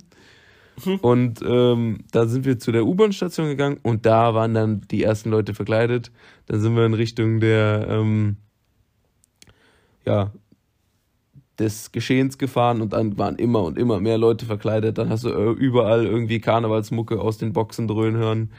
Mhm. 0.85 0.97
Und 0.97 1.41
ähm, 1.47 1.99
da 2.11 2.27
sind 2.27 2.45
wir 2.45 2.59
zu 2.59 2.73
der 2.73 2.85
U-Bahn-Station 2.85 3.47
gegangen 3.47 3.79
und 3.83 4.07
da 4.07 4.35
waren 4.35 4.55
dann 4.55 4.81
die 4.91 5.03
ersten 5.03 5.31
Leute 5.31 5.55
verkleidet. 5.55 6.11
Dann 6.47 6.61
sind 6.61 6.75
wir 6.75 6.85
in 6.85 6.95
Richtung 6.95 7.41
der, 7.41 7.87
ähm, 7.89 8.37
ja, 10.05 10.33
des 11.59 11.93
Geschehens 11.93 12.39
gefahren 12.39 12.81
und 12.81 12.93
dann 12.93 13.17
waren 13.17 13.37
immer 13.37 13.63
und 13.63 13.79
immer 13.79 14.01
mehr 14.01 14.19
Leute 14.19 14.45
verkleidet. 14.45 14.99
Dann 14.99 15.09
hast 15.09 15.25
du 15.25 15.29
äh, 15.29 15.53
überall 15.53 16.05
irgendwie 16.05 16.41
Karnevalsmucke 16.41 17.21
aus 17.21 17.39
den 17.39 17.53
Boxen 17.53 17.87
dröhnen 17.87 18.17
hören. 18.17 18.53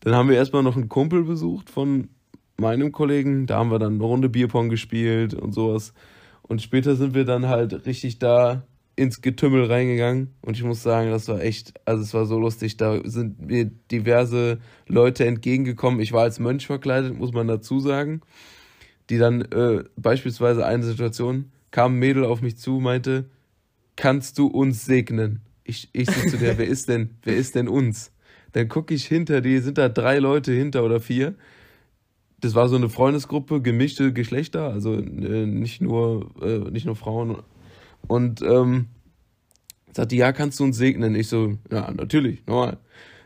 Dann 0.00 0.14
haben 0.14 0.28
wir 0.28 0.36
erstmal 0.36 0.62
noch 0.62 0.76
einen 0.76 0.88
Kumpel 0.88 1.24
besucht 1.24 1.68
von 1.68 2.08
meinem 2.58 2.92
Kollegen. 2.92 3.46
Da 3.46 3.58
haben 3.58 3.70
wir 3.70 3.78
dann 3.78 3.94
eine 3.94 4.04
Runde 4.04 4.28
Bierpong 4.28 4.68
gespielt 4.68 5.34
und 5.34 5.52
sowas. 5.52 5.94
Und 6.42 6.62
später 6.62 6.96
sind 6.96 7.14
wir 7.14 7.24
dann 7.24 7.48
halt 7.48 7.86
richtig 7.86 8.18
da 8.18 8.66
ins 8.96 9.20
Getümmel 9.22 9.64
reingegangen. 9.66 10.34
Und 10.40 10.56
ich 10.56 10.64
muss 10.64 10.82
sagen, 10.82 11.10
das 11.10 11.28
war 11.28 11.40
echt, 11.40 11.74
also 11.84 12.02
es 12.02 12.12
war 12.14 12.26
so 12.26 12.38
lustig. 12.38 12.76
Da 12.76 13.00
sind 13.04 13.46
mir 13.46 13.66
diverse 13.90 14.58
Leute 14.86 15.24
entgegengekommen. 15.24 16.00
Ich 16.00 16.12
war 16.12 16.22
als 16.22 16.40
Mönch 16.40 16.66
verkleidet, 16.66 17.16
muss 17.16 17.32
man 17.32 17.46
dazu 17.46 17.78
sagen. 17.78 18.22
Die 19.08 19.18
dann 19.18 19.42
äh, 19.52 19.84
beispielsweise 19.96 20.66
eine 20.66 20.82
Situation, 20.82 21.52
kam 21.70 21.94
ein 21.94 21.98
Mädel 21.98 22.24
auf 22.24 22.42
mich 22.42 22.58
zu, 22.58 22.80
meinte, 22.80 23.26
kannst 23.96 24.38
du 24.38 24.48
uns 24.48 24.84
segnen? 24.84 25.40
Ich, 25.64 25.88
ich 25.92 26.10
so 26.10 26.28
zu 26.28 26.36
der, 26.36 26.58
wer 26.58 26.66
ist 26.66 26.88
denn, 26.88 27.10
wer 27.22 27.36
ist 27.36 27.54
denn 27.54 27.68
uns? 27.68 28.12
Dann 28.52 28.68
gucke 28.68 28.94
ich 28.94 29.06
hinter 29.06 29.40
die, 29.40 29.58
sind 29.58 29.78
da 29.78 29.88
drei 29.88 30.18
Leute 30.18 30.52
hinter 30.52 30.82
oder 30.82 31.00
vier 31.00 31.36
das 32.40 32.54
war 32.54 32.68
so 32.68 32.76
eine 32.76 32.88
Freundesgruppe, 32.88 33.60
gemischte 33.60 34.12
Geschlechter, 34.12 34.70
also 34.70 34.94
äh, 34.94 35.46
nicht 35.46 35.80
nur, 35.80 36.30
äh, 36.40 36.70
nicht 36.70 36.86
nur 36.86 36.96
Frauen 36.96 37.36
Und 38.06 38.42
ähm, 38.42 38.86
sagte, 39.92 40.16
ja, 40.16 40.32
kannst 40.32 40.60
du 40.60 40.64
uns 40.64 40.76
segnen? 40.76 41.14
Ich 41.14 41.28
so, 41.28 41.58
ja, 41.70 41.90
natürlich, 41.90 42.46
normal. 42.46 42.78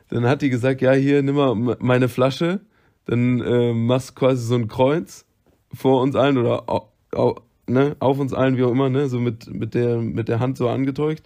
Dann 0.08 0.26
hat 0.26 0.42
die 0.42 0.50
gesagt, 0.50 0.80
ja, 0.80 0.92
hier, 0.92 1.22
nimm 1.22 1.34
mal 1.34 1.54
meine 1.54 2.08
Flasche, 2.08 2.60
dann 3.06 3.40
äh, 3.40 3.72
machst 3.72 4.14
quasi 4.14 4.44
so 4.44 4.54
ein 4.54 4.68
Kreuz 4.68 5.26
vor 5.72 6.02
uns 6.02 6.16
allen 6.16 6.38
oder 6.38 6.68
au, 6.68 6.88
au, 7.12 7.36
ne, 7.66 7.96
auf 7.98 8.18
uns 8.18 8.32
allen, 8.32 8.56
wie 8.56 8.64
auch 8.64 8.70
immer, 8.70 8.88
ne, 8.88 9.08
so 9.08 9.18
mit, 9.18 9.52
mit, 9.52 9.74
der, 9.74 9.98
mit 9.98 10.28
der 10.28 10.40
Hand 10.40 10.56
so 10.56 10.68
angetäuscht. 10.68 11.24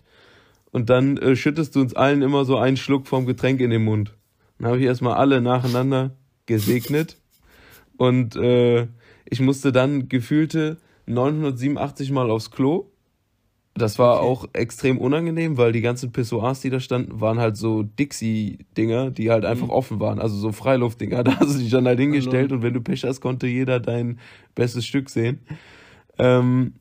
Und 0.73 0.91
dann 0.91 1.17
äh, 1.19 1.37
schüttest 1.37 1.75
du 1.77 1.81
uns 1.81 1.95
allen 1.95 2.23
immer 2.23 2.45
so 2.45 2.59
einen 2.59 2.77
Schluck 2.77 3.07
vom 3.07 3.27
Getränk 3.27 3.61
in 3.61 3.71
den 3.71 3.85
Mund. 3.85 4.15
Dann 4.59 4.69
habe 4.69 4.79
ich 4.79 4.85
erstmal 4.85 5.15
alle 5.15 5.41
nacheinander 5.41 6.17
gesegnet. 6.47 7.19
Und 7.97 8.37
äh, 8.37 8.87
ich 9.29 9.41
musste 9.41 9.73
dann 9.73 10.09
gefühlte 10.09 10.79
987 11.07 12.11
Mal 12.11 12.31
aufs 12.31 12.51
Klo. 12.51 12.87
Das 13.75 13.99
war 13.99 14.23
okay. 14.23 14.27
auch 14.27 14.49
extrem 14.55 14.99
unangenehm, 14.99 15.59
weil 15.59 15.73
die 15.73 15.83
ganzen 15.83 16.11
Pissoirs, 16.11 16.61
die 16.61 16.71
da 16.71 16.81
standen, 16.81 17.21
waren 17.21 17.39
halt 17.39 17.59
so 17.59 17.83
Dixie-Dinger, 17.83 19.11
die 19.11 19.31
halt 19.31 19.45
einfach 19.45 19.67
mhm. 19.67 19.73
offen 19.73 20.01
waren. 20.01 20.19
Also 20.19 20.37
so 20.37 20.53
Freiluftdinger. 20.53 21.25
Da 21.25 21.39
hast 21.39 21.55
du 21.55 21.59
dich 21.59 21.71
dann 21.71 21.87
halt 21.87 22.01
hingestellt 22.01 22.51
Hallo. 22.51 22.57
und 22.57 22.63
wenn 22.63 22.73
du 22.73 22.81
Pech 22.81 23.05
hast, 23.05 23.21
konnte 23.21 23.47
jeder 23.47 23.79
dein 23.79 24.19
bestes 24.55 24.87
Stück 24.87 25.11
sehen. 25.11 25.41
Ähm, 26.19 26.73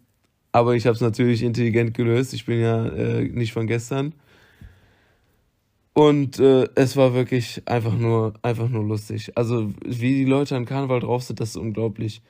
aber 0.54 0.76
ich 0.76 0.86
habe 0.86 0.96
es 0.96 1.02
natürlich 1.02 1.44
intelligent 1.44 1.94
gelöst. 1.94 2.34
Ich 2.34 2.46
bin 2.46 2.62
ja 2.62 2.86
äh, 2.86 3.24
nicht 3.24 3.52
von 3.52 3.68
gestern. 3.68 4.14
Und 5.96 6.40
äh, 6.40 6.68
es 6.76 6.98
war 6.98 7.14
wirklich 7.14 7.62
einfach 7.66 7.98
nur, 7.98 8.34
einfach 8.42 8.68
nur 8.68 8.84
lustig. 8.84 9.32
Also, 9.38 9.72
wie 9.86 10.14
die 10.14 10.26
Leute 10.26 10.58
an 10.58 10.66
Karneval 10.66 11.00
drauf 11.00 11.24
sind, 11.24 11.40
das 11.40 11.52
ist 11.52 11.56
unglaublich. 11.56 12.22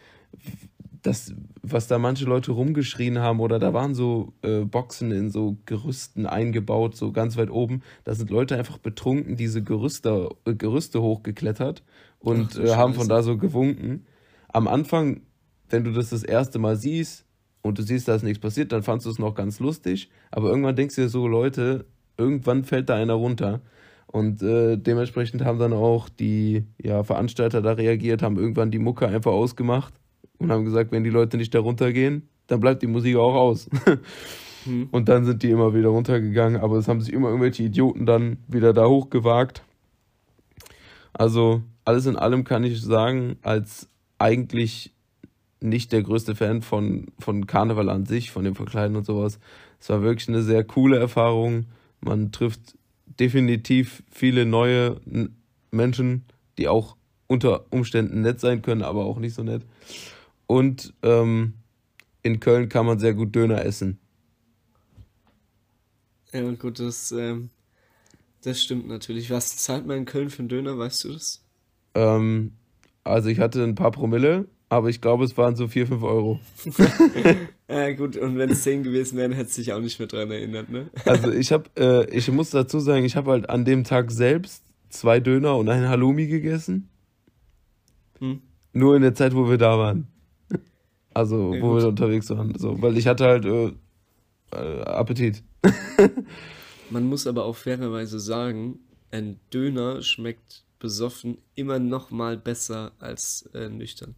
Das, 1.02 1.34
was 1.64 1.88
da 1.88 1.98
manche 1.98 2.26
Leute 2.26 2.52
rumgeschrien 2.52 3.18
haben, 3.18 3.40
oder 3.40 3.58
da 3.58 3.74
waren 3.74 3.96
so 3.96 4.34
äh, 4.44 4.60
Boxen 4.60 5.12
in 5.12 5.32
so 5.32 5.58
Gerüsten 5.66 6.28
eingebaut, 6.28 6.96
so 6.96 7.12
ganz 7.12 7.38
weit 7.38 7.50
oben. 7.50 7.82
Da 8.04 8.14
sind 8.14 8.30
Leute 8.30 8.56
einfach 8.56 8.78
betrunken 8.78 9.36
diese 9.36 9.64
Gerüste, 9.64 10.30
äh, 10.46 10.54
Gerüste 10.54 11.02
hochgeklettert 11.02 11.84
und 12.20 12.60
Ach, 12.60 12.64
äh, 12.64 12.76
haben 12.76 12.94
von 12.94 13.08
da 13.08 13.24
so 13.24 13.36
gewunken. 13.36 14.06
Am 14.48 14.68
Anfang, 14.68 15.22
wenn 15.72 15.84
du 15.84 15.92
das 15.92 16.12
das 16.12 16.22
erste 16.22 16.60
Mal 16.60 16.76
siehst 16.76 17.26
und 17.64 17.80
du 17.80 17.82
siehst, 17.82 18.08
da 18.08 18.14
ist 18.14 18.22
nichts 18.22 18.40
passiert, 18.40 18.72
dann 18.72 18.84
fandst 18.84 19.08
du 19.08 19.10
es 19.10 19.18
noch 19.18 19.34
ganz 19.34 19.60
lustig. 19.60 20.12
Aber 20.30 20.50
irgendwann 20.50 20.76
denkst 20.76 20.96
du 20.98 21.02
dir 21.02 21.10
so, 21.10 21.28
Leute, 21.28 21.86
irgendwann 22.18 22.64
fällt 22.64 22.90
da 22.90 22.96
einer 22.96 23.14
runter. 23.14 23.62
Und 24.08 24.42
äh, 24.42 24.78
dementsprechend 24.78 25.44
haben 25.44 25.60
dann 25.60 25.74
auch 25.74 26.08
die 26.08 26.64
ja, 26.82 27.04
Veranstalter 27.04 27.62
da 27.62 27.74
reagiert, 27.74 28.22
haben 28.22 28.38
irgendwann 28.38 28.72
die 28.72 28.80
Mucke 28.80 29.08
einfach 29.08 29.32
ausgemacht 29.32 29.94
und 30.38 30.52
haben 30.52 30.66
gesagt, 30.66 30.92
wenn 30.92 31.04
die 31.04 31.10
Leute 31.10 31.38
nicht 31.38 31.54
da 31.54 31.60
runtergehen, 31.60 32.30
dann 32.48 32.60
bleibt 32.60 32.82
die 32.82 32.88
Musik 32.88 33.18
auch 33.18 33.34
aus. 33.34 33.70
hm. 34.64 34.88
Und 34.92 35.10
dann 35.10 35.26
sind 35.26 35.44
die 35.44 35.50
immer 35.50 35.74
wieder 35.74 35.90
runtergegangen, 35.90 36.62
aber 36.62 36.78
es 36.78 36.88
haben 36.88 37.02
sich 37.02 37.14
immer 37.14 37.28
irgendwelche 37.28 37.64
Idioten 37.64 38.06
dann 38.06 38.38
wieder 38.48 38.72
da 38.72 38.88
hochgewagt. 38.88 39.64
Also 41.12 41.62
alles 41.84 42.06
in 42.06 42.16
allem 42.16 42.44
kann 42.44 42.64
ich 42.64 42.82
sagen, 42.82 43.38
als 43.42 43.90
eigentlich 44.18 44.94
nicht 45.62 45.92
der 45.92 46.04
größte 46.04 46.36
Fan 46.36 46.62
von, 46.62 47.08
von 47.20 47.48
Karneval 47.48 47.90
an 47.90 48.06
sich, 48.06 48.32
von 48.32 48.44
dem 48.44 48.56
Verkleiden 48.56 48.96
und 48.96 49.06
sowas. 49.06 49.40
Es 49.80 49.90
war 49.90 50.02
wirklich 50.02 50.28
eine 50.28 50.42
sehr 50.42 50.64
coole 50.64 50.98
Erfahrung. 50.98 51.66
Man 52.06 52.32
trifft 52.32 52.78
definitiv 53.20 54.04
viele 54.12 54.46
neue 54.46 55.02
Menschen, 55.72 56.26
die 56.60 56.68
auch 56.68 56.96
unter 57.28 57.66
Umständen 57.72 58.22
nett 58.22 58.40
sein 58.40 58.62
können, 58.62 58.84
aber 58.84 59.06
auch 59.06 59.18
nicht 59.18 59.34
so 59.34 59.42
nett. 59.42 59.66
Und 60.46 60.94
ähm, 61.02 61.56
in 62.22 62.40
Köln 62.40 62.70
kann 62.70 62.86
man 62.86 63.00
sehr 63.00 63.16
gut 63.16 63.36
Döner 63.36 63.66
essen. 63.66 63.98
Ja, 66.32 66.48
gut, 66.52 66.80
das, 66.80 67.12
ähm, 67.12 67.50
das 68.44 68.62
stimmt 68.62 68.88
natürlich. 68.88 69.32
Was 69.32 69.58
zahlt 69.58 69.88
man 69.88 69.98
in 69.98 70.06
Köln 70.06 70.30
für 70.30 70.40
einen 70.40 70.50
Döner, 70.50 70.78
weißt 70.78 71.06
du 71.06 71.14
das? 71.14 71.44
Ähm, 71.96 72.52
also 73.04 73.30
ich 73.30 73.40
hatte 73.40 73.64
ein 73.64 73.74
paar 73.74 73.92
Promille, 73.92 74.48
aber 74.70 74.90
ich 74.90 75.02
glaube, 75.02 75.24
es 75.24 75.36
waren 75.38 75.56
so 75.56 75.68
4, 75.68 75.88
5 75.88 76.04
Euro. 76.04 76.40
ja, 77.70 77.92
gut, 77.94 78.18
und 78.18 78.38
wenn 78.38 78.50
es 78.50 78.64
10 78.64 78.84
gewesen 78.84 79.18
wären, 79.18 79.32
hätte 79.32 79.52
sich 79.52 79.74
auch 79.74 79.80
nicht 79.80 80.00
mehr 80.00 80.08
dran 80.08 80.32
erinnert, 80.32 80.70
ne? 80.70 80.90
also 81.06 81.32
ich 81.32 81.52
habe, 81.52 81.70
äh, 81.78 82.10
ich 82.16 82.30
muss 82.32 82.52
dazu 82.52 82.80
sagen, 82.80 83.06
ich 83.06 83.16
habe 83.16 83.32
halt 83.32 83.50
an 83.50 83.66
dem 83.66 83.84
Tag 83.84 84.12
selbst 84.12 84.64
zwei 84.90 85.20
Döner 85.20 85.58
und 85.58 85.70
ein 85.70 85.88
Halloumi 85.88 86.28
gegessen. 86.28 86.90
Hm. 88.20 88.42
Nur 88.74 88.96
in 88.96 89.02
der 89.02 89.16
Zeit, 89.16 89.36
wo 89.36 89.50
wir 89.50 89.58
da 89.58 89.78
waren. 89.78 90.08
Also, 91.14 91.54
ja, 91.54 91.62
wo 91.62 91.72
gut. 91.72 91.82
wir 91.82 91.88
unterwegs 91.88 92.30
waren. 92.30 92.58
So, 92.58 92.82
weil 92.82 92.98
ich 92.98 93.08
hatte 93.08 93.26
halt 93.26 93.46
äh, 93.46 93.72
äh, 94.52 94.82
Appetit. 94.84 95.44
Man 96.90 97.08
muss 97.08 97.26
aber 97.26 97.46
auch 97.46 97.56
fairerweise 97.56 98.20
sagen, 98.20 98.80
ein 99.12 99.40
Döner 99.54 100.02
schmeckt 100.02 100.66
besoffen 100.80 101.38
immer 101.56 101.80
noch 101.80 102.12
mal 102.12 102.38
besser 102.38 102.92
als 103.00 103.50
äh, 103.54 103.70
nüchtern. 103.70 104.16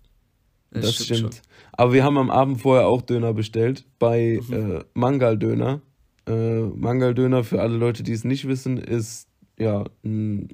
Das, 0.81 0.97
das 0.97 1.05
stimmt. 1.05 1.19
stimmt. 1.19 1.41
Aber 1.73 1.93
wir 1.93 2.03
haben 2.03 2.17
am 2.17 2.31
Abend 2.31 2.61
vorher 2.61 2.87
auch 2.87 3.01
Döner 3.01 3.33
bestellt 3.33 3.85
bei 3.99 4.39
mhm. 4.47 4.53
äh, 4.53 4.83
Mangal 4.93 5.37
Döner. 5.37 5.81
Äh, 6.27 6.61
Mangal 6.61 7.13
Döner, 7.13 7.43
für 7.43 7.61
alle 7.61 7.77
Leute, 7.77 8.03
die 8.03 8.13
es 8.13 8.23
nicht 8.23 8.47
wissen, 8.47 8.77
ist 8.77 9.27
ja 9.57 9.85
eine 10.03 10.47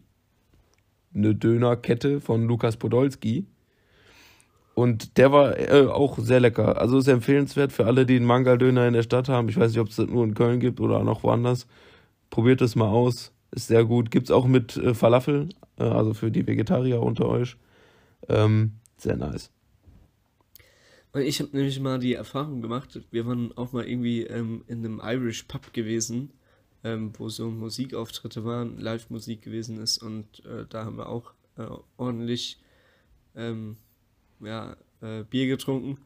Dönerkette 1.14 2.22
von 2.22 2.46
Lukas 2.46 2.78
Podolski. 2.78 3.48
Und 4.76 5.18
der 5.18 5.32
war 5.32 5.58
äh, 5.58 5.88
auch 5.88 6.18
sehr 6.18 6.40
lecker. 6.40 6.78
Also 6.80 6.98
ist 6.98 7.08
empfehlenswert 7.08 7.72
für 7.72 7.86
alle, 7.86 8.06
die 8.06 8.16
einen 8.16 8.26
Mangal-Döner 8.26 8.88
in 8.88 8.94
der 8.94 9.04
Stadt 9.04 9.30
haben. 9.30 9.48
Ich 9.50 9.58
weiß 9.58 9.72
nicht, 9.72 9.80
ob 9.80 9.90
es 9.90 9.98
das 9.98 10.08
nur 10.08 10.24
in 10.24 10.34
Köln 10.34 10.60
gibt 10.60 10.80
oder 10.80 11.04
noch 11.04 11.24
woanders. 11.24 11.68
Probiert 12.32 12.62
es 12.62 12.76
mal 12.76 12.90
aus. 12.90 13.32
Ist 13.52 13.68
sehr 13.68 13.86
gut. 13.86 14.10
Gibt 14.10 14.28
es 14.28 14.32
auch 14.32 14.48
mit 14.48 14.76
äh, 14.78 14.96
Falafel, 14.96 15.50
äh, 15.78 15.84
also 15.84 16.16
für 16.16 16.32
die 16.32 16.48
Vegetarier 16.48 17.02
unter 17.02 17.28
euch. 17.28 17.56
Ähm, 18.28 18.74
sehr 18.98 19.16
nice. 19.16 19.52
Ich 21.16 21.40
habe 21.40 21.56
nämlich 21.56 21.80
mal 21.80 22.00
die 22.00 22.16
Erfahrung 22.16 22.64
gemacht, 22.64 23.00
wir 23.12 23.28
waren 23.28 23.56
auch 23.56 23.72
mal 23.72 23.88
irgendwie 23.88 24.24
ähm, 24.24 24.64
in 24.68 24.80
einem 24.80 25.00
Irish 25.04 25.44
Pub 25.44 25.72
gewesen, 25.72 26.32
ähm, 26.84 27.14
wo 27.16 27.30
so 27.30 27.52
Musikauftritte 27.52 28.44
waren, 28.46 28.80
Live-Musik 28.80 29.44
gewesen 29.44 29.80
ist 29.80 30.00
und 30.00 30.44
äh, 30.46 30.66
da 30.68 30.86
haben 30.86 30.98
wir 30.98 31.10
auch 31.10 31.34
äh, 31.58 31.68
ordentlich 31.98 32.60
ähm, 33.36 33.78
ja, 34.40 34.76
äh, 35.02 35.24
Bier 35.24 35.46
getrunken 35.46 36.00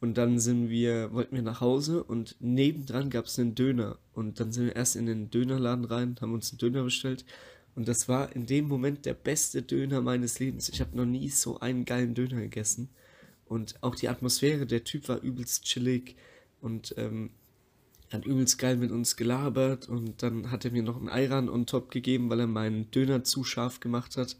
und 0.00 0.16
dann 0.18 0.38
sind 0.38 0.70
wir, 0.70 1.12
wollten 1.12 1.34
wir 1.34 1.42
nach 1.42 1.60
Hause 1.60 2.04
und 2.04 2.36
nebendran 2.38 3.10
gab 3.10 3.24
es 3.24 3.36
einen 3.40 3.56
Döner 3.56 3.98
und 4.12 4.38
dann 4.38 4.52
sind 4.52 4.66
wir 4.66 4.76
erst 4.76 4.94
in 4.94 5.06
den 5.06 5.30
Dönerladen 5.30 5.84
rein, 5.84 6.16
haben 6.20 6.32
uns 6.32 6.52
einen 6.52 6.58
Döner 6.58 6.84
bestellt 6.84 7.24
und 7.74 7.88
das 7.88 8.08
war 8.08 8.30
in 8.36 8.46
dem 8.46 8.68
Moment 8.68 9.04
der 9.04 9.14
beste 9.14 9.62
Döner 9.62 10.00
meines 10.00 10.38
Lebens. 10.38 10.68
Ich 10.68 10.80
habe 10.80 10.96
noch 10.96 11.06
nie 11.06 11.28
so 11.28 11.58
einen 11.58 11.84
geilen 11.84 12.14
Döner 12.14 12.40
gegessen. 12.40 12.88
Und 13.54 13.80
auch 13.84 13.94
die 13.94 14.08
Atmosphäre, 14.08 14.66
der 14.66 14.82
Typ 14.82 15.08
war 15.08 15.20
übelst 15.20 15.64
chillig 15.64 16.16
und 16.60 16.92
ähm, 16.98 17.30
hat 18.12 18.26
übelst 18.26 18.58
geil 18.58 18.76
mit 18.76 18.90
uns 18.90 19.14
gelabert 19.14 19.88
und 19.88 20.24
dann 20.24 20.50
hat 20.50 20.64
er 20.64 20.72
mir 20.72 20.82
noch 20.82 20.96
einen 20.96 21.08
Eiran 21.08 21.48
on 21.48 21.64
top 21.64 21.92
gegeben, 21.92 22.28
weil 22.30 22.40
er 22.40 22.48
meinen 22.48 22.90
Döner 22.90 23.22
zu 23.22 23.44
scharf 23.44 23.78
gemacht 23.78 24.16
hat, 24.16 24.36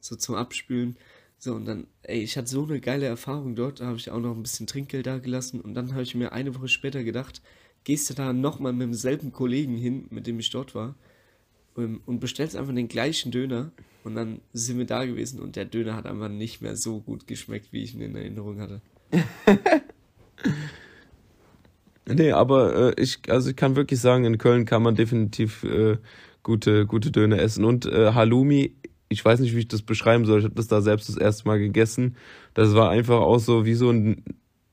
so 0.00 0.16
zum 0.16 0.34
Abspülen. 0.34 0.98
So, 1.38 1.54
und 1.54 1.64
dann, 1.64 1.86
ey, 2.02 2.20
ich 2.20 2.36
hatte 2.36 2.48
so 2.48 2.64
eine 2.64 2.78
geile 2.78 3.06
Erfahrung 3.06 3.56
dort, 3.56 3.80
da 3.80 3.86
habe 3.86 3.96
ich 3.96 4.10
auch 4.10 4.20
noch 4.20 4.36
ein 4.36 4.42
bisschen 4.42 4.66
Trinkgeld 4.66 5.06
da 5.06 5.16
gelassen 5.16 5.62
und 5.62 5.72
dann 5.72 5.92
habe 5.92 6.02
ich 6.02 6.14
mir 6.14 6.32
eine 6.32 6.54
Woche 6.54 6.68
später 6.68 7.02
gedacht, 7.04 7.40
gehst 7.84 8.10
du 8.10 8.14
da 8.14 8.34
nochmal 8.34 8.74
mit 8.74 8.82
demselben 8.82 9.32
Kollegen 9.32 9.78
hin, 9.78 10.08
mit 10.10 10.26
dem 10.26 10.38
ich 10.38 10.50
dort 10.50 10.74
war, 10.74 10.94
und 11.84 12.20
bestellst 12.20 12.56
einfach 12.56 12.74
den 12.74 12.88
gleichen 12.88 13.30
Döner 13.30 13.70
und 14.04 14.14
dann 14.14 14.40
sind 14.52 14.78
wir 14.78 14.86
da 14.86 15.04
gewesen 15.04 15.40
und 15.40 15.56
der 15.56 15.64
Döner 15.64 15.94
hat 15.94 16.06
einfach 16.06 16.28
nicht 16.28 16.60
mehr 16.60 16.76
so 16.76 17.00
gut 17.00 17.26
geschmeckt, 17.26 17.72
wie 17.72 17.82
ich 17.82 17.94
ihn 17.94 18.00
in 18.00 18.16
Erinnerung 18.16 18.60
hatte. 18.60 18.80
nee, 22.06 22.32
aber 22.32 22.96
äh, 22.98 23.02
ich, 23.02 23.20
also 23.28 23.50
ich 23.50 23.56
kann 23.56 23.76
wirklich 23.76 24.00
sagen, 24.00 24.24
in 24.24 24.38
Köln 24.38 24.64
kann 24.64 24.82
man 24.82 24.94
definitiv 24.94 25.64
äh, 25.64 25.98
gute, 26.42 26.86
gute 26.86 27.10
Döner 27.10 27.38
essen. 27.38 27.64
Und 27.64 27.86
äh, 27.86 28.12
Halloumi, 28.12 28.74
ich 29.08 29.24
weiß 29.24 29.40
nicht, 29.40 29.54
wie 29.54 29.60
ich 29.60 29.68
das 29.68 29.82
beschreiben 29.82 30.24
soll. 30.24 30.40
Ich 30.40 30.44
habe 30.44 30.54
das 30.54 30.68
da 30.68 30.80
selbst 30.80 31.08
das 31.08 31.16
erste 31.16 31.46
Mal 31.46 31.58
gegessen. 31.58 32.16
Das 32.54 32.74
war 32.74 32.90
einfach 32.90 33.20
auch 33.20 33.38
so 33.38 33.64
wie 33.64 33.74
so 33.74 33.90
ein, 33.90 34.24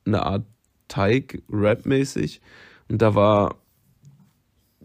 eine 0.06 0.24
Art 0.24 0.46
Teig, 0.88 1.42
Rap-mäßig. 1.50 2.42
Und 2.90 3.02
da 3.02 3.16
war 3.16 3.58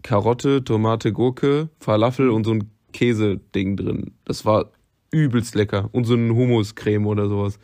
Karotte, 0.03 0.63
Tomate, 0.63 1.11
Gurke, 1.13 1.69
Falafel 1.79 2.29
und 2.29 2.45
so 2.45 2.51
ein 2.51 2.69
Käse-Ding 2.93 3.77
drin. 3.77 4.11
Das 4.25 4.45
war 4.45 4.71
übelst 5.11 5.55
lecker. 5.55 5.89
Und 5.91 6.05
so 6.05 6.15
ein 6.15 6.33
Hummuscreme 6.33 7.05
oder 7.07 7.27
sowas. 7.27 7.59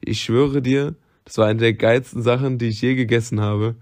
Ich 0.00 0.20
schwöre 0.20 0.62
dir, 0.62 0.94
das 1.24 1.38
war 1.38 1.46
eine 1.46 1.60
der 1.60 1.74
geilsten 1.74 2.22
Sachen, 2.22 2.58
die 2.58 2.68
ich 2.68 2.80
je 2.80 2.94
gegessen 2.94 3.40
habe. 3.40 3.76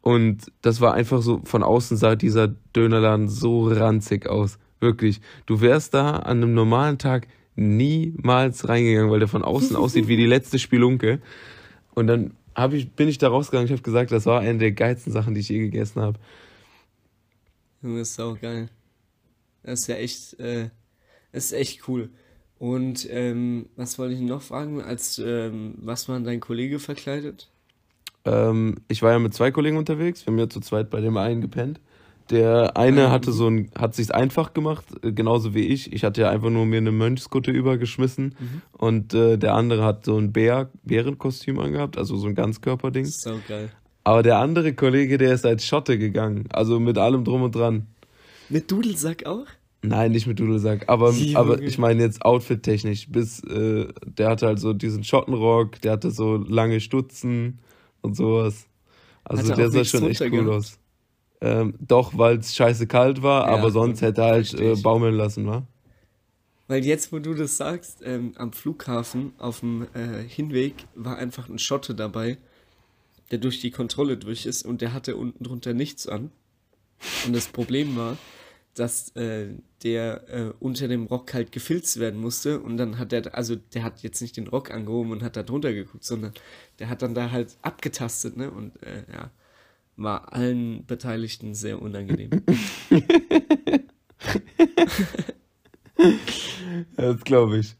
Und 0.00 0.52
das 0.62 0.80
war 0.80 0.94
einfach 0.94 1.22
so, 1.22 1.40
von 1.44 1.62
außen 1.62 1.96
sah 1.96 2.14
dieser 2.14 2.48
Dönerladen 2.74 3.28
so 3.28 3.68
ranzig 3.68 4.26
aus. 4.28 4.58
Wirklich. 4.80 5.20
Du 5.46 5.60
wärst 5.60 5.94
da 5.94 6.16
an 6.16 6.38
einem 6.38 6.54
normalen 6.54 6.98
Tag 6.98 7.26
niemals 7.56 8.68
reingegangen, 8.68 9.10
weil 9.10 9.18
der 9.18 9.28
von 9.28 9.42
außen 9.42 9.74
aussieht 9.76 10.08
wie 10.08 10.16
die 10.16 10.26
letzte 10.26 10.58
Spelunke. 10.58 11.20
Und 11.94 12.06
dann 12.06 12.32
ich, 12.72 12.90
bin 12.92 13.08
ich 13.08 13.18
da 13.18 13.28
rausgegangen. 13.28 13.66
Ich 13.66 13.72
habe 13.72 13.82
gesagt, 13.82 14.12
das 14.12 14.26
war 14.26 14.40
eine 14.40 14.58
der 14.58 14.72
geilsten 14.72 15.12
Sachen, 15.12 15.34
die 15.34 15.40
ich 15.40 15.48
je 15.48 15.58
gegessen 15.58 16.00
habe. 16.00 16.18
Junge, 17.86 18.00
ist 18.00 18.20
auch 18.20 18.40
geil. 18.40 18.68
Das 19.62 19.80
ist 19.80 19.86
ja 19.86 19.96
echt, 19.96 20.38
äh, 20.40 20.70
das 21.32 21.46
ist 21.46 21.52
echt 21.52 21.88
cool. 21.88 22.10
Und 22.58 23.06
ähm, 23.10 23.66
was 23.76 23.98
wollte 23.98 24.14
ich 24.14 24.20
noch 24.20 24.42
fragen? 24.42 24.80
Als 24.80 25.18
ähm, 25.24 25.74
was 25.78 26.08
war 26.08 26.18
dein 26.20 26.40
Kollege 26.40 26.78
verkleidet? 26.78 27.48
Ähm, 28.24 28.76
ich 28.88 29.02
war 29.02 29.12
ja 29.12 29.18
mit 29.18 29.34
zwei 29.34 29.50
Kollegen 29.50 29.76
unterwegs. 29.76 30.26
Wir 30.26 30.32
haben 30.32 30.38
ja 30.38 30.48
zu 30.48 30.60
zweit 30.60 30.90
bei 30.90 31.00
dem 31.00 31.16
einen 31.16 31.40
gepennt. 31.40 31.80
Der 32.30 32.76
eine 32.76 33.12
hatte 33.12 33.30
so 33.30 33.48
ein, 33.48 33.70
hat 33.78 33.94
sich's 33.94 34.10
einfach 34.10 34.52
gemacht, 34.52 34.84
äh, 35.02 35.12
genauso 35.12 35.54
wie 35.54 35.66
ich. 35.66 35.92
Ich 35.92 36.02
hatte 36.02 36.22
ja 36.22 36.30
einfach 36.30 36.50
nur 36.50 36.66
mir 36.66 36.78
eine 36.78 36.90
Mönchskutte 36.90 37.52
übergeschmissen 37.52 38.34
mhm. 38.38 38.62
und 38.72 39.14
äh, 39.14 39.36
der 39.36 39.54
andere 39.54 39.84
hat 39.84 40.04
so 40.04 40.18
ein 40.18 40.32
Bär, 40.32 40.70
Bärenkostüm 40.82 41.60
angehabt, 41.60 41.96
also 41.96 42.16
so 42.16 42.26
ein 42.26 42.34
Ganzkörperding. 42.34 43.04
So 43.04 43.38
geil. 43.46 43.70
Aber 44.06 44.22
der 44.22 44.38
andere 44.38 44.72
Kollege, 44.72 45.18
der 45.18 45.34
ist 45.34 45.44
als 45.44 45.66
Schotte 45.66 45.98
gegangen, 45.98 46.44
also 46.52 46.78
mit 46.78 46.96
allem 46.96 47.24
drum 47.24 47.42
und 47.42 47.56
dran. 47.56 47.88
Mit 48.48 48.70
Dudelsack 48.70 49.26
auch? 49.26 49.46
Nein, 49.82 50.12
nicht 50.12 50.28
mit 50.28 50.38
Dudelsack, 50.38 50.84
aber, 50.86 51.12
aber 51.34 51.60
ich 51.60 51.76
meine 51.76 52.04
jetzt 52.04 52.24
outfit-technisch. 52.24 53.08
Bis, 53.10 53.42
äh, 53.42 53.88
der 54.04 54.28
hatte 54.28 54.46
halt 54.46 54.60
so 54.60 54.72
diesen 54.74 55.02
Schottenrock, 55.02 55.80
der 55.80 55.90
hatte 55.90 56.12
so 56.12 56.36
lange 56.36 56.78
Stutzen 56.78 57.58
und 58.00 58.14
sowas. 58.14 58.68
Also 59.24 59.52
der 59.52 59.70
sah 59.72 59.84
schon 59.84 60.08
echt 60.08 60.20
cool 60.20 60.50
aus. 60.50 60.78
Ähm, 61.40 61.74
doch, 61.80 62.16
weil 62.16 62.38
es 62.38 62.54
scheiße 62.54 62.86
kalt 62.86 63.24
war, 63.24 63.48
ja, 63.48 63.54
aber 63.54 63.72
sonst 63.72 64.02
hätte 64.02 64.20
er 64.20 64.28
halt 64.28 64.54
äh, 64.54 64.76
baumeln 64.76 65.16
lassen, 65.16 65.48
wa? 65.48 65.66
Weil 66.68 66.84
jetzt, 66.84 67.12
wo 67.12 67.18
du 67.18 67.34
das 67.34 67.56
sagst, 67.56 68.02
ähm, 68.04 68.34
am 68.36 68.52
Flughafen 68.52 69.32
auf 69.38 69.60
dem 69.60 69.88
äh, 69.94 70.22
Hinweg 70.28 70.74
war 70.94 71.18
einfach 71.18 71.48
ein 71.48 71.58
Schotte 71.58 71.96
dabei, 71.96 72.38
der 73.30 73.38
durch 73.38 73.60
die 73.60 73.70
Kontrolle 73.70 74.16
durch 74.16 74.46
ist 74.46 74.64
und 74.64 74.80
der 74.80 74.92
hatte 74.92 75.16
unten 75.16 75.44
drunter 75.44 75.74
nichts 75.74 76.06
an. 76.06 76.30
Und 77.26 77.34
das 77.34 77.48
Problem 77.48 77.96
war, 77.96 78.16
dass 78.74 79.14
äh, 79.16 79.48
der 79.82 80.28
äh, 80.28 80.52
unter 80.60 80.88
dem 80.88 81.06
Rock 81.06 81.34
halt 81.34 81.52
gefilzt 81.52 81.98
werden 81.98 82.20
musste 82.20 82.60
und 82.60 82.76
dann 82.76 82.98
hat 82.98 83.12
er, 83.12 83.34
also 83.34 83.56
der 83.56 83.82
hat 83.82 84.02
jetzt 84.02 84.20
nicht 84.20 84.36
den 84.36 84.48
Rock 84.48 84.70
angehoben 84.70 85.12
und 85.12 85.22
hat 85.22 85.36
da 85.36 85.42
drunter 85.42 85.72
geguckt, 85.72 86.04
sondern 86.04 86.32
der 86.78 86.88
hat 86.88 87.02
dann 87.02 87.14
da 87.14 87.30
halt 87.30 87.56
abgetastet, 87.62 88.36
ne? 88.36 88.50
Und 88.50 88.82
äh, 88.82 89.04
ja 89.12 89.30
war 89.96 90.32
allen 90.32 90.86
Beteiligten 90.86 91.54
sehr 91.54 91.80
unangenehm. 91.80 92.30
das 96.96 97.24
glaube 97.24 97.58
ich. 97.58 97.76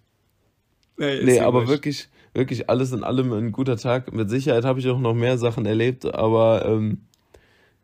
Nee, 0.97 1.25
nee 1.25 1.41
aber 1.41 1.65
ich. 1.65 1.69
wirklich, 1.69 2.09
wirklich 2.37 2.71
alles 2.71 2.93
in 2.93 3.03
allem 3.05 3.33
ein 3.33 3.53
guter 3.53 3.77
Tag. 3.77 4.13
Mit 4.13 4.31
Sicherheit 4.31 4.65
habe 4.65 4.79
ich 4.79 4.89
auch 4.89 4.99
noch 4.99 5.15
mehr 5.15 5.39
Sachen 5.39 5.67
erlebt, 5.67 6.05
aber 6.05 6.65
ähm, 6.67 7.03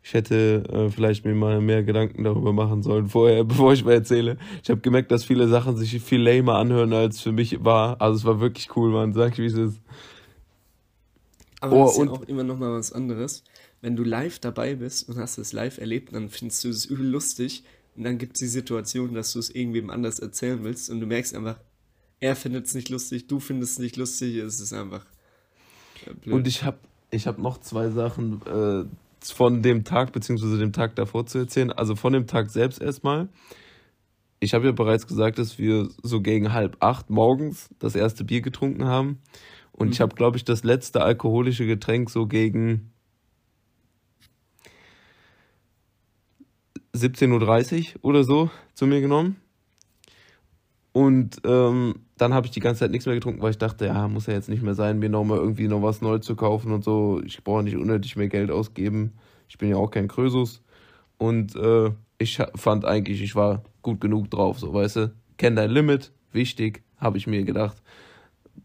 ich 0.01 0.13
hätte 0.13 0.63
äh, 0.71 0.89
vielleicht 0.89 1.25
mir 1.25 1.35
mal 1.35 1.59
mehr 1.61 1.83
Gedanken 1.83 2.23
darüber 2.23 2.53
machen 2.53 2.83
sollen 2.83 3.07
vorher, 3.07 3.43
bevor 3.43 3.73
ich 3.73 3.83
mal 3.83 3.93
erzähle. 3.93 4.37
Ich 4.63 4.69
habe 4.69 4.81
gemerkt, 4.81 5.11
dass 5.11 5.25
viele 5.25 5.47
Sachen 5.47 5.75
sich 5.77 6.01
viel 6.01 6.21
lamer 6.21 6.55
anhören, 6.55 6.93
als 6.93 7.19
für 7.19 7.31
mich 7.31 7.63
war. 7.63 7.99
Also 7.99 8.17
es 8.17 8.25
war 8.25 8.39
wirklich 8.39 8.75
cool, 8.75 8.91
man. 8.91 9.13
Sag, 9.13 9.37
wie 9.37 9.45
es 9.45 9.53
ist. 9.53 9.81
Aber 11.59 11.75
oh, 11.75 11.83
das 11.85 11.97
ist 11.97 12.05
ja 12.05 12.11
auch 12.11 12.21
immer 12.23 12.43
noch 12.43 12.57
mal 12.57 12.73
was 12.73 12.91
anderes 12.91 13.43
wenn 13.83 13.97
du 13.97 14.03
live 14.03 14.39
dabei 14.39 14.75
bist 14.75 15.09
und 15.09 15.17
hast 15.17 15.37
es 15.37 15.51
live 15.51 15.77
erlebt, 15.77 16.13
dann 16.13 16.29
findest 16.29 16.63
du 16.63 16.69
es 16.69 16.85
übel 16.85 17.05
lustig 17.05 17.65
und 17.97 18.05
dann 18.05 18.17
gibt 18.17 18.37
es 18.37 18.39
die 18.39 18.47
Situation, 18.47 19.13
dass 19.13 19.33
du 19.33 19.39
es 19.39 19.49
irgendwem 19.49 19.89
anders 19.89 20.19
erzählen 20.19 20.63
willst 20.63 20.89
und 20.89 21.01
du 21.01 21.05
merkst 21.05 21.35
einfach, 21.35 21.59
er 22.23 22.37
findet 22.37 22.67
es 22.67 22.73
nicht 22.73 22.87
lustig, 22.87 23.27
du 23.27 23.41
findest 23.41 23.73
es 23.73 23.79
nicht 23.79 23.97
lustig, 23.97 24.37
es 24.37 24.61
ist 24.61 24.71
einfach 24.71 25.05
äh, 26.05 26.13
blöd. 26.13 26.35
Und 26.35 26.47
ich 26.47 26.63
habe 26.63 26.77
ich 27.11 27.27
hab 27.27 27.37
noch 27.37 27.59
zwei 27.59 27.89
Sachen 27.89 28.41
äh, 28.45 28.85
von 29.21 29.61
dem 29.61 29.83
Tag 29.83 30.13
beziehungsweise 30.13 30.57
dem 30.57 30.71
Tag 30.71 30.95
davor 30.95 31.25
zu 31.25 31.39
erzählen. 31.39 31.71
Also 31.71 31.95
von 31.95 32.13
dem 32.13 32.25
Tag 32.25 32.49
selbst 32.49 32.81
erstmal. 32.81 33.27
Ich 34.39 34.53
habe 34.53 34.65
ja 34.65 34.71
bereits 34.71 35.05
gesagt, 35.05 35.37
dass 35.37 35.59
wir 35.59 35.89
so 36.01 36.21
gegen 36.21 36.53
halb 36.53 36.77
acht 36.79 37.09
morgens 37.09 37.69
das 37.79 37.93
erste 37.93 38.23
Bier 38.23 38.41
getrunken 38.41 38.85
haben. 38.85 39.19
Und 39.73 39.87
mhm. 39.87 39.93
ich 39.93 39.99
habe, 39.99 40.15
glaube 40.15 40.37
ich, 40.37 40.45
das 40.45 40.63
letzte 40.63 41.01
alkoholische 41.01 41.65
Getränk 41.65 42.09
so 42.09 42.25
gegen 42.25 42.93
17.30 46.95 47.95
Uhr 47.95 48.05
oder 48.05 48.23
so 48.23 48.49
zu 48.75 48.87
mir 48.87 49.01
genommen. 49.01 49.42
Und 50.93 51.41
ähm, 51.43 51.95
dann 52.17 52.33
habe 52.33 52.45
ich 52.45 52.51
die 52.51 52.59
ganze 52.59 52.81
Zeit 52.81 52.91
nichts 52.91 53.07
mehr 53.07 53.15
getrunken, 53.15 53.41
weil 53.41 53.49
ich 53.49 53.57
dachte, 53.57 53.87
ja, 53.87 54.07
muss 54.07 54.27
ja 54.27 54.33
jetzt 54.33 54.47
nicht 54.47 54.61
mehr 54.61 54.75
sein, 54.75 54.99
mir 54.99 55.09
nochmal 55.09 55.39
irgendwie 55.39 55.67
noch 55.67 55.81
was 55.81 56.01
neu 56.01 56.19
zu 56.19 56.35
kaufen 56.35 56.71
und 56.71 56.83
so. 56.83 57.19
Ich 57.25 57.43
brauche 57.43 57.63
nicht 57.63 57.75
unnötig 57.75 58.15
mehr 58.15 58.29
Geld 58.29 58.51
ausgeben. 58.51 59.13
Ich 59.49 59.57
bin 59.57 59.69
ja 59.69 59.75
auch 59.75 59.89
kein 59.89 60.07
Krösus. 60.07 60.61
Und 61.17 61.55
äh, 61.55 61.91
ich 62.19 62.39
fand 62.55 62.85
eigentlich, 62.85 63.21
ich 63.21 63.35
war 63.35 63.63
gut 63.81 64.01
genug 64.01 64.29
drauf, 64.29 64.59
so 64.59 64.73
weißt 64.73 64.95
du. 64.97 65.13
Kenn 65.37 65.55
dein 65.55 65.71
Limit, 65.71 66.11
wichtig, 66.31 66.83
habe 66.97 67.17
ich 67.17 67.25
mir 67.25 67.43
gedacht. 67.43 67.81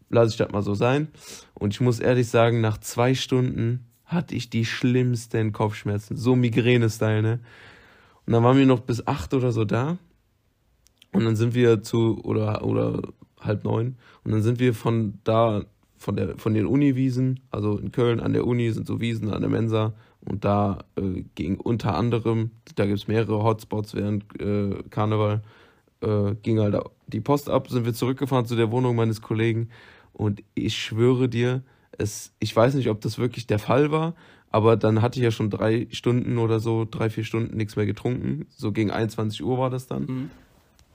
Lass 0.09 0.31
ich 0.31 0.37
das 0.37 0.51
mal 0.51 0.61
so 0.61 0.75
sein. 0.75 1.07
Und 1.55 1.73
ich 1.73 1.81
muss 1.81 1.99
ehrlich 1.99 2.27
sagen, 2.27 2.61
nach 2.61 2.77
zwei 2.77 3.15
Stunden 3.15 3.85
hatte 4.05 4.35
ich 4.35 4.49
die 4.49 4.65
schlimmsten 4.65 5.51
Kopfschmerzen. 5.51 6.15
So 6.15 6.35
Migräne-Style, 6.35 7.21
ne? 7.21 7.39
Und 8.25 8.33
dann 8.33 8.43
waren 8.43 8.57
wir 8.57 8.65
noch 8.65 8.81
bis 8.81 9.05
acht 9.07 9.33
oder 9.33 9.51
so 9.51 9.65
da. 9.65 9.97
Und 11.11 11.25
dann 11.25 11.35
sind 11.35 11.55
wir 11.55 11.81
zu, 11.81 12.19
oder, 12.23 12.63
oder 12.63 13.01
halb 13.39 13.63
neun. 13.63 13.95
Und 14.23 14.31
dann 14.31 14.41
sind 14.41 14.59
wir 14.59 14.73
von 14.73 15.19
da, 15.23 15.63
von 15.97 16.15
der, 16.15 16.37
von 16.37 16.53
den 16.53 16.65
Uniwiesen, 16.65 17.39
also 17.51 17.77
in 17.77 17.91
Köln 17.91 18.19
an 18.19 18.33
der 18.33 18.45
Uni 18.45 18.71
sind 18.71 18.87
so 18.87 19.01
Wiesen 19.01 19.31
an 19.31 19.41
der 19.41 19.49
Mensa. 19.49 19.93
Und 20.21 20.45
da 20.45 20.79
äh, 20.97 21.23
ging 21.35 21.57
unter 21.57 21.95
anderem, 21.95 22.51
da 22.75 22.85
gibt 22.85 22.99
es 22.99 23.07
mehrere 23.07 23.43
Hotspots 23.43 23.95
während 23.95 24.23
äh, 24.41 24.83
Karneval, 24.89 25.41
äh, 26.01 26.35
ging 26.43 26.59
halt 26.59 26.77
die 27.07 27.21
Post 27.21 27.49
ab, 27.49 27.69
sind 27.69 27.85
wir 27.85 27.93
zurückgefahren 27.93 28.45
zu 28.45 28.55
der 28.55 28.71
Wohnung 28.71 28.95
meines 28.95 29.21
Kollegen. 29.21 29.69
Und 30.13 30.43
ich 30.55 30.77
schwöre 30.77 31.29
dir, 31.29 31.63
es, 31.97 32.33
ich 32.39 32.55
weiß 32.55 32.75
nicht, 32.75 32.89
ob 32.89 33.01
das 33.01 33.17
wirklich 33.17 33.47
der 33.47 33.59
Fall 33.59 33.91
war, 33.91 34.15
aber 34.51 34.77
dann 34.77 35.01
hatte 35.01 35.19
ich 35.19 35.23
ja 35.23 35.31
schon 35.31 35.49
drei 35.49 35.87
Stunden 35.91 36.37
oder 36.37 36.59
so, 36.59 36.85
drei, 36.89 37.09
vier 37.09 37.23
Stunden 37.23 37.55
nichts 37.55 37.75
mehr 37.75 37.85
getrunken. 37.85 38.47
So 38.49 38.71
gegen 38.71 38.91
21 38.91 39.43
Uhr 39.43 39.57
war 39.57 39.69
das 39.69 39.87
dann. 39.87 40.05
Mhm. 40.05 40.29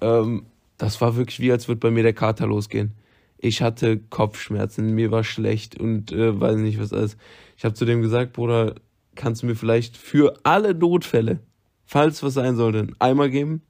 Ähm, 0.00 0.46
das 0.78 1.00
war 1.00 1.16
wirklich 1.16 1.40
wie, 1.40 1.52
als 1.52 1.68
würde 1.68 1.80
bei 1.80 1.90
mir 1.90 2.02
der 2.02 2.12
Kater 2.12 2.46
losgehen. 2.46 2.92
Ich 3.38 3.62
hatte 3.62 3.98
Kopfschmerzen, 3.98 4.94
mir 4.94 5.10
war 5.10 5.24
schlecht 5.24 5.78
und 5.78 6.12
äh, 6.12 6.40
weiß 6.40 6.56
nicht 6.56 6.80
was 6.80 6.92
alles. 6.92 7.16
Ich 7.56 7.64
habe 7.64 7.74
zu 7.74 7.84
dem 7.84 8.02
gesagt, 8.02 8.32
Bruder, 8.32 8.74
kannst 9.14 9.42
du 9.42 9.46
mir 9.46 9.54
vielleicht 9.54 9.96
für 9.96 10.34
alle 10.42 10.74
Notfälle, 10.74 11.40
falls 11.84 12.22
was 12.22 12.34
sein 12.34 12.56
sollte, 12.56 12.80
einen 12.80 12.96
Eimer 12.98 13.28
geben? 13.28 13.62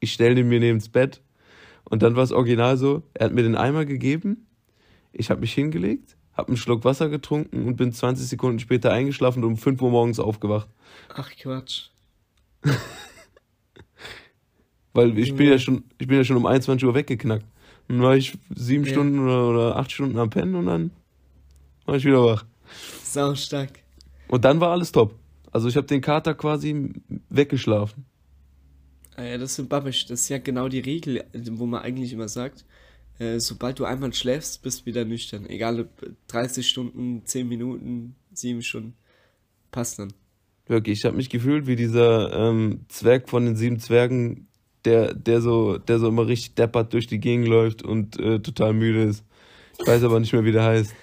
Ich 0.00 0.12
stelle 0.12 0.34
den 0.34 0.48
mir 0.48 0.60
neben 0.60 0.78
das 0.78 0.88
Bett. 0.88 1.22
Und 1.84 2.02
dann 2.02 2.14
war 2.14 2.22
es 2.22 2.32
original 2.32 2.76
so, 2.76 3.02
er 3.14 3.26
hat 3.26 3.32
mir 3.32 3.42
den 3.42 3.56
Eimer 3.56 3.86
gegeben, 3.86 4.46
ich 5.12 5.30
habe 5.30 5.40
mich 5.40 5.54
hingelegt, 5.54 6.16
habe 6.34 6.48
einen 6.48 6.56
Schluck 6.58 6.84
Wasser 6.84 7.08
getrunken 7.08 7.66
und 7.66 7.76
bin 7.76 7.92
20 7.92 8.26
Sekunden 8.28 8.58
später 8.58 8.92
eingeschlafen 8.92 9.42
und 9.42 9.52
um 9.52 9.56
5 9.56 9.80
Uhr 9.80 9.90
morgens 9.90 10.20
aufgewacht. 10.20 10.68
Ach 11.14 11.30
Quatsch. 11.34 11.88
Weil 14.98 15.16
ich 15.16 15.32
bin 15.32 15.46
ja 15.46 15.58
schon, 15.60 15.84
ich 15.98 16.08
bin 16.08 16.16
ja 16.16 16.24
schon 16.24 16.36
um 16.36 16.44
21 16.44 16.84
Uhr 16.84 16.92
weggeknackt. 16.92 17.46
Dann 17.86 18.02
war 18.02 18.16
ich 18.16 18.36
sieben 18.52 18.84
ja. 18.84 18.90
Stunden 18.90 19.20
oder, 19.20 19.48
oder 19.48 19.76
acht 19.76 19.92
Stunden 19.92 20.18
am 20.18 20.28
Pennen 20.28 20.56
und 20.56 20.66
dann 20.66 20.90
war 21.86 21.94
ich 21.94 22.04
wieder 22.04 22.24
wach. 22.24 22.44
Sau 23.04 23.32
stark. 23.36 23.70
Und 24.26 24.44
dann 24.44 24.58
war 24.60 24.72
alles 24.72 24.90
top. 24.90 25.14
Also 25.52 25.68
ich 25.68 25.76
habe 25.76 25.86
den 25.86 26.00
Kater 26.00 26.34
quasi 26.34 26.90
weggeschlafen. 27.30 28.06
Ah 29.14 29.22
ja, 29.22 29.38
das 29.38 29.50
ist 29.50 29.56
sympathisch. 29.56 30.06
Das 30.06 30.22
ist 30.22 30.28
ja 30.30 30.38
genau 30.38 30.68
die 30.68 30.80
Regel, 30.80 31.24
wo 31.52 31.66
man 31.66 31.82
eigentlich 31.82 32.12
immer 32.12 32.28
sagt, 32.28 32.64
äh, 33.20 33.38
sobald 33.38 33.78
du 33.78 33.84
einmal 33.84 34.12
schläfst, 34.12 34.64
bist 34.64 34.80
du 34.80 34.86
wieder 34.86 35.04
nüchtern. 35.04 35.48
Egal 35.48 35.80
ob 35.80 35.88
30 36.26 36.68
Stunden, 36.68 37.22
10 37.24 37.48
Minuten, 37.48 38.16
7 38.32 38.62
Stunden. 38.62 38.94
Passt 39.70 40.00
dann. 40.00 40.12
Wirklich, 40.66 40.98
ich 40.98 41.04
habe 41.04 41.16
mich 41.16 41.30
gefühlt 41.30 41.68
wie 41.68 41.76
dieser 41.76 42.32
ähm, 42.32 42.80
Zwerg 42.88 43.28
von 43.28 43.46
den 43.46 43.54
sieben 43.54 43.78
Zwergen, 43.78 44.48
der, 44.88 45.12
der, 45.12 45.42
so, 45.42 45.76
der 45.76 45.98
so 45.98 46.08
immer 46.08 46.26
richtig 46.26 46.54
deppert 46.54 46.92
durch 46.94 47.06
die 47.06 47.20
Gegend 47.20 47.46
läuft 47.46 47.82
und 47.82 48.18
äh, 48.18 48.40
total 48.40 48.72
müde 48.72 49.02
ist. 49.02 49.22
Ich 49.78 49.86
weiß 49.86 50.02
aber 50.02 50.18
nicht 50.18 50.32
mehr, 50.32 50.44
wie 50.44 50.52
der 50.52 50.64
heißt. 50.64 50.94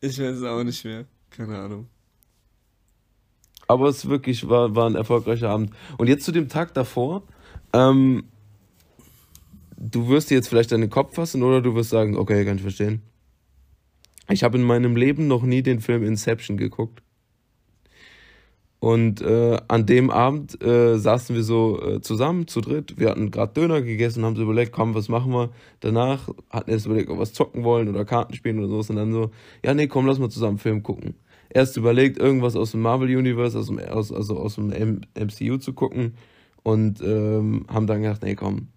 Ich 0.00 0.18
weiß 0.18 0.36
es 0.36 0.42
auch 0.42 0.64
nicht 0.64 0.82
mehr. 0.84 1.04
Keine 1.28 1.58
Ahnung. 1.58 1.86
Aber 3.66 3.88
es 3.88 4.08
wirklich 4.08 4.48
war, 4.48 4.74
war 4.74 4.88
ein 4.88 4.94
erfolgreicher 4.94 5.50
Abend. 5.50 5.70
Und 5.98 6.08
jetzt 6.08 6.24
zu 6.24 6.32
dem 6.32 6.48
Tag 6.48 6.72
davor. 6.72 7.24
Ähm, 7.74 8.24
du 9.76 10.08
wirst 10.08 10.30
dir 10.30 10.36
jetzt 10.36 10.48
vielleicht 10.48 10.72
deinen 10.72 10.88
Kopf 10.88 11.14
fassen 11.14 11.42
oder 11.42 11.60
du 11.60 11.74
wirst 11.74 11.90
sagen, 11.90 12.16
okay, 12.16 12.46
kann 12.46 12.56
ich 12.56 12.62
verstehen. 12.62 13.02
Ich 14.30 14.42
habe 14.42 14.56
in 14.56 14.64
meinem 14.64 14.96
Leben 14.96 15.26
noch 15.26 15.42
nie 15.42 15.62
den 15.62 15.80
Film 15.80 16.02
Inception 16.04 16.56
geguckt. 16.56 17.02
Und 18.80 19.20
äh, 19.22 19.58
an 19.66 19.86
dem 19.86 20.10
Abend 20.10 20.62
äh, 20.62 20.98
saßen 20.98 21.34
wir 21.34 21.42
so 21.42 21.82
äh, 21.82 22.00
zusammen, 22.00 22.46
zu 22.46 22.60
dritt. 22.60 22.96
Wir 22.96 23.10
hatten 23.10 23.32
gerade 23.32 23.52
Döner 23.52 23.82
gegessen, 23.82 24.24
haben 24.24 24.36
so 24.36 24.42
überlegt, 24.42 24.70
komm, 24.70 24.94
was 24.94 25.08
machen 25.08 25.32
wir? 25.32 25.50
Danach 25.80 26.28
hatten 26.48 26.70
erst 26.70 26.86
überlegt, 26.86 27.10
ob 27.10 27.16
wir 27.16 27.22
was 27.22 27.32
zocken 27.32 27.64
wollen 27.64 27.88
oder 27.88 28.04
Karten 28.04 28.34
spielen 28.34 28.58
oder 28.60 28.68
sowas. 28.68 28.88
Und 28.90 28.96
dann 28.96 29.12
so, 29.12 29.30
ja, 29.64 29.74
nee, 29.74 29.88
komm, 29.88 30.06
lass 30.06 30.20
mal 30.20 30.30
zusammen 30.30 30.58
Film 30.58 30.84
gucken. 30.84 31.14
Erst 31.50 31.76
überlegt, 31.76 32.18
irgendwas 32.18 32.54
aus 32.54 32.70
dem 32.70 32.82
Marvel 32.82 33.16
Universe, 33.16 33.58
aus 33.58 33.66
dem, 33.66 33.80
aus, 33.80 34.12
also 34.12 34.38
aus 34.38 34.54
dem 34.54 34.70
M 34.70 35.00
MCU 35.18 35.56
zu 35.56 35.72
gucken. 35.72 36.14
Und 36.62 37.00
ähm, 37.00 37.66
haben 37.68 37.86
dann 37.88 38.02
gedacht, 38.02 38.22
nee, 38.22 38.36
komm, 38.36 38.68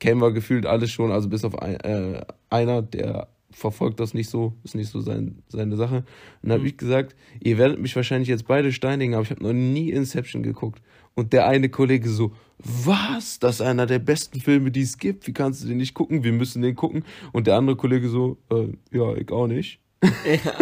kennen 0.00 0.20
wir 0.20 0.32
gefühlt 0.32 0.66
alles 0.66 0.90
schon, 0.90 1.12
also 1.12 1.28
bis 1.28 1.44
auf 1.44 1.56
ein, 1.60 1.76
äh, 1.80 2.22
einer, 2.50 2.82
der 2.82 3.28
verfolgt 3.56 4.00
das 4.00 4.12
nicht 4.12 4.28
so, 4.28 4.52
ist 4.64 4.74
nicht 4.74 4.90
so 4.90 5.00
sein, 5.00 5.42
seine 5.48 5.76
Sache. 5.76 5.96
Und 5.96 6.04
dann 6.42 6.52
habe 6.52 6.60
mhm. 6.60 6.66
ich 6.66 6.76
gesagt, 6.76 7.16
ihr 7.40 7.56
werdet 7.56 7.80
mich 7.80 7.96
wahrscheinlich 7.96 8.28
jetzt 8.28 8.46
beide 8.46 8.70
steinigen, 8.70 9.14
aber 9.14 9.22
ich 9.22 9.30
habe 9.30 9.42
noch 9.42 9.54
nie 9.54 9.90
Inception 9.90 10.42
geguckt. 10.42 10.82
Und 11.14 11.32
der 11.32 11.48
eine 11.48 11.70
Kollege 11.70 12.10
so, 12.10 12.32
was? 12.58 13.38
Das 13.38 13.56
ist 13.56 13.60
einer 13.62 13.86
der 13.86 13.98
besten 13.98 14.40
Filme, 14.40 14.70
die 14.70 14.82
es 14.82 14.98
gibt. 14.98 15.26
Wie 15.26 15.32
kannst 15.32 15.64
du 15.64 15.68
den 15.68 15.78
nicht 15.78 15.94
gucken? 15.94 16.22
Wir 16.22 16.32
müssen 16.32 16.60
den 16.60 16.76
gucken. 16.76 17.04
Und 17.32 17.46
der 17.46 17.56
andere 17.56 17.76
Kollege 17.76 18.10
so, 18.10 18.36
äh, 18.50 18.68
ja, 18.90 19.14
ich 19.14 19.32
auch 19.32 19.46
nicht. 19.46 19.80
Ja. 20.02 20.52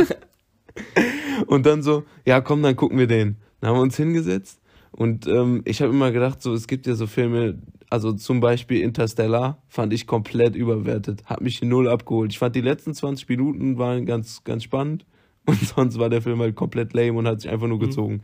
und 1.49 1.67
dann 1.67 1.83
so, 1.83 2.05
ja, 2.25 2.41
komm, 2.41 2.63
dann 2.63 2.77
gucken 2.77 2.97
wir 2.97 3.09
den. 3.09 3.37
Dann 3.61 3.71
haben 3.71 3.79
wir 3.79 3.83
uns 3.83 3.97
hingesetzt. 3.97 4.61
Und 4.93 5.27
ähm, 5.27 5.63
ich 5.65 5.83
habe 5.83 5.93
immer 5.93 6.13
gedacht, 6.13 6.41
so, 6.41 6.55
es 6.55 6.69
gibt 6.69 6.87
ja 6.87 6.95
so 6.95 7.09
Filme, 7.09 7.59
also 7.95 8.13
zum 8.13 8.41
Beispiel 8.41 8.81
Interstellar 8.81 9.63
fand 9.69 9.93
ich 9.93 10.09
komplett 10.09 10.57
überwertet. 10.57 11.23
Hat 11.27 11.41
mich 11.41 11.63
null 11.63 11.89
abgeholt. 11.89 12.33
Ich 12.33 12.41
fand 12.41 12.57
die 12.57 12.61
letzten 12.61 12.93
20 12.93 13.29
Minuten 13.29 13.79
waren 13.79 14.05
ganz, 14.05 14.43
ganz 14.43 14.65
spannend. 14.65 15.07
Und 15.47 15.61
sonst 15.61 15.97
war 15.97 16.11
der 16.11 16.21
Film 16.21 16.41
halt 16.41 16.57
komplett 16.57 16.93
lame 16.93 17.13
und 17.13 17.29
hat 17.29 17.43
sich 17.43 17.51
einfach 17.51 17.69
nur 17.69 17.77
mhm. 17.77 17.83
gezogen. 17.83 18.15
Mhm. 18.15 18.21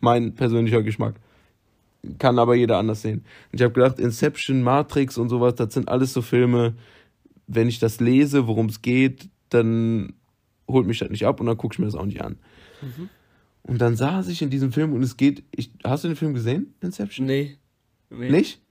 Mein 0.00 0.34
persönlicher 0.34 0.82
Geschmack. 0.82 1.16
Kann 2.18 2.38
aber 2.38 2.54
jeder 2.54 2.78
anders 2.78 3.02
sehen. 3.02 3.24
Und 3.52 3.60
ich 3.60 3.62
habe 3.62 3.74
gedacht, 3.74 3.98
Inception, 3.98 4.62
Matrix 4.62 5.18
und 5.18 5.28
sowas, 5.28 5.56
das 5.56 5.74
sind 5.74 5.88
alles 5.88 6.12
so 6.12 6.22
Filme, 6.22 6.74
wenn 7.48 7.68
ich 7.68 7.80
das 7.80 7.98
lese, 7.98 8.46
worum 8.46 8.66
es 8.66 8.80
geht, 8.82 9.28
dann 9.48 10.14
holt 10.68 10.86
mich 10.86 11.00
das 11.00 11.10
nicht 11.10 11.26
ab 11.26 11.40
und 11.40 11.46
dann 11.46 11.56
gucke 11.58 11.74
ich 11.74 11.78
mir 11.80 11.86
das 11.86 11.96
auch 11.96 12.06
nicht 12.06 12.22
an. 12.22 12.38
Mhm. 12.80 13.08
Und 13.64 13.80
dann 13.80 13.96
saß 13.96 14.28
ich 14.28 14.40
in 14.40 14.48
diesem 14.48 14.72
Film 14.72 14.92
und 14.92 15.02
es 15.02 15.16
geht. 15.16 15.42
Ich, 15.50 15.72
hast 15.84 16.04
du 16.04 16.08
den 16.08 16.16
Film 16.16 16.32
gesehen, 16.34 16.72
Inception? 16.80 17.26
Nee. 17.26 17.58
nee. 18.10 18.30
Nicht? 18.30 18.62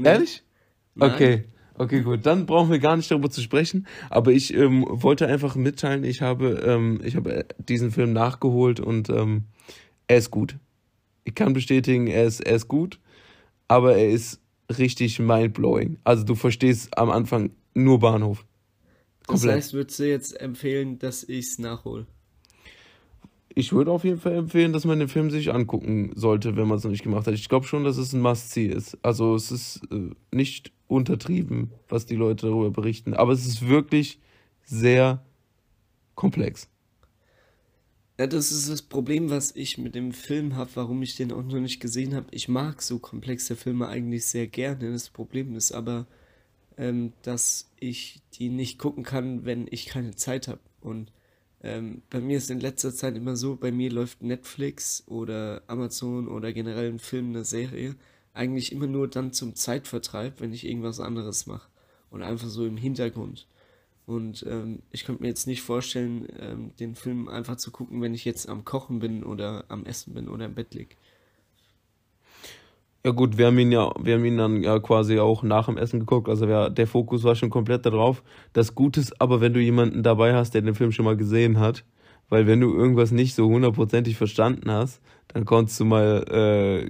Nee. 0.00 0.08
Ehrlich? 0.08 0.42
Nein. 0.94 1.12
Okay. 1.12 1.44
Okay, 1.74 2.02
gut. 2.02 2.26
Dann 2.26 2.44
brauchen 2.44 2.70
wir 2.70 2.78
gar 2.78 2.96
nicht 2.96 3.10
darüber 3.10 3.30
zu 3.30 3.40
sprechen. 3.40 3.86
Aber 4.10 4.32
ich 4.32 4.52
ähm, 4.52 4.84
wollte 4.86 5.26
einfach 5.26 5.56
mitteilen, 5.56 6.04
ich 6.04 6.20
habe, 6.20 6.62
ähm, 6.62 7.00
ich 7.02 7.16
habe 7.16 7.46
diesen 7.56 7.90
Film 7.90 8.12
nachgeholt 8.12 8.80
und 8.80 9.08
ähm, 9.08 9.44
er 10.06 10.18
ist 10.18 10.30
gut. 10.30 10.56
Ich 11.24 11.34
kann 11.34 11.54
bestätigen, 11.54 12.06
er 12.06 12.26
ist, 12.26 12.40
er 12.40 12.56
ist 12.56 12.68
gut, 12.68 13.00
aber 13.66 13.96
er 13.96 14.10
ist 14.10 14.40
richtig 14.78 15.18
mindblowing. 15.18 15.98
Also 16.04 16.24
du 16.24 16.34
verstehst 16.34 16.98
am 16.98 17.08
Anfang 17.08 17.50
nur 17.72 17.98
Bahnhof. 17.98 18.44
Komplett. 19.26 19.48
Das 19.48 19.56
heißt, 19.56 19.72
würdest 19.72 19.98
du 20.00 20.08
jetzt 20.08 20.40
empfehlen, 20.40 20.98
dass 20.98 21.24
ich 21.24 21.46
es 21.46 21.58
nachhole? 21.58 22.06
Ich 23.54 23.72
würde 23.72 23.90
auf 23.90 24.04
jeden 24.04 24.20
Fall 24.20 24.34
empfehlen, 24.34 24.72
dass 24.72 24.84
man 24.84 24.98
den 24.98 25.08
Film 25.08 25.30
sich 25.30 25.52
angucken 25.52 26.12
sollte, 26.14 26.56
wenn 26.56 26.68
man 26.68 26.78
es 26.78 26.84
noch 26.84 26.90
nicht 26.90 27.02
gemacht 27.02 27.26
hat. 27.26 27.34
Ich 27.34 27.48
glaube 27.48 27.66
schon, 27.66 27.84
dass 27.84 27.96
es 27.96 28.12
ein 28.12 28.20
Must-See 28.20 28.66
ist. 28.66 28.96
Also 29.02 29.34
es 29.34 29.50
ist 29.50 29.80
äh, 29.90 30.10
nicht 30.32 30.72
untertrieben, 30.86 31.70
was 31.88 32.06
die 32.06 32.16
Leute 32.16 32.46
darüber 32.46 32.70
berichten. 32.70 33.14
Aber 33.14 33.32
es 33.32 33.46
ist 33.46 33.66
wirklich 33.66 34.20
sehr 34.64 35.22
komplex. 36.14 36.68
Ja, 38.18 38.26
das 38.26 38.52
ist 38.52 38.68
das 38.68 38.82
Problem, 38.82 39.30
was 39.30 39.56
ich 39.56 39.78
mit 39.78 39.94
dem 39.94 40.12
Film 40.12 40.54
habe, 40.54 40.70
warum 40.74 41.02
ich 41.02 41.16
den 41.16 41.32
auch 41.32 41.42
noch 41.42 41.58
nicht 41.58 41.80
gesehen 41.80 42.14
habe. 42.14 42.26
Ich 42.32 42.48
mag 42.48 42.82
so 42.82 42.98
komplexe 42.98 43.56
Filme 43.56 43.88
eigentlich 43.88 44.26
sehr 44.26 44.46
gerne. 44.46 44.92
Das 44.92 45.08
Problem 45.08 45.56
ist 45.56 45.72
aber, 45.72 46.06
ähm, 46.76 47.14
dass 47.22 47.70
ich 47.80 48.20
die 48.34 48.50
nicht 48.50 48.78
gucken 48.78 49.04
kann, 49.04 49.44
wenn 49.44 49.66
ich 49.70 49.86
keine 49.86 50.14
Zeit 50.14 50.48
habe. 50.48 50.60
Und 50.82 51.10
ähm, 51.62 52.02
bei 52.10 52.20
mir 52.20 52.38
ist 52.38 52.50
in 52.50 52.60
letzter 52.60 52.94
Zeit 52.94 53.16
immer 53.16 53.36
so, 53.36 53.56
bei 53.56 53.70
mir 53.70 53.90
läuft 53.90 54.22
Netflix 54.22 55.04
oder 55.06 55.62
Amazon 55.66 56.28
oder 56.28 56.52
generell 56.52 56.88
ein 56.88 56.98
Film, 56.98 57.30
eine 57.30 57.44
Serie, 57.44 57.96
eigentlich 58.32 58.72
immer 58.72 58.86
nur 58.86 59.08
dann 59.08 59.32
zum 59.32 59.54
Zeitvertreib, 59.54 60.40
wenn 60.40 60.52
ich 60.52 60.66
irgendwas 60.66 61.00
anderes 61.00 61.46
mache. 61.46 61.68
Und 62.10 62.22
einfach 62.22 62.48
so 62.48 62.66
im 62.66 62.76
Hintergrund. 62.76 63.46
Und 64.06 64.44
ähm, 64.48 64.80
ich 64.90 65.04
könnte 65.04 65.22
mir 65.22 65.28
jetzt 65.28 65.46
nicht 65.46 65.62
vorstellen, 65.62 66.26
ähm, 66.40 66.72
den 66.80 66.96
Film 66.96 67.28
einfach 67.28 67.56
zu 67.56 67.70
gucken, 67.70 68.00
wenn 68.00 68.14
ich 68.14 68.24
jetzt 68.24 68.48
am 68.48 68.64
Kochen 68.64 68.98
bin 68.98 69.22
oder 69.22 69.64
am 69.68 69.84
Essen 69.84 70.14
bin 70.14 70.28
oder 70.28 70.46
im 70.46 70.54
Bett 70.54 70.74
liege. 70.74 70.96
Ja 73.04 73.12
gut, 73.12 73.38
wir 73.38 73.46
haben 73.46 73.58
ihn 73.58 73.72
ja, 73.72 73.90
wir 73.98 74.14
haben 74.14 74.24
ihn 74.26 74.36
dann 74.36 74.62
ja 74.62 74.78
quasi 74.78 75.18
auch 75.18 75.42
nach 75.42 75.66
dem 75.66 75.78
Essen 75.78 76.00
geguckt. 76.00 76.28
Also 76.28 76.48
wir, 76.48 76.68
der 76.68 76.86
Fokus 76.86 77.24
war 77.24 77.34
schon 77.34 77.48
komplett 77.48 77.86
darauf. 77.86 78.22
Das 78.52 78.74
Gute 78.74 79.00
ist 79.00 79.20
aber, 79.20 79.40
wenn 79.40 79.54
du 79.54 79.60
jemanden 79.60 80.02
dabei 80.02 80.34
hast, 80.34 80.52
der 80.52 80.60
den 80.60 80.74
Film 80.74 80.92
schon 80.92 81.06
mal 81.06 81.16
gesehen 81.16 81.58
hat, 81.58 81.84
weil 82.28 82.46
wenn 82.46 82.60
du 82.60 82.74
irgendwas 82.74 83.10
nicht 83.10 83.34
so 83.34 83.48
hundertprozentig 83.48 84.16
verstanden 84.16 84.70
hast, 84.70 85.00
dann 85.28 85.46
konntest 85.46 85.80
du 85.80 85.86
mal 85.86 86.24
äh, 86.30 86.84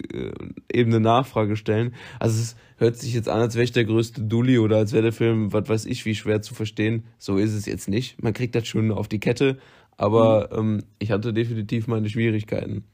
eben 0.72 0.90
eine 0.90 1.00
Nachfrage 1.00 1.54
stellen. 1.56 1.94
Also 2.18 2.40
es 2.40 2.56
hört 2.78 2.96
sich 2.96 3.14
jetzt 3.14 3.28
an, 3.28 3.40
als 3.40 3.54
wäre 3.54 3.64
ich 3.64 3.72
der 3.72 3.84
größte 3.84 4.22
Dulli 4.22 4.58
oder 4.58 4.78
als 4.78 4.92
wäre 4.92 5.04
der 5.04 5.12
Film, 5.12 5.52
was 5.52 5.68
weiß 5.68 5.86
ich, 5.86 6.04
wie 6.06 6.16
schwer 6.16 6.42
zu 6.42 6.54
verstehen. 6.54 7.04
So 7.18 7.36
ist 7.38 7.54
es 7.54 7.66
jetzt 7.66 7.88
nicht. 7.88 8.20
Man 8.20 8.32
kriegt 8.32 8.56
das 8.56 8.66
schon 8.66 8.90
auf 8.90 9.06
die 9.06 9.20
Kette, 9.20 9.58
aber 9.96 10.48
mhm. 10.52 10.58
ähm, 10.58 10.82
ich 10.98 11.12
hatte 11.12 11.32
definitiv 11.32 11.86
meine 11.86 12.08
Schwierigkeiten. 12.08 12.84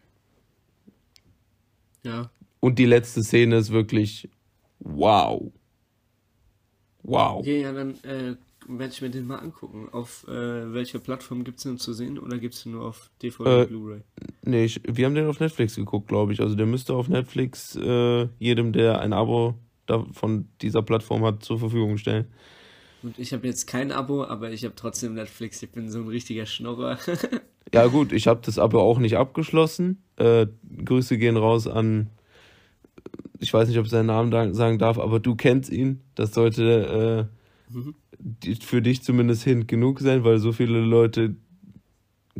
Ja, 2.04 2.30
und 2.60 2.78
die 2.78 2.86
letzte 2.86 3.22
Szene 3.22 3.56
ist 3.56 3.70
wirklich 3.70 4.28
wow. 4.78 5.52
Wow. 7.02 7.38
Okay, 7.38 7.62
ja, 7.62 7.72
dann 7.72 7.90
äh, 8.02 8.34
werde 8.68 8.92
ich 8.92 9.00
mir 9.00 9.10
den 9.10 9.26
mal 9.26 9.38
angucken. 9.38 9.88
Auf 9.92 10.26
äh, 10.28 10.74
welcher 10.74 10.98
Plattform 10.98 11.44
gibt 11.44 11.58
es 11.58 11.64
den 11.64 11.78
zu 11.78 11.92
sehen 11.92 12.18
oder 12.18 12.38
gibt 12.38 12.54
es 12.54 12.64
den 12.64 12.72
nur 12.72 12.84
auf 12.84 13.10
DVD 13.22 13.62
äh, 13.62 13.66
Blu-ray? 13.66 14.00
Nee, 14.42 14.64
ich, 14.64 14.80
wir 14.84 15.06
haben 15.06 15.14
den 15.14 15.26
auf 15.26 15.40
Netflix 15.40 15.76
geguckt, 15.76 16.08
glaube 16.08 16.32
ich. 16.32 16.40
Also 16.40 16.54
der 16.54 16.66
müsste 16.66 16.94
auf 16.94 17.08
Netflix 17.08 17.76
äh, 17.76 18.28
jedem, 18.38 18.72
der 18.72 19.00
ein 19.00 19.12
Abo 19.12 19.54
da, 19.86 20.04
von 20.12 20.48
dieser 20.62 20.82
Plattform 20.82 21.24
hat, 21.24 21.44
zur 21.44 21.58
Verfügung 21.58 21.96
stellen. 21.96 22.26
Und 23.02 23.18
ich 23.18 23.32
habe 23.32 23.46
jetzt 23.46 23.66
kein 23.66 23.92
Abo, 23.92 24.24
aber 24.24 24.50
ich 24.50 24.64
habe 24.64 24.74
trotzdem 24.74 25.14
Netflix. 25.14 25.62
Ich 25.62 25.70
bin 25.70 25.90
so 25.90 26.00
ein 26.00 26.08
richtiger 26.08 26.46
Schnorrer. 26.46 26.98
ja 27.72 27.86
gut, 27.86 28.12
ich 28.12 28.26
habe 28.26 28.40
das 28.44 28.58
Abo 28.58 28.80
auch 28.80 28.98
nicht 28.98 29.16
abgeschlossen. 29.16 30.02
Äh, 30.16 30.46
Grüße 30.84 31.18
gehen 31.18 31.36
raus 31.36 31.68
an 31.68 32.10
ich 33.38 33.52
weiß 33.52 33.68
nicht, 33.68 33.78
ob 33.78 33.84
ich 33.84 33.90
seinen 33.90 34.06
Namen 34.06 34.54
sagen 34.54 34.78
darf, 34.78 34.98
aber 34.98 35.20
du 35.20 35.34
kennst 35.34 35.70
ihn. 35.70 36.00
Das 36.14 36.34
sollte 36.34 37.28
äh, 37.70 37.72
mhm. 37.72 37.94
für 38.60 38.82
dich 38.82 39.02
zumindest 39.02 39.44
Hint 39.44 39.68
genug 39.68 40.00
sein, 40.00 40.24
weil 40.24 40.38
so 40.38 40.52
viele 40.52 40.80
Leute 40.80 41.36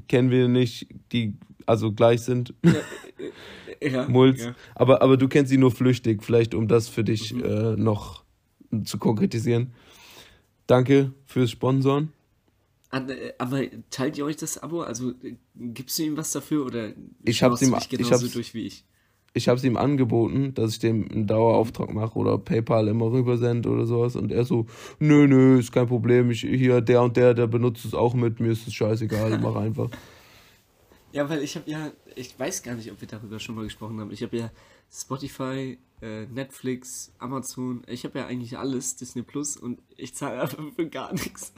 kennen 0.09 0.31
wir 0.31 0.49
nicht, 0.49 0.89
die 1.13 1.35
also 1.67 1.93
gleich 1.93 2.23
sind. 2.23 2.55
Ja, 2.65 2.73
äh, 3.81 3.91
ja, 3.91 4.09
Mulz. 4.09 4.45
Ja. 4.45 4.55
Aber, 4.75 5.03
aber 5.03 5.17
du 5.17 5.29
kennst 5.29 5.53
ihn 5.53 5.61
nur 5.61 5.73
flüchtig, 5.73 6.23
vielleicht 6.23 6.55
um 6.55 6.69
das 6.69 6.89
für 6.89 7.05
dich 7.05 7.35
mhm. 7.35 7.45
äh, 7.45 7.77
noch 7.77 8.25
zu 8.85 8.99
konkretisieren. 8.99 9.73
Danke 10.67 11.13
fürs 11.27 11.51
Sponsoren. 11.51 12.13
Aber 13.39 13.63
teilt 13.91 14.17
ihr 14.17 14.25
euch 14.25 14.37
das 14.37 14.59
Abo? 14.59 14.83
Also 14.83 15.11
äh, 15.23 15.37
gibst 15.55 15.99
du 15.99 16.05
ihm 16.05 16.17
was 16.17 16.33
dafür 16.33 16.65
oder 16.65 16.93
ich 17.25 17.43
hab's 17.43 17.63
ihm, 17.63 17.77
ich 17.91 18.13
hab's, 18.13 18.31
durch 18.33 18.55
wie 18.55 18.67
ich? 18.67 18.85
Ich 19.37 19.49
habe 19.49 19.59
es 19.59 19.65
ihm 19.65 19.77
angeboten, 19.77 20.55
dass 20.55 20.73
ich 20.73 20.79
dem 20.79 21.11
einen 21.11 21.27
Dauerauftrag 21.27 21.93
mache 21.93 22.19
oder 22.19 22.39
PayPal 22.39 22.89
immer 22.89 23.13
rübersend 23.13 23.67
oder 23.67 23.85
sowas. 23.85 24.17
Und 24.17 24.33
er 24.33 24.45
so, 24.45 24.67
nö, 24.99 25.29
nö, 25.29 25.59
ist 25.59 25.73
kein 25.73 25.87
Problem. 25.87 26.31
Ich, 26.31 26.41
hier, 26.41 26.81
der 26.81 27.03
und 27.03 27.19
der, 27.19 27.35
der 27.35 27.47
benutzt 27.47 27.85
es 27.85 27.93
auch 27.93 28.15
mit. 28.15 28.41
Mir 28.41 28.53
ist 28.53 28.67
es 28.67 28.73
scheißegal, 28.73 29.39
mach 29.43 29.55
einfach. 29.57 29.91
Ja, 31.13 31.29
weil 31.29 31.43
ich 31.43 31.55
habe 31.55 31.71
ja, 31.71 31.93
ich 32.15 32.39
weiß 32.39 32.63
gar 32.63 32.75
nicht, 32.77 32.91
ob 32.91 33.01
wir 33.01 33.09
darüber 33.09 33.39
schon 33.39 33.57
mal 33.57 33.65
gesprochen 33.65 34.01
haben. 34.01 34.11
Ich 34.11 34.23
habe 34.23 34.37
ja 34.39 34.51
Spotify, 34.91 35.77
äh, 36.01 36.25
Netflix, 36.27 37.13
Amazon. 37.19 37.83
Ich 37.87 38.05
habe 38.05 38.19
ja 38.19 38.27
eigentlich 38.27 38.57
alles, 38.57 38.97
Disney 38.97 39.23
Plus. 39.23 39.59
Und 39.59 39.81
ich 39.99 40.15
zahle 40.15 40.41
einfach 40.41 40.63
für 40.75 40.89
gar 40.89 41.13
nichts. 41.13 41.53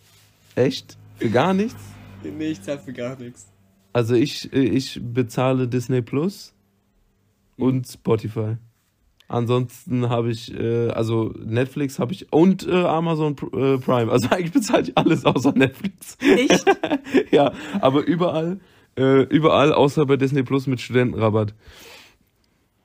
Echt? 0.54 0.96
Für 1.16 1.28
gar 1.28 1.52
nichts? 1.52 1.82
Nee, 2.22 2.52
ich 2.52 2.62
zahle 2.62 2.78
für 2.78 2.94
gar 2.94 3.18
nichts. 3.18 3.46
Also 3.92 4.14
ich, 4.14 4.50
ich 4.52 4.98
bezahle 5.02 5.68
Disney 5.68 6.00
Plus 6.00 6.54
und 7.58 7.86
Spotify. 7.86 8.56
Ansonsten 9.28 10.08
habe 10.08 10.30
ich, 10.30 10.54
äh, 10.54 10.88
also 10.88 11.34
Netflix 11.38 11.98
habe 11.98 12.14
ich 12.14 12.32
und 12.32 12.66
äh, 12.66 12.72
Amazon 12.72 13.32
äh, 13.52 13.76
Prime. 13.76 14.10
Also 14.10 14.28
eigentlich 14.30 14.52
bezahle 14.52 14.84
ich 14.84 14.96
alles 14.96 15.26
außer 15.26 15.52
Netflix. 15.52 16.16
Echt? 16.20 16.64
ja, 17.30 17.52
aber 17.80 18.04
überall, 18.04 18.58
äh, 18.96 19.22
überall 19.24 19.74
außer 19.74 20.06
bei 20.06 20.16
Disney 20.16 20.42
Plus 20.42 20.66
mit 20.66 20.80
Studentenrabatt. 20.80 21.54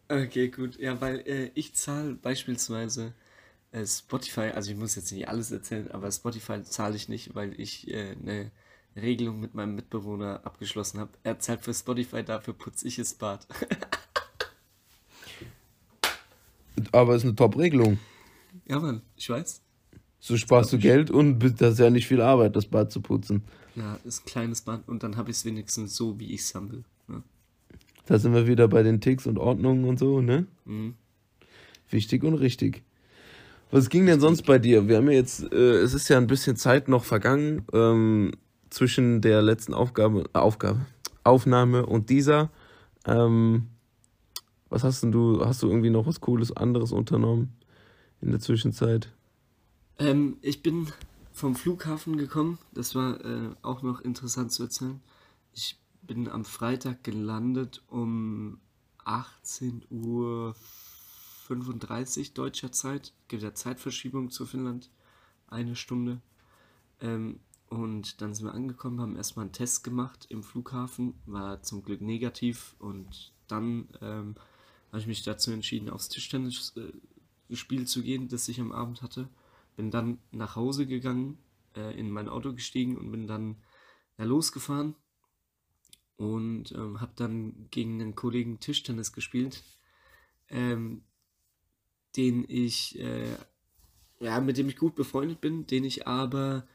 Okay, 0.10 0.50
gut. 0.50 0.78
Ja, 0.78 1.00
weil 1.00 1.20
äh, 1.26 1.52
ich 1.54 1.76
zahle 1.76 2.16
beispielsweise 2.16 3.14
äh, 3.72 3.86
Spotify, 3.86 4.52
also 4.54 4.70
ich 4.70 4.78
muss 4.78 4.96
jetzt 4.98 5.14
nicht 5.14 5.30
alles 5.30 5.50
erzählen, 5.50 5.90
aber 5.92 6.12
Spotify 6.12 6.62
zahle 6.62 6.98
ich 6.98 7.08
nicht, 7.08 7.36
weil 7.36 7.58
ich 7.58 7.88
eine 7.90 8.52
Regelung 8.98 9.40
mit 9.40 9.54
meinem 9.56 9.76
Mitbewohner 9.76 10.42
abgeschlossen 10.44 11.00
habe. 11.00 11.12
Er 11.24 11.40
zahlt 11.40 11.62
für 11.62 11.74
Spotify, 11.74 12.22
dafür 12.22 12.54
putze 12.54 12.86
ich 12.86 12.98
das 12.98 13.14
Bad. 13.14 13.48
Aber 16.92 17.14
es 17.14 17.24
ist 17.24 17.28
eine 17.28 17.36
Top-Regelung. 17.36 18.00
Ja, 18.68 18.80
Mann, 18.80 19.02
ich 19.16 19.30
weiß. 19.30 19.62
So 20.20 20.38
sparst 20.38 20.72
du 20.72 20.78
Geld 20.78 21.12
und 21.12 21.40
das 21.60 21.74
ist 21.74 21.80
ja 21.80 21.90
nicht 21.90 22.08
viel 22.08 22.22
Arbeit, 22.22 22.56
das 22.56 22.66
Bad 22.66 22.92
zu 22.92 23.02
putzen. 23.02 23.44
Ja, 23.76 24.00
ist 24.06 24.22
ein 24.22 24.26
kleines 24.26 24.62
Bad 24.62 24.88
und 24.88 25.04
dann 25.04 25.18
habe 25.18 25.32
ich 25.32 25.38
es 25.38 25.46
wenigstens 25.46 25.96
so, 25.96 26.20
wie 26.20 26.34
ich 26.34 26.42
es 26.42 26.56
haben 26.56 26.72
will. 26.72 26.84
Ne? 27.08 27.24
Da 28.06 28.18
sind 28.20 28.34
wir 28.34 28.48
wieder 28.48 28.68
bei 28.68 28.84
den 28.84 29.02
Ticks 29.02 29.28
und 29.28 29.38
Ordnungen 29.38 29.84
und 29.86 30.00
so, 30.00 30.22
ne? 30.22 30.48
Mhm. 30.66 30.94
Wichtig 31.90 32.24
und 32.24 32.36
richtig. 32.36 32.84
Was 33.72 33.90
ging 33.90 34.06
denn 34.06 34.20
sonst 34.20 34.44
bei 34.44 34.60
dir? 34.60 34.88
Wir 34.88 34.98
haben 34.98 35.08
ja 35.08 35.18
jetzt, 35.18 35.52
äh, 35.52 35.82
es 35.82 35.94
ist 35.94 36.08
ja 36.08 36.18
ein 36.18 36.28
bisschen 36.28 36.56
Zeit 36.56 36.88
noch 36.88 37.04
vergangen 37.04 37.66
ähm, 37.74 38.32
zwischen 38.70 39.20
der 39.20 39.42
letzten 39.42 39.74
Aufgabe, 39.74 40.26
Aufgabe, 40.34 40.86
Aufnahme 41.24 41.86
und 41.86 42.10
dieser. 42.10 42.50
Ähm, 43.06 43.68
was 44.74 44.84
hast 44.84 45.04
denn 45.04 45.12
du, 45.12 45.46
hast 45.46 45.62
du 45.62 45.70
irgendwie 45.70 45.92
noch 45.92 46.08
was 46.08 46.20
Cooles 46.20 46.52
anderes 46.52 46.92
unternommen 46.92 47.54
in 48.22 48.32
der 48.32 48.40
Zwischenzeit? 48.40 49.14
Ähm, 50.00 50.38
ich 50.42 50.64
bin 50.64 50.88
vom 51.32 51.56
Flughafen 51.56 52.18
gekommen. 52.18 52.58
Das 52.74 52.96
war 52.96 53.24
äh, 53.24 53.52
auch 53.62 53.84
noch 53.84 54.02
interessant 54.02 54.52
zu 54.52 54.64
erzählen. 54.64 55.00
Ich 55.54 55.80
bin 56.02 56.28
am 56.28 56.44
Freitag 56.44 57.04
gelandet 57.04 57.84
um 57.88 58.60
18 59.06 59.84
Uhr 59.92 60.56
35 61.46 62.34
deutscher 62.34 62.72
Zeit. 62.72 63.14
Gibt 63.28 63.44
ja 63.44 63.54
Zeitverschiebung 63.54 64.32
zu 64.32 64.48
Finnland. 64.48 64.90
Eine 65.48 65.76
Stunde. 65.76 66.20
Ähm, 67.00 67.40
und 67.70 68.22
dann 68.22 68.34
sind 68.34 68.48
wir 68.48 68.56
angekommen, 68.56 69.02
haben 69.02 69.18
erstmal 69.18 69.46
einen 69.46 69.54
Test 69.54 69.84
gemacht 69.84 70.26
im 70.30 70.42
Flughafen. 70.42 71.14
War 71.28 71.62
zum 71.62 71.84
Glück 71.84 72.02
negativ. 72.02 72.76
Und 72.80 73.34
dann 73.48 73.88
ähm, 74.02 74.36
habe 74.94 75.02
ich 75.02 75.08
mich 75.08 75.24
dazu 75.24 75.50
entschieden, 75.50 75.90
aufs 75.90 76.08
Tischtennisspiel 76.08 77.82
äh, 77.82 77.86
zu 77.86 78.04
gehen, 78.04 78.28
das 78.28 78.48
ich 78.48 78.62
am 78.62 78.72
Abend 78.72 79.02
hatte. 79.02 79.28
Bin 79.76 79.90
dann 79.90 80.20
nach 80.30 80.56
Hause 80.56 80.86
gegangen, 80.86 81.40
äh, 81.76 82.00
in 82.00 82.12
mein 82.12 82.30
Auto 82.30 82.54
gestiegen 82.54 82.96
und 82.96 83.12
bin 83.12 83.26
dann 83.26 83.56
losgefahren. 84.20 84.94
Und 86.16 86.74
ähm, 86.74 87.02
habe 87.02 87.14
dann 87.16 87.70
gegen 87.72 88.00
einen 88.00 88.14
Kollegen 88.14 88.60
Tischtennis 88.60 89.14
gespielt. 89.14 89.64
Ähm, 90.50 91.02
den 92.16 92.46
ich, 92.48 93.00
äh, 93.00 93.36
ja, 94.20 94.40
mit 94.42 94.58
dem 94.58 94.70
ich 94.70 94.78
gut 94.78 94.94
befreundet 94.94 95.42
bin, 95.42 95.66
den 95.66 95.86
ich 95.86 96.06
aber 96.06 96.68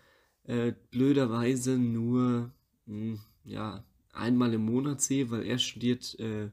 äh, 0.42 0.72
blöderweise 0.90 1.78
nur, 1.78 2.50
mh, 2.86 3.12
hm, 3.12 3.20
ja, 3.44 3.84
einmal 4.12 4.52
im 4.54 4.64
Monat 4.64 5.00
sehe, 5.00 5.30
weil 5.30 5.44
er 5.46 5.58
studiert 5.58 6.18
äh, 6.18 6.50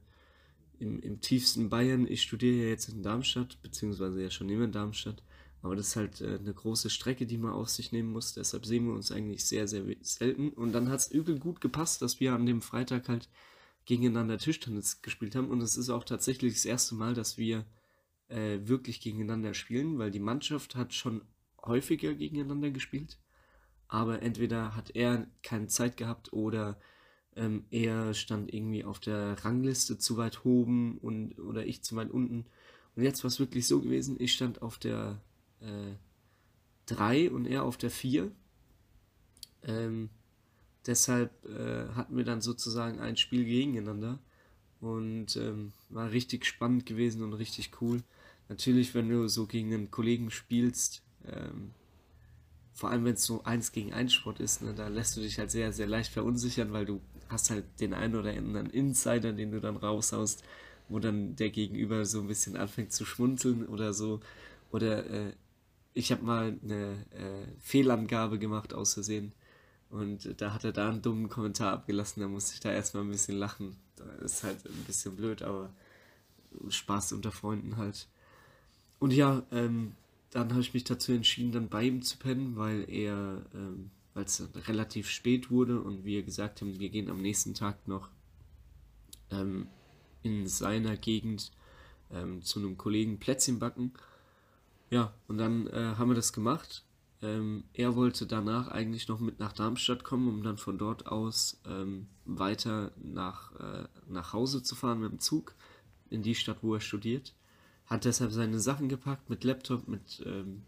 im, 0.79 0.99
im 0.99 1.21
tiefsten 1.21 1.69
Bayern. 1.69 2.07
Ich 2.07 2.21
studiere 2.21 2.63
ja 2.63 2.69
jetzt 2.69 2.89
in 2.89 3.03
Darmstadt, 3.03 3.61
beziehungsweise 3.61 4.21
ja 4.21 4.29
schon 4.29 4.49
immer 4.49 4.65
in 4.65 4.71
Darmstadt. 4.71 5.23
Aber 5.61 5.75
das 5.75 5.87
ist 5.87 5.95
halt 5.95 6.21
äh, 6.21 6.37
eine 6.39 6.53
große 6.53 6.89
Strecke, 6.89 7.25
die 7.25 7.37
man 7.37 7.53
auf 7.53 7.69
sich 7.69 7.91
nehmen 7.91 8.11
muss. 8.11 8.33
Deshalb 8.33 8.65
sehen 8.65 8.85
wir 8.85 8.93
uns 8.93 9.11
eigentlich 9.11 9.45
sehr, 9.45 9.67
sehr 9.67 9.83
selten. 10.01 10.49
Und 10.49 10.73
dann 10.73 10.89
hat 10.89 10.99
es 10.99 11.11
übel 11.11 11.39
gut 11.39 11.61
gepasst, 11.61 12.01
dass 12.01 12.19
wir 12.19 12.33
an 12.33 12.45
dem 12.45 12.61
Freitag 12.61 13.09
halt 13.09 13.29
gegeneinander 13.85 14.37
Tischtennis 14.37 15.01
gespielt 15.01 15.35
haben. 15.35 15.49
Und 15.49 15.61
es 15.61 15.77
ist 15.77 15.89
auch 15.89 16.03
tatsächlich 16.03 16.53
das 16.53 16.65
erste 16.65 16.95
Mal, 16.95 17.13
dass 17.13 17.37
wir 17.37 17.65
äh, 18.27 18.59
wirklich 18.63 19.01
gegeneinander 19.01 19.53
spielen, 19.53 19.97
weil 19.97 20.11
die 20.11 20.19
Mannschaft 20.19 20.75
hat 20.75 20.93
schon 20.93 21.21
häufiger 21.63 22.13
gegeneinander 22.13 22.69
gespielt, 22.69 23.19
aber 23.87 24.21
entweder 24.21 24.75
hat 24.75 24.95
er 24.95 25.27
keine 25.43 25.67
Zeit 25.67 25.97
gehabt 25.97 26.33
oder 26.33 26.79
ähm, 27.35 27.65
er 27.71 28.13
stand 28.13 28.53
irgendwie 28.53 28.83
auf 28.83 28.99
der 28.99 29.43
Rangliste 29.43 29.97
zu 29.97 30.17
weit 30.17 30.45
oben 30.45 30.97
und 30.99 31.37
oder 31.39 31.65
ich 31.65 31.81
zu 31.81 31.95
weit 31.95 32.11
unten. 32.11 32.45
Und 32.95 33.03
jetzt 33.03 33.23
war 33.23 33.29
es 33.29 33.39
wirklich 33.39 33.67
so 33.67 33.81
gewesen, 33.81 34.15
ich 34.19 34.33
stand 34.33 34.61
auf 34.61 34.77
der 34.77 35.21
3 36.85 37.17
äh, 37.17 37.29
und 37.29 37.45
er 37.45 37.63
auf 37.63 37.77
der 37.77 37.91
4. 37.91 38.31
Ähm, 39.63 40.09
deshalb 40.85 41.31
äh, 41.45 41.89
hatten 41.93 42.15
wir 42.15 42.23
dann 42.23 42.41
sozusagen 42.41 42.99
ein 42.99 43.17
Spiel 43.17 43.45
gegeneinander 43.45 44.19
und 44.79 45.35
ähm, 45.35 45.73
war 45.89 46.11
richtig 46.11 46.45
spannend 46.45 46.85
gewesen 46.85 47.23
und 47.23 47.33
richtig 47.33 47.71
cool 47.81 48.01
natürlich, 48.49 48.93
wenn 48.93 49.09
du 49.09 49.27
so 49.27 49.45
gegen 49.45 49.73
einen 49.73 49.91
Kollegen 49.91 50.31
spielst, 50.31 51.01
ähm, 51.25 51.71
vor 52.73 52.89
allem 52.89 53.05
wenn 53.05 53.13
es 53.13 53.23
so 53.23 53.43
eins 53.43 53.71
gegen 53.71 53.93
eins 53.93 54.13
Sport 54.13 54.39
ist, 54.39 54.61
ne, 54.61 54.73
da 54.73 54.87
lässt 54.87 55.15
du 55.15 55.21
dich 55.21 55.39
halt 55.39 55.51
sehr, 55.51 55.71
sehr 55.71 55.87
leicht 55.87 56.11
verunsichern, 56.11 56.73
weil 56.73 56.85
du 56.85 57.01
hast 57.29 57.49
halt 57.49 57.65
den 57.79 57.93
einen 57.93 58.15
oder 58.15 58.31
anderen 58.31 58.69
Insider, 58.69 59.33
den 59.33 59.51
du 59.51 59.59
dann 59.59 59.77
raushaust, 59.77 60.43
wo 60.89 60.99
dann 60.99 61.35
der 61.35 61.49
Gegenüber 61.49 62.05
so 62.05 62.21
ein 62.21 62.27
bisschen 62.27 62.55
anfängt 62.57 62.93
zu 62.93 63.05
schmunzeln 63.05 63.67
oder 63.67 63.93
so. 63.93 64.19
Oder 64.71 65.05
äh, 65.09 65.33
ich 65.93 66.11
habe 66.11 66.23
mal 66.23 66.57
eine 66.63 67.05
äh, 67.11 67.47
Fehlangabe 67.59 68.37
gemacht 68.37 68.73
aus 68.73 68.93
Versehen 68.93 69.31
und 69.89 70.41
da 70.41 70.53
hat 70.53 70.63
er 70.63 70.73
da 70.73 70.89
einen 70.89 71.01
dummen 71.01 71.29
Kommentar 71.29 71.71
abgelassen, 71.71 72.21
da 72.21 72.27
musste 72.27 72.53
ich 72.53 72.59
da 72.59 72.71
erstmal 72.71 73.03
ein 73.03 73.11
bisschen 73.11 73.37
lachen. 73.37 73.77
Das 73.95 74.33
ist 74.33 74.43
halt 74.43 74.65
ein 74.65 74.83
bisschen 74.85 75.15
blöd, 75.15 75.41
aber 75.41 75.69
Spaß 76.67 77.13
unter 77.13 77.31
Freunden 77.31 77.77
halt. 77.77 78.07
Und 78.99 79.11
ja, 79.11 79.43
ähm, 79.51 79.93
dann 80.31 80.49
habe 80.51 80.61
ich 80.61 80.73
mich 80.73 80.83
dazu 80.83 81.13
entschieden, 81.13 81.53
dann 81.53 81.69
bei 81.69 81.83
ihm 81.83 82.01
zu 82.01 82.17
pennen, 82.17 82.57
weil 82.57 82.89
er, 82.89 83.41
ähm, 83.53 83.91
weil 84.15 84.25
es 84.25 84.41
relativ 84.67 85.09
spät 85.09 85.51
wurde 85.51 85.79
und 85.79 86.03
wir 86.03 86.23
gesagt 86.23 86.61
haben, 86.61 86.79
wir 86.79 86.89
gehen 86.89 87.09
am 87.09 87.21
nächsten 87.21 87.53
Tag 87.53 87.87
noch 87.87 88.09
ähm, 89.29 89.67
in 90.23 90.47
seiner 90.47 90.97
Gegend 90.97 91.51
ähm, 92.11 92.41
zu 92.41 92.59
einem 92.59 92.75
Kollegen 92.77 93.19
Plätzchen 93.19 93.59
backen. 93.59 93.93
Ja, 94.89 95.13
und 95.27 95.37
dann 95.37 95.67
äh, 95.67 95.93
haben 95.97 96.09
wir 96.09 96.15
das 96.15 96.33
gemacht. 96.33 96.83
Ähm, 97.21 97.65
er 97.73 97.95
wollte 97.95 98.25
danach 98.25 98.69
eigentlich 98.69 99.07
noch 99.07 99.19
mit 99.19 99.39
nach 99.39 99.53
Darmstadt 99.53 100.03
kommen, 100.03 100.27
um 100.27 100.41
dann 100.41 100.57
von 100.57 100.79
dort 100.79 101.05
aus 101.05 101.61
ähm, 101.67 102.07
weiter 102.25 102.91
nach, 103.03 103.53
äh, 103.59 103.87
nach 104.07 104.33
Hause 104.33 104.63
zu 104.63 104.73
fahren 104.73 105.01
mit 105.01 105.11
dem 105.11 105.19
Zug 105.19 105.53
in 106.09 106.23
die 106.23 106.33
Stadt, 106.33 106.57
wo 106.63 106.73
er 106.73 106.81
studiert 106.81 107.35
hat 107.85 108.05
deshalb 108.05 108.31
seine 108.31 108.59
Sachen 108.59 108.89
gepackt 108.89 109.29
mit 109.29 109.43
Laptop, 109.43 109.87
mit 109.87 110.23
ähm, 110.25 110.63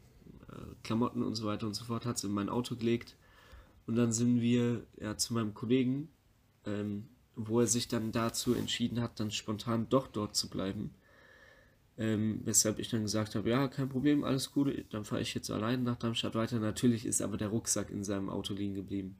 äh, 0.49 0.75
Klamotten 0.83 1.23
und 1.23 1.35
so 1.35 1.45
weiter 1.45 1.67
und 1.67 1.73
so 1.73 1.85
fort, 1.85 2.05
hat 2.05 2.17
es 2.17 2.23
in 2.23 2.31
mein 2.31 2.49
Auto 2.49 2.75
gelegt 2.75 3.15
und 3.87 3.95
dann 3.95 4.11
sind 4.11 4.41
wir 4.41 4.85
ja, 4.99 5.17
zu 5.17 5.33
meinem 5.33 5.53
Kollegen, 5.53 6.09
ähm, 6.65 7.07
wo 7.35 7.61
er 7.61 7.67
sich 7.67 7.87
dann 7.87 8.11
dazu 8.11 8.53
entschieden 8.53 9.01
hat, 9.01 9.19
dann 9.19 9.31
spontan 9.31 9.87
doch 9.89 10.07
dort 10.07 10.35
zu 10.35 10.49
bleiben. 10.49 10.91
Ähm, 11.97 12.41
weshalb 12.43 12.77
ich 12.77 12.89
dann 12.89 13.01
gesagt 13.01 13.33
habe, 13.33 13.49
ja, 13.49 13.67
kein 13.67 13.89
Problem, 13.89 14.23
alles 14.23 14.51
gut, 14.51 14.71
dann 14.91 15.05
fahre 15.05 15.21
ich 15.21 15.33
jetzt 15.33 15.49
allein 15.49 15.83
nach 15.83 15.95
Darmstadt 15.95 16.35
weiter. 16.35 16.59
Natürlich 16.59 17.05
ist 17.05 17.21
aber 17.21 17.37
der 17.37 17.47
Rucksack 17.47 17.89
in 17.89 18.03
seinem 18.03 18.29
Auto 18.29 18.53
liegen 18.53 18.75
geblieben. 18.75 19.15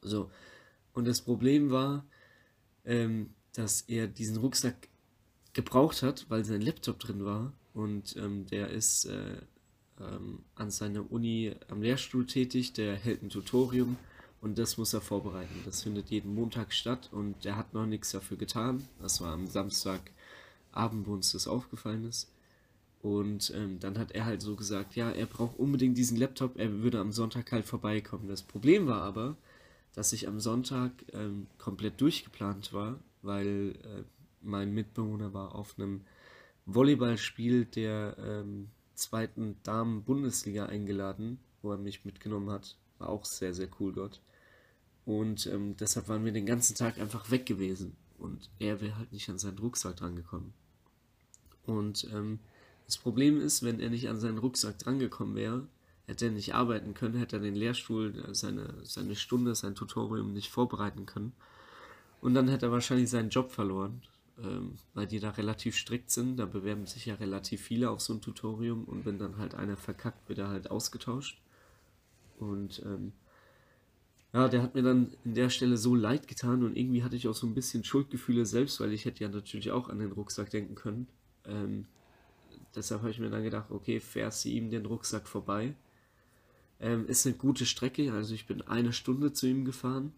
So, 0.00 0.30
und 0.94 1.06
das 1.06 1.20
Problem 1.20 1.70
war, 1.70 2.06
ähm, 2.84 3.30
dass 3.54 3.82
er 3.82 4.06
diesen 4.06 4.36
Rucksack 4.36 4.88
gebraucht 5.52 6.02
hat, 6.02 6.26
weil 6.28 6.44
sein 6.44 6.60
Laptop 6.60 7.00
drin 7.00 7.24
war 7.24 7.52
und 7.74 8.16
ähm, 8.16 8.46
der 8.46 8.70
ist 8.70 9.06
äh, 9.06 9.38
ähm, 10.00 10.40
an 10.54 10.70
seiner 10.70 11.10
Uni 11.10 11.54
am 11.68 11.82
Lehrstuhl 11.82 12.26
tätig, 12.26 12.72
der 12.72 12.96
hält 12.96 13.22
ein 13.22 13.30
Tutorium 13.30 13.96
und 14.40 14.58
das 14.58 14.78
muss 14.78 14.94
er 14.94 15.00
vorbereiten. 15.00 15.62
Das 15.64 15.82
findet 15.82 16.10
jeden 16.10 16.34
Montag 16.34 16.72
statt 16.72 17.08
und 17.12 17.44
der 17.44 17.56
hat 17.56 17.74
noch 17.74 17.86
nichts 17.86 18.12
dafür 18.12 18.36
getan. 18.36 18.86
Das 19.00 19.20
war 19.20 19.32
am 19.32 19.46
Samstagabend, 19.46 21.06
wo 21.06 21.12
uns 21.12 21.32
das 21.32 21.48
aufgefallen 21.48 22.04
ist. 22.04 22.30
Und 23.00 23.52
ähm, 23.54 23.78
dann 23.78 23.98
hat 23.98 24.12
er 24.12 24.24
halt 24.24 24.42
so 24.42 24.56
gesagt, 24.56 24.96
ja, 24.96 25.10
er 25.10 25.26
braucht 25.26 25.58
unbedingt 25.58 25.96
diesen 25.96 26.16
Laptop, 26.16 26.58
er 26.58 26.82
würde 26.82 26.98
am 26.98 27.12
Sonntag 27.12 27.52
halt 27.52 27.64
vorbeikommen. 27.64 28.28
Das 28.28 28.42
Problem 28.42 28.86
war 28.86 29.02
aber, 29.02 29.36
dass 29.94 30.12
ich 30.12 30.26
am 30.26 30.40
Sonntag 30.40 30.92
ähm, 31.12 31.46
komplett 31.58 32.00
durchgeplant 32.00 32.72
war, 32.72 32.98
weil 33.22 33.74
äh, 33.82 34.02
mein 34.42 34.72
Mitbewohner 34.74 35.32
war 35.32 35.54
auf 35.54 35.78
einem 35.78 36.02
Volleyballspiel 36.66 37.64
der 37.64 38.16
ähm, 38.18 38.68
zweiten 38.98 39.56
Damen-Bundesliga 39.62 40.66
eingeladen, 40.66 41.38
wo 41.62 41.72
er 41.72 41.78
mich 41.78 42.04
mitgenommen 42.04 42.50
hat. 42.50 42.76
War 42.98 43.08
auch 43.08 43.24
sehr, 43.24 43.54
sehr 43.54 43.68
cool 43.80 43.92
dort. 43.92 44.20
Und 45.06 45.46
ähm, 45.46 45.76
deshalb 45.76 46.08
waren 46.08 46.24
wir 46.24 46.32
den 46.32 46.46
ganzen 46.46 46.76
Tag 46.76 46.98
einfach 46.98 47.30
weg 47.30 47.46
gewesen. 47.46 47.96
Und 48.18 48.50
er 48.58 48.80
wäre 48.80 48.96
halt 48.96 49.12
nicht 49.12 49.28
an 49.30 49.38
seinen 49.38 49.58
Rucksack 49.58 49.96
drangekommen. 49.96 50.52
Und 51.64 52.08
ähm, 52.12 52.40
das 52.86 52.98
Problem 52.98 53.40
ist, 53.40 53.62
wenn 53.62 53.80
er 53.80 53.90
nicht 53.90 54.08
an 54.08 54.18
seinen 54.18 54.38
Rucksack 54.38 54.78
drangekommen 54.78 55.34
wäre, 55.34 55.66
hätte 56.06 56.26
er 56.26 56.30
nicht 56.32 56.54
arbeiten 56.54 56.94
können, 56.94 57.18
hätte 57.18 57.36
er 57.36 57.42
den 57.42 57.54
Lehrstuhl, 57.54 58.14
äh, 58.26 58.34
seine, 58.34 58.74
seine 58.82 59.14
Stunde, 59.14 59.54
sein 59.54 59.74
Tutorium 59.74 60.32
nicht 60.32 60.50
vorbereiten 60.50 61.06
können. 61.06 61.32
Und 62.20 62.34
dann 62.34 62.48
hätte 62.48 62.66
er 62.66 62.72
wahrscheinlich 62.72 63.10
seinen 63.10 63.30
Job 63.30 63.52
verloren 63.52 64.02
ähm, 64.42 64.78
weil 64.94 65.06
die 65.06 65.20
da 65.20 65.30
relativ 65.30 65.76
strikt 65.76 66.10
sind. 66.10 66.36
Da 66.36 66.46
bewerben 66.46 66.86
sich 66.86 67.06
ja 67.06 67.14
relativ 67.14 67.62
viele 67.62 67.90
auf 67.90 68.00
so 68.00 68.14
ein 68.14 68.20
Tutorium 68.20 68.84
und 68.84 69.04
wenn 69.06 69.18
dann 69.18 69.38
halt 69.38 69.54
einer 69.54 69.76
verkackt, 69.76 70.28
wird 70.28 70.38
er 70.38 70.48
halt 70.48 70.70
ausgetauscht. 70.70 71.40
Und 72.38 72.82
ähm, 72.84 73.12
Ja, 74.32 74.48
der 74.48 74.62
hat 74.62 74.74
mir 74.74 74.82
dann 74.82 75.12
in 75.24 75.34
der 75.34 75.48
Stelle 75.50 75.76
so 75.78 75.94
leid 75.94 76.28
getan 76.28 76.62
und 76.62 76.76
irgendwie 76.76 77.02
hatte 77.02 77.16
ich 77.16 77.28
auch 77.28 77.34
so 77.34 77.46
ein 77.46 77.54
bisschen 77.54 77.82
Schuldgefühle 77.84 78.44
selbst, 78.44 78.80
weil 78.80 78.92
ich 78.92 79.04
hätte 79.04 79.24
ja 79.24 79.30
natürlich 79.30 79.70
auch 79.70 79.88
an 79.88 79.98
den 79.98 80.12
Rucksack 80.12 80.50
denken 80.50 80.74
können. 80.74 81.08
Ähm, 81.46 81.86
deshalb 82.74 83.00
habe 83.02 83.10
ich 83.10 83.18
mir 83.20 83.30
dann 83.30 83.42
gedacht, 83.44 83.70
okay, 83.70 84.00
fährst 84.00 84.44
du 84.44 84.50
ihm 84.50 84.70
den 84.70 84.86
Rucksack 84.86 85.28
vorbei. 85.28 85.74
Ähm, 86.80 87.06
ist 87.08 87.26
eine 87.26 87.36
gute 87.36 87.66
Strecke, 87.66 88.12
also 88.12 88.34
ich 88.34 88.46
bin 88.46 88.62
eine 88.62 88.92
Stunde 88.92 89.32
zu 89.32 89.46
ihm 89.48 89.64
gefahren 89.64 90.12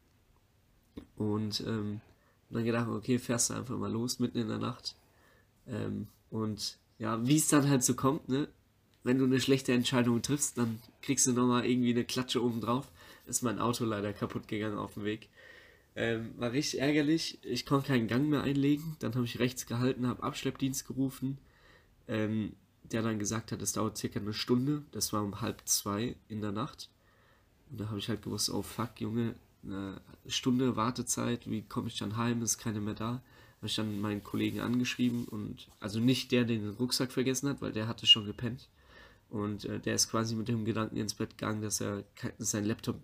und 1.16 1.60
ähm, 1.66 2.00
dann 2.50 2.64
gedacht, 2.64 2.88
okay, 2.88 3.18
fährst 3.18 3.50
du 3.50 3.54
einfach 3.54 3.78
mal 3.78 3.90
los 3.90 4.18
mitten 4.18 4.38
in 4.38 4.48
der 4.48 4.58
Nacht. 4.58 4.96
Ähm, 5.68 6.08
und 6.30 6.78
ja, 6.98 7.26
wie 7.26 7.36
es 7.36 7.48
dann 7.48 7.68
halt 7.68 7.84
so 7.84 7.94
kommt, 7.94 8.28
ne? 8.28 8.48
Wenn 9.02 9.18
du 9.18 9.24
eine 9.24 9.40
schlechte 9.40 9.72
Entscheidung 9.72 10.20
triffst, 10.20 10.58
dann 10.58 10.78
kriegst 11.00 11.26
du 11.26 11.32
nochmal 11.32 11.64
irgendwie 11.64 11.92
eine 11.92 12.04
Klatsche 12.04 12.44
oben 12.44 12.60
drauf. 12.60 12.86
Ist 13.26 13.42
mein 13.42 13.58
Auto 13.58 13.84
leider 13.86 14.12
kaputt 14.12 14.46
gegangen 14.46 14.76
auf 14.76 14.94
dem 14.94 15.04
Weg. 15.04 15.30
Ähm, 15.96 16.34
war 16.36 16.52
richtig 16.52 16.80
ärgerlich. 16.80 17.38
Ich 17.42 17.64
konnte 17.64 17.88
keinen 17.88 18.08
Gang 18.08 18.28
mehr 18.28 18.42
einlegen. 18.42 18.96
Dann 18.98 19.14
habe 19.14 19.24
ich 19.24 19.38
rechts 19.38 19.66
gehalten, 19.66 20.06
habe 20.06 20.22
Abschleppdienst 20.22 20.86
gerufen, 20.86 21.38
ähm, 22.08 22.52
der 22.84 23.02
dann 23.02 23.18
gesagt 23.18 23.52
hat, 23.52 23.62
es 23.62 23.72
dauert 23.72 23.96
circa 23.96 24.20
eine 24.20 24.34
Stunde. 24.34 24.82
Das 24.92 25.12
war 25.12 25.22
um 25.22 25.40
halb 25.40 25.62
zwei 25.64 26.16
in 26.28 26.42
der 26.42 26.52
Nacht. 26.52 26.90
Und 27.70 27.80
da 27.80 27.88
habe 27.88 27.98
ich 27.98 28.08
halt 28.08 28.22
gewusst, 28.22 28.50
oh 28.50 28.62
fuck, 28.62 29.00
Junge, 29.00 29.34
eine 29.64 30.00
Stunde 30.26 30.76
Wartezeit, 30.76 31.48
wie 31.48 31.62
komme 31.62 31.88
ich 31.88 31.98
dann 31.98 32.16
heim, 32.16 32.42
ist 32.42 32.58
keiner 32.58 32.80
mehr 32.80 32.94
da. 32.94 33.22
Habe 33.58 33.66
ich 33.66 33.76
dann 33.76 34.00
meinen 34.00 34.24
Kollegen 34.24 34.60
angeschrieben 34.60 35.26
und 35.26 35.68
also 35.80 36.00
nicht 36.00 36.32
der, 36.32 36.44
der 36.44 36.56
den 36.56 36.70
Rucksack 36.70 37.12
vergessen 37.12 37.48
hat, 37.48 37.60
weil 37.60 37.72
der 37.72 37.88
hatte 37.88 38.06
schon 38.06 38.24
gepennt. 38.24 38.68
Und 39.28 39.64
äh, 39.64 39.78
der 39.78 39.94
ist 39.94 40.10
quasi 40.10 40.34
mit 40.34 40.48
dem 40.48 40.64
Gedanken 40.64 40.96
ins 40.96 41.14
Bett 41.14 41.36
gegangen, 41.36 41.62
dass 41.62 41.80
er 41.80 42.04
seinen 42.38 42.64
Laptop 42.64 42.96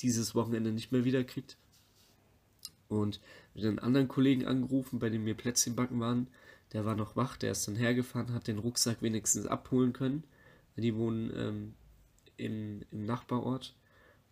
dieses 0.00 0.34
Wochenende 0.34 0.72
nicht 0.72 0.90
mehr 0.90 1.04
wiederkriegt. 1.04 1.56
Und 2.88 3.20
mit 3.54 3.64
einen 3.64 3.78
anderen 3.78 4.08
Kollegen 4.08 4.46
angerufen, 4.46 4.98
bei 4.98 5.10
dem 5.10 5.26
wir 5.26 5.34
Plätzchen 5.34 5.76
backen 5.76 6.00
waren. 6.00 6.26
Der 6.72 6.84
war 6.84 6.96
noch 6.96 7.14
wach, 7.16 7.36
der 7.36 7.52
ist 7.52 7.68
dann 7.68 7.76
hergefahren, 7.76 8.32
hat 8.32 8.46
den 8.46 8.58
Rucksack 8.58 9.02
wenigstens 9.02 9.46
abholen 9.46 9.92
können. 9.92 10.24
Die 10.76 10.96
wohnen 10.96 11.30
ähm, 11.36 11.74
im, 12.36 12.82
im 12.90 13.04
Nachbarort. 13.04 13.74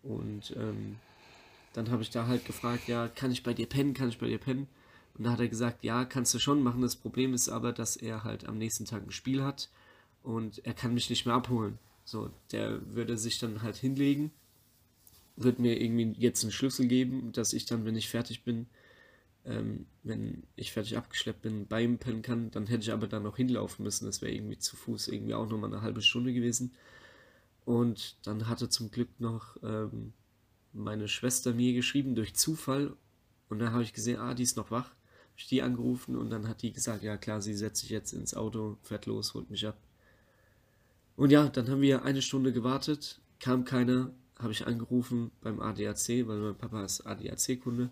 Und 0.03 0.55
ähm, 0.57 0.97
dann 1.73 1.91
habe 1.91 2.03
ich 2.03 2.11
da 2.11 2.27
halt 2.27 2.45
gefragt, 2.45 2.89
ja, 2.89 3.09
kann 3.09 3.31
ich 3.31 3.43
bei 3.43 3.55
dir 3.55 3.67
pennen, 3.67 3.95
kann 3.95 4.09
ich 4.09 4.19
bei 4.19 4.29
dir 4.29 4.39
pennen? 4.39 4.69
Und 5.17 5.25
da 5.25 5.33
hat 5.33 5.41
er 5.41 5.49
gesagt, 5.49 5.85
ja, 5.85 6.05
kannst 6.05 6.33
du 6.35 6.39
schon 6.39 6.63
machen. 6.63 6.83
Das 6.83 6.97
Problem 6.97 7.35
ist 7.35 7.49
aber, 7.49 7.73
dass 7.73 7.97
er 7.97 8.25
halt 8.25 8.47
am 8.47 8.59
nächsten 8.59 8.85
Tag 8.85 9.03
ein 9.05 9.11
Spiel 9.11 9.43
hat 9.43 9.69
und 10.23 10.65
er 10.65 10.75
kann 10.75 10.95
mich 10.95 11.11
nicht 11.11 11.27
mehr 11.27 11.35
abholen. 11.35 11.79
So, 12.05 12.31
der 12.53 12.95
würde 12.95 13.19
sich 13.19 13.39
dann 13.39 13.63
halt 13.63 13.77
hinlegen, 13.77 14.31
wird 15.37 15.59
mir 15.59 15.81
irgendwie 15.81 16.15
jetzt 16.19 16.43
einen 16.43 16.53
Schlüssel 16.53 16.87
geben, 16.87 17.33
dass 17.33 17.53
ich 17.53 17.67
dann, 17.67 17.85
wenn 17.85 17.97
ich 17.97 18.09
fertig 18.09 18.45
bin, 18.45 18.67
ähm, 19.45 19.87
wenn 20.03 20.45
ich 20.57 20.73
fertig 20.73 20.97
abgeschleppt 20.97 21.43
bin, 21.43 21.67
bei 21.67 21.83
ihm 21.83 21.99
pennen 21.99 22.23
kann. 22.23 22.51
Dann 22.51 22.67
hätte 22.67 22.83
ich 22.83 22.93
aber 22.93 23.09
dann 23.09 23.25
noch 23.25 23.37
hinlaufen 23.37 23.83
müssen. 23.83 24.07
Das 24.07 24.23
wäre 24.23 24.33
irgendwie 24.33 24.59
zu 24.59 24.77
Fuß 24.77 25.09
irgendwie 25.09 25.35
auch 25.35 25.49
nochmal 25.49 25.73
eine 25.73 25.83
halbe 25.83 26.03
Stunde 26.03 26.33
gewesen. 26.33 26.73
Und 27.65 28.17
dann 28.27 28.49
hatte 28.49 28.69
zum 28.69 28.91
Glück 28.91 29.09
noch 29.19 29.57
ähm, 29.63 30.13
meine 30.73 31.09
Schwester 31.09 31.53
mir 31.53 31.73
geschrieben 31.73 32.15
durch 32.15 32.35
Zufall. 32.35 32.97
Und 33.49 33.59
dann 33.59 33.73
habe 33.73 33.83
ich 33.83 33.93
gesehen, 33.93 34.21
ah, 34.21 34.35
die 34.35 34.43
ist 34.43 34.57
noch 34.57 34.71
wach. 34.71 34.91
Habe 34.91 35.37
ich 35.37 35.49
die 35.49 35.63
angerufen 35.63 36.17
und 36.17 36.31
dann 36.31 36.49
hat 36.49 36.63
die 36.63 36.73
gesagt, 36.73 37.03
ja 37.03 37.17
klar, 37.17 37.41
sie 37.41 37.55
setzt 37.55 37.81
sich 37.81 37.91
jetzt 37.91 38.13
ins 38.13 38.35
Auto, 38.35 38.77
fährt 38.83 39.07
los, 39.07 39.35
holt 39.35 39.51
mich 39.51 39.67
ab. 39.67 39.79
Und 41.17 41.31
ja, 41.31 41.49
dann 41.49 41.69
haben 41.69 41.81
wir 41.81 42.05
eine 42.05 42.23
Stunde 42.23 42.53
gewartet, 42.53 43.21
kam 43.41 43.65
keiner, 43.65 44.13
habe 44.39 44.53
ich 44.53 44.67
angerufen 44.67 45.31
beim 45.41 45.61
ADAC, 45.61 46.27
weil 46.27 46.39
mein 46.39 46.57
Papa 46.57 46.85
ist 46.85 47.07
ADAC-Kunde. 47.07 47.91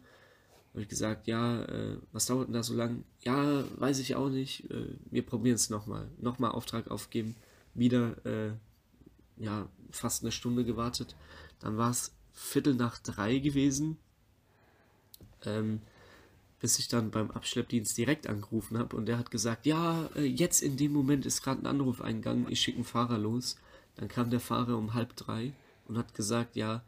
Habe 0.70 0.82
ich 0.82 0.88
gesagt, 0.88 1.26
ja, 1.26 1.62
äh, 1.64 1.96
was 2.12 2.26
dauert 2.26 2.48
denn 2.48 2.54
da 2.54 2.62
so 2.62 2.74
lang? 2.74 3.04
Ja, 3.22 3.64
weiß 3.80 3.98
ich 3.98 4.14
auch 4.14 4.28
nicht. 4.28 4.70
Äh, 4.70 4.96
wir 5.10 5.24
probieren 5.24 5.54
es 5.54 5.70
nochmal. 5.70 6.06
Nochmal 6.18 6.50
Auftrag 6.50 6.90
aufgeben. 6.90 7.34
Wieder, 7.74 8.24
äh, 8.26 8.52
ja, 9.38 9.68
fast 9.90 10.22
eine 10.22 10.32
Stunde 10.32 10.64
gewartet. 10.64 11.16
Dann 11.60 11.78
war 11.78 11.90
es 11.90 12.12
Viertel 12.36 12.74
nach 12.74 12.98
drei 12.98 13.38
gewesen, 13.38 13.96
ähm, 15.44 15.80
bis 16.60 16.78
ich 16.78 16.86
dann 16.86 17.10
beim 17.10 17.30
Abschleppdienst 17.30 17.96
direkt 17.96 18.26
angerufen 18.26 18.78
habe 18.78 18.94
und 18.94 19.06
der 19.06 19.18
hat 19.18 19.30
gesagt, 19.30 19.64
ja, 19.64 20.08
äh, 20.14 20.24
jetzt 20.24 20.62
in 20.62 20.76
dem 20.76 20.92
Moment 20.92 21.24
ist 21.24 21.42
gerade 21.42 21.62
ein 21.62 21.66
Anruf 21.66 22.02
eingegangen, 22.02 22.46
ich 22.50 22.60
schicke 22.60 22.76
einen 22.76 22.84
Fahrer 22.84 23.18
los. 23.18 23.56
Dann 23.96 24.08
kam 24.08 24.28
der 24.28 24.40
Fahrer 24.40 24.76
um 24.76 24.92
halb 24.92 25.16
drei 25.16 25.54
und 25.86 25.96
hat 25.96 26.14
gesagt, 26.14 26.56
ja, 26.56 26.84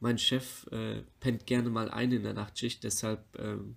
mein 0.00 0.18
Chef 0.18 0.66
äh, 0.72 1.02
pennt 1.20 1.44
gerne 1.46 1.68
mal 1.68 1.90
ein 1.90 2.12
in 2.12 2.22
der 2.22 2.32
Nachtschicht, 2.32 2.82
deshalb 2.82 3.22
ähm, 3.38 3.76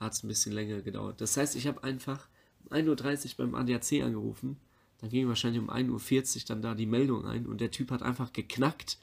hat 0.00 0.14
es 0.14 0.24
ein 0.24 0.28
bisschen 0.28 0.52
länger 0.52 0.82
gedauert. 0.82 1.20
Das 1.20 1.36
heißt, 1.36 1.54
ich 1.54 1.68
habe 1.68 1.84
einfach 1.84 2.26
um 2.64 2.76
1.30 2.76 3.38
Uhr 3.38 3.46
beim 3.46 3.54
ADAC 3.54 4.02
angerufen, 4.02 4.56
dann 4.98 5.10
ging 5.10 5.28
wahrscheinlich 5.28 5.62
um 5.62 5.70
1.40 5.70 6.36
Uhr 6.36 6.42
dann 6.48 6.62
da 6.62 6.74
die 6.74 6.86
Meldung 6.86 7.24
ein 7.24 7.46
und 7.46 7.60
der 7.60 7.70
Typ 7.70 7.92
hat 7.92 8.02
einfach 8.02 8.32
geknackt 8.32 8.98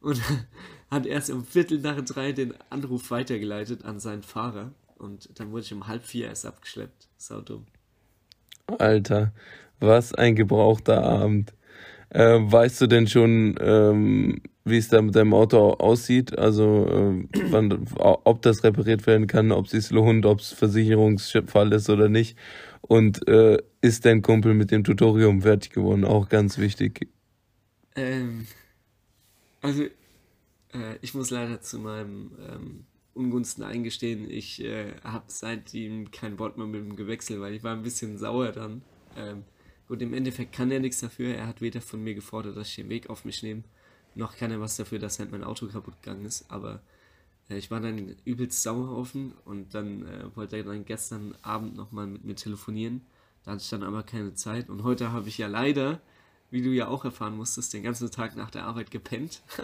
und 0.00 0.20
hat 0.90 1.06
erst 1.06 1.30
um 1.30 1.44
Viertel 1.44 1.80
nach 1.80 2.00
drei 2.02 2.32
den 2.32 2.54
Anruf 2.70 3.10
weitergeleitet 3.10 3.84
an 3.84 4.00
seinen 4.00 4.22
Fahrer. 4.22 4.72
Und 4.96 5.28
dann 5.38 5.52
wurde 5.52 5.62
ich 5.62 5.72
um 5.72 5.86
halb 5.86 6.04
vier 6.04 6.26
erst 6.26 6.46
abgeschleppt. 6.46 7.08
Sau 7.16 7.40
dumm. 7.40 7.66
Alter, 8.78 9.32
was 9.80 10.14
ein 10.14 10.34
gebrauchter 10.34 11.02
Abend. 11.02 11.54
Äh, 12.10 12.38
weißt 12.40 12.80
du 12.80 12.86
denn 12.86 13.06
schon, 13.06 13.54
ähm, 13.60 14.40
wie 14.64 14.78
es 14.78 14.88
da 14.88 15.00
mit 15.02 15.14
deinem 15.14 15.34
Auto 15.34 15.72
aussieht? 15.74 16.38
Also, 16.38 16.86
äh, 16.86 17.28
wann, 17.50 17.86
ob 17.98 18.42
das 18.42 18.64
repariert 18.64 19.06
werden 19.06 19.26
kann, 19.26 19.52
ob 19.52 19.66
es 19.66 19.72
sich 19.72 19.90
lohnt, 19.90 20.26
ob 20.26 20.40
es 20.40 20.52
Versicherungsfall 20.52 21.72
ist 21.72 21.90
oder 21.90 22.08
nicht. 22.08 22.36
Und 22.80 23.26
äh, 23.28 23.58
ist 23.80 24.06
dein 24.06 24.22
Kumpel 24.22 24.54
mit 24.54 24.70
dem 24.70 24.84
Tutorium 24.84 25.42
fertig 25.42 25.72
geworden? 25.72 26.04
Auch 26.04 26.28
ganz 26.28 26.58
wichtig. 26.58 27.08
Ähm, 27.94 28.46
also, 29.60 29.84
äh, 30.72 30.98
ich 31.00 31.14
muss 31.14 31.30
leider 31.30 31.60
zu 31.60 31.78
meinem 31.78 32.32
ähm, 32.40 32.86
Ungunsten 33.14 33.64
eingestehen, 33.64 34.30
ich 34.30 34.62
äh, 34.62 34.94
habe 35.02 35.24
seitdem 35.28 36.10
kein 36.10 36.38
Wort 36.38 36.56
mehr 36.56 36.66
mit 36.66 36.80
ihm 36.82 36.96
gewechselt, 36.96 37.40
weil 37.40 37.54
ich 37.54 37.64
war 37.64 37.74
ein 37.74 37.82
bisschen 37.82 38.16
sauer 38.18 38.52
dann. 38.52 38.82
Ähm, 39.16 39.44
gut, 39.88 40.00
im 40.02 40.14
Endeffekt 40.14 40.52
kann 40.52 40.70
er 40.70 40.80
nichts 40.80 41.00
dafür. 41.00 41.34
Er 41.34 41.46
hat 41.46 41.60
weder 41.60 41.80
von 41.80 42.02
mir 42.02 42.14
gefordert, 42.14 42.56
dass 42.56 42.68
ich 42.68 42.76
den 42.76 42.88
Weg 42.88 43.10
auf 43.10 43.24
mich 43.24 43.42
nehme, 43.42 43.64
noch 44.14 44.36
kann 44.36 44.50
er 44.50 44.60
was 44.60 44.76
dafür, 44.76 44.98
dass 44.98 45.18
halt 45.18 45.30
mein 45.32 45.44
Auto 45.44 45.66
kaputt 45.66 46.02
gegangen 46.02 46.24
ist. 46.24 46.50
Aber 46.50 46.82
äh, 47.48 47.56
ich 47.56 47.70
war 47.70 47.80
dann 47.80 48.16
übelst 48.24 48.62
sauer 48.62 49.06
ihn 49.14 49.32
und 49.44 49.74
dann 49.74 50.06
äh, 50.06 50.36
wollte 50.36 50.56
er 50.56 50.64
dann 50.64 50.84
gestern 50.84 51.34
Abend 51.42 51.76
nochmal 51.76 52.06
mit 52.06 52.24
mir 52.24 52.34
telefonieren. 52.34 53.02
Da 53.44 53.52
hatte 53.52 53.62
ich 53.62 53.70
dann 53.70 53.82
aber 53.82 54.02
keine 54.02 54.34
Zeit. 54.34 54.68
Und 54.68 54.82
heute 54.84 55.12
habe 55.12 55.28
ich 55.28 55.38
ja 55.38 55.46
leider 55.46 56.00
wie 56.50 56.62
du 56.62 56.70
ja 56.70 56.88
auch 56.88 57.04
erfahren 57.04 57.36
musstest, 57.36 57.72
den 57.74 57.82
ganzen 57.82 58.10
Tag 58.10 58.36
nach 58.36 58.50
der 58.50 58.64
Arbeit 58.64 58.90
gepennt. 58.90 59.42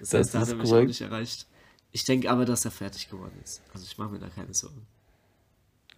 das, 0.00 0.10
das 0.10 0.14
heißt, 0.14 0.34
da 0.34 0.40
hat 0.40 0.48
er 0.48 0.56
mich 0.56 0.68
korrekt. 0.68 0.84
auch 0.84 0.88
nicht 0.88 1.00
erreicht. 1.00 1.46
Ich 1.90 2.04
denke 2.04 2.30
aber, 2.30 2.44
dass 2.44 2.64
er 2.64 2.70
fertig 2.70 3.10
geworden 3.10 3.38
ist. 3.44 3.62
Also 3.72 3.84
ich 3.84 3.98
mache 3.98 4.10
mir 4.10 4.18
da 4.18 4.28
keine 4.28 4.54
Sorgen. 4.54 4.86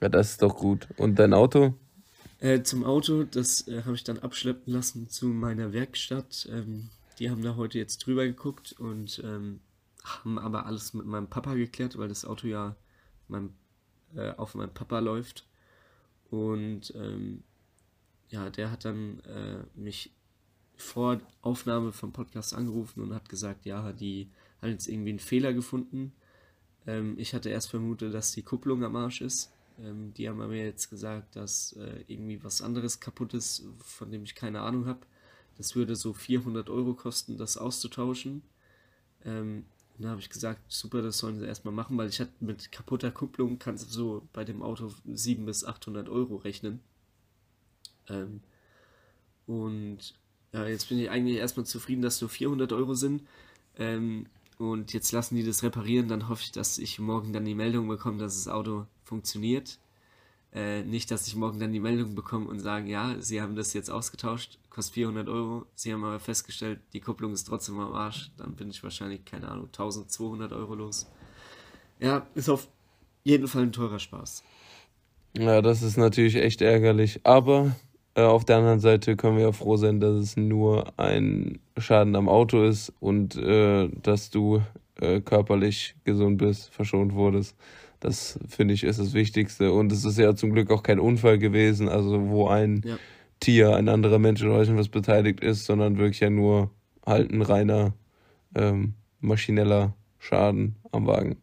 Ja, 0.01 0.09
das 0.09 0.33
ist 0.33 0.43
doch 0.43 0.57
gut. 0.57 0.89
Und 0.97 1.19
dein 1.19 1.33
Auto? 1.35 1.75
Äh, 2.41 2.63
zum 2.63 2.85
Auto, 2.85 3.25
das 3.25 3.69
äh, 3.69 3.83
habe 3.85 3.95
ich 3.95 4.05
dann 4.05 4.19
abschleppen 4.19 4.73
lassen 4.73 5.09
zu 5.09 5.27
meiner 5.27 5.73
Werkstatt. 5.73 6.49
Ähm, 6.51 6.91
die 7.19 7.31
haben 7.31 7.43
da 7.43 7.55
heute 7.57 7.79
jetzt 7.79 8.05
drüber 8.05 8.25
geguckt 8.27 8.75
und 8.79 9.23
ähm, 9.25 9.61
haben 10.03 10.39
aber 10.39 10.67
alles 10.67 10.95
mit 10.95 11.07
meinem 11.07 11.29
Papa 11.29 11.55
geklärt, 11.55 11.97
weil 11.97 12.09
das 12.09 12.25
Auto 12.25 12.47
ja 12.49 12.77
mein, 13.29 13.55
äh, 14.17 14.33
auf 14.33 14.55
meinem 14.55 14.75
Papa 14.75 14.99
läuft. 14.99 15.47
Und 16.29 16.93
ähm, 16.97 17.45
ja, 18.35 18.51
der 18.51 18.71
hat 18.73 18.85
dann 18.85 19.21
äh, 19.21 19.63
mich 19.77 20.11
vor 20.77 21.21
Aufnahme 21.41 21.93
vom 21.93 22.13
Podcast 22.13 22.53
angerufen 22.53 23.01
und 23.01 23.15
hat 23.15 23.29
gesagt, 23.29 23.65
ja, 23.65 23.93
die 23.93 24.29
hat 24.61 24.71
jetzt 24.71 24.89
irgendwie 24.89 25.11
einen 25.11 25.21
Fehler 25.21 25.53
gefunden. 25.53 26.13
Ähm, 26.85 27.15
ich 27.17 27.33
hatte 27.33 27.49
erst 27.49 27.71
vermutet, 27.71 28.13
dass 28.13 28.33
die 28.33 28.43
Kupplung 28.43 28.83
am 28.83 28.97
Arsch 28.97 29.21
ist. 29.21 29.53
Ähm, 29.79 30.13
die 30.15 30.29
haben 30.29 30.39
mir 30.39 30.65
jetzt 30.65 30.91
gesagt, 30.91 31.37
dass 31.37 31.75
äh, 31.75 32.03
irgendwie 32.09 32.43
was 32.43 32.61
anderes 32.61 32.99
kaputt 32.99 33.35
ist, 33.35 33.63
von 33.85 34.11
dem 34.11 34.25
ich 34.25 34.35
keine 34.35 34.63
Ahnung 34.63 34.87
habe. 34.87 35.07
Das 35.57 35.77
würde 35.77 35.95
so 35.95 36.13
400 36.13 36.69
Euro 36.69 36.95
kosten, 36.95 37.37
das 37.37 37.57
auszutauschen. 37.57 38.43
Ähm, 39.25 39.65
da 39.99 40.09
habe 40.09 40.21
ich 40.21 40.29
gesagt, 40.29 40.61
super, 40.67 41.03
das 41.03 41.19
sollen 41.19 41.39
sie 41.39 41.47
erstmal 41.47 41.73
machen, 41.73 41.97
weil 41.97 42.09
ich 42.09 42.19
hatte 42.19 42.33
mit 42.41 42.73
kaputter 42.73 43.13
Kupplung 43.13 43.61
kannst 43.61 43.87
du 43.87 43.91
so 43.93 44.29
bei 44.33 44.43
dem 44.43 44.61
Auto 44.61 44.93
700 45.07 45.47
bis 45.47 45.65
800 45.65 46.09
Euro 46.09 46.35
rechnen. 46.35 46.81
Ähm, 48.09 48.41
und 49.47 50.15
ja, 50.53 50.67
jetzt 50.67 50.89
bin 50.89 50.99
ich 50.99 51.11
eigentlich 51.11 51.39
erstmal 51.39 51.67
zufrieden, 51.67 52.03
dass 52.03 52.21
nur 52.21 52.31
400 52.31 52.73
Euro 52.73 52.95
sind. 52.95 53.23
Ähm, 53.77 54.27
und 54.59 54.93
jetzt 54.93 55.13
lassen 55.13 55.35
die 55.35 55.45
das 55.45 55.63
reparieren. 55.63 56.09
Dann 56.09 56.29
hoffe 56.29 56.43
ich, 56.45 56.53
dass 56.53 56.79
ich 56.79 56.99
morgen 56.99 57.33
dann 57.33 57.45
die 57.45 57.55
Meldung 57.55 57.89
bekomme, 57.89 58.19
dass 58.19 58.37
das 58.37 58.53
Auto 58.53 58.87
funktioniert. 59.03 59.79
Äh, 60.53 60.85
nicht, 60.85 61.11
dass 61.11 61.27
ich 61.27 61.35
morgen 61.35 61.59
dann 61.59 61.73
die 61.73 61.81
Meldung 61.81 62.15
bekomme 62.15 62.47
und 62.47 62.61
sagen, 62.61 62.87
ja, 62.87 63.17
sie 63.19 63.43
haben 63.43 63.57
das 63.57 63.73
jetzt 63.73 63.91
ausgetauscht, 63.91 64.61
kostet 64.71 64.95
400 64.95 65.29
Euro. 65.29 65.67
Sie 65.75 65.93
haben 65.93 66.05
aber 66.05 66.21
festgestellt, 66.21 66.79
die 66.93 67.01
Kupplung 67.01 67.33
ist 67.33 67.45
trotzdem 67.45 67.81
am 67.81 67.93
Arsch. 67.93 68.31
Dann 68.37 68.55
bin 68.55 68.71
ich 68.71 68.81
wahrscheinlich, 68.85 69.25
keine 69.25 69.49
Ahnung, 69.49 69.67
1200 69.67 70.53
Euro 70.53 70.77
los. 70.77 71.11
Ja, 71.99 72.25
ist 72.37 72.49
auf 72.49 72.69
jeden 73.25 73.49
Fall 73.49 73.63
ein 73.63 73.73
teurer 73.73 73.99
Spaß. 73.99 74.45
Ja, 75.37 75.61
das 75.61 75.83
ist 75.83 75.97
natürlich 75.97 76.37
echt 76.37 76.63
ärgerlich. 76.63 77.21
Aber 77.25 77.75
auf 78.23 78.45
der 78.45 78.59
anderen 78.59 78.81
Seite 78.81 79.17
können 79.17 79.37
wir 79.37 79.45
ja 79.45 79.53
froh 79.53 79.77
sein, 79.77 80.01
dass 80.01 80.15
es 80.15 80.37
nur 80.37 80.93
ein 80.99 81.59
Schaden 81.77 82.15
am 82.15 82.29
Auto 82.29 82.63
ist 82.63 82.93
und 83.01 83.37
äh, 83.37 83.89
dass 84.03 84.31
du 84.31 84.63
äh, 85.01 85.21
körperlich 85.21 85.97
gesund 86.05 86.39
bist, 86.39 86.73
verschont 86.73 87.15
wurdest. 87.15 87.57
Das 88.01 88.39
finde 88.49 88.75
ich 88.75 88.85
ist 88.85 89.01
das 89.01 89.15
Wichtigste. 89.15 89.73
Und 89.73 89.91
es 89.91 90.05
ist 90.05 90.19
ja 90.19 90.37
zum 90.37 90.53
Glück 90.53 90.71
auch 90.71 90.83
kein 90.83 91.01
Unfall 91.01 91.39
gewesen, 91.39 91.89
also 91.89 92.29
wo 92.29 92.49
ein 92.49 92.83
ja. 92.85 92.99
Tier, 93.41 93.75
ein 93.75 93.89
anderer 93.89 94.19
Mensch 94.19 94.43
oder 94.43 94.77
was 94.77 94.89
beteiligt 94.89 95.41
ist, 95.41 95.65
sondern 95.65 95.99
wirklich 95.99 96.21
ja 96.21 96.31
nur 96.31 96.71
halt 97.05 97.33
ein 97.33 97.43
reiner 97.43 97.95
ähm, 98.55 98.95
maschineller 99.21 99.95
Schaden 100.19 100.77
am 100.93 101.07
Wagen. 101.07 101.37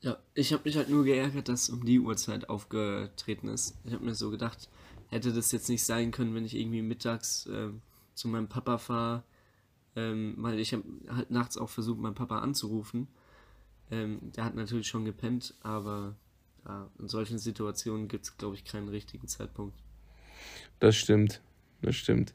Ja, 0.00 0.16
ich 0.34 0.52
habe 0.52 0.62
mich 0.64 0.76
halt 0.76 0.88
nur 0.88 1.04
geärgert, 1.04 1.48
dass 1.48 1.68
um 1.70 1.84
die 1.84 1.98
Uhrzeit 1.98 2.48
aufgetreten 2.48 3.48
ist. 3.48 3.76
Ich 3.84 3.92
habe 3.92 4.04
mir 4.04 4.14
so 4.14 4.30
gedacht, 4.30 4.68
hätte 5.08 5.32
das 5.32 5.52
jetzt 5.52 5.68
nicht 5.68 5.84
sein 5.84 6.10
können, 6.10 6.34
wenn 6.34 6.44
ich 6.44 6.56
irgendwie 6.56 6.82
mittags 6.82 7.46
äh, 7.46 7.70
zu 8.14 8.28
meinem 8.28 8.48
Papa 8.48 8.78
fahre, 8.78 9.22
ähm, 9.96 10.34
weil 10.38 10.58
ich 10.58 10.72
habe 10.72 10.84
halt 11.08 11.30
nachts 11.30 11.56
auch 11.56 11.70
versucht, 11.70 12.00
meinen 12.00 12.14
Papa 12.14 12.40
anzurufen 12.40 13.08
ähm, 13.90 14.18
der 14.36 14.44
hat 14.44 14.54
natürlich 14.54 14.88
schon 14.88 15.04
gepennt, 15.04 15.54
aber 15.62 16.14
ja, 16.66 16.90
in 16.98 17.08
solchen 17.08 17.38
Situationen 17.38 18.08
gibt 18.08 18.24
es, 18.24 18.36
glaube 18.36 18.54
ich, 18.54 18.64
keinen 18.64 18.88
richtigen 18.88 19.28
Zeitpunkt. 19.28 19.76
Das 20.78 20.96
stimmt, 20.96 21.40
das 21.82 21.96
stimmt. 21.96 22.34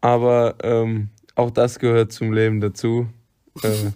Aber 0.00 0.56
ähm, 0.62 1.10
auch 1.34 1.50
das 1.50 1.78
gehört 1.78 2.12
zum 2.12 2.32
Leben 2.32 2.60
dazu. 2.60 3.08
Äh, 3.62 3.90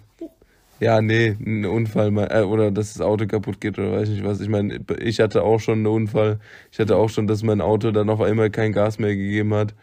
ja, 0.80 1.00
nee, 1.00 1.36
ein 1.44 1.64
Unfall 1.64 2.16
äh, 2.30 2.42
oder 2.42 2.70
dass 2.70 2.94
das 2.94 3.00
Auto 3.02 3.26
kaputt 3.26 3.60
geht 3.60 3.78
oder 3.78 3.92
weiß 3.92 4.08
nicht 4.08 4.24
was. 4.24 4.40
Ich 4.40 4.48
meine, 4.48 4.80
ich 5.00 5.20
hatte 5.20 5.42
auch 5.42 5.58
schon 5.60 5.78
einen 5.78 5.86
Unfall. 5.86 6.38
Ich 6.70 6.78
hatte 6.78 6.96
auch 6.96 7.08
schon, 7.10 7.26
dass 7.26 7.42
mein 7.42 7.60
Auto 7.60 7.90
dann 7.90 8.10
auf 8.10 8.20
einmal 8.20 8.50
kein 8.50 8.72
Gas 8.72 8.98
mehr 8.98 9.16
gegeben 9.16 9.54
hat. 9.54 9.74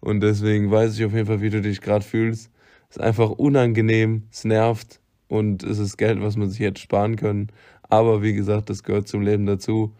Und 0.00 0.20
deswegen 0.20 0.70
weiß 0.70 0.98
ich 0.98 1.04
auf 1.04 1.14
jeden 1.14 1.26
Fall, 1.26 1.40
wie 1.40 1.50
du 1.50 1.62
dich 1.62 1.80
gerade 1.80 2.04
fühlst. 2.04 2.50
Ist 2.90 3.00
einfach 3.00 3.30
unangenehm, 3.30 4.24
es 4.30 4.44
nervt 4.44 5.00
und 5.28 5.62
es 5.62 5.78
ist 5.78 5.96
Geld, 5.96 6.20
was 6.20 6.36
man 6.36 6.50
sich 6.50 6.60
hätte 6.60 6.80
sparen 6.80 7.16
können. 7.16 7.48
Aber 7.82 8.22
wie 8.22 8.34
gesagt, 8.34 8.68
das 8.68 8.82
gehört 8.82 9.08
zum 9.08 9.22
Leben 9.22 9.46
dazu. 9.46 9.94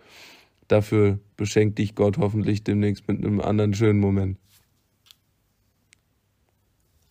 Dafür 0.69 1.19
beschenkt 1.37 1.79
dich 1.79 1.95
Gott 1.95 2.19
hoffentlich 2.19 2.65
demnächst 2.65 3.09
mit 3.09 3.25
einem 3.25 3.41
anderen 3.41 3.75
schönen 3.75 4.01
Moment. 4.01 4.39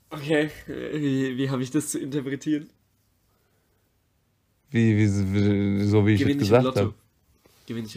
Okay, 0.09 0.49
wie, 0.67 1.37
wie 1.37 1.49
habe 1.49 1.63
ich 1.63 1.71
das 1.71 1.89
zu 1.89 1.99
interpretieren? 1.99 2.69
Wie, 4.71 4.97
wie, 4.97 5.83
so 5.85 6.07
wie 6.07 6.13
ich 6.13 6.21
es 6.21 6.37
gesagt 6.37 6.77
habe. 6.77 6.93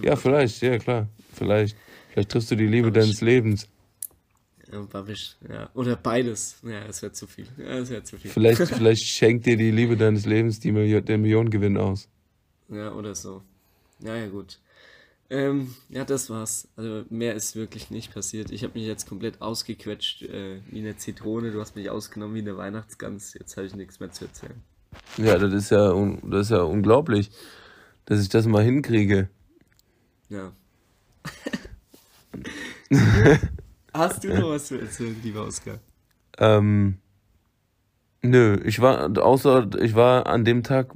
Ja, 0.02 0.16
vielleicht, 0.16 0.60
ja 0.60 0.78
klar. 0.78 1.08
Vielleicht. 1.32 1.76
Vielleicht 2.12 2.30
triffst 2.30 2.50
du 2.50 2.56
die 2.56 2.66
Liebe 2.66 2.92
deines 2.92 3.20
Lebens. 3.20 3.68
Ja, 4.72 4.80
Babisch, 4.82 5.36
ja. 5.48 5.70
Oder 5.74 5.96
beides. 5.96 6.56
Ja, 6.62 6.84
es 6.86 7.02
wäre 7.02 7.12
zu 7.12 7.26
viel. 7.26 7.46
Ja, 7.58 7.78
es 7.78 7.90
wäre 7.90 8.02
zu 8.02 8.16
viel. 8.16 8.30
Vielleicht, 8.30 8.60
vielleicht 8.68 9.04
schenkt 9.04 9.46
dir 9.46 9.56
die 9.56 9.70
Liebe 9.70 9.96
deines 9.96 10.26
Lebens 10.26 10.60
die 10.60 10.72
Million, 10.72 11.04
den 11.04 11.22
Millionengewinn 11.22 11.76
aus. 11.76 12.08
Ja, 12.68 12.92
oder 12.92 13.14
so. 13.14 13.42
Ja, 14.00 14.16
ja, 14.16 14.28
gut. 14.28 14.58
Ähm, 15.30 15.74
ja, 15.88 16.04
das 16.04 16.30
war's. 16.30 16.68
Also 16.76 17.04
mehr 17.10 17.34
ist 17.34 17.56
wirklich 17.56 17.90
nicht 17.90 18.12
passiert. 18.12 18.50
Ich 18.50 18.62
habe 18.62 18.78
mich 18.78 18.86
jetzt 18.86 19.08
komplett 19.08 19.40
ausgequetscht 19.42 20.22
äh, 20.22 20.60
wie 20.70 20.80
eine 20.80 20.96
Zitrone. 20.96 21.50
Du 21.50 21.60
hast 21.60 21.76
mich 21.76 21.90
ausgenommen 21.90 22.34
wie 22.34 22.40
eine 22.40 22.56
Weihnachtsgans. 22.56 23.34
Jetzt 23.34 23.56
habe 23.56 23.66
ich 23.66 23.74
nichts 23.74 24.00
mehr 24.00 24.12
zu 24.12 24.26
erzählen. 24.26 24.62
Ja, 25.16 25.38
das 25.38 25.52
ist 25.52 25.70
ja, 25.70 25.94
das 26.24 26.46
ist 26.46 26.50
ja 26.50 26.62
unglaublich, 26.62 27.30
dass 28.04 28.20
ich 28.20 28.28
das 28.28 28.46
mal 28.46 28.62
hinkriege. 28.62 29.28
Ja. 30.28 30.52
Hast 33.92 34.24
du 34.24 34.34
noch 34.34 34.50
was 34.50 34.66
zu 34.66 34.80
erzählen, 34.80 35.16
lieber 35.22 35.46
Oskar? 35.46 35.78
Ähm, 36.38 36.98
nö, 38.22 38.60
ich 38.64 38.80
war, 38.80 39.16
außer, 39.16 39.68
ich 39.80 39.94
war 39.94 40.26
an 40.26 40.44
dem 40.44 40.62
Tag, 40.64 40.92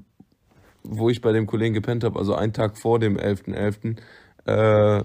wo 0.82 1.08
ich 1.08 1.20
bei 1.20 1.32
dem 1.32 1.46
Kollegen 1.46 1.74
gepennt 1.74 2.02
habe, 2.02 2.18
also 2.18 2.34
einen 2.34 2.52
Tag 2.52 2.76
vor 2.76 2.98
dem 2.98 3.16
11.11., 3.16 3.98
.11., 4.46 5.00
äh, 5.00 5.02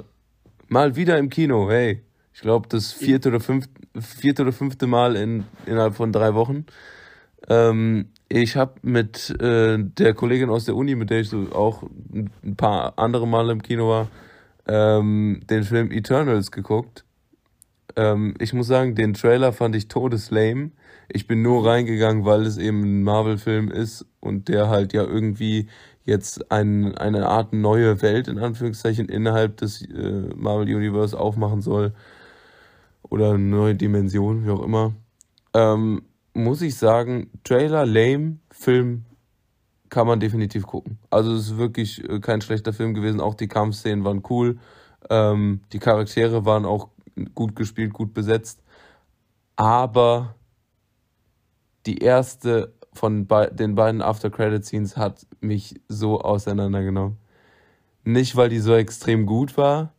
mal 0.68 0.96
wieder 0.96 1.18
im 1.18 1.30
Kino, 1.30 1.70
hey. 1.70 2.02
Ich 2.34 2.42
glaube, 2.42 2.68
das 2.68 2.92
vierte 2.92 3.30
oder, 3.30 3.40
fünfte, 3.40 3.72
vierte 4.02 4.42
oder 4.42 4.54
fünfte 4.54 4.88
Mal 4.88 5.16
in, 5.16 5.46
innerhalb 5.68 5.94
von 5.94 6.12
drei 6.12 6.34
Wochen. 6.34 6.66
Ähm, 7.48 8.10
ich 8.42 8.56
habe 8.56 8.74
mit 8.82 9.30
äh, 9.42 9.78
der 9.78 10.16
Kollegin 10.16 10.50
aus 10.50 10.66
der 10.66 10.76
Uni, 10.76 10.96
mit 10.96 11.12
der 11.12 11.20
ich 11.20 11.30
so 11.30 11.52
auch 11.54 11.84
ein 12.14 12.56
paar 12.58 12.98
andere 12.98 13.28
Male 13.28 13.52
im 13.52 13.62
Kino 13.62 13.90
war, 13.90 14.08
ähm, 14.68 15.42
den 15.48 15.64
Film 15.64 15.92
Eternals 15.92 16.52
geguckt. 16.52 17.06
Ähm, 17.96 18.34
ich 18.40 18.54
muss 18.54 18.66
sagen, 18.66 18.96
den 18.96 19.14
Trailer 19.14 19.54
fand 19.54 19.76
ich 19.76 19.88
todeslame. 19.88 20.72
Ich 21.10 21.28
bin 21.28 21.44
nur 21.44 21.64
reingegangen, 21.64 22.26
weil 22.26 22.42
es 22.48 22.58
eben 22.58 22.82
ein 22.82 23.04
Marvel-Film 23.04 23.70
ist 23.70 24.08
und 24.20 24.48
der 24.48 24.68
halt 24.68 24.94
ja 24.94 25.04
irgendwie 25.04 25.68
jetzt 26.04 26.52
ein, 26.52 26.98
eine 26.98 27.28
Art 27.28 27.54
neue 27.54 28.02
Welt 28.02 28.28
in 28.28 28.40
Anführungszeichen 28.40 29.10
innerhalb 29.10 29.58
des 29.58 29.84
äh, 29.84 30.30
Marvel 30.36 30.74
Universe 30.76 31.20
aufmachen 31.20 31.62
soll. 31.62 31.94
Oder 33.04 33.30
eine 33.34 33.44
neue 33.44 33.76
Dimension, 33.76 34.44
wie 34.44 34.50
auch 34.50 34.64
immer. 34.64 34.94
Ähm, 35.54 36.02
muss 36.34 36.62
ich 36.62 36.76
sagen, 36.76 37.30
Trailer 37.44 37.86
lame, 37.86 38.40
Film 38.52 39.06
kann 39.90 40.08
man 40.08 40.20
definitiv 40.20 40.66
gucken. 40.66 40.98
Also 41.12 41.34
es 41.34 41.52
ist 41.52 41.58
wirklich 41.58 42.04
äh, 42.10 42.20
kein 42.20 42.42
schlechter 42.42 42.74
Film 42.74 42.94
gewesen. 42.94 43.22
Auch 43.22 43.36
die 43.36 43.48
Kampfszenen 43.48 44.04
waren 44.04 44.24
cool. 44.30 44.58
Ähm, 45.10 45.62
die 45.72 45.80
Charaktere 45.80 46.46
waren 46.46 46.66
auch 46.66 46.90
gut 47.36 47.56
gespielt, 47.56 47.94
gut 47.94 48.14
besetzt. 48.14 48.64
Aber 49.56 50.36
die 51.86 52.00
erste 52.00 52.74
von 52.94 53.28
den 53.52 53.76
beiden 53.76 54.02
After-Credit-Scenes 54.02 54.98
hat 54.98 55.28
mich 55.42 55.80
so 55.88 56.22
auseinandergenommen. 56.22 57.18
Nicht, 58.04 58.36
weil 58.36 58.50
die 58.50 58.60
so 58.60 58.74
extrem 58.74 59.26
gut 59.26 59.58
war. 59.58 59.94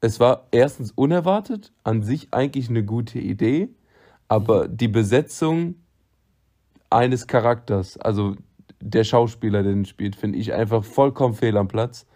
Es 0.00 0.18
war 0.18 0.48
erstens 0.50 0.90
unerwartet, 0.92 1.72
an 1.84 2.02
sich 2.02 2.28
eigentlich 2.32 2.68
eine 2.68 2.84
gute 2.84 3.18
Idee, 3.18 3.68
aber 4.32 4.66
die 4.66 4.88
Besetzung 4.88 5.74
eines 6.88 7.26
Charakters, 7.26 7.98
also 7.98 8.34
der 8.80 9.04
Schauspieler, 9.04 9.62
der 9.62 9.74
den 9.74 9.84
spielt, 9.84 10.16
finde 10.16 10.38
ich 10.38 10.54
einfach 10.54 10.84
vollkommen 10.84 11.34
fehl 11.34 11.54
am 11.58 11.68
Platz. 11.68 12.06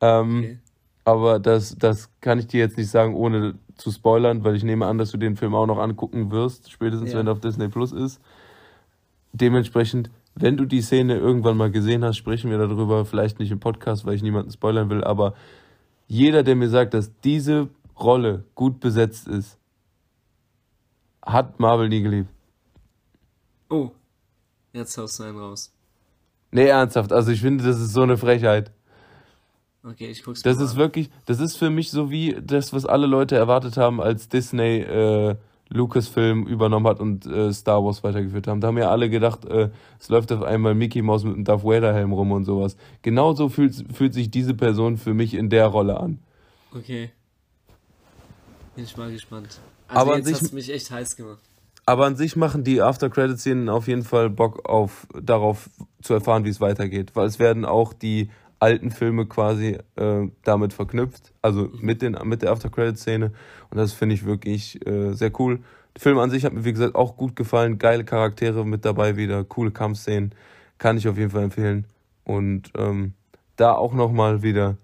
Ähm, 0.00 0.38
okay. 0.38 0.58
Aber 1.04 1.38
das, 1.38 1.76
das 1.78 2.10
kann 2.20 2.40
ich 2.40 2.48
dir 2.48 2.58
jetzt 2.58 2.76
nicht 2.76 2.90
sagen, 2.90 3.14
ohne 3.14 3.54
zu 3.76 3.92
spoilern, 3.92 4.42
weil 4.42 4.56
ich 4.56 4.64
nehme 4.64 4.86
an, 4.86 4.98
dass 4.98 5.12
du 5.12 5.16
den 5.16 5.36
Film 5.36 5.54
auch 5.54 5.66
noch 5.66 5.78
angucken 5.78 6.32
wirst, 6.32 6.72
spätestens 6.72 7.12
ja. 7.12 7.20
wenn 7.20 7.28
er 7.28 7.34
auf 7.34 7.40
Disney 7.40 7.68
Plus 7.68 7.92
ist. 7.92 8.20
Dementsprechend, 9.32 10.10
wenn 10.34 10.56
du 10.56 10.64
die 10.64 10.82
Szene 10.82 11.18
irgendwann 11.18 11.56
mal 11.56 11.70
gesehen 11.70 12.02
hast, 12.02 12.16
sprechen 12.16 12.50
wir 12.50 12.58
darüber. 12.58 13.04
Vielleicht 13.04 13.38
nicht 13.38 13.52
im 13.52 13.60
Podcast, 13.60 14.04
weil 14.04 14.14
ich 14.14 14.24
niemanden 14.24 14.50
spoilern 14.50 14.90
will, 14.90 15.04
aber 15.04 15.34
jeder, 16.08 16.42
der 16.42 16.56
mir 16.56 16.68
sagt, 16.68 16.94
dass 16.94 17.12
diese 17.20 17.68
Rolle 17.96 18.42
gut 18.56 18.80
besetzt 18.80 19.28
ist, 19.28 19.56
hat 21.24 21.58
Marvel 21.60 21.88
nie 21.88 22.02
geliebt. 22.02 22.28
Oh, 23.70 23.90
jetzt 24.72 24.96
haust 24.98 25.18
du 25.18 25.24
einen 25.24 25.38
raus. 25.38 25.72
Nee, 26.50 26.66
ernsthaft. 26.66 27.12
Also 27.12 27.32
ich 27.32 27.40
finde, 27.40 27.64
das 27.64 27.80
ist 27.80 27.92
so 27.92 28.02
eine 28.02 28.16
Frechheit. 28.16 28.70
Okay, 29.82 30.08
ich 30.10 30.22
guck's 30.22 30.42
Das 30.42 30.60
ist 30.60 30.72
an. 30.72 30.76
wirklich, 30.78 31.10
das 31.26 31.40
ist 31.40 31.56
für 31.56 31.68
mich 31.70 31.90
so 31.90 32.10
wie 32.10 32.36
das, 32.40 32.72
was 32.72 32.86
alle 32.86 33.06
Leute 33.06 33.36
erwartet 33.36 33.76
haben, 33.76 34.00
als 34.00 34.28
Disney 34.28 34.78
äh, 34.78 35.36
Lucasfilm 35.68 36.46
übernommen 36.46 36.86
hat 36.86 37.00
und 37.00 37.26
äh, 37.26 37.52
Star 37.52 37.84
Wars 37.84 38.02
weitergeführt 38.04 38.46
haben. 38.46 38.60
Da 38.60 38.68
haben 38.68 38.78
ja 38.78 38.90
alle 38.90 39.10
gedacht, 39.10 39.44
äh, 39.44 39.70
es 39.98 40.08
läuft 40.08 40.30
auf 40.32 40.42
einmal 40.42 40.74
Mickey 40.74 41.02
Mouse 41.02 41.24
mit 41.24 41.34
einem 41.34 41.44
Darth 41.44 41.64
Vader 41.64 41.92
Helm 41.92 42.12
rum 42.12 42.32
und 42.32 42.44
sowas. 42.44 42.76
Genauso 43.02 43.48
fühlt, 43.48 43.74
fühlt 43.92 44.14
sich 44.14 44.30
diese 44.30 44.54
Person 44.54 44.96
für 44.96 45.12
mich 45.12 45.34
in 45.34 45.50
der 45.50 45.66
Rolle 45.66 45.98
an. 45.98 46.18
Okay. 46.74 47.10
Bin 48.74 48.84
ich 48.84 48.96
mal 48.96 49.10
gespannt. 49.10 49.60
Also 49.88 50.00
aber 50.00 50.18
jetzt 50.18 50.32
hast 50.32 50.52
du 50.52 50.54
mich 50.54 50.72
echt 50.72 50.90
heiß 50.90 51.16
gemacht. 51.16 51.42
Aber 51.86 52.06
an 52.06 52.16
sich 52.16 52.36
machen 52.36 52.64
die 52.64 52.80
After-Credit-Szenen 52.80 53.68
auf 53.68 53.88
jeden 53.88 54.04
Fall 54.04 54.30
Bock 54.30 54.66
auf, 54.66 55.06
darauf 55.20 55.68
zu 56.02 56.14
erfahren, 56.14 56.44
wie 56.44 56.48
es 56.48 56.60
weitergeht. 56.60 57.10
Weil 57.14 57.26
es 57.26 57.38
werden 57.38 57.64
auch 57.64 57.92
die 57.92 58.30
alten 58.58 58.90
Filme 58.90 59.26
quasi 59.26 59.78
äh, 59.96 60.28
damit 60.42 60.72
verknüpft, 60.72 61.34
also 61.42 61.68
mit, 61.78 62.00
den, 62.00 62.16
mit 62.24 62.40
der 62.40 62.52
After-Credit-Szene. 62.52 63.32
Und 63.70 63.76
das 63.76 63.92
finde 63.92 64.14
ich 64.14 64.24
wirklich 64.24 64.84
äh, 64.86 65.12
sehr 65.12 65.38
cool. 65.38 65.60
Der 65.94 66.00
Film 66.00 66.18
an 66.18 66.30
sich 66.30 66.44
hat 66.44 66.54
mir, 66.54 66.64
wie 66.64 66.72
gesagt, 66.72 66.94
auch 66.94 67.16
gut 67.16 67.36
gefallen. 67.36 67.78
Geile 67.78 68.04
Charaktere 68.04 68.64
mit 68.64 68.84
dabei 68.86 69.16
wieder, 69.16 69.44
coole 69.44 69.70
Kampfszenen. 69.70 70.34
Kann 70.78 70.96
ich 70.96 71.06
auf 71.06 71.18
jeden 71.18 71.30
Fall 71.30 71.44
empfehlen. 71.44 71.86
Und 72.24 72.72
ähm, 72.78 73.12
da 73.56 73.74
auch 73.74 73.92
nochmal 73.92 74.42
wieder 74.42 74.78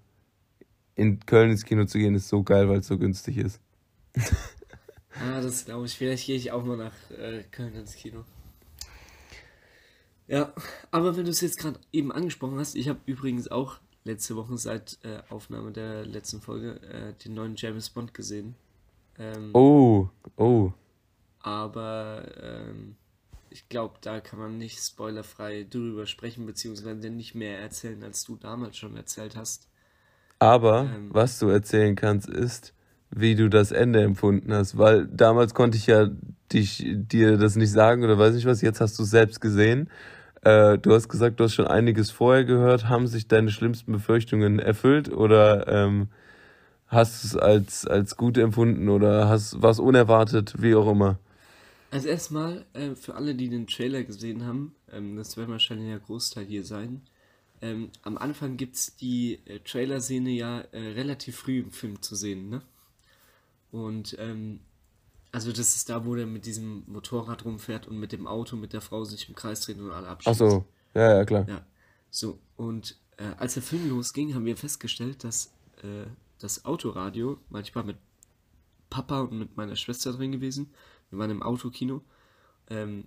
in 0.95 1.19
Köln 1.25 1.49
ins 1.49 1.65
Kino 1.65 1.85
zu 1.85 1.97
gehen, 1.97 2.13
ist 2.13 2.29
so 2.29 2.43
geil, 2.43 2.69
weil 2.69 2.79
es 2.79 2.87
so 2.87 2.97
günstig 2.99 3.37
ist. 3.37 3.59
ah, 5.19 5.41
das 5.41 5.65
glaube 5.65 5.85
ich. 5.85 5.97
Vielleicht 5.97 6.25
gehe 6.25 6.35
ich 6.35 6.51
auch 6.51 6.63
mal 6.63 6.77
nach 6.77 6.93
äh, 7.11 7.43
Köln 7.51 7.73
ins 7.75 7.95
Kino. 7.95 8.23
Ja, 10.27 10.53
aber 10.91 11.17
wenn 11.17 11.25
du 11.25 11.31
es 11.31 11.41
jetzt 11.41 11.59
gerade 11.59 11.79
eben 11.91 12.11
angesprochen 12.11 12.57
hast, 12.57 12.75
ich 12.75 12.87
habe 12.87 12.99
übrigens 13.05 13.49
auch 13.49 13.79
letzte 14.03 14.35
Woche 14.35 14.57
seit 14.57 14.97
äh, 15.03 15.19
Aufnahme 15.29 15.71
der 15.71 16.05
letzten 16.05 16.41
Folge 16.41 16.79
äh, 16.81 17.13
den 17.23 17.33
neuen 17.33 17.55
James 17.55 17.89
Bond 17.89 18.13
gesehen. 18.13 18.55
Ähm, 19.19 19.51
oh, 19.53 20.07
oh. 20.37 20.71
Aber 21.39 22.23
ähm, 22.41 22.95
ich 23.49 23.67
glaube, 23.67 23.95
da 24.01 24.21
kann 24.21 24.39
man 24.39 24.57
nicht 24.57 24.79
spoilerfrei 24.79 25.67
drüber 25.69 26.05
sprechen, 26.05 26.45
beziehungsweise 26.45 27.09
nicht 27.09 27.35
mehr 27.35 27.59
erzählen, 27.59 28.01
als 28.03 28.23
du 28.23 28.35
damals 28.35 28.77
schon 28.77 28.95
erzählt 28.95 29.35
hast. 29.35 29.67
Aber 30.39 30.89
ähm, 30.95 31.09
was 31.11 31.39
du 31.39 31.49
erzählen 31.49 31.95
kannst, 31.95 32.29
ist, 32.29 32.73
wie 33.13 33.35
du 33.35 33.49
das 33.49 33.71
Ende 33.71 34.01
empfunden 34.01 34.53
hast, 34.53 34.77
weil 34.77 35.07
damals 35.07 35.53
konnte 35.53 35.77
ich 35.77 35.87
ja 35.87 36.09
dich, 36.51 36.85
dir 36.87 37.37
das 37.37 37.55
nicht 37.55 37.71
sagen 37.71 38.03
oder 38.03 38.17
weiß 38.17 38.35
nicht 38.35 38.45
was, 38.45 38.61
jetzt 38.61 38.81
hast 38.81 38.97
du 38.99 39.03
es 39.03 39.09
selbst 39.09 39.41
gesehen. 39.41 39.89
Äh, 40.41 40.77
du 40.77 40.93
hast 40.93 41.09
gesagt, 41.09 41.39
du 41.39 41.43
hast 41.43 41.53
schon 41.53 41.67
einiges 41.67 42.09
vorher 42.11 42.45
gehört. 42.45 42.89
Haben 42.89 43.07
sich 43.07 43.27
deine 43.27 43.51
schlimmsten 43.51 43.91
Befürchtungen 43.91 44.59
erfüllt 44.59 45.11
oder 45.11 45.67
ähm, 45.67 46.07
hast 46.87 47.23
du 47.23 47.27
es 47.27 47.37
als, 47.37 47.85
als 47.85 48.17
gut 48.17 48.37
empfunden 48.37 48.89
oder 48.89 49.29
hast 49.29 49.61
was 49.61 49.79
unerwartet, 49.79 50.55
wie 50.59 50.75
auch 50.75 50.89
immer? 50.89 51.19
Also 51.91 52.07
erstmal, 52.07 52.65
äh, 52.73 52.95
für 52.95 53.15
alle, 53.15 53.35
die 53.35 53.49
den 53.49 53.67
Trailer 53.67 54.03
gesehen 54.03 54.45
haben, 54.45 54.73
ähm, 54.91 55.17
das 55.17 55.35
wird 55.37 55.49
wahrscheinlich 55.49 55.89
der 55.89 55.99
Großteil 55.99 56.45
hier 56.45 56.63
sein, 56.63 57.01
ähm, 57.61 57.91
am 58.01 58.17
Anfang 58.17 58.57
gibt 58.57 58.75
es 58.75 58.95
die 58.95 59.39
äh, 59.45 59.59
Trailer-Szene 59.59 60.31
ja 60.31 60.61
äh, 60.71 60.79
relativ 60.79 61.35
früh 61.35 61.59
im 61.59 61.71
Film 61.71 62.01
zu 62.01 62.15
sehen, 62.15 62.49
ne? 62.49 62.61
Und, 63.71 64.15
ähm, 64.19 64.59
also 65.31 65.51
das 65.51 65.75
ist 65.75 65.89
da, 65.89 66.05
wo 66.05 66.15
der 66.15 66.27
mit 66.27 66.45
diesem 66.45 66.83
Motorrad 66.87 67.45
rumfährt 67.45 67.87
und 67.87 67.97
mit 67.97 68.11
dem 68.11 68.27
Auto, 68.27 68.55
mit 68.55 68.73
der 68.73 68.81
Frau 68.81 69.03
sich 69.05 69.29
im 69.29 69.35
Kreis 69.35 69.61
dreht 69.61 69.79
und 69.79 69.91
alle 69.91 70.07
abschießt. 70.07 70.41
Ach 70.41 70.51
so, 70.51 70.65
ja, 70.93 71.17
ja, 71.17 71.25
klar. 71.25 71.47
Ja, 71.47 71.65
so, 72.09 72.39
und 72.57 72.97
äh, 73.17 73.23
als 73.37 73.53
der 73.53 73.63
Film 73.63 73.89
losging, 73.89 74.35
haben 74.35 74.45
wir 74.45 74.57
festgestellt, 74.57 75.23
dass 75.23 75.53
äh, 75.83 76.05
das 76.39 76.65
Autoradio 76.65 77.39
manchmal 77.49 77.85
mit 77.85 77.97
Papa 78.89 79.21
und 79.21 79.39
mit 79.39 79.55
meiner 79.55 79.77
Schwester 79.77 80.11
drin 80.11 80.33
gewesen 80.33 80.73
wir 81.11 81.19
waren 81.19 81.29
im 81.29 81.43
Autokino, 81.43 82.01
ähm, 82.69 83.05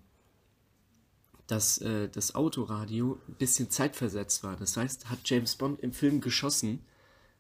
dass 1.47 1.79
äh, 1.79 2.09
das 2.09 2.35
Autoradio 2.35 3.19
ein 3.29 3.35
bisschen 3.35 3.71
zeitversetzt 3.71 4.45
war. 4.45 4.57
Das 4.57 4.77
heißt, 4.77 5.11
hat 5.11 5.19
James 5.25 5.57
Bond 5.57 5.81
im 5.81 5.93
Film 5.93 6.21
geschossen, 6.21 6.85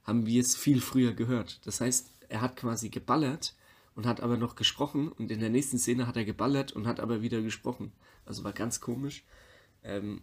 haben 0.03 0.27
wir 0.27 0.41
es 0.41 0.57
viel 0.57 0.81
früher 0.81 1.12
gehört. 1.12 1.61
Das 1.66 1.81
heißt, 1.81 2.11
er 2.29 2.41
hat 2.41 2.57
quasi 2.57 2.89
geballert 2.89 3.55
und 3.95 4.07
hat 4.07 4.20
aber 4.20 4.37
noch 4.37 4.57
gesprochen 4.57 5.09
und 5.09 5.31
in 5.31 5.41
der 5.41 5.51
nächsten 5.51 5.79
Szene 5.79 6.07
hat 6.07 6.16
er 6.16 6.25
geballert 6.25 6.72
und 6.72 6.87
hat 6.87 7.01
aber 7.01 7.22
wieder 7.22 7.43
gesprochen. 7.43 7.93
Also 8.27 8.45
war 8.45 8.53
ganz 8.53 8.81
komisch. 8.81 9.25
Ähm, 9.83 10.22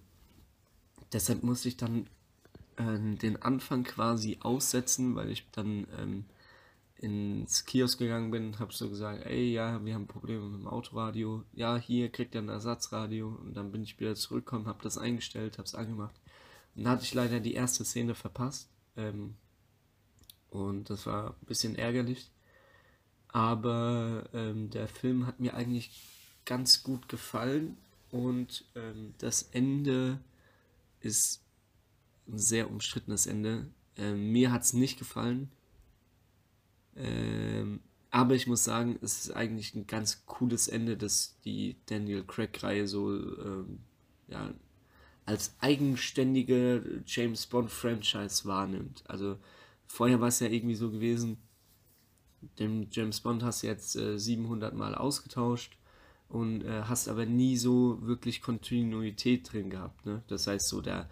deshalb 1.14 1.44
musste 1.44 1.70
ich 1.70 1.78
dann 1.78 2.08
äh, 2.78 3.16
den 3.18 3.42
Anfang 3.42 3.84
quasi 3.84 4.38
aussetzen, 4.42 5.16
weil 5.16 5.30
ich 5.30 5.50
dann 5.52 5.88
ähm, 6.00 6.26
ins 7.02 7.66
Kiosk 7.66 7.98
gegangen 8.00 8.30
bin, 8.30 8.60
habe 8.60 8.74
so 8.74 8.88
gesagt, 8.90 9.26
ey, 9.26 9.52
ja, 9.52 9.84
wir 9.84 9.96
haben 9.96 10.08
Probleme 10.08 10.46
mit 10.46 10.62
dem 10.62 10.68
Autoradio. 10.68 11.44
Ja, 11.54 11.78
hier 11.78 12.10
kriegt 12.10 12.36
ihr 12.36 12.42
ein 12.42 12.50
Ersatzradio. 12.50 13.28
Und 13.28 13.56
dann 13.56 13.72
bin 13.72 13.82
ich 13.82 14.00
wieder 14.00 14.16
zurückgekommen, 14.16 14.68
habe 14.68 14.84
das 14.84 15.00
eingestellt, 15.00 15.58
habe 15.58 15.66
es 15.66 15.76
angemacht. 15.76 16.16
Und 16.76 16.84
dann 16.84 16.94
hatte 16.94 17.04
ich 17.04 17.14
leider 17.14 17.40
die 17.40 17.56
erste 17.56 17.84
Szene 17.86 18.14
verpasst. 18.14 18.70
Ähm, 18.96 19.36
und 20.52 20.92
das 20.92 21.08
war 21.08 21.32
ein 21.32 21.46
bisschen 21.48 21.76
ärgerlich. 21.76 22.30
Aber 23.30 24.30
ähm, 24.34 24.70
der 24.70 24.88
Film 24.88 25.26
hat 25.26 25.40
mir 25.40 25.56
eigentlich 25.56 25.92
ganz 26.46 26.84
gut 26.84 27.10
gefallen. 27.10 27.78
Und 28.12 28.66
ähm, 28.76 29.16
das 29.18 29.44
Ende 29.54 30.20
ist 31.00 31.42
ein 32.28 32.38
sehr 32.38 32.70
umstrittenes 32.70 33.26
Ende. 33.26 33.68
Ähm, 33.98 34.32
mir 34.32 34.52
hat 34.52 34.62
es 34.62 34.74
nicht 34.74 35.00
gefallen 35.00 35.50
ähm, 36.96 37.82
aber 38.10 38.36
ich 38.36 38.48
muss 38.48 38.64
sagen, 38.64 39.00
es 39.02 39.26
ist 39.26 39.32
eigentlich 39.32 39.74
ein 39.74 39.88
ganz 39.88 40.26
cooles 40.26 40.68
Ende, 40.68 40.98
dass 40.98 41.38
die 41.46 41.78
Daniel 41.86 42.24
Craig-Reihe 42.24 42.88
so 42.88 43.12
ähm, 43.12 43.80
ja, 44.28 44.54
als 45.26 45.56
eigenständige 45.60 47.04
James 47.06 47.48
Bond-Franchise 47.48 48.46
wahrnimmt. 48.46 49.04
Also 49.08 49.38
vorher 49.92 50.22
war 50.22 50.30
es 50.30 50.40
ja 50.40 50.48
irgendwie 50.48 50.76
so 50.76 50.90
gewesen, 50.90 51.38
den 52.60 52.88
James 52.92 53.20
Bond 53.20 53.44
hast 53.44 53.64
du 53.64 53.68
jetzt 53.68 53.96
äh, 53.96 54.18
700 54.18 54.74
Mal 54.74 54.96
ausgetauscht 54.96 55.78
und 56.30 56.64
äh, 56.64 56.84
hast 56.84 57.08
aber 57.08 57.26
nie 57.26 57.58
so 57.58 58.00
wirklich 58.02 58.42
Kontinuität 58.42 59.52
drin 59.52 59.70
gehabt. 59.70 60.06
Ne? 60.06 60.24
Das 60.28 60.48
heißt, 60.48 60.68
so 60.68 60.82
der 60.82 61.10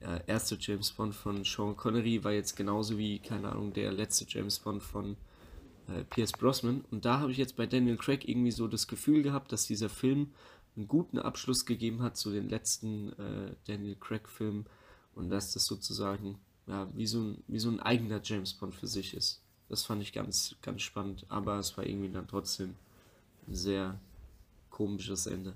äh, 0.00 0.20
erste 0.26 0.56
James 0.58 0.90
Bond 0.92 1.14
von 1.14 1.44
Sean 1.44 1.76
Connery 1.76 2.24
war 2.24 2.32
jetzt 2.32 2.56
genauso 2.56 2.98
wie, 2.98 3.18
keine 3.18 3.52
Ahnung, 3.52 3.72
der 3.72 3.92
letzte 3.92 4.24
James 4.28 4.58
Bond 4.58 4.82
von 4.82 5.16
äh, 5.88 6.02
Pierce 6.04 6.32
Brosnan. 6.32 6.84
Und 6.90 7.04
da 7.04 7.20
habe 7.20 7.30
ich 7.30 7.38
jetzt 7.38 7.56
bei 7.56 7.66
Daniel 7.66 7.96
Craig 7.96 8.28
irgendwie 8.28 8.50
so 8.50 8.66
das 8.66 8.88
Gefühl 8.88 9.22
gehabt, 9.22 9.52
dass 9.52 9.66
dieser 9.66 9.88
Film 9.88 10.32
einen 10.74 10.88
guten 10.88 11.18
Abschluss 11.18 11.66
gegeben 11.66 12.02
hat 12.02 12.16
zu 12.16 12.32
den 12.32 12.48
letzten 12.48 13.10
äh, 13.12 13.54
Daniel 13.66 13.96
Craig-Filmen 13.96 14.66
und 15.14 15.28
dass 15.28 15.52
das 15.52 15.66
sozusagen 15.66 16.38
ja, 16.66 16.88
wie, 16.94 17.06
so 17.06 17.18
ein, 17.20 17.42
wie 17.48 17.58
so 17.58 17.70
ein 17.70 17.80
eigener 17.80 18.20
James 18.22 18.54
Bond 18.54 18.74
für 18.74 18.86
sich 18.86 19.14
ist. 19.14 19.40
Das 19.68 19.84
fand 19.84 20.02
ich 20.02 20.12
ganz, 20.12 20.56
ganz 20.62 20.82
spannend, 20.82 21.24
aber 21.28 21.58
es 21.58 21.76
war 21.76 21.86
irgendwie 21.86 22.10
dann 22.10 22.28
trotzdem 22.28 22.74
ein 23.48 23.54
sehr 23.54 23.98
komisches 24.70 25.26
Ende. 25.26 25.54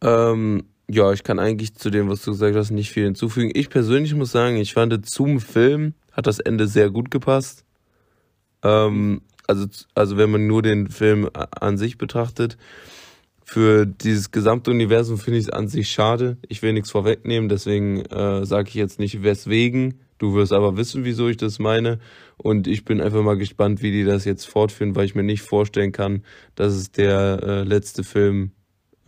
Ähm, 0.00 0.64
ja, 0.88 1.12
ich 1.12 1.24
kann 1.24 1.38
eigentlich 1.38 1.74
zu 1.74 1.90
dem, 1.90 2.08
was 2.08 2.22
du 2.22 2.32
gesagt 2.32 2.56
hast, 2.56 2.70
nicht 2.70 2.90
viel 2.90 3.04
hinzufügen. 3.04 3.50
Ich 3.54 3.70
persönlich 3.70 4.14
muss 4.14 4.32
sagen, 4.32 4.56
ich 4.56 4.74
fand 4.74 5.06
zum 5.06 5.40
Film 5.40 5.94
hat 6.12 6.26
das 6.26 6.38
Ende 6.38 6.66
sehr 6.68 6.90
gut 6.90 7.10
gepasst. 7.10 7.64
Ähm, 8.62 9.22
also, 9.46 9.66
also 9.94 10.16
wenn 10.16 10.30
man 10.30 10.46
nur 10.46 10.62
den 10.62 10.88
Film 10.88 11.28
an 11.34 11.76
sich 11.76 11.98
betrachtet, 11.98 12.56
für 13.48 13.86
dieses 13.86 14.32
gesamte 14.32 14.72
Universum 14.72 15.18
finde 15.18 15.38
ich 15.38 15.46
es 15.46 15.52
an 15.52 15.68
sich 15.68 15.88
schade. 15.88 16.36
Ich 16.48 16.62
will 16.62 16.72
nichts 16.72 16.90
vorwegnehmen, 16.90 17.48
deswegen 17.48 18.00
äh, 18.00 18.44
sage 18.44 18.68
ich 18.68 18.74
jetzt 18.74 18.98
nicht 18.98 19.22
weswegen. 19.22 20.00
Du 20.18 20.34
wirst 20.34 20.52
aber 20.52 20.76
wissen, 20.76 21.04
wieso 21.04 21.28
ich 21.28 21.36
das 21.36 21.60
meine. 21.60 22.00
Und 22.36 22.66
ich 22.66 22.84
bin 22.84 23.00
einfach 23.00 23.22
mal 23.22 23.36
gespannt, 23.36 23.82
wie 23.82 23.92
die 23.92 24.02
das 24.02 24.24
jetzt 24.24 24.46
fortführen, 24.46 24.96
weil 24.96 25.04
ich 25.04 25.14
mir 25.14 25.22
nicht 25.22 25.42
vorstellen 25.42 25.92
kann, 25.92 26.24
dass 26.56 26.72
es 26.72 26.90
der 26.90 27.40
äh, 27.40 27.62
letzte 27.62 28.02
Film 28.02 28.50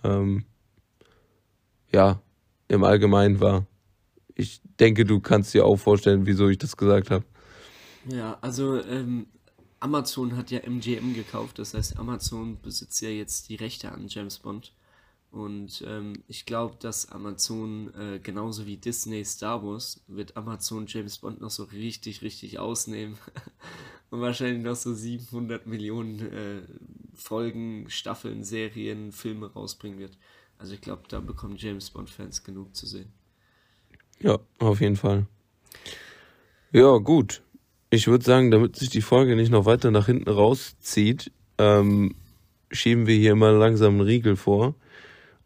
ähm, 0.04 0.44
ja, 1.92 2.22
im 2.68 2.84
Allgemeinen 2.84 3.40
war. 3.40 3.66
Ich 4.36 4.60
denke, 4.78 5.04
du 5.04 5.18
kannst 5.18 5.52
dir 5.52 5.64
auch 5.64 5.76
vorstellen, 5.76 6.26
wieso 6.26 6.48
ich 6.48 6.58
das 6.58 6.76
gesagt 6.76 7.10
habe. 7.10 7.24
Ja, 8.08 8.38
also 8.40 8.80
ähm, 8.84 9.26
Amazon 9.80 10.36
hat 10.36 10.50
ja 10.50 10.60
MGM 10.60 11.14
gekauft, 11.14 11.58
das 11.58 11.74
heißt, 11.74 11.98
Amazon 11.98 12.60
besitzt 12.60 13.00
ja 13.00 13.10
jetzt 13.10 13.48
die 13.48 13.56
Rechte 13.56 13.92
an 13.92 14.08
James 14.08 14.38
Bond. 14.38 14.72
Und 15.30 15.84
ähm, 15.86 16.24
ich 16.26 16.46
glaube, 16.46 16.76
dass 16.80 17.10
Amazon, 17.12 17.92
äh, 17.94 18.18
genauso 18.18 18.66
wie 18.66 18.78
Disney 18.78 19.24
Star 19.24 19.62
Wars, 19.62 20.00
wird 20.06 20.36
Amazon 20.36 20.86
James 20.86 21.18
Bond 21.18 21.40
noch 21.40 21.50
so 21.50 21.64
richtig, 21.64 22.22
richtig 22.22 22.58
ausnehmen. 22.58 23.18
Und 24.10 24.22
wahrscheinlich 24.22 24.64
noch 24.64 24.74
so 24.74 24.94
700 24.94 25.66
Millionen 25.66 26.20
äh, 26.32 26.62
Folgen, 27.14 27.90
Staffeln, 27.90 28.42
Serien, 28.42 29.12
Filme 29.12 29.52
rausbringen 29.52 29.98
wird. 29.98 30.16
Also 30.56 30.72
ich 30.72 30.80
glaube, 30.80 31.02
da 31.08 31.20
bekommen 31.20 31.56
James 31.58 31.90
Bond-Fans 31.90 32.42
genug 32.42 32.74
zu 32.74 32.86
sehen. 32.86 33.12
Ja, 34.20 34.38
auf 34.58 34.80
jeden 34.80 34.96
Fall. 34.96 35.26
Ja, 36.72 36.96
gut. 36.96 37.42
Ich 37.90 38.06
würde 38.06 38.24
sagen, 38.24 38.50
damit 38.50 38.76
sich 38.76 38.90
die 38.90 39.00
Folge 39.00 39.34
nicht 39.34 39.50
noch 39.50 39.64
weiter 39.64 39.90
nach 39.90 40.06
hinten 40.06 40.28
rauszieht, 40.28 41.32
ähm, 41.56 42.14
schieben 42.70 43.06
wir 43.06 43.16
hier 43.16 43.34
mal 43.34 43.54
langsam 43.54 43.94
einen 43.94 44.00
Riegel 44.02 44.36
vor 44.36 44.74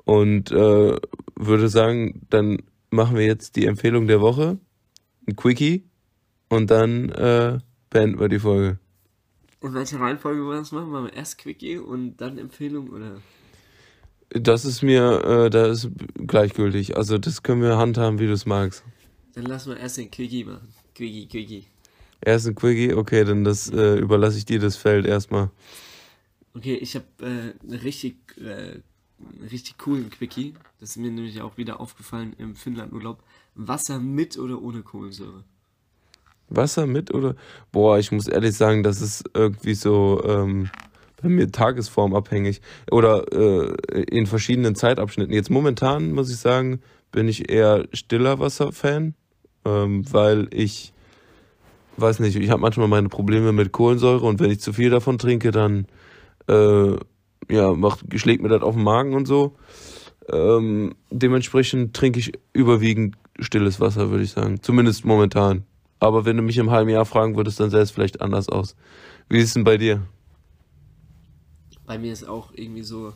und 0.04 0.50
äh, 0.50 0.96
würde 1.36 1.68
sagen, 1.68 2.26
dann 2.30 2.58
machen 2.90 3.16
wir 3.16 3.24
jetzt 3.24 3.56
die 3.56 3.66
Empfehlung 3.66 4.06
der 4.08 4.20
Woche, 4.20 4.58
ein 5.28 5.36
Quickie 5.36 5.84
und 6.48 6.70
dann 6.70 7.10
äh, 7.10 7.58
beenden 7.90 8.18
wir 8.18 8.28
die 8.28 8.40
Folge. 8.40 8.78
Und 9.60 9.74
welche 9.74 10.00
Reihenfolge 10.00 10.40
wollen 10.40 10.56
wir 10.56 10.58
das 10.58 10.72
machen? 10.72 10.90
Machen 10.90 11.06
wir 11.06 11.14
erst 11.14 11.38
Quickie 11.38 11.78
und 11.78 12.16
dann 12.16 12.38
Empfehlung 12.38 12.90
oder? 12.90 13.20
Das 14.30 14.64
ist 14.64 14.82
mir, 14.82 15.24
äh, 15.24 15.50
da 15.50 15.66
ist 15.66 15.90
gleichgültig. 16.14 16.96
Also 16.96 17.18
das 17.18 17.42
können 17.42 17.62
wir 17.62 17.76
handhaben, 17.76 18.18
wie 18.18 18.26
du 18.26 18.32
es 18.32 18.46
magst. 18.46 18.82
Dann 19.34 19.44
lassen 19.44 19.70
wir 19.70 19.78
erst 19.78 19.98
den 19.98 20.10
Quickie 20.10 20.44
machen. 20.44 20.68
Quickie, 20.94 21.28
Quickie. 21.28 21.66
Erst 22.24 22.46
ein 22.46 22.54
Quickie? 22.54 22.94
Okay, 22.94 23.24
dann 23.24 23.44
das 23.44 23.68
äh, 23.70 23.96
überlasse 23.96 24.38
ich 24.38 24.44
dir 24.44 24.60
das 24.60 24.76
Feld 24.76 25.06
erstmal. 25.06 25.50
Okay, 26.54 26.74
ich 26.74 26.94
habe 26.94 27.06
äh, 27.20 27.64
einen 27.66 27.80
richtig, 27.82 28.16
äh, 28.38 28.78
richtig 29.50 29.78
coolen 29.78 30.10
Quickie. 30.10 30.54
Das 30.78 30.90
ist 30.90 30.96
mir 30.98 31.10
nämlich 31.10 31.40
auch 31.40 31.56
wieder 31.56 31.80
aufgefallen 31.80 32.34
im 32.38 32.54
Finnlandurlaub. 32.54 33.22
Wasser 33.54 33.98
mit 33.98 34.38
oder 34.38 34.62
ohne 34.62 34.82
Kohlensäure? 34.82 35.44
Wasser 36.48 36.86
mit 36.86 37.12
oder? 37.12 37.34
Boah, 37.72 37.98
ich 37.98 38.12
muss 38.12 38.28
ehrlich 38.28 38.56
sagen, 38.56 38.82
das 38.82 39.00
ist 39.00 39.24
irgendwie 39.34 39.74
so 39.74 40.22
ähm, 40.24 40.70
bei 41.20 41.28
mir 41.28 41.50
tagesformabhängig 41.50 42.60
oder 42.90 43.24
äh, 43.32 44.02
in 44.02 44.26
verschiedenen 44.26 44.74
Zeitabschnitten. 44.74 45.34
Jetzt 45.34 45.50
momentan 45.50 46.12
muss 46.12 46.30
ich 46.30 46.38
sagen, 46.38 46.80
bin 47.10 47.28
ich 47.28 47.50
eher 47.50 47.86
stiller 47.92 48.38
Wasser-Fan, 48.38 49.14
ähm, 49.64 50.12
weil 50.12 50.48
ich 50.52 50.92
weiß 51.96 52.20
nicht, 52.20 52.36
ich 52.36 52.50
habe 52.50 52.60
manchmal 52.60 52.88
meine 52.88 53.08
Probleme 53.08 53.52
mit 53.52 53.72
Kohlensäure 53.72 54.26
und 54.26 54.40
wenn 54.40 54.50
ich 54.50 54.60
zu 54.60 54.72
viel 54.72 54.90
davon 54.90 55.18
trinke, 55.18 55.50
dann 55.50 55.86
äh, 56.48 56.96
ja, 57.50 57.72
macht, 57.74 58.00
schlägt 58.18 58.42
mir 58.42 58.48
das 58.48 58.62
auf 58.62 58.74
den 58.74 58.84
Magen 58.84 59.14
und 59.14 59.26
so. 59.26 59.56
Ähm, 60.30 60.94
dementsprechend 61.10 61.94
trinke 61.94 62.18
ich 62.18 62.32
überwiegend 62.52 63.16
stilles 63.38 63.80
Wasser, 63.80 64.10
würde 64.10 64.24
ich 64.24 64.32
sagen. 64.32 64.62
Zumindest 64.62 65.04
momentan. 65.04 65.64
Aber 66.00 66.24
wenn 66.24 66.36
du 66.36 66.42
mich 66.42 66.58
im 66.58 66.70
halben 66.70 66.90
Jahr 66.90 67.04
fragen 67.04 67.36
würdest, 67.36 67.60
dann 67.60 67.70
sähe 67.70 67.80
es 67.80 67.90
vielleicht 67.90 68.20
anders 68.20 68.48
aus. 68.48 68.76
Wie 69.28 69.38
ist 69.38 69.48
es 69.48 69.54
denn 69.54 69.64
bei 69.64 69.76
dir? 69.76 70.02
Bei 71.86 71.98
mir 71.98 72.12
ist 72.12 72.28
auch 72.28 72.52
irgendwie 72.54 72.82
so 72.82 73.12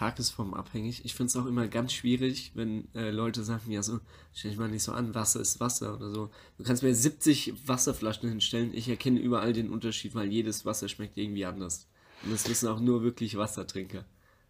tagesformabhängig. 0.00 1.04
Ich 1.04 1.14
finde 1.14 1.28
es 1.28 1.36
auch 1.36 1.44
immer 1.44 1.68
ganz 1.68 1.92
schwierig, 1.92 2.52
wenn 2.54 2.88
äh, 2.94 3.10
Leute 3.10 3.44
sagen, 3.44 3.70
ja 3.70 3.82
so, 3.82 4.00
stell 4.32 4.50
dich 4.50 4.58
mal 4.58 4.68
nicht 4.68 4.82
so 4.82 4.92
an, 4.92 5.14
Wasser 5.14 5.40
ist 5.40 5.60
Wasser 5.60 5.94
oder 5.94 6.10
so. 6.10 6.30
Du 6.56 6.64
kannst 6.64 6.82
mir 6.82 6.94
70 6.94 7.68
Wasserflaschen 7.68 8.28
hinstellen, 8.28 8.70
ich 8.72 8.88
erkenne 8.88 9.20
überall 9.20 9.52
den 9.52 9.68
Unterschied, 9.68 10.14
weil 10.14 10.32
jedes 10.32 10.64
Wasser 10.64 10.88
schmeckt 10.88 11.18
irgendwie 11.18 11.44
anders. 11.44 11.86
Und 12.24 12.32
das 12.32 12.48
wissen 12.48 12.68
auch 12.68 12.80
nur 12.80 13.02
wirklich 13.02 13.36
Wassertrinker. 13.36 14.04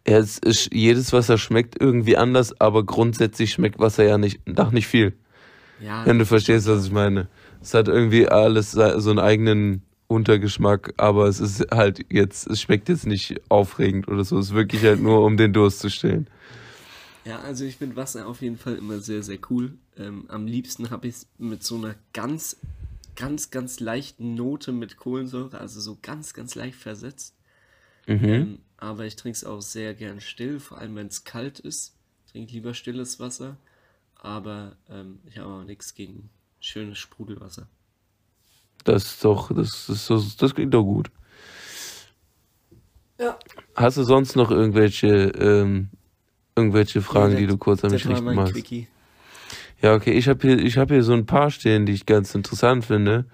Ja, 0.07 0.19
es 0.19 0.37
ist, 0.39 0.73
jedes 0.73 1.11
Wasser 1.11 1.37
schmeckt 1.37 1.79
irgendwie 1.79 2.15
anders, 2.15 2.59
aber 2.61 2.85
grundsätzlich 2.85 3.51
schmeckt 3.51 3.77
Wasser 3.77 4.05
ja 4.05 4.17
nicht 4.17 4.39
nach 4.47 4.71
nicht 4.71 4.87
viel. 4.87 5.17
Ja, 5.83 6.05
Wenn 6.05 6.17
du 6.17 6.25
verstehst, 6.25 6.67
was 6.67 6.85
ich 6.85 6.91
meine. 6.91 7.27
Es 7.61 7.73
hat 7.73 7.87
irgendwie 7.87 8.27
alles 8.27 8.71
so 8.71 8.81
einen 8.81 9.19
eigenen 9.19 9.83
Untergeschmack, 10.11 10.93
aber 10.97 11.27
es 11.27 11.39
ist 11.39 11.71
halt 11.71 12.05
jetzt, 12.11 12.47
es 12.47 12.61
schmeckt 12.61 12.89
jetzt 12.89 13.07
nicht 13.07 13.41
aufregend 13.49 14.07
oder 14.07 14.23
so. 14.23 14.37
Es 14.37 14.47
ist 14.47 14.53
wirklich 14.53 14.83
halt 14.83 15.01
nur, 15.01 15.23
um 15.23 15.37
den 15.37 15.53
Durst 15.53 15.79
zu 15.79 15.89
stillen. 15.89 16.27
Ja, 17.25 17.39
also 17.39 17.65
ich 17.65 17.77
finde 17.77 17.95
Wasser 17.95 18.27
auf 18.27 18.41
jeden 18.41 18.57
Fall 18.57 18.75
immer 18.75 18.99
sehr, 18.99 19.23
sehr 19.23 19.37
cool. 19.49 19.73
Ähm, 19.97 20.25
am 20.27 20.47
liebsten 20.47 20.89
habe 20.89 21.07
ich 21.07 21.15
es 21.15 21.27
mit 21.37 21.63
so 21.63 21.75
einer 21.77 21.95
ganz, 22.13 22.57
ganz, 23.15 23.51
ganz 23.51 23.79
leichten 23.79 24.35
Note 24.35 24.71
mit 24.71 24.97
Kohlensäure, 24.97 25.59
also 25.59 25.79
so 25.79 25.97
ganz, 26.01 26.33
ganz 26.33 26.55
leicht 26.55 26.77
versetzt. 26.77 27.35
Mhm. 28.07 28.23
Ähm, 28.25 28.59
aber 28.77 29.05
ich 29.05 29.15
trinke 29.15 29.35
es 29.35 29.45
auch 29.45 29.61
sehr 29.61 29.93
gern 29.93 30.19
still, 30.19 30.59
vor 30.59 30.79
allem 30.79 30.95
wenn 30.95 31.07
es 31.07 31.23
kalt 31.23 31.59
ist. 31.59 31.93
Ich 32.25 32.31
trinke 32.31 32.53
lieber 32.53 32.73
stilles 32.73 33.19
Wasser. 33.19 33.57
Aber 34.15 34.75
ähm, 34.89 35.19
ich 35.25 35.37
habe 35.37 35.51
auch 35.51 35.63
nichts 35.63 35.95
gegen 35.95 36.29
schönes 36.59 36.97
Sprudelwasser. 36.97 37.67
Das 38.83 39.05
ist 39.05 39.25
doch, 39.25 39.53
das, 39.53 39.89
ist, 39.89 40.09
das, 40.09 40.35
das 40.37 40.55
klingt 40.55 40.73
doch 40.73 40.83
gut. 40.83 41.11
Ja. 43.19 43.37
Hast 43.75 43.97
du 43.97 44.03
sonst 44.03 44.35
noch 44.35 44.49
irgendwelche, 44.49 45.07
ähm, 45.07 45.89
irgendwelche 46.55 47.01
Fragen, 47.01 47.33
ja, 47.33 47.39
die 47.39 47.47
du 47.47 47.57
kurz 47.57 47.83
an 47.83 47.91
mich 47.91 48.07
richten 48.07 48.33
magst? 48.33 48.53
Quickie. 48.53 48.87
Ja, 49.81 49.95
okay, 49.95 50.11
ich 50.11 50.27
habe 50.27 50.47
hier, 50.47 50.69
hab 50.71 50.89
hier 50.89 51.03
so 51.03 51.13
ein 51.13 51.25
paar 51.25 51.51
stehen, 51.51 51.85
die 51.85 51.93
ich 51.93 52.05
ganz 52.05 52.35
interessant 52.35 52.85
finde. 52.85 53.25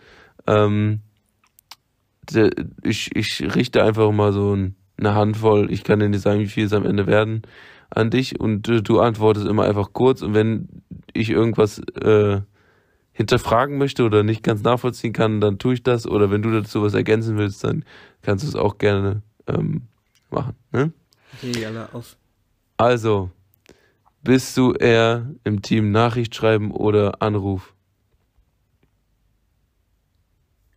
Ähm, 0.45 1.01
ich, 2.83 3.15
ich 3.15 3.55
richte 3.55 3.83
einfach 3.83 4.11
mal 4.11 4.33
so 4.33 4.57
eine 4.97 5.15
Handvoll, 5.15 5.71
ich 5.71 5.83
kann 5.83 5.99
dir 5.99 6.09
nicht 6.09 6.21
sagen, 6.21 6.39
wie 6.41 6.47
viel 6.47 6.65
es 6.65 6.73
am 6.73 6.85
Ende 6.85 7.07
werden, 7.07 7.43
an 7.89 8.09
dich 8.09 8.39
und 8.39 8.67
du, 8.67 8.81
du 8.81 8.99
antwortest 8.99 9.47
immer 9.47 9.63
einfach 9.63 9.93
kurz 9.93 10.21
und 10.21 10.33
wenn 10.33 10.83
ich 11.13 11.29
irgendwas 11.29 11.79
äh, 12.01 12.41
hinterfragen 13.17 13.79
möchte 13.79 14.03
oder 14.03 14.21
nicht 14.21 14.43
ganz 14.43 14.61
nachvollziehen 14.61 15.11
kann, 15.11 15.41
dann 15.41 15.57
tue 15.57 15.73
ich 15.73 15.81
das 15.81 16.05
oder 16.05 16.29
wenn 16.29 16.43
du 16.43 16.51
dazu 16.51 16.83
was 16.83 16.93
ergänzen 16.93 17.35
willst, 17.39 17.63
dann 17.63 17.83
kannst 18.21 18.43
du 18.43 18.47
es 18.47 18.55
auch 18.55 18.77
gerne 18.77 19.23
ähm, 19.47 19.87
machen. 20.29 20.55
Ne? 20.71 20.93
Okay, 21.33 21.65
alle 21.65 21.91
auf. 21.95 22.15
Also, 22.77 23.31
bist 24.21 24.55
du 24.55 24.73
eher 24.73 25.33
im 25.43 25.63
Team 25.63 25.91
Nachricht 25.91 26.35
schreiben 26.35 26.69
oder 26.69 27.23
Anruf? 27.23 27.73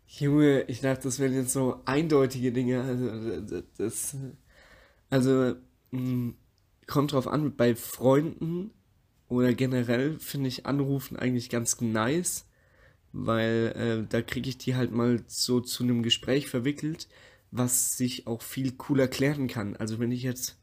Junge, 0.06 0.62
ich 0.62 0.80
dachte, 0.80 1.02
das 1.04 1.18
wären 1.18 1.34
jetzt 1.34 1.52
so 1.52 1.82
eindeutige 1.84 2.52
Dinge. 2.52 2.80
Also, 2.80 3.62
das, 3.76 4.16
also 5.10 5.30
mh, 5.90 6.00
hm, 6.00 6.34
kommt 6.86 7.12
drauf 7.12 7.28
an, 7.28 7.54
bei 7.54 7.76
Freunden 7.76 8.70
oder 9.30 9.54
generell 9.54 10.18
finde 10.18 10.48
ich 10.48 10.66
Anrufen 10.66 11.16
eigentlich 11.16 11.48
ganz 11.48 11.80
nice, 11.80 12.46
weil 13.12 13.72
äh, 13.76 14.06
da 14.08 14.22
kriege 14.22 14.48
ich 14.48 14.58
die 14.58 14.74
halt 14.74 14.90
mal 14.90 15.22
so 15.28 15.60
zu 15.60 15.84
einem 15.84 16.02
Gespräch 16.02 16.48
verwickelt, 16.48 17.08
was 17.52 17.96
sich 17.96 18.26
auch 18.26 18.42
viel 18.42 18.72
cooler 18.72 19.06
klären 19.06 19.46
kann. 19.46 19.76
Also 19.76 20.00
wenn 20.00 20.10
ich 20.10 20.24
jetzt 20.24 20.58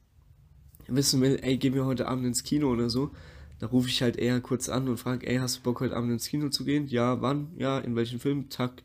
wissen 0.88 1.22
will, 1.22 1.40
ey, 1.42 1.58
gehen 1.58 1.74
wir 1.76 1.86
heute 1.86 2.10
Abend 2.10 2.26
ins 2.26 2.44
Kino 2.44 2.70
oder 2.70 2.90
so, 2.90 3.12
da 3.60 3.68
rufe 3.68 3.88
ich 3.88 4.02
halt 4.02 4.18
eher 4.18 4.42
kurz 4.42 4.68
an 4.68 4.90
und 4.90 4.98
frage, 4.98 5.28
ey, 5.28 5.38
hast 5.38 5.58
du 5.58 5.62
Bock 5.64 5.80
heute 5.80 5.96
Abend 5.96 6.12
ins 6.12 6.28
Kino 6.28 6.50
zu 6.50 6.66
gehen? 6.66 6.88
Ja, 6.88 7.22
wann? 7.22 7.54
Ja, 7.58 7.80
in 7.80 7.96
welchem 7.96 8.20
Film? 8.20 8.50
Tag, 8.50 8.84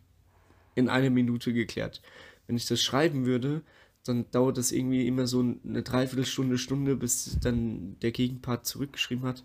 in 0.76 0.88
einer 0.88 1.10
Minute 1.10 1.52
geklärt. 1.52 2.02
Wenn 2.46 2.56
ich 2.56 2.66
das 2.66 2.80
schreiben 2.80 3.26
würde, 3.26 3.62
dann 4.04 4.30
dauert 4.30 4.58
das 4.58 4.70
irgendwie 4.70 5.08
immer 5.08 5.26
so 5.26 5.40
eine 5.40 5.82
Dreiviertelstunde, 5.82 6.56
Stunde, 6.56 6.94
bis 6.96 7.38
dann 7.40 7.96
der 8.00 8.12
Gegenpart 8.12 8.64
zurückgeschrieben 8.64 9.24
hat. 9.24 9.42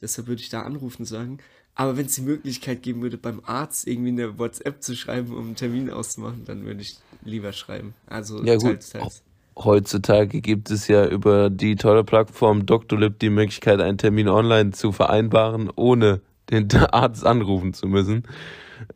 Deshalb 0.00 0.28
würde 0.28 0.42
ich 0.42 0.48
da 0.48 0.62
anrufen 0.62 1.04
sagen. 1.04 1.38
Aber 1.74 1.96
wenn 1.96 2.06
es 2.06 2.16
die 2.16 2.22
Möglichkeit 2.22 2.82
geben 2.82 3.02
würde, 3.02 3.18
beim 3.18 3.40
Arzt 3.44 3.86
irgendwie 3.86 4.08
eine 4.08 4.38
WhatsApp 4.38 4.82
zu 4.82 4.96
schreiben, 4.96 5.32
um 5.32 5.46
einen 5.46 5.56
Termin 5.56 5.90
auszumachen, 5.90 6.44
dann 6.44 6.64
würde 6.64 6.80
ich 6.80 6.96
lieber 7.24 7.52
schreiben. 7.52 7.94
Also 8.06 8.42
ja, 8.42 8.56
teils, 8.56 8.90
teils. 8.90 9.22
Heutzutage 9.56 10.40
gibt 10.40 10.70
es 10.70 10.88
ja 10.88 11.06
über 11.06 11.50
die 11.50 11.76
tolle 11.76 12.04
Plattform 12.04 12.66
Doctolib 12.66 13.18
die 13.18 13.30
Möglichkeit, 13.30 13.80
einen 13.80 13.98
Termin 13.98 14.28
online 14.28 14.72
zu 14.72 14.92
vereinbaren, 14.92 15.70
ohne 15.74 16.20
den 16.50 16.68
Arzt 16.92 17.24
anrufen 17.24 17.74
zu 17.74 17.86
müssen 17.86 18.24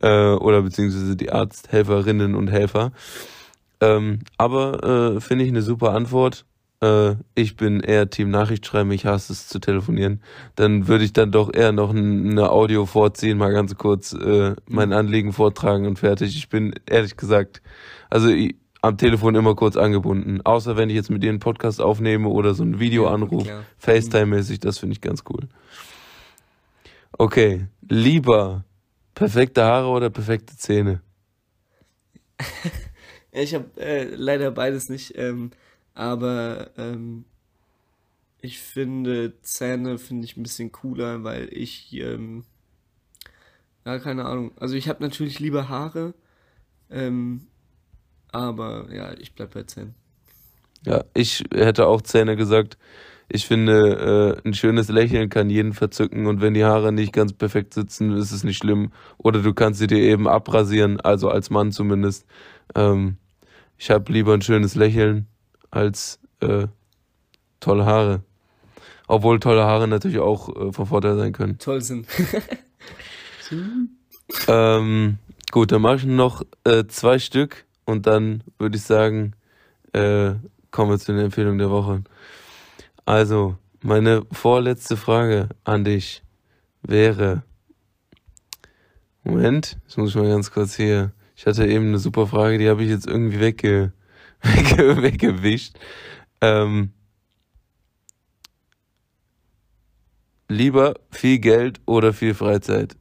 äh, 0.01 0.33
oder 0.33 0.61
beziehungsweise 0.61 1.15
die 1.15 1.31
Arzthelferinnen 1.31 2.35
und 2.35 2.49
Helfer. 2.49 2.91
Ähm, 3.81 4.19
aber 4.37 5.15
äh, 5.15 5.21
finde 5.21 5.43
ich 5.43 5.51
eine 5.51 5.61
super 5.61 5.91
Antwort. 5.91 6.45
Äh, 6.83 7.15
ich 7.35 7.55
bin 7.55 7.79
eher 7.79 8.09
Team 8.09 8.29
Nachricht 8.29 8.65
schreiben, 8.65 8.91
ich 8.91 9.05
hasse 9.05 9.31
es 9.31 9.47
zu 9.47 9.59
telefonieren. 9.59 10.21
Dann 10.55 10.87
würde 10.87 11.05
ich 11.05 11.13
dann 11.13 11.31
doch 11.31 11.53
eher 11.53 11.71
noch 11.71 11.91
eine 11.91 12.49
Audio 12.51 12.85
vorziehen, 12.85 13.37
mal 13.37 13.53
ganz 13.53 13.75
kurz 13.75 14.13
äh, 14.13 14.55
mein 14.67 14.89
mhm. 14.89 14.95
Anliegen 14.95 15.33
vortragen 15.33 15.87
und 15.87 15.99
fertig. 15.99 16.35
Ich 16.35 16.49
bin 16.49 16.73
ehrlich 16.85 17.15
gesagt, 17.15 17.61
also 18.09 18.27
ich, 18.27 18.55
am 18.81 18.97
Telefon 18.97 19.35
immer 19.35 19.55
kurz 19.55 19.77
angebunden. 19.77 20.41
Außer 20.43 20.75
wenn 20.75 20.89
ich 20.89 20.95
jetzt 20.95 21.09
mit 21.09 21.23
dir 21.23 21.29
einen 21.29 21.39
Podcast 21.39 21.81
aufnehme 21.81 22.27
oder 22.27 22.53
so 22.53 22.63
ein 22.63 22.79
Videoanruf, 22.79 23.45
ja, 23.45 23.63
FaceTime-mäßig, 23.81 24.59
das 24.59 24.79
finde 24.79 24.93
ich 24.93 25.01
ganz 25.01 25.23
cool. 25.29 25.47
Okay, 27.17 27.67
lieber 27.87 28.65
Perfekte 29.15 29.63
Haare 29.63 29.87
oder 29.87 30.09
perfekte 30.09 30.57
Zähne? 30.57 31.01
ich 33.31 33.53
habe 33.53 33.65
äh, 33.77 34.05
leider 34.15 34.51
beides 34.51 34.89
nicht, 34.89 35.15
ähm, 35.17 35.51
aber 35.93 36.71
ähm, 36.77 37.25
ich 38.41 38.59
finde 38.59 39.33
Zähne 39.41 39.97
finde 39.97 40.25
ich 40.25 40.37
ein 40.37 40.43
bisschen 40.43 40.71
cooler, 40.71 41.23
weil 41.23 41.49
ich 41.51 41.93
ähm, 41.93 42.43
ja 43.85 43.99
keine 43.99 44.25
Ahnung. 44.25 44.51
Also 44.57 44.75
ich 44.75 44.89
habe 44.89 45.03
natürlich 45.03 45.39
lieber 45.39 45.69
Haare, 45.69 46.13
ähm, 46.89 47.47
aber 48.31 48.93
ja, 48.93 49.13
ich 49.13 49.33
bleib 49.33 49.53
bei 49.53 49.63
Zähnen. 49.63 49.95
Ja, 50.85 51.05
ich 51.13 51.43
hätte 51.53 51.87
auch 51.87 52.01
Zähne 52.01 52.35
gesagt 52.35 52.77
ich 53.29 53.47
finde, 53.47 54.39
äh, 54.43 54.47
ein 54.47 54.53
schönes 54.53 54.89
Lächeln 54.89 55.29
kann 55.29 55.49
jeden 55.49 55.73
verzücken 55.73 56.27
und 56.27 56.41
wenn 56.41 56.53
die 56.53 56.65
Haare 56.65 56.91
nicht 56.91 57.13
ganz 57.13 57.33
perfekt 57.33 57.73
sitzen, 57.73 58.15
ist 58.15 58.31
es 58.31 58.43
nicht 58.43 58.57
schlimm. 58.57 58.91
Oder 59.17 59.41
du 59.41 59.53
kannst 59.53 59.79
sie 59.79 59.87
dir 59.87 59.97
eben 59.97 60.27
abrasieren, 60.27 60.99
also 60.99 61.29
als 61.29 61.49
Mann 61.49 61.71
zumindest. 61.71 62.25
Ähm, 62.75 63.17
ich 63.77 63.89
habe 63.89 64.11
lieber 64.13 64.33
ein 64.33 64.41
schönes 64.41 64.75
Lächeln 64.75 65.27
als 65.73 66.19
äh, 66.39 66.67
tolle 67.59 67.85
Haare. 67.85 68.21
Obwohl 69.07 69.39
tolle 69.39 69.63
Haare 69.63 69.87
natürlich 69.87 70.19
auch 70.19 70.49
äh, 70.49 70.71
von 70.71 70.85
Vorteil 70.85 71.17
sein 71.17 71.33
können. 71.33 71.57
Toll 71.57 71.81
sind. 71.81 72.07
ähm, 74.47 75.17
gut, 75.51 75.71
dann 75.71 75.81
mache 75.81 75.97
ich 75.97 76.05
noch 76.05 76.43
äh, 76.63 76.85
zwei 76.87 77.19
Stück 77.19 77.65
und 77.85 78.07
dann 78.07 78.43
würde 78.59 78.77
ich 78.77 78.83
sagen, 78.83 79.33
äh, 79.93 80.33
kommen 80.71 80.91
wir 80.91 80.99
zu 80.99 81.11
den 81.11 81.25
Empfehlungen 81.25 81.57
der 81.57 81.69
Woche. 81.69 82.03
Also, 83.05 83.57
meine 83.81 84.25
vorletzte 84.31 84.95
Frage 84.95 85.49
an 85.63 85.83
dich 85.83 86.23
wäre. 86.83 87.43
Moment, 89.23 89.77
das 89.85 89.97
muss 89.97 90.09
ich 90.11 90.15
mal 90.15 90.29
ganz 90.29 90.51
kurz 90.51 90.75
hier. 90.75 91.11
Ich 91.35 91.45
hatte 91.45 91.65
eben 91.65 91.87
eine 91.87 91.99
super 91.99 92.27
Frage, 92.27 92.57
die 92.57 92.69
habe 92.69 92.83
ich 92.83 92.89
jetzt 92.89 93.07
irgendwie 93.07 93.39
wegge, 93.39 93.91
weggewischt. 95.01 95.77
Ähm, 96.41 96.91
lieber 100.49 100.95
viel 101.09 101.39
Geld 101.39 101.81
oder 101.85 102.13
viel 102.13 102.33
Freizeit? 102.33 102.95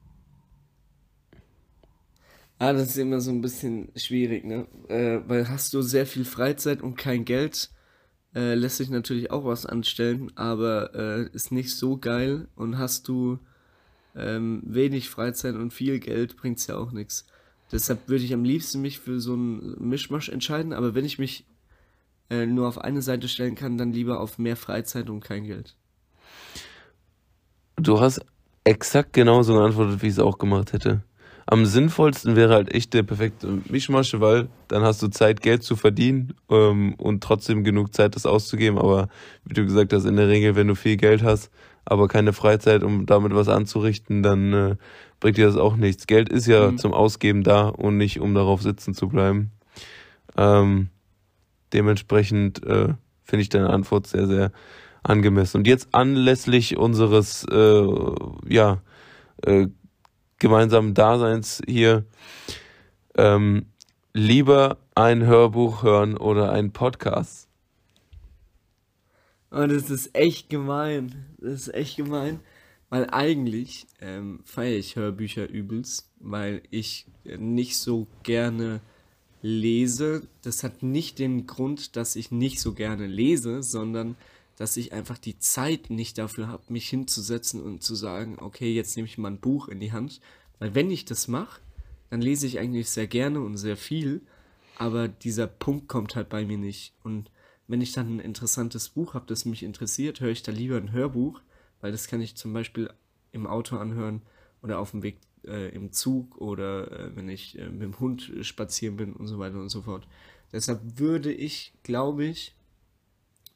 Ah, 2.59 2.73
das 2.73 2.91
ist 2.91 2.97
immer 2.97 3.21
so 3.21 3.33
ein 3.33 3.41
bisschen 3.41 3.89
schwierig, 3.97 4.45
ne? 4.45 4.69
Äh, 4.89 5.21
weil 5.27 5.49
hast 5.49 5.75
du 5.75 5.83
sehr 5.83 6.07
viel 6.07 6.25
Freizeit 6.25 6.81
und 6.81 6.95
kein 6.95 7.25
Geld, 7.25 7.71
äh, 8.37 8.55
lässt 8.55 8.77
sich 8.77 8.89
natürlich 8.89 9.33
auch 9.33 9.45
was 9.45 9.67
anstellen, 9.67 10.31
aber 10.37 10.95
äh, 10.95 11.29
ist 11.35 11.51
nicht 11.51 11.75
so 11.75 11.97
geil. 11.97 12.47
Und 12.55 12.79
hast 12.79 13.09
du 13.09 13.41
ähm, 14.15 14.63
wenig 14.65 15.11
Freizeit 15.11 15.57
und 15.57 15.73
viel 15.73 15.99
Geld, 15.99 16.37
bringt 16.37 16.59
es 16.59 16.69
ja 16.69 16.77
auch 16.77 16.93
nichts. 16.93 17.27
Deshalb 17.73 18.09
würde 18.09 18.25
ich 18.25 18.35
am 18.35 18.45
liebsten 18.45 18.83
mich 18.83 18.99
für 18.99 19.19
so 19.19 19.33
einen 19.33 19.77
Mischmasch 19.79 20.29
entscheiden, 20.29 20.73
aber 20.73 20.95
wenn 20.95 21.05
ich 21.05 21.19
mich 21.19 21.45
äh, 22.31 22.47
nur 22.47 22.69
auf 22.69 22.79
eine 22.79 23.03
Seite 23.03 23.29
stellen 23.29 23.55
kann, 23.55 23.79
dann 23.79 23.93
lieber 23.93 24.21
auf 24.21 24.39
mehr 24.39 24.57
Freizeit 24.57 25.09
und 25.11 25.21
kein 25.21 25.45
Geld. 25.45 25.75
Du 27.77 28.01
hast 28.01 28.21
exakt 28.65 29.15
genauso 29.15 29.55
geantwortet, 29.55 30.03
wie 30.03 30.07
ich 30.07 30.13
es 30.13 30.19
auch 30.19 30.39
gemacht 30.39 30.73
hätte 30.73 31.03
am 31.47 31.67
sinnvollsten 31.67 32.37
wäre 32.37 32.55
halt 32.55 32.73
echt 32.73 32.95
der 32.95 33.03
perfekte 33.03 33.61
Mischmasche, 33.69 34.21
weil 34.21 34.49
dann 34.69 34.83
hast 34.83 35.03
du 35.03 35.09
Zeit, 35.09 35.43
Geld 35.43 35.63
zu 35.63 35.77
verdienen 35.77 36.35
ähm, 36.49 36.95
und 36.95 37.23
trotzdem 37.23 37.65
genug 37.65 37.95
Zeit, 37.95 38.15
das 38.15 38.27
auszugeben. 38.27 38.79
Aber 38.79 39.09
wie 39.45 39.55
du 39.55 39.65
gesagt 39.65 39.93
hast, 39.93 40.05
in 40.05 40.17
der 40.17 40.29
Regel, 40.29 40.55
wenn 40.57 40.69
du 40.69 40.75
viel 40.75 40.97
Geld 40.97 41.23
hast, 41.23 41.51
aber 41.85 42.09
keine 42.09 42.33
Freizeit, 42.33 42.83
um 42.83 43.07
damit 43.07 43.35
was 43.35 43.49
anzurichten, 43.49 44.23
dann 44.23 44.53
äh, 44.53 44.77
bringt 45.21 45.37
dir 45.37 45.47
das 45.47 45.57
auch 45.57 45.77
nichts. 45.77 46.07
Geld 46.07 46.29
ist 46.29 46.47
ja 46.47 46.71
mhm. 46.71 46.79
zum 46.79 46.93
Ausgeben 46.93 47.43
da 47.43 47.69
und 47.69 47.97
nicht, 47.97 48.21
um 48.21 48.35
darauf 48.35 48.63
sitzen 48.63 48.95
zu 48.95 49.09
bleiben. 49.09 49.51
Ähm, 50.37 50.89
dementsprechend 51.73 52.65
äh, 52.65 52.95
finde 53.25 53.43
ich 53.43 53.49
deine 53.49 53.71
Antwort 53.71 54.07
sehr, 54.07 54.27
sehr 54.27 54.53
angemessen. 55.03 55.59
Und 55.59 55.67
jetzt 55.67 55.89
anlässlich 55.93 56.77
unseres, 56.77 57.45
äh, 57.51 57.87
ja, 58.49 58.83
äh, 59.45 59.69
gemeinsamen 60.39 60.95
Daseins 60.95 61.63
hier 61.67 62.05
ähm, 63.17 63.67
lieber 64.13 64.79
ein 64.95 65.25
Hörbuch 65.25 65.83
hören 65.83 66.17
oder 66.17 66.53
einen 66.53 66.73
Podcast? 66.73 67.49
Oh, 69.55 69.67
das 69.67 69.91
ist 69.91 70.15
echt 70.15 70.49
gemein. 70.49 71.27
Das 71.39 71.53
ist 71.53 71.75
echt 71.75 71.97
gemein. 71.99 72.41
Weil 72.89 73.11
eigentlich 73.11 73.87
ähm, 74.01 74.41
feiere 74.45 74.79
ich 74.79 74.97
Hörbücher 74.97 75.49
übelst, 75.49 76.11
weil 76.21 76.63
ich 76.71 77.07
nicht 77.25 77.77
so 77.77 78.07
gerne 78.23 78.81
lese. 79.43 80.27
Das 80.41 80.63
hat 80.63 80.83
nicht 80.83 81.19
den 81.19 81.47
Grund, 81.47 81.97
dass 81.97 82.17
ich 82.17 82.31
nicht 82.31 82.61
so 82.61 82.73
gerne 82.73 83.07
lese, 83.07 83.63
sondern 83.63 84.17
dass 84.57 84.79
ich 84.79 84.93
einfach 84.95 85.19
die 85.19 85.39
Zeit 85.39 85.91
nicht 85.91 86.17
dafür 86.17 86.49
habe, 86.49 86.73
mich 86.73 86.89
hinzusetzen 86.89 87.61
und 87.63 87.83
zu 87.83 87.95
sagen, 87.95 88.39
okay, 88.41 88.73
jetzt 88.73 88.97
nehme 88.97 89.09
ich 89.09 89.19
mal 89.19 89.33
ein 89.33 89.41
Buch 89.41 89.69
in 89.69 89.81
die 89.81 89.93
Hand. 89.93 90.21
Weil 90.61 90.75
wenn 90.75 90.91
ich 90.91 91.05
das 91.05 91.29
mache, 91.29 91.61
dann 92.09 92.23
lese 92.23 92.47
ich 92.47 92.59
eigentlich 92.59 92.89
sehr 92.89 93.07
gerne 93.07 93.41
und 93.41 93.59
sehr 93.59 93.77
viel, 93.77 94.23
aber 94.79 95.09
dieser 95.09 95.47
Punkt 95.47 95.89
kommt 95.89 96.17
halt 96.17 96.31
bei 96.31 96.47
mir 96.47 96.59
nicht. 96.59 96.95
Und 97.03 97.31
wenn 97.69 97.81
ich 97.81 97.93
dann 97.93 98.17
ein 98.17 98.21
interessantes 98.21 98.89
Buch 98.89 99.15
habe, 99.15 99.27
das 99.27 99.45
mich 99.45 99.63
interessiert, 99.63 100.21
höre 100.21 100.31
ich 100.31 100.43
da 100.43 100.53
lieber 100.53 100.77
ein 100.77 100.93
Hörbuch, 100.93 101.41
weil 101.81 101.93
das 101.93 102.07
kann 102.07 102.21
ich 102.21 102.37
zum 102.37 102.53
Beispiel 102.53 102.91
im 103.33 103.47
Auto 103.47 103.77
anhören 103.77 104.23
oder 104.63 104.79
auf 104.79 104.91
dem 104.93 105.03
Weg 105.03 105.19
äh, 105.45 105.75
im 105.75 105.93
Zug 105.93 106.39
oder 106.39 106.91
äh, 106.91 107.17
wenn 107.17 107.29
ich 107.29 107.59
äh, 107.59 107.69
mit 107.69 107.83
dem 107.83 107.99
Hund 107.99 108.33
spazieren 108.43 108.97
bin 108.97 109.13
und 109.13 109.27
so 109.27 109.39
weiter 109.39 109.59
und 109.59 109.69
so 109.69 109.83
fort. 109.83 110.07
Deshalb 110.53 110.81
würde 110.99 111.33
ich, 111.33 111.73
glaube 111.83 112.25
ich, 112.25 112.55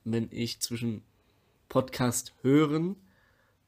wenn 0.05 0.29
ich 0.31 0.61
zwischen 0.61 1.03
Podcast 1.69 2.33
hören 2.43 2.97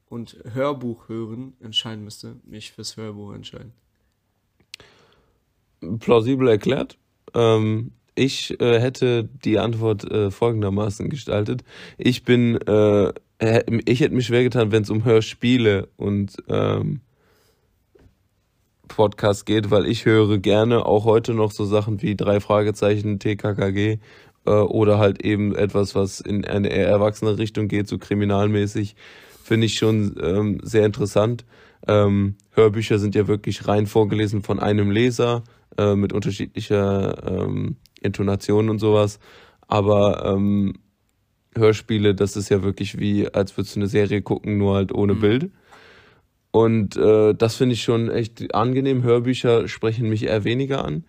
und 0.07 0.37
Hörbuch 0.53 1.09
hören 1.09 1.53
entscheiden 1.59 2.03
müsste, 2.03 2.37
mich 2.43 2.71
fürs 2.71 2.97
Hörbuch 2.97 3.33
entscheiden. 3.33 3.73
Plausibel 5.99 6.47
erklärt. 6.47 6.97
Ähm, 7.33 7.91
ich 8.19 8.59
äh, 8.59 8.79
hätte 8.79 9.29
die 9.45 9.59
Antwort 9.59 10.03
äh, 10.03 10.29
folgendermaßen 10.29 11.09
gestaltet. 11.09 11.63
Ich 11.97 12.23
bin, 12.23 12.57
äh, 12.67 13.13
ich 13.85 14.01
hätte 14.01 14.13
mich 14.13 14.27
schwer 14.27 14.43
getan, 14.43 14.71
wenn 14.71 14.83
es 14.83 14.89
um 14.89 15.05
Hörspiele 15.05 15.87
und 15.95 16.35
ähm, 16.49 17.01
Podcast 18.89 19.45
geht, 19.45 19.71
weil 19.71 19.85
ich 19.87 20.05
höre 20.05 20.37
gerne 20.39 20.85
auch 20.85 21.05
heute 21.05 21.33
noch 21.33 21.51
so 21.51 21.63
Sachen 21.63 22.01
wie 22.01 22.15
drei 22.15 22.41
Fragezeichen, 22.41 23.19
TKKG 23.19 23.99
äh, 24.45 24.49
oder 24.49 24.99
halt 24.99 25.23
eben 25.23 25.55
etwas, 25.55 25.95
was 25.95 26.19
in 26.19 26.43
eine 26.43 26.69
eher 26.69 26.87
erwachsene 26.87 27.37
Richtung 27.37 27.69
geht, 27.69 27.87
so 27.87 27.97
kriminalmäßig, 27.97 28.95
finde 29.43 29.67
ich 29.67 29.75
schon 29.75 30.15
ähm, 30.21 30.59
sehr 30.63 30.85
interessant. 30.85 31.45
Ähm, 31.87 32.35
Hörbücher 32.51 32.99
sind 32.99 33.15
ja 33.15 33.27
wirklich 33.27 33.67
rein 33.67 33.87
vorgelesen 33.87 34.41
von 34.41 34.59
einem 34.59 34.91
Leser 34.91 35.43
äh, 35.77 35.95
mit 35.95 36.11
unterschiedlicher 36.11 37.23
ähm, 37.25 37.77
Intonation 38.01 38.69
und 38.69 38.79
sowas. 38.79 39.19
Aber 39.67 40.25
ähm, 40.25 40.73
Hörspiele, 41.55 42.15
das 42.15 42.35
ist 42.35 42.49
ja 42.49 42.63
wirklich 42.63 42.99
wie, 42.99 43.27
als 43.27 43.55
würdest 43.57 43.75
du 43.75 43.79
eine 43.79 43.87
Serie 43.87 44.21
gucken, 44.21 44.57
nur 44.57 44.75
halt 44.75 44.91
ohne 44.93 45.13
mhm. 45.13 45.19
Bild. 45.19 45.51
Und 46.51 46.97
äh, 46.97 47.35
das 47.35 47.55
finde 47.55 47.73
ich 47.73 47.83
schon 47.83 48.09
echt 48.09 48.53
angenehm. 48.55 49.03
Hörbücher 49.03 49.67
sprechen 49.67 50.09
mich 50.09 50.23
eher 50.23 50.43
weniger 50.43 50.83
an. 50.83 51.03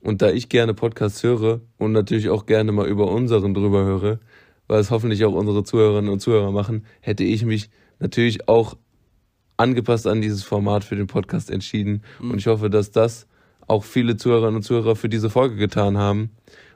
Und 0.00 0.22
da 0.22 0.30
ich 0.30 0.48
gerne 0.48 0.74
Podcasts 0.74 1.22
höre 1.22 1.60
und 1.76 1.92
natürlich 1.92 2.30
auch 2.30 2.46
gerne 2.46 2.72
mal 2.72 2.86
über 2.86 3.10
unseren 3.10 3.52
drüber 3.52 3.84
höre, 3.84 4.20
weil 4.68 4.80
es 4.80 4.90
hoffentlich 4.90 5.24
auch 5.24 5.34
unsere 5.34 5.64
Zuhörerinnen 5.64 6.10
und 6.10 6.20
Zuhörer 6.20 6.52
machen, 6.52 6.86
hätte 7.00 7.24
ich 7.24 7.44
mich 7.44 7.68
natürlich 7.98 8.48
auch 8.48 8.76
angepasst 9.56 10.06
an 10.06 10.20
dieses 10.20 10.44
Format 10.44 10.84
für 10.84 10.96
den 10.96 11.08
Podcast 11.08 11.50
entschieden. 11.50 12.02
Mhm. 12.20 12.30
Und 12.30 12.38
ich 12.38 12.46
hoffe, 12.46 12.70
dass 12.70 12.92
das 12.92 13.26
auch 13.68 13.84
viele 13.84 14.16
Zuhörerinnen 14.16 14.56
und 14.56 14.62
Zuhörer 14.62 14.96
für 14.96 15.08
diese 15.08 15.30
Folge 15.30 15.56
getan 15.56 15.98
haben 15.98 16.30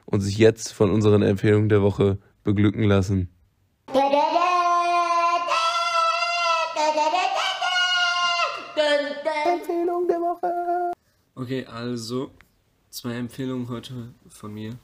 und 0.05 0.21
sich 0.21 0.37
jetzt 0.37 0.73
von 0.73 0.91
unseren 0.91 1.21
Empfehlungen 1.21 1.69
der 1.69 1.81
Woche 1.81 2.17
beglücken 2.43 2.83
lassen. 2.83 3.29
Empfehlung 9.45 10.07
der 10.07 10.19
Woche. 10.19 10.93
Okay, 11.35 11.65
also 11.65 12.31
zwei 12.89 13.15
Empfehlungen 13.15 13.69
heute 13.69 14.13
von 14.27 14.53
mir. 14.53 14.77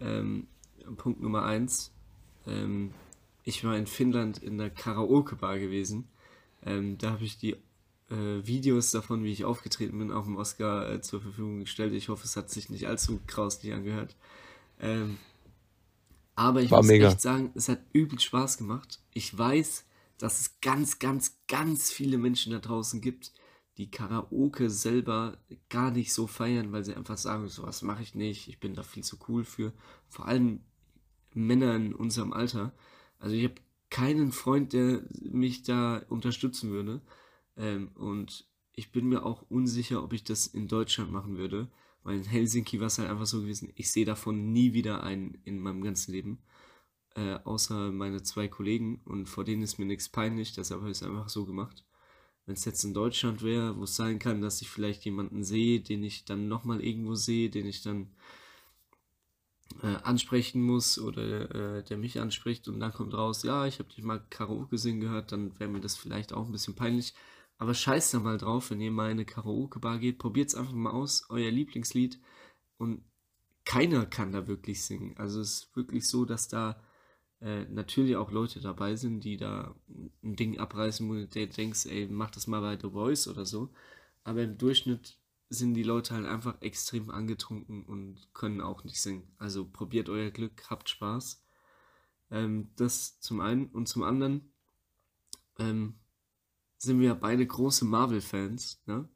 Ähm, 0.00 0.46
Punkt 0.96 1.20
Nummer 1.22 1.44
eins. 1.44 1.92
Ähm, 2.46 2.92
ich 3.44 3.64
war 3.64 3.76
in 3.76 3.86
Finnland 3.86 4.38
in 4.38 4.58
der 4.58 4.70
Karaoke-Bar 4.70 5.58
gewesen. 5.58 6.08
Ähm, 6.64 6.98
da 6.98 7.12
habe 7.12 7.24
ich 7.24 7.38
die 7.38 7.56
äh, 8.12 8.46
Videos 8.46 8.90
davon, 8.90 9.24
wie 9.24 9.32
ich 9.32 9.44
aufgetreten 9.44 9.98
bin, 9.98 10.12
auf 10.12 10.26
dem 10.26 10.36
Oscar 10.36 10.90
äh, 10.90 11.00
zur 11.00 11.22
Verfügung 11.22 11.60
gestellt. 11.60 11.94
Ich 11.94 12.08
hoffe, 12.08 12.24
es 12.24 12.36
hat 12.36 12.50
sich 12.50 12.68
nicht 12.68 12.86
allzu 12.86 13.20
grauslich 13.26 13.72
angehört. 13.72 14.16
Ähm, 14.78 15.18
aber 16.34 16.60
ich 16.60 16.70
war 16.70 16.78
muss 16.78 16.88
mega. 16.88 17.08
echt 17.08 17.20
sagen, 17.20 17.50
es 17.54 17.68
hat 17.68 17.80
übel 17.92 18.18
Spaß 18.18 18.58
gemacht. 18.58 19.00
Ich 19.14 19.36
weiß, 19.36 19.84
dass 20.18 20.40
es 20.40 20.60
ganz, 20.60 20.98
ganz, 20.98 21.38
ganz 21.48 21.90
viele 21.90 22.18
Menschen 22.18 22.52
da 22.52 22.58
draußen 22.58 23.00
gibt, 23.00 23.32
die 23.78 23.90
Karaoke 23.90 24.68
selber 24.68 25.38
gar 25.70 25.90
nicht 25.90 26.12
so 26.12 26.26
feiern, 26.26 26.72
weil 26.72 26.84
sie 26.84 26.94
einfach 26.94 27.16
sagen, 27.16 27.48
sowas 27.48 27.82
mache 27.82 28.02
ich 28.02 28.14
nicht, 28.14 28.48
ich 28.48 28.60
bin 28.60 28.74
da 28.74 28.82
viel 28.82 29.02
zu 29.02 29.16
cool 29.28 29.44
für. 29.44 29.72
Vor 30.08 30.26
allem 30.26 30.60
Männer 31.32 31.74
in 31.74 31.94
unserem 31.94 32.34
Alter. 32.34 32.72
Also 33.18 33.34
ich 33.34 33.44
habe 33.44 33.54
keinen 33.88 34.32
Freund, 34.32 34.74
der 34.74 35.02
mich 35.20 35.62
da 35.62 36.02
unterstützen 36.08 36.70
würde. 36.70 37.00
Ähm, 37.56 37.88
und 37.94 38.46
ich 38.74 38.92
bin 38.92 39.08
mir 39.08 39.24
auch 39.24 39.42
unsicher, 39.50 40.02
ob 40.02 40.12
ich 40.12 40.24
das 40.24 40.46
in 40.46 40.68
Deutschland 40.68 41.12
machen 41.12 41.36
würde. 41.36 41.68
Weil 42.04 42.16
in 42.16 42.24
Helsinki 42.24 42.80
war 42.80 42.88
es 42.88 42.98
halt 42.98 43.08
einfach 43.08 43.26
so 43.26 43.40
gewesen, 43.40 43.72
ich 43.76 43.90
sehe 43.90 44.04
davon 44.04 44.52
nie 44.52 44.72
wieder 44.72 45.04
einen 45.04 45.38
in 45.44 45.60
meinem 45.60 45.82
ganzen 45.82 46.12
Leben. 46.12 46.42
Äh, 47.14 47.38
außer 47.44 47.92
meine 47.92 48.22
zwei 48.22 48.48
Kollegen. 48.48 49.00
Und 49.04 49.26
vor 49.26 49.44
denen 49.44 49.62
ist 49.62 49.78
mir 49.78 49.86
nichts 49.86 50.08
peinlich, 50.08 50.52
deshalb 50.52 50.80
habe 50.80 50.90
ich 50.90 50.98
es 50.98 51.02
einfach 51.02 51.28
so 51.28 51.44
gemacht. 51.44 51.84
Wenn 52.46 52.54
es 52.54 52.64
jetzt 52.64 52.82
in 52.82 52.94
Deutschland 52.94 53.42
wäre, 53.42 53.76
wo 53.76 53.84
es 53.84 53.94
sein 53.94 54.18
kann, 54.18 54.40
dass 54.40 54.62
ich 54.62 54.70
vielleicht 54.70 55.04
jemanden 55.04 55.44
sehe, 55.44 55.80
den 55.80 56.02
ich 56.02 56.24
dann 56.24 56.48
nochmal 56.48 56.80
irgendwo 56.80 57.14
sehe, 57.14 57.50
den 57.50 57.66
ich 57.66 57.82
dann 57.82 58.10
äh, 59.82 59.96
ansprechen 60.02 60.62
muss 60.62 60.98
oder 60.98 61.78
äh, 61.78 61.84
der 61.84 61.98
mich 61.98 62.18
anspricht 62.18 62.66
und 62.66 62.80
dann 62.80 62.92
kommt 62.92 63.14
raus, 63.14 63.42
ja, 63.44 63.66
ich 63.66 63.78
habe 63.78 63.90
dich 63.90 64.02
mal 64.02 64.24
Karaoke 64.28 64.76
singen 64.76 65.00
gehört, 65.00 65.30
dann 65.32 65.58
wäre 65.60 65.70
mir 65.70 65.80
das 65.80 65.96
vielleicht 65.96 66.32
auch 66.32 66.46
ein 66.46 66.52
bisschen 66.52 66.74
peinlich. 66.74 67.14
Aber 67.62 67.74
scheißt 67.74 68.12
da 68.12 68.18
mal 68.18 68.38
drauf, 68.38 68.72
wenn 68.72 68.80
ihr 68.80 68.90
mal 68.90 69.04
in 69.04 69.12
eine 69.12 69.24
Karaoke-Bar 69.24 70.00
geht, 70.00 70.18
probiert 70.18 70.48
es 70.48 70.56
einfach 70.56 70.72
mal 70.72 70.90
aus, 70.90 71.26
euer 71.28 71.52
Lieblingslied 71.52 72.18
und 72.76 73.04
keiner 73.64 74.04
kann 74.04 74.32
da 74.32 74.48
wirklich 74.48 74.82
singen. 74.82 75.16
Also 75.16 75.40
es 75.40 75.52
ist 75.52 75.76
wirklich 75.76 76.08
so, 76.08 76.24
dass 76.24 76.48
da 76.48 76.82
äh, 77.40 77.64
natürlich 77.66 78.16
auch 78.16 78.32
Leute 78.32 78.60
dabei 78.60 78.96
sind, 78.96 79.20
die 79.20 79.36
da 79.36 79.76
ein 80.24 80.34
Ding 80.34 80.58
abreißen, 80.58 81.08
wo 81.08 81.14
du 81.14 81.28
denkst, 81.28 81.86
ey, 81.86 82.08
mach 82.10 82.32
das 82.32 82.48
mal 82.48 82.62
bei 82.62 82.76
The 82.76 82.90
Voice 82.90 83.28
oder 83.28 83.46
so. 83.46 83.72
Aber 84.24 84.42
im 84.42 84.58
Durchschnitt 84.58 85.16
sind 85.48 85.74
die 85.74 85.84
Leute 85.84 86.16
halt 86.16 86.26
einfach 86.26 86.60
extrem 86.62 87.10
angetrunken 87.10 87.84
und 87.84 88.28
können 88.34 88.60
auch 88.60 88.82
nicht 88.82 89.00
singen. 89.00 89.36
Also 89.38 89.70
probiert 89.70 90.08
euer 90.08 90.32
Glück, 90.32 90.68
habt 90.68 90.88
Spaß. 90.88 91.46
Ähm, 92.32 92.72
das 92.74 93.20
zum 93.20 93.40
einen. 93.40 93.66
Und 93.66 93.86
zum 93.86 94.02
anderen 94.02 94.52
ähm, 95.60 96.01
sind 96.82 97.00
wir 97.00 97.14
beide 97.14 97.46
große 97.46 97.84
Marvel-Fans. 97.84 98.82
Ne? 98.86 99.08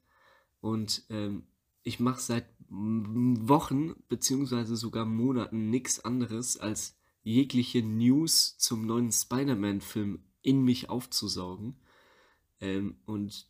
Und 0.61 1.05
ähm, 1.11 1.49
ich 1.83 2.01
mache 2.01 2.21
seit 2.21 2.47
Wochen 2.69 3.95
beziehungsweise 4.09 4.77
sogar 4.77 5.05
Monaten 5.05 5.71
nichts 5.71 6.05
anderes, 6.05 6.57
als 6.57 6.99
jegliche 7.23 7.83
News 7.83 8.57
zum 8.59 8.87
neuen 8.87 9.13
Spider-Man-Film 9.13 10.25
in 10.43 10.63
mich 10.63 10.89
aufzusaugen. 10.89 11.81
Ähm, 12.61 12.97
und 13.05 13.49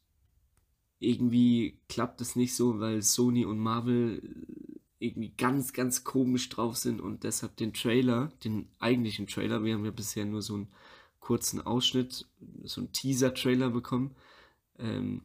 irgendwie 0.99 1.81
klappt 1.89 2.21
es 2.23 2.37
nicht 2.37 2.55
so, 2.55 2.81
weil 2.81 3.03
Sony 3.03 3.45
und 3.45 3.59
Marvel 3.59 4.23
irgendwie 4.99 5.35
ganz, 5.37 5.75
ganz 5.75 6.05
komisch 6.05 6.49
drauf 6.49 6.77
sind 6.77 7.03
und 7.03 7.23
deshalb 7.23 7.57
den 7.57 7.75
Trailer, 7.75 8.33
den 8.45 8.71
eigentlichen 8.79 9.27
Trailer, 9.27 9.63
wir 9.63 9.75
haben 9.75 9.85
ja 9.85 9.91
bisher 9.91 10.25
nur 10.25 10.41
so 10.41 10.55
einen 10.55 10.69
kurzen 11.27 11.61
Ausschnitt, 11.61 12.25
so 12.63 12.81
einen 12.81 12.93
Teaser-Trailer 12.93 13.71
bekommen, 13.71 14.15
ähm, 14.79 15.25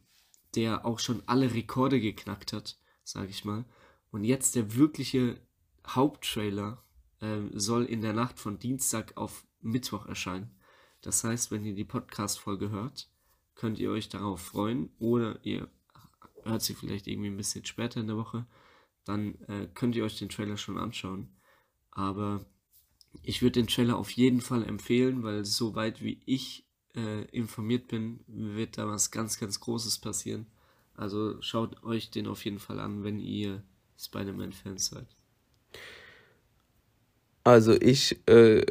der 0.56 0.84
auch 0.84 0.98
schon 0.98 1.22
alle 1.28 1.54
Rekorde 1.54 2.02
geknackt 2.02 2.54
hat, 2.54 2.80
sage 3.04 3.30
ich 3.30 3.46
mal. 3.46 3.66
Und 4.10 4.24
jetzt 4.24 4.56
der 4.56 4.74
wirkliche 4.74 5.40
Haupttrailer 5.86 6.84
äh, 7.20 7.42
soll 7.54 7.86
in 7.86 8.02
der 8.02 8.14
Nacht 8.14 8.40
von 8.40 8.58
Dienstag 8.58 9.16
auf 9.16 9.46
Mittwoch 9.60 10.08
erscheinen. 10.08 10.50
Das 11.02 11.24
heißt, 11.24 11.52
wenn 11.52 11.66
ihr 11.66 11.76
die 11.76 11.86
Podcast-Folge 11.86 12.72
hört, 12.72 13.08
könnt 13.54 13.78
ihr 13.78 13.92
euch 13.92 14.10
darauf 14.10 14.42
freuen 14.42 14.90
oder 14.98 15.38
ihr 15.44 15.70
hört 16.44 16.64
sie 16.64 16.74
vielleicht 16.74 17.06
irgendwie 17.06 17.30
ein 17.30 17.38
bisschen 17.38 17.64
später 17.64 18.02
in 18.02 18.08
der 18.08 18.18
Woche, 18.18 18.48
dann 19.06 19.36
äh, 19.48 19.68
könnt 19.76 19.96
ihr 19.96 20.04
euch 20.04 20.18
den 20.18 20.30
Trailer 20.30 20.58
schon 20.58 20.80
anschauen. 20.80 21.30
Aber 21.92 22.44
ich 23.24 23.42
würde 23.42 23.60
den 23.60 23.68
Trailer 23.68 23.98
auf 23.98 24.12
jeden 24.12 24.42
Fall 24.42 24.64
empfehlen, 24.64 25.24
weil 25.24 25.46
soweit 25.46 26.02
wie 26.02 26.22
ich 26.26 26.66
äh, 26.96 27.24
informiert 27.32 27.88
bin, 27.88 28.22
wird 28.28 28.78
da 28.78 28.88
was 28.88 29.12
ganz, 29.12 29.40
ganz 29.40 29.60
Großes 29.60 30.00
passieren. 30.00 30.48
Also 30.96 31.42
schaut 31.42 31.84
euch 31.84 32.12
den 32.12 32.28
auf 32.28 32.44
jeden 32.46 32.60
Fall 32.60 32.80
an, 32.80 33.04
wenn 33.04 33.20
ihr 33.20 33.64
Spider-Man-Fans 33.98 34.88
seid. 34.88 35.08
Also 37.44 37.74
ich 37.74 38.20
äh, 38.28 38.66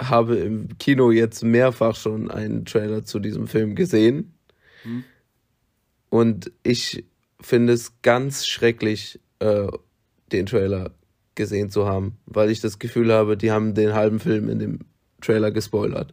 habe 0.00 0.36
im 0.36 0.76
Kino 0.78 1.10
jetzt 1.10 1.42
mehrfach 1.42 1.94
schon 1.94 2.30
einen 2.30 2.64
Trailer 2.64 3.04
zu 3.04 3.20
diesem 3.20 3.46
Film 3.46 3.74
gesehen. 3.74 4.34
Hm. 4.82 5.04
Und 6.10 6.52
ich 6.62 7.04
finde 7.40 7.72
es 7.72 8.00
ganz 8.02 8.46
schrecklich, 8.46 9.20
äh, 9.38 9.68
den 10.32 10.46
Trailer 10.46 10.94
gesehen 11.34 11.70
zu 11.70 11.86
haben, 11.86 12.18
weil 12.26 12.50
ich 12.50 12.60
das 12.60 12.78
Gefühl 12.78 13.12
habe, 13.12 13.36
die 13.36 13.50
haben 13.50 13.74
den 13.74 13.94
halben 13.94 14.20
Film 14.20 14.48
in 14.48 14.58
dem 14.58 14.78
Trailer 15.20 15.50
gespoilert. 15.50 16.12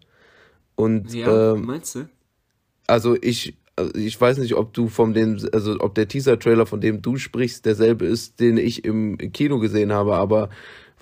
Und 0.75 1.13
ja, 1.13 1.53
ähm, 1.53 1.65
meinst 1.65 1.95
du? 1.95 2.09
Also 2.87 3.17
ich, 3.21 3.57
also 3.75 3.93
ich 3.95 4.19
weiß 4.19 4.37
nicht, 4.37 4.55
ob 4.55 4.73
du 4.73 4.87
von 4.87 5.13
dem, 5.13 5.37
also 5.51 5.77
ob 5.79 5.95
der 5.95 6.07
Teaser-Trailer, 6.07 6.65
von 6.65 6.81
dem 6.81 7.01
du 7.01 7.17
sprichst, 7.17 7.65
derselbe 7.65 8.05
ist, 8.05 8.39
den 8.39 8.57
ich 8.57 8.85
im 8.85 9.17
Kino 9.17 9.59
gesehen 9.59 9.91
habe, 9.91 10.15
aber 10.15 10.49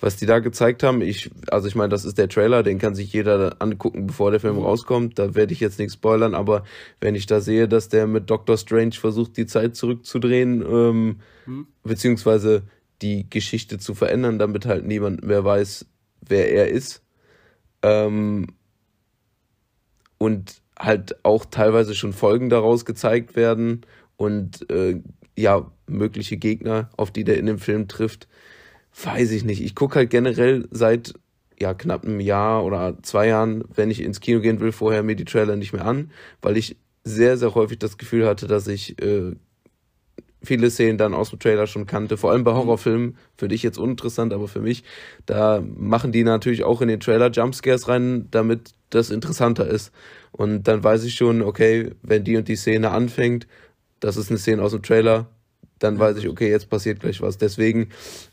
was 0.00 0.16
die 0.16 0.26
da 0.26 0.38
gezeigt 0.38 0.82
haben, 0.82 1.00
ich, 1.00 1.30
also 1.48 1.66
ich 1.66 1.74
meine, 1.74 1.88
das 1.88 2.04
ist 2.04 2.18
der 2.18 2.28
Trailer, 2.28 2.62
den 2.62 2.78
kann 2.78 2.94
sich 2.94 3.12
jeder 3.12 3.56
angucken, 3.58 4.06
bevor 4.06 4.30
der 4.30 4.40
Film 4.40 4.56
mhm. 4.56 4.62
rauskommt. 4.62 5.18
Da 5.18 5.34
werde 5.34 5.52
ich 5.52 5.60
jetzt 5.60 5.78
nichts 5.78 5.94
spoilern, 5.94 6.34
aber 6.34 6.64
wenn 7.00 7.14
ich 7.14 7.26
da 7.26 7.40
sehe, 7.40 7.68
dass 7.68 7.88
der 7.88 8.06
mit 8.06 8.30
Doctor 8.30 8.56
Strange 8.56 8.92
versucht, 8.92 9.36
die 9.36 9.46
Zeit 9.46 9.74
zurückzudrehen, 9.74 10.62
ähm, 10.62 11.16
mhm. 11.46 11.66
beziehungsweise 11.82 12.62
die 13.02 13.28
Geschichte 13.28 13.78
zu 13.78 13.94
verändern, 13.94 14.38
damit 14.38 14.66
halt 14.66 14.86
niemand 14.86 15.24
mehr 15.24 15.44
weiß, 15.44 15.86
wer 16.20 16.50
er 16.52 16.68
ist, 16.68 17.02
ähm, 17.82 18.46
und 20.18 20.62
halt 20.78 21.24
auch 21.24 21.44
teilweise 21.44 21.94
schon 21.94 22.12
Folgen 22.12 22.48
daraus 22.48 22.84
gezeigt 22.84 23.36
werden 23.36 23.82
und 24.16 24.68
äh, 24.70 25.00
ja, 25.36 25.70
mögliche 25.86 26.36
Gegner, 26.36 26.90
auf 26.96 27.10
die 27.10 27.24
der 27.24 27.38
in 27.38 27.46
dem 27.46 27.58
Film 27.58 27.88
trifft, 27.88 28.28
weiß 29.04 29.30
ich 29.30 29.44
nicht. 29.44 29.62
Ich 29.62 29.74
gucke 29.74 29.96
halt 29.96 30.10
generell 30.10 30.68
seit 30.70 31.14
ja, 31.60 31.74
knapp 31.74 32.04
einem 32.04 32.20
Jahr 32.20 32.64
oder 32.64 32.98
zwei 33.02 33.28
Jahren, 33.28 33.64
wenn 33.74 33.90
ich 33.90 34.02
ins 34.02 34.20
Kino 34.20 34.40
gehen 34.40 34.60
will, 34.60 34.72
vorher 34.72 35.02
mir 35.02 35.16
die 35.16 35.24
Trailer 35.24 35.56
nicht 35.56 35.72
mehr 35.72 35.84
an, 35.84 36.10
weil 36.40 36.56
ich 36.56 36.76
sehr, 37.04 37.36
sehr 37.36 37.54
häufig 37.54 37.78
das 37.78 37.98
Gefühl 37.98 38.26
hatte, 38.26 38.46
dass 38.46 38.68
ich 38.68 39.00
äh, 39.02 39.34
viele 40.42 40.70
Szenen 40.70 40.98
dann 40.98 41.14
aus 41.14 41.30
dem 41.30 41.38
Trailer 41.38 41.66
schon 41.66 41.86
kannte. 41.86 42.16
Vor 42.16 42.30
allem 42.30 42.44
bei 42.44 42.52
mhm. 42.52 42.58
Horrorfilmen, 42.58 43.16
für 43.36 43.48
dich 43.48 43.62
jetzt 43.62 43.78
uninteressant, 43.78 44.32
aber 44.32 44.48
für 44.48 44.60
mich, 44.60 44.84
da 45.26 45.62
machen 45.76 46.12
die 46.12 46.24
natürlich 46.24 46.64
auch 46.64 46.80
in 46.80 46.88
den 46.88 47.00
Trailer 47.00 47.30
Jumpscares 47.30 47.88
rein, 47.88 48.28
damit 48.30 48.72
das 48.90 49.10
interessanter 49.10 49.66
ist. 49.66 49.92
Und 50.32 50.68
dann 50.68 50.82
weiß 50.82 51.04
ich 51.04 51.14
schon, 51.14 51.42
okay, 51.42 51.90
wenn 52.02 52.24
die 52.24 52.36
und 52.36 52.48
die 52.48 52.56
Szene 52.56 52.90
anfängt, 52.90 53.46
das 54.00 54.16
ist 54.16 54.30
eine 54.30 54.38
Szene 54.38 54.62
aus 54.62 54.72
dem 54.72 54.82
Trailer, 54.82 55.28
dann 55.78 55.98
weiß 55.98 56.16
ich, 56.16 56.28
okay, 56.28 56.50
jetzt 56.50 56.70
passiert 56.70 57.00
gleich 57.00 57.20
was. 57.20 57.36
Deswegen, 57.36 57.88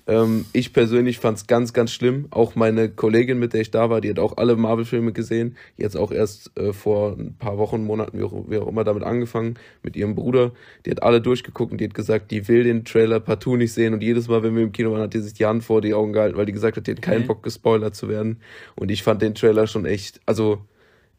ähm, 0.08 0.46
ich 0.54 0.72
persönlich 0.72 1.20
fand 1.20 1.38
es 1.38 1.48
ganz, 1.48 1.74
ganz 1.74 1.92
schlimm. 1.92 2.28
Auch 2.32 2.56
meine 2.56 2.90
Kollegin, 2.90 3.38
mit 3.38 3.54
der 3.54 3.62
ich 3.62 3.72
da 3.72 3.90
war, 3.90 4.02
die 4.02 4.10
hat 4.10 4.20
auch 4.20 4.38
alle 4.38 4.56
Marvel-Filme 4.56 5.12
gesehen. 5.12 5.58
Jetzt 5.76 5.98
auch 5.98 6.12
erst 6.12 6.58
äh, 6.58 6.72
vor 6.72 7.18
ein 7.18 7.36
paar 7.38 7.58
Wochen, 7.58 7.84
Monaten, 7.84 8.18
wie 8.18 8.24
auch, 8.24 8.46
wie 8.48 8.58
auch, 8.58 8.68
immer, 8.68 8.84
damit 8.84 9.04
angefangen, 9.04 9.56
mit 9.84 9.96
ihrem 9.96 10.16
Bruder. 10.16 10.52
Die 10.86 10.92
hat 10.92 11.04
alle 11.04 11.22
durchgeguckt 11.22 11.72
und 11.72 11.82
die 11.82 11.86
hat 11.86 11.94
gesagt, 11.94 12.32
die 12.32 12.48
will 12.48 12.64
den 12.64 12.86
Trailer 12.86 13.20
partout 13.20 13.58
nicht 13.58 13.74
sehen. 13.74 13.94
Und 13.94 14.02
jedes 14.02 14.28
Mal, 14.28 14.42
wenn 14.44 14.56
wir 14.56 14.64
im 14.64 14.72
Kino 14.72 14.92
waren, 14.92 15.02
hat 15.02 15.14
die 15.14 15.20
sich 15.20 15.34
die 15.34 15.46
Hand 15.46 15.64
vor 15.64 15.82
die 15.82 15.94
Augen 15.94 16.14
gehalten, 16.14 16.38
weil 16.38 16.46
die 16.46 16.54
gesagt 16.54 16.78
hat, 16.78 16.88
die 16.88 16.92
hat 16.92 17.02
keinen. 17.02 17.26
Bock, 17.26 17.44
gespoilert 17.44 17.96
zu 17.96 18.10
werden. 18.10 18.40
Und 18.76 18.92
ich 18.92 19.04
fand 19.04 19.22
den 19.22 19.36
Trailer 19.36 19.68
schon 19.68 19.86
echt, 19.86 20.20
also 20.26 20.60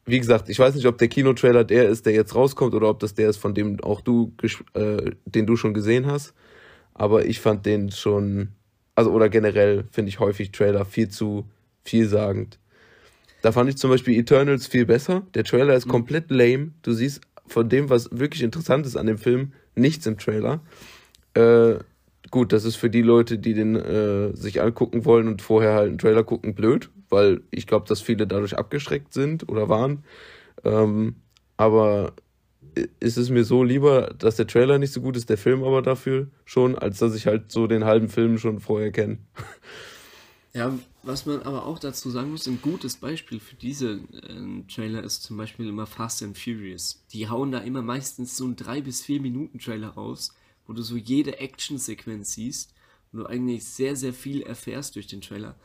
wie 0.06 0.20
gesagt, 0.20 0.48
ich 0.48 0.58
weiß 0.58 0.74
nicht, 0.76 0.86
ob 0.86 0.98
der 0.98 1.08
Kinotrailer 1.08 1.64
der 1.64 1.88
ist, 1.88 2.06
der 2.06 2.14
jetzt 2.14 2.34
rauskommt, 2.34 2.74
oder 2.74 2.88
ob 2.88 3.00
das 3.00 3.14
der 3.14 3.28
ist, 3.28 3.38
von 3.38 3.54
dem 3.54 3.80
auch 3.82 4.00
du, 4.00 4.32
äh, 4.74 5.10
den 5.24 5.46
du 5.46 5.56
schon 5.56 5.74
gesehen 5.74 6.06
hast. 6.06 6.32
Aber 6.94 7.26
ich 7.26 7.40
fand 7.40 7.66
den 7.66 7.90
schon, 7.90 8.50
also 8.94 9.10
oder 9.10 9.28
generell 9.28 9.84
finde 9.90 10.08
ich 10.08 10.20
häufig 10.20 10.52
Trailer 10.52 10.84
viel 10.84 11.08
zu 11.08 11.44
vielsagend. 11.84 12.58
Da 13.42 13.52
fand 13.52 13.68
ich 13.68 13.76
zum 13.76 13.90
Beispiel 13.90 14.18
Eternals 14.18 14.66
viel 14.66 14.86
besser. 14.86 15.26
Der 15.34 15.44
Trailer 15.44 15.74
ist 15.74 15.86
mhm. 15.86 15.90
komplett 15.90 16.30
lame. 16.30 16.70
Du 16.82 16.92
siehst 16.92 17.20
von 17.46 17.68
dem, 17.68 17.90
was 17.90 18.08
wirklich 18.12 18.42
interessant 18.42 18.86
ist 18.86 18.96
an 18.96 19.06
dem 19.06 19.18
Film, 19.18 19.52
nichts 19.74 20.06
im 20.06 20.18
Trailer. 20.18 20.60
Äh, 21.34 21.74
gut, 22.30 22.52
das 22.52 22.64
ist 22.64 22.76
für 22.76 22.90
die 22.90 23.02
Leute, 23.02 23.38
die 23.38 23.54
den 23.54 23.76
äh, 23.76 24.36
sich 24.36 24.60
angucken 24.62 25.04
wollen 25.04 25.28
und 25.28 25.42
vorher 25.42 25.74
halt 25.74 25.88
einen 25.88 25.98
Trailer 25.98 26.24
gucken, 26.24 26.54
blöd, 26.54 26.90
weil 27.08 27.42
ich 27.50 27.66
glaube, 27.66 27.86
dass 27.88 28.00
viele 28.00 28.26
dadurch 28.26 28.56
abgeschreckt 28.56 29.12
sind 29.12 29.48
oder 29.48 29.68
waren. 29.68 30.04
Ähm, 30.64 31.16
aber 31.56 32.14
ist 33.00 33.16
es 33.16 33.30
mir 33.30 33.44
so 33.44 33.64
lieber, 33.64 34.14
dass 34.18 34.36
der 34.36 34.46
Trailer 34.46 34.78
nicht 34.78 34.92
so 34.92 35.00
gut 35.00 35.16
ist, 35.16 35.30
der 35.30 35.38
Film 35.38 35.64
aber 35.64 35.82
dafür 35.82 36.28
schon, 36.44 36.76
als 36.76 36.98
dass 36.98 37.14
ich 37.14 37.26
halt 37.26 37.50
so 37.50 37.66
den 37.66 37.84
halben 37.84 38.08
Film 38.08 38.38
schon 38.38 38.60
vorher 38.60 38.92
kenne. 38.92 39.18
Ja, 40.52 40.72
was 41.02 41.26
man 41.26 41.42
aber 41.42 41.66
auch 41.66 41.78
dazu 41.78 42.08
sagen 42.08 42.30
muss, 42.30 42.46
ein 42.46 42.62
gutes 42.62 42.96
Beispiel 42.96 43.40
für 43.40 43.56
diese 43.56 44.00
äh, 44.12 44.72
Trailer 44.72 45.04
ist 45.04 45.22
zum 45.22 45.36
Beispiel 45.36 45.68
immer 45.68 45.86
Fast 45.86 46.22
and 46.22 46.38
Furious. 46.38 47.04
Die 47.12 47.28
hauen 47.28 47.52
da 47.52 47.58
immer 47.58 47.82
meistens 47.82 48.38
so 48.38 48.46
einen 48.46 48.56
3 48.56 48.80
bis 48.80 49.02
4 49.02 49.20
Minuten 49.20 49.58
Trailer 49.58 49.90
raus, 49.90 50.34
wo 50.66 50.72
du 50.72 50.82
so 50.82 50.96
jede 50.96 51.38
Action-Sequenz 51.38 52.34
siehst 52.34 52.74
und 53.12 53.20
du 53.20 53.26
eigentlich 53.26 53.64
sehr, 53.64 53.96
sehr 53.96 54.12
viel 54.12 54.42
erfährst 54.42 54.96
durch 54.96 55.06
den 55.06 55.20
Trailer. 55.20 55.56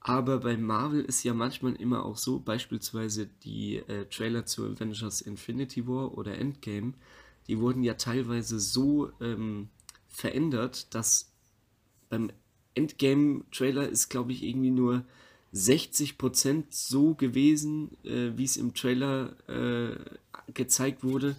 Aber 0.00 0.38
bei 0.38 0.56
Marvel 0.56 1.04
ist 1.04 1.22
ja 1.24 1.34
manchmal 1.34 1.74
immer 1.74 2.04
auch 2.04 2.16
so, 2.16 2.40
beispielsweise 2.40 3.28
die 3.44 3.76
äh, 3.76 4.06
Trailer 4.06 4.46
zu 4.46 4.64
Avengers 4.64 5.20
Infinity 5.20 5.86
War 5.86 6.16
oder 6.16 6.38
Endgame, 6.38 6.94
die 7.48 7.58
wurden 7.58 7.82
ja 7.82 7.94
teilweise 7.94 8.60
so 8.60 9.10
ähm, 9.20 9.68
verändert, 10.08 10.94
dass 10.94 11.30
beim 12.08 12.30
Endgame-Trailer 12.74 13.88
ist, 13.88 14.08
glaube 14.08 14.32
ich, 14.32 14.42
irgendwie 14.42 14.70
nur 14.70 15.04
60% 15.52 16.64
so 16.70 17.14
gewesen, 17.14 17.96
äh, 18.04 18.32
wie 18.36 18.44
es 18.44 18.56
im 18.56 18.74
Trailer 18.74 19.34
äh, 19.48 19.96
gezeigt 20.52 21.02
wurde, 21.02 21.36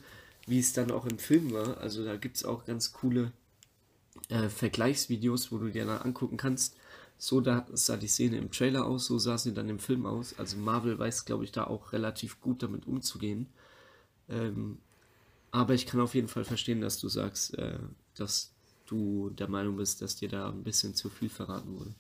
wie 0.48 0.60
es 0.60 0.74
dann 0.74 0.92
auch 0.92 1.06
im 1.06 1.20
Film 1.20 1.52
war. 1.54 1.78
Also 1.78 2.04
da 2.04 2.18
gibt 2.18 2.38
es 2.38 2.46
auch 2.46 2.66
ganz 2.66 2.94
coole 2.94 3.32
äh, 4.30 4.50
Vergleichsvideos, 4.50 5.52
wo 5.52 5.58
du 5.58 5.70
dir 5.70 5.86
dann 5.86 6.00
angucken 6.00 6.38
kannst, 6.38 6.76
so 7.18 7.40
da 7.40 7.68
sah 7.74 7.98
die 7.98 8.08
Szene 8.08 8.38
im 8.38 8.52
Trailer 8.52 8.86
aus, 8.86 9.06
so 9.06 9.20
sah 9.20 9.38
sie 9.38 9.54
dann 9.54 9.70
im 9.70 9.80
Film 9.80 10.06
aus. 10.06 10.34
Also 10.40 10.58
Marvel 10.58 10.98
weiß, 10.98 11.26
glaube 11.26 11.44
ich, 11.44 11.52
da 11.52 11.66
auch 11.66 11.94
relativ 11.94 12.42
gut 12.42 12.64
damit 12.64 12.88
umzugehen. 12.88 13.48
Ähm, 14.28 14.80
aber 15.52 15.74
ich 15.74 15.86
kann 15.86 16.00
auf 16.00 16.16
jeden 16.16 16.30
Fall 16.30 16.46
verstehen, 16.46 16.82
dass 16.82 17.00
du 17.00 17.10
sagst, 17.10 17.58
äh, 17.58 17.78
dass 18.16 18.52
du 18.88 19.30
der 19.32 19.48
Meinung 19.48 19.78
bist, 19.78 20.02
dass 20.02 20.16
dir 20.16 20.30
da 20.30 20.50
ein 20.50 20.64
bisschen 20.64 20.96
zu 20.96 21.10
viel 21.10 21.30
verraten 21.30 21.78
wurde. 21.78 21.94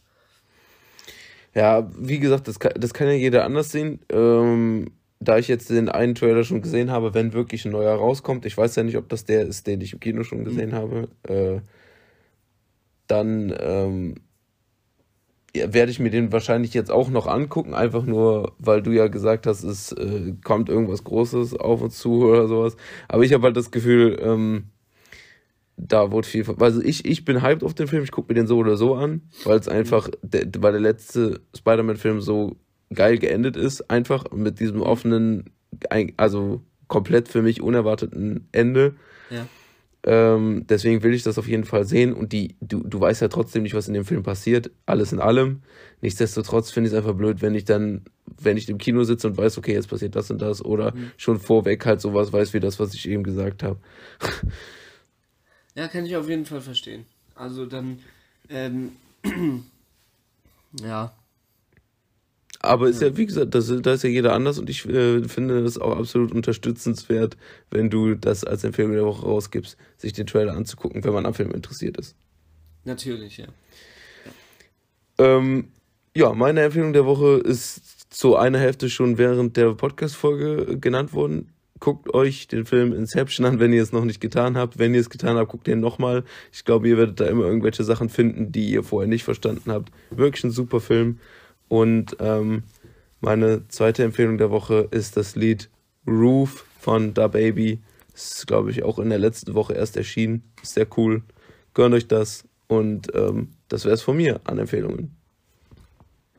Ja, 1.53 1.89
wie 1.97 2.19
gesagt, 2.19 2.47
das 2.47 2.59
kann, 2.59 2.73
das 2.76 2.93
kann 2.93 3.07
ja 3.07 3.13
jeder 3.13 3.45
anders 3.45 3.72
sehen. 3.72 3.99
Ähm, 4.09 4.91
da 5.22 5.38
ich 5.38 5.48
jetzt 5.48 5.69
den 5.69 5.88
einen 5.88 6.15
Trailer 6.15 6.43
schon 6.43 6.61
gesehen 6.61 6.89
habe, 6.89 7.14
wenn 7.14 7.31
wirklich 7.31 7.64
ein 7.65 7.72
neuer 7.72 7.95
rauskommt, 7.95 8.45
ich 8.45 8.57
weiß 8.57 8.76
ja 8.76 8.84
nicht, 8.84 8.98
ob 8.98 9.07
das 9.07 9.23
der 9.23 9.43
ist, 9.43 9.68
den 9.68 9.80
ich 9.80 9.93
im 9.93 9.99
Kino 9.99 10.23
schon 10.23 10.43
gesehen 10.43 10.72
mhm. 10.72 10.76
habe, 10.76 11.07
äh, 11.27 11.61
dann 13.07 13.56
ähm, 13.60 14.15
ja, 15.56 15.72
werde 15.73 15.91
ich 15.91 15.99
mir 15.99 16.10
den 16.10 16.31
wahrscheinlich 16.31 16.73
jetzt 16.73 16.91
auch 16.91 17.10
noch 17.10 17.27
angucken, 17.27 17.76
einfach 17.76 18.03
nur, 18.03 18.53
weil 18.57 18.81
du 18.81 18.91
ja 18.91 19.07
gesagt 19.07 19.45
hast, 19.45 19.64
es 19.64 19.91
äh, 19.91 20.34
kommt 20.43 20.69
irgendwas 20.69 21.03
Großes 21.03 21.56
auf 21.56 21.81
uns 21.81 21.99
zu 21.99 22.23
oder 22.23 22.48
sowas. 22.48 22.76
Aber 23.07 23.23
ich 23.23 23.34
habe 23.34 23.43
halt 23.43 23.57
das 23.57 23.69
Gefühl, 23.69 24.18
ähm, 24.22 24.69
da 25.77 26.11
wurde 26.11 26.27
viel. 26.27 26.45
Also 26.60 26.81
ich, 26.81 27.06
ich 27.06 27.26
bin 27.26 27.43
hyped 27.43 27.64
auf 27.64 27.73
den 27.76 27.88
Film, 27.88 28.03
ich 28.03 28.11
gucke 28.11 28.34
mir 28.34 28.39
den 28.39 28.48
so 28.48 28.57
oder 28.57 28.76
so 28.76 28.95
an, 28.95 29.22
weil 29.43 29.60
es 29.60 29.68
einfach, 29.68 30.10
der, 30.23 30.48
weil 30.60 30.72
der 30.72 30.81
letzte 30.81 31.41
Spider-Man-Film 31.56 32.22
so 32.22 32.56
geil 32.93 33.18
geendet 33.18 33.57
ist, 33.57 33.89
einfach 33.89 34.31
mit 34.31 34.59
diesem 34.59 34.81
offenen, 34.81 35.49
also 36.18 36.61
komplett 36.88 37.30
für 37.30 37.41
mich 37.41 37.61
unerwarteten 37.61 38.47
Ende. 38.51 38.95
Ja. 39.30 39.47
Ähm, 40.03 40.65
deswegen 40.68 41.03
will 41.03 41.13
ich 41.13 41.23
das 41.23 41.38
auf 41.38 41.47
jeden 41.47 41.63
Fall 41.63 41.85
sehen. 41.85 42.13
Und 42.13 42.34
die, 42.34 42.55
du, 42.59 42.84
du 42.84 42.99
weißt 42.99 43.22
ja 43.22 43.27
trotzdem 43.27 43.63
nicht, 43.63 43.76
was 43.76 43.88
in 43.88 43.93
dem 43.93 44.05
Film 44.05 44.23
passiert. 44.23 44.72
Alles 44.85 45.13
in 45.13 45.19
allem. 45.19 45.61
Nichtsdestotrotz 46.01 46.72
finde 46.72 46.88
ich 46.88 46.93
es 46.93 46.97
einfach 46.97 47.13
blöd, 47.13 47.41
wenn 47.41 47.55
ich 47.55 47.65
dann, 47.65 48.01
wenn 48.39 48.57
ich 48.57 48.68
im 48.68 48.80
Kino 48.80 49.03
sitze 49.03 49.27
und 49.27 49.38
weiß, 49.38 49.57
okay, 49.57 49.73
jetzt 49.73 49.89
passiert 49.89 50.15
das 50.15 50.31
und 50.31 50.41
das, 50.41 50.65
oder 50.65 50.95
mhm. 50.95 51.11
schon 51.18 51.39
vorweg 51.39 51.85
halt 51.85 52.01
sowas 52.01 52.34
weiß 52.34 52.53
wie 52.53 52.59
das, 52.59 52.80
was 52.80 52.93
ich 52.93 53.07
eben 53.07 53.23
gesagt 53.23 53.63
habe. 53.63 53.80
Ja, 55.73 55.88
kann 55.88 56.05
ich 56.05 56.18
auf 56.18 56.27
jeden 56.27 56.45
Fall 56.45 56.59
verstehen. 56.59 57.05
Also 57.34 57.65
dann, 57.65 57.99
ähm, 58.49 58.91
ja. 60.81 61.13
Aber 62.63 62.89
ist 62.89 63.01
ja, 63.01 63.17
wie 63.17 63.25
gesagt, 63.25 63.55
das, 63.55 63.73
da 63.81 63.93
ist 63.93 64.03
ja 64.03 64.09
jeder 64.09 64.33
anders 64.33 64.59
und 64.59 64.69
ich 64.69 64.88
äh, 64.88 65.23
finde 65.27 65.63
das 65.63 65.79
auch 65.79 65.97
absolut 65.97 66.31
unterstützenswert, 66.31 67.35
wenn 67.71 67.89
du 67.89 68.13
das 68.13 68.43
als 68.43 68.63
Empfehlung 68.63 68.93
der 68.93 69.05
Woche 69.05 69.25
rausgibst, 69.25 69.77
sich 69.97 70.13
den 70.13 70.27
Trailer 70.27 70.55
anzugucken, 70.55 71.03
wenn 71.03 71.13
man 71.13 71.25
am 71.25 71.33
Film 71.33 71.51
interessiert 71.51 71.97
ist. 71.97 72.15
Natürlich, 72.83 73.38
ja. 73.38 73.47
Ähm, 75.17 75.69
ja, 76.15 76.33
meine 76.33 76.61
Empfehlung 76.61 76.93
der 76.93 77.05
Woche 77.05 77.41
ist 77.43 78.13
zu 78.13 78.35
einer 78.35 78.59
Hälfte 78.59 78.89
schon 78.89 79.17
während 79.17 79.57
der 79.57 79.73
Podcast-Folge 79.73 80.77
genannt 80.77 81.13
worden 81.13 81.49
guckt 81.81 82.13
euch 82.13 82.47
den 82.47 82.65
Film 82.65 82.93
Inception 82.93 83.45
an, 83.45 83.59
wenn 83.59 83.73
ihr 83.73 83.83
es 83.83 83.91
noch 83.91 84.05
nicht 84.05 84.21
getan 84.21 84.55
habt. 84.55 84.79
Wenn 84.79 84.93
ihr 84.93 85.01
es 85.01 85.09
getan 85.09 85.35
habt, 85.35 85.49
guckt 85.49 85.67
den 85.67 85.81
nochmal. 85.81 86.23
Ich 86.53 86.63
glaube, 86.63 86.88
ihr 86.88 86.97
werdet 86.97 87.19
da 87.19 87.25
immer 87.25 87.43
irgendwelche 87.43 87.83
Sachen 87.83 88.07
finden, 88.07 88.53
die 88.53 88.71
ihr 88.71 88.83
vorher 88.83 89.09
nicht 89.09 89.23
verstanden 89.23 89.71
habt. 89.71 89.91
Wirklich 90.11 90.43
ein 90.45 90.51
super 90.51 90.79
Film. 90.79 91.19
Und 91.72 92.18
ähm, 92.19 92.64
meine 93.22 93.65
zweite 93.69 94.03
Empfehlung 94.03 94.38
der 94.38 94.52
Woche 94.52 94.89
ist 94.91 95.15
das 95.15 95.38
Lied 95.38 95.69
Roof 96.06 96.65
von 96.77 97.14
Da 97.14 97.30
Baby. 97.30 97.80
Ist, 98.14 98.45
glaube 98.45 98.72
ich, 98.72 98.84
auch 98.84 98.99
in 98.99 99.10
der 99.10 99.19
letzten 99.19 99.53
Woche 99.53 99.73
erst 99.73 99.95
erschienen. 99.95 100.43
Ist 100.61 100.73
sehr 100.73 100.85
cool. 100.98 101.23
Gönnt 101.73 101.95
euch 101.95 102.10
das. 102.10 102.43
Und 102.68 103.15
ähm, 103.15 103.53
das 103.69 103.85
wäre 103.85 103.93
es 103.93 104.02
von 104.02 104.18
mir 104.18 104.41
an 104.43 104.57
Empfehlungen. 104.57 105.15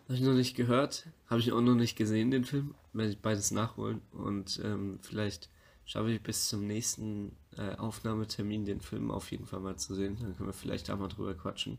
Habe 0.05 0.17
ich 0.17 0.21
noch 0.21 0.35
nicht 0.35 0.55
gehört. 0.55 1.07
Habe 1.31 1.41
ich 1.41 1.51
auch 1.51 1.63
noch 1.63 1.77
nicht 1.77 1.97
gesehen, 1.97 2.31
den 2.31 2.45
Film 2.45 2.75
werde 2.93 3.13
ich 3.13 3.19
beides 3.19 3.53
nachholen 3.53 4.03
und 4.13 4.61
ähm, 4.63 4.99
vielleicht 5.01 5.49
schaffe 5.87 6.13
ich 6.13 6.23
bis 6.23 6.51
zum 6.51 6.67
nächsten 6.67 7.35
äh, 7.57 7.75
Aufnahmetermin 7.77 8.67
den 8.67 8.83
Film 8.83 9.11
auf 9.11 9.31
jeden 9.31 9.47
Fall 9.47 9.61
mal 9.61 9.77
zu 9.77 9.95
sehen. 9.95 10.19
Dann 10.21 10.37
können 10.37 10.51
wir 10.51 10.53
vielleicht 10.53 10.91
da 10.91 10.97
mal 10.97 11.09
drüber 11.09 11.33
quatschen. 11.33 11.79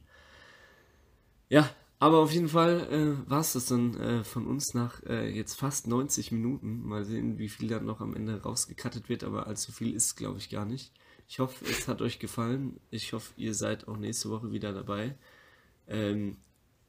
Ja, 1.49 1.69
aber 2.03 2.17
auf 2.17 2.33
jeden 2.33 2.49
Fall 2.49 2.81
äh, 2.91 3.29
war 3.29 3.39
es 3.39 3.53
das 3.53 3.67
dann 3.67 3.97
äh, 3.97 4.25
von 4.25 4.45
uns 4.45 4.73
nach 4.73 5.01
äh, 5.03 5.29
jetzt 5.29 5.53
fast 5.53 5.87
90 5.87 6.33
Minuten. 6.33 6.85
Mal 6.85 7.05
sehen, 7.05 7.37
wie 7.39 7.47
viel 7.47 7.69
dann 7.69 7.85
noch 7.85 8.01
am 8.01 8.13
Ende 8.13 8.41
rausgekattet 8.41 9.07
wird, 9.07 9.23
aber 9.23 9.47
allzu 9.47 9.71
viel 9.71 9.95
ist, 9.95 10.17
glaube 10.17 10.37
ich, 10.37 10.49
gar 10.49 10.65
nicht. 10.65 10.91
Ich 11.29 11.39
hoffe, 11.39 11.63
es 11.63 11.87
hat 11.87 12.01
euch 12.01 12.19
gefallen. 12.19 12.77
Ich 12.91 13.13
hoffe, 13.13 13.31
ihr 13.37 13.53
seid 13.53 13.87
auch 13.87 13.95
nächste 13.95 14.29
Woche 14.29 14.51
wieder 14.51 14.73
dabei. 14.73 15.15
Ähm, 15.87 16.35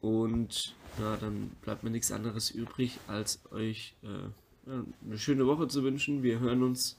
und 0.01 0.74
ja, 0.99 1.16
dann 1.19 1.53
bleibt 1.62 1.85
mir 1.85 1.91
nichts 1.91 2.11
anderes 2.11 2.51
übrig, 2.51 2.99
als 3.07 3.41
euch 3.53 3.95
äh, 4.03 4.69
eine 5.07 5.19
schöne 5.19 5.47
Woche 5.47 5.69
zu 5.69 5.85
wünschen. 5.85 6.24
Wir 6.24 6.41
hören 6.41 6.65
uns 6.65 6.99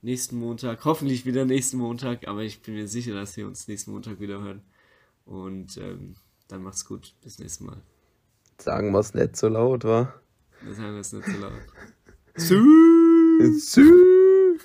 nächsten 0.00 0.38
Montag, 0.38 0.86
hoffentlich 0.86 1.26
wieder 1.26 1.44
nächsten 1.44 1.76
Montag, 1.76 2.26
aber 2.28 2.44
ich 2.44 2.62
bin 2.62 2.76
mir 2.76 2.88
sicher, 2.88 3.12
dass 3.12 3.36
wir 3.36 3.46
uns 3.46 3.68
nächsten 3.68 3.90
Montag 3.90 4.20
wieder 4.20 4.40
hören. 4.40 4.62
Und 5.26 5.76
ähm, 5.76 6.14
dann 6.52 6.62
macht's 6.62 6.84
gut. 6.84 7.14
Bis 7.22 7.38
nächstes 7.38 7.66
Mal. 7.66 7.82
Sagen 8.58 8.92
wir 8.92 8.98
es 8.98 9.14
nicht 9.14 9.36
so 9.36 9.48
laut, 9.48 9.84
wa? 9.84 10.12
Sagen 10.68 10.94
wir 10.94 11.00
es 11.00 11.12
nicht 11.12 11.26
so 11.26 11.38
laut. 11.38 11.52
Sü! 12.36 13.58
Sü! 13.58 14.58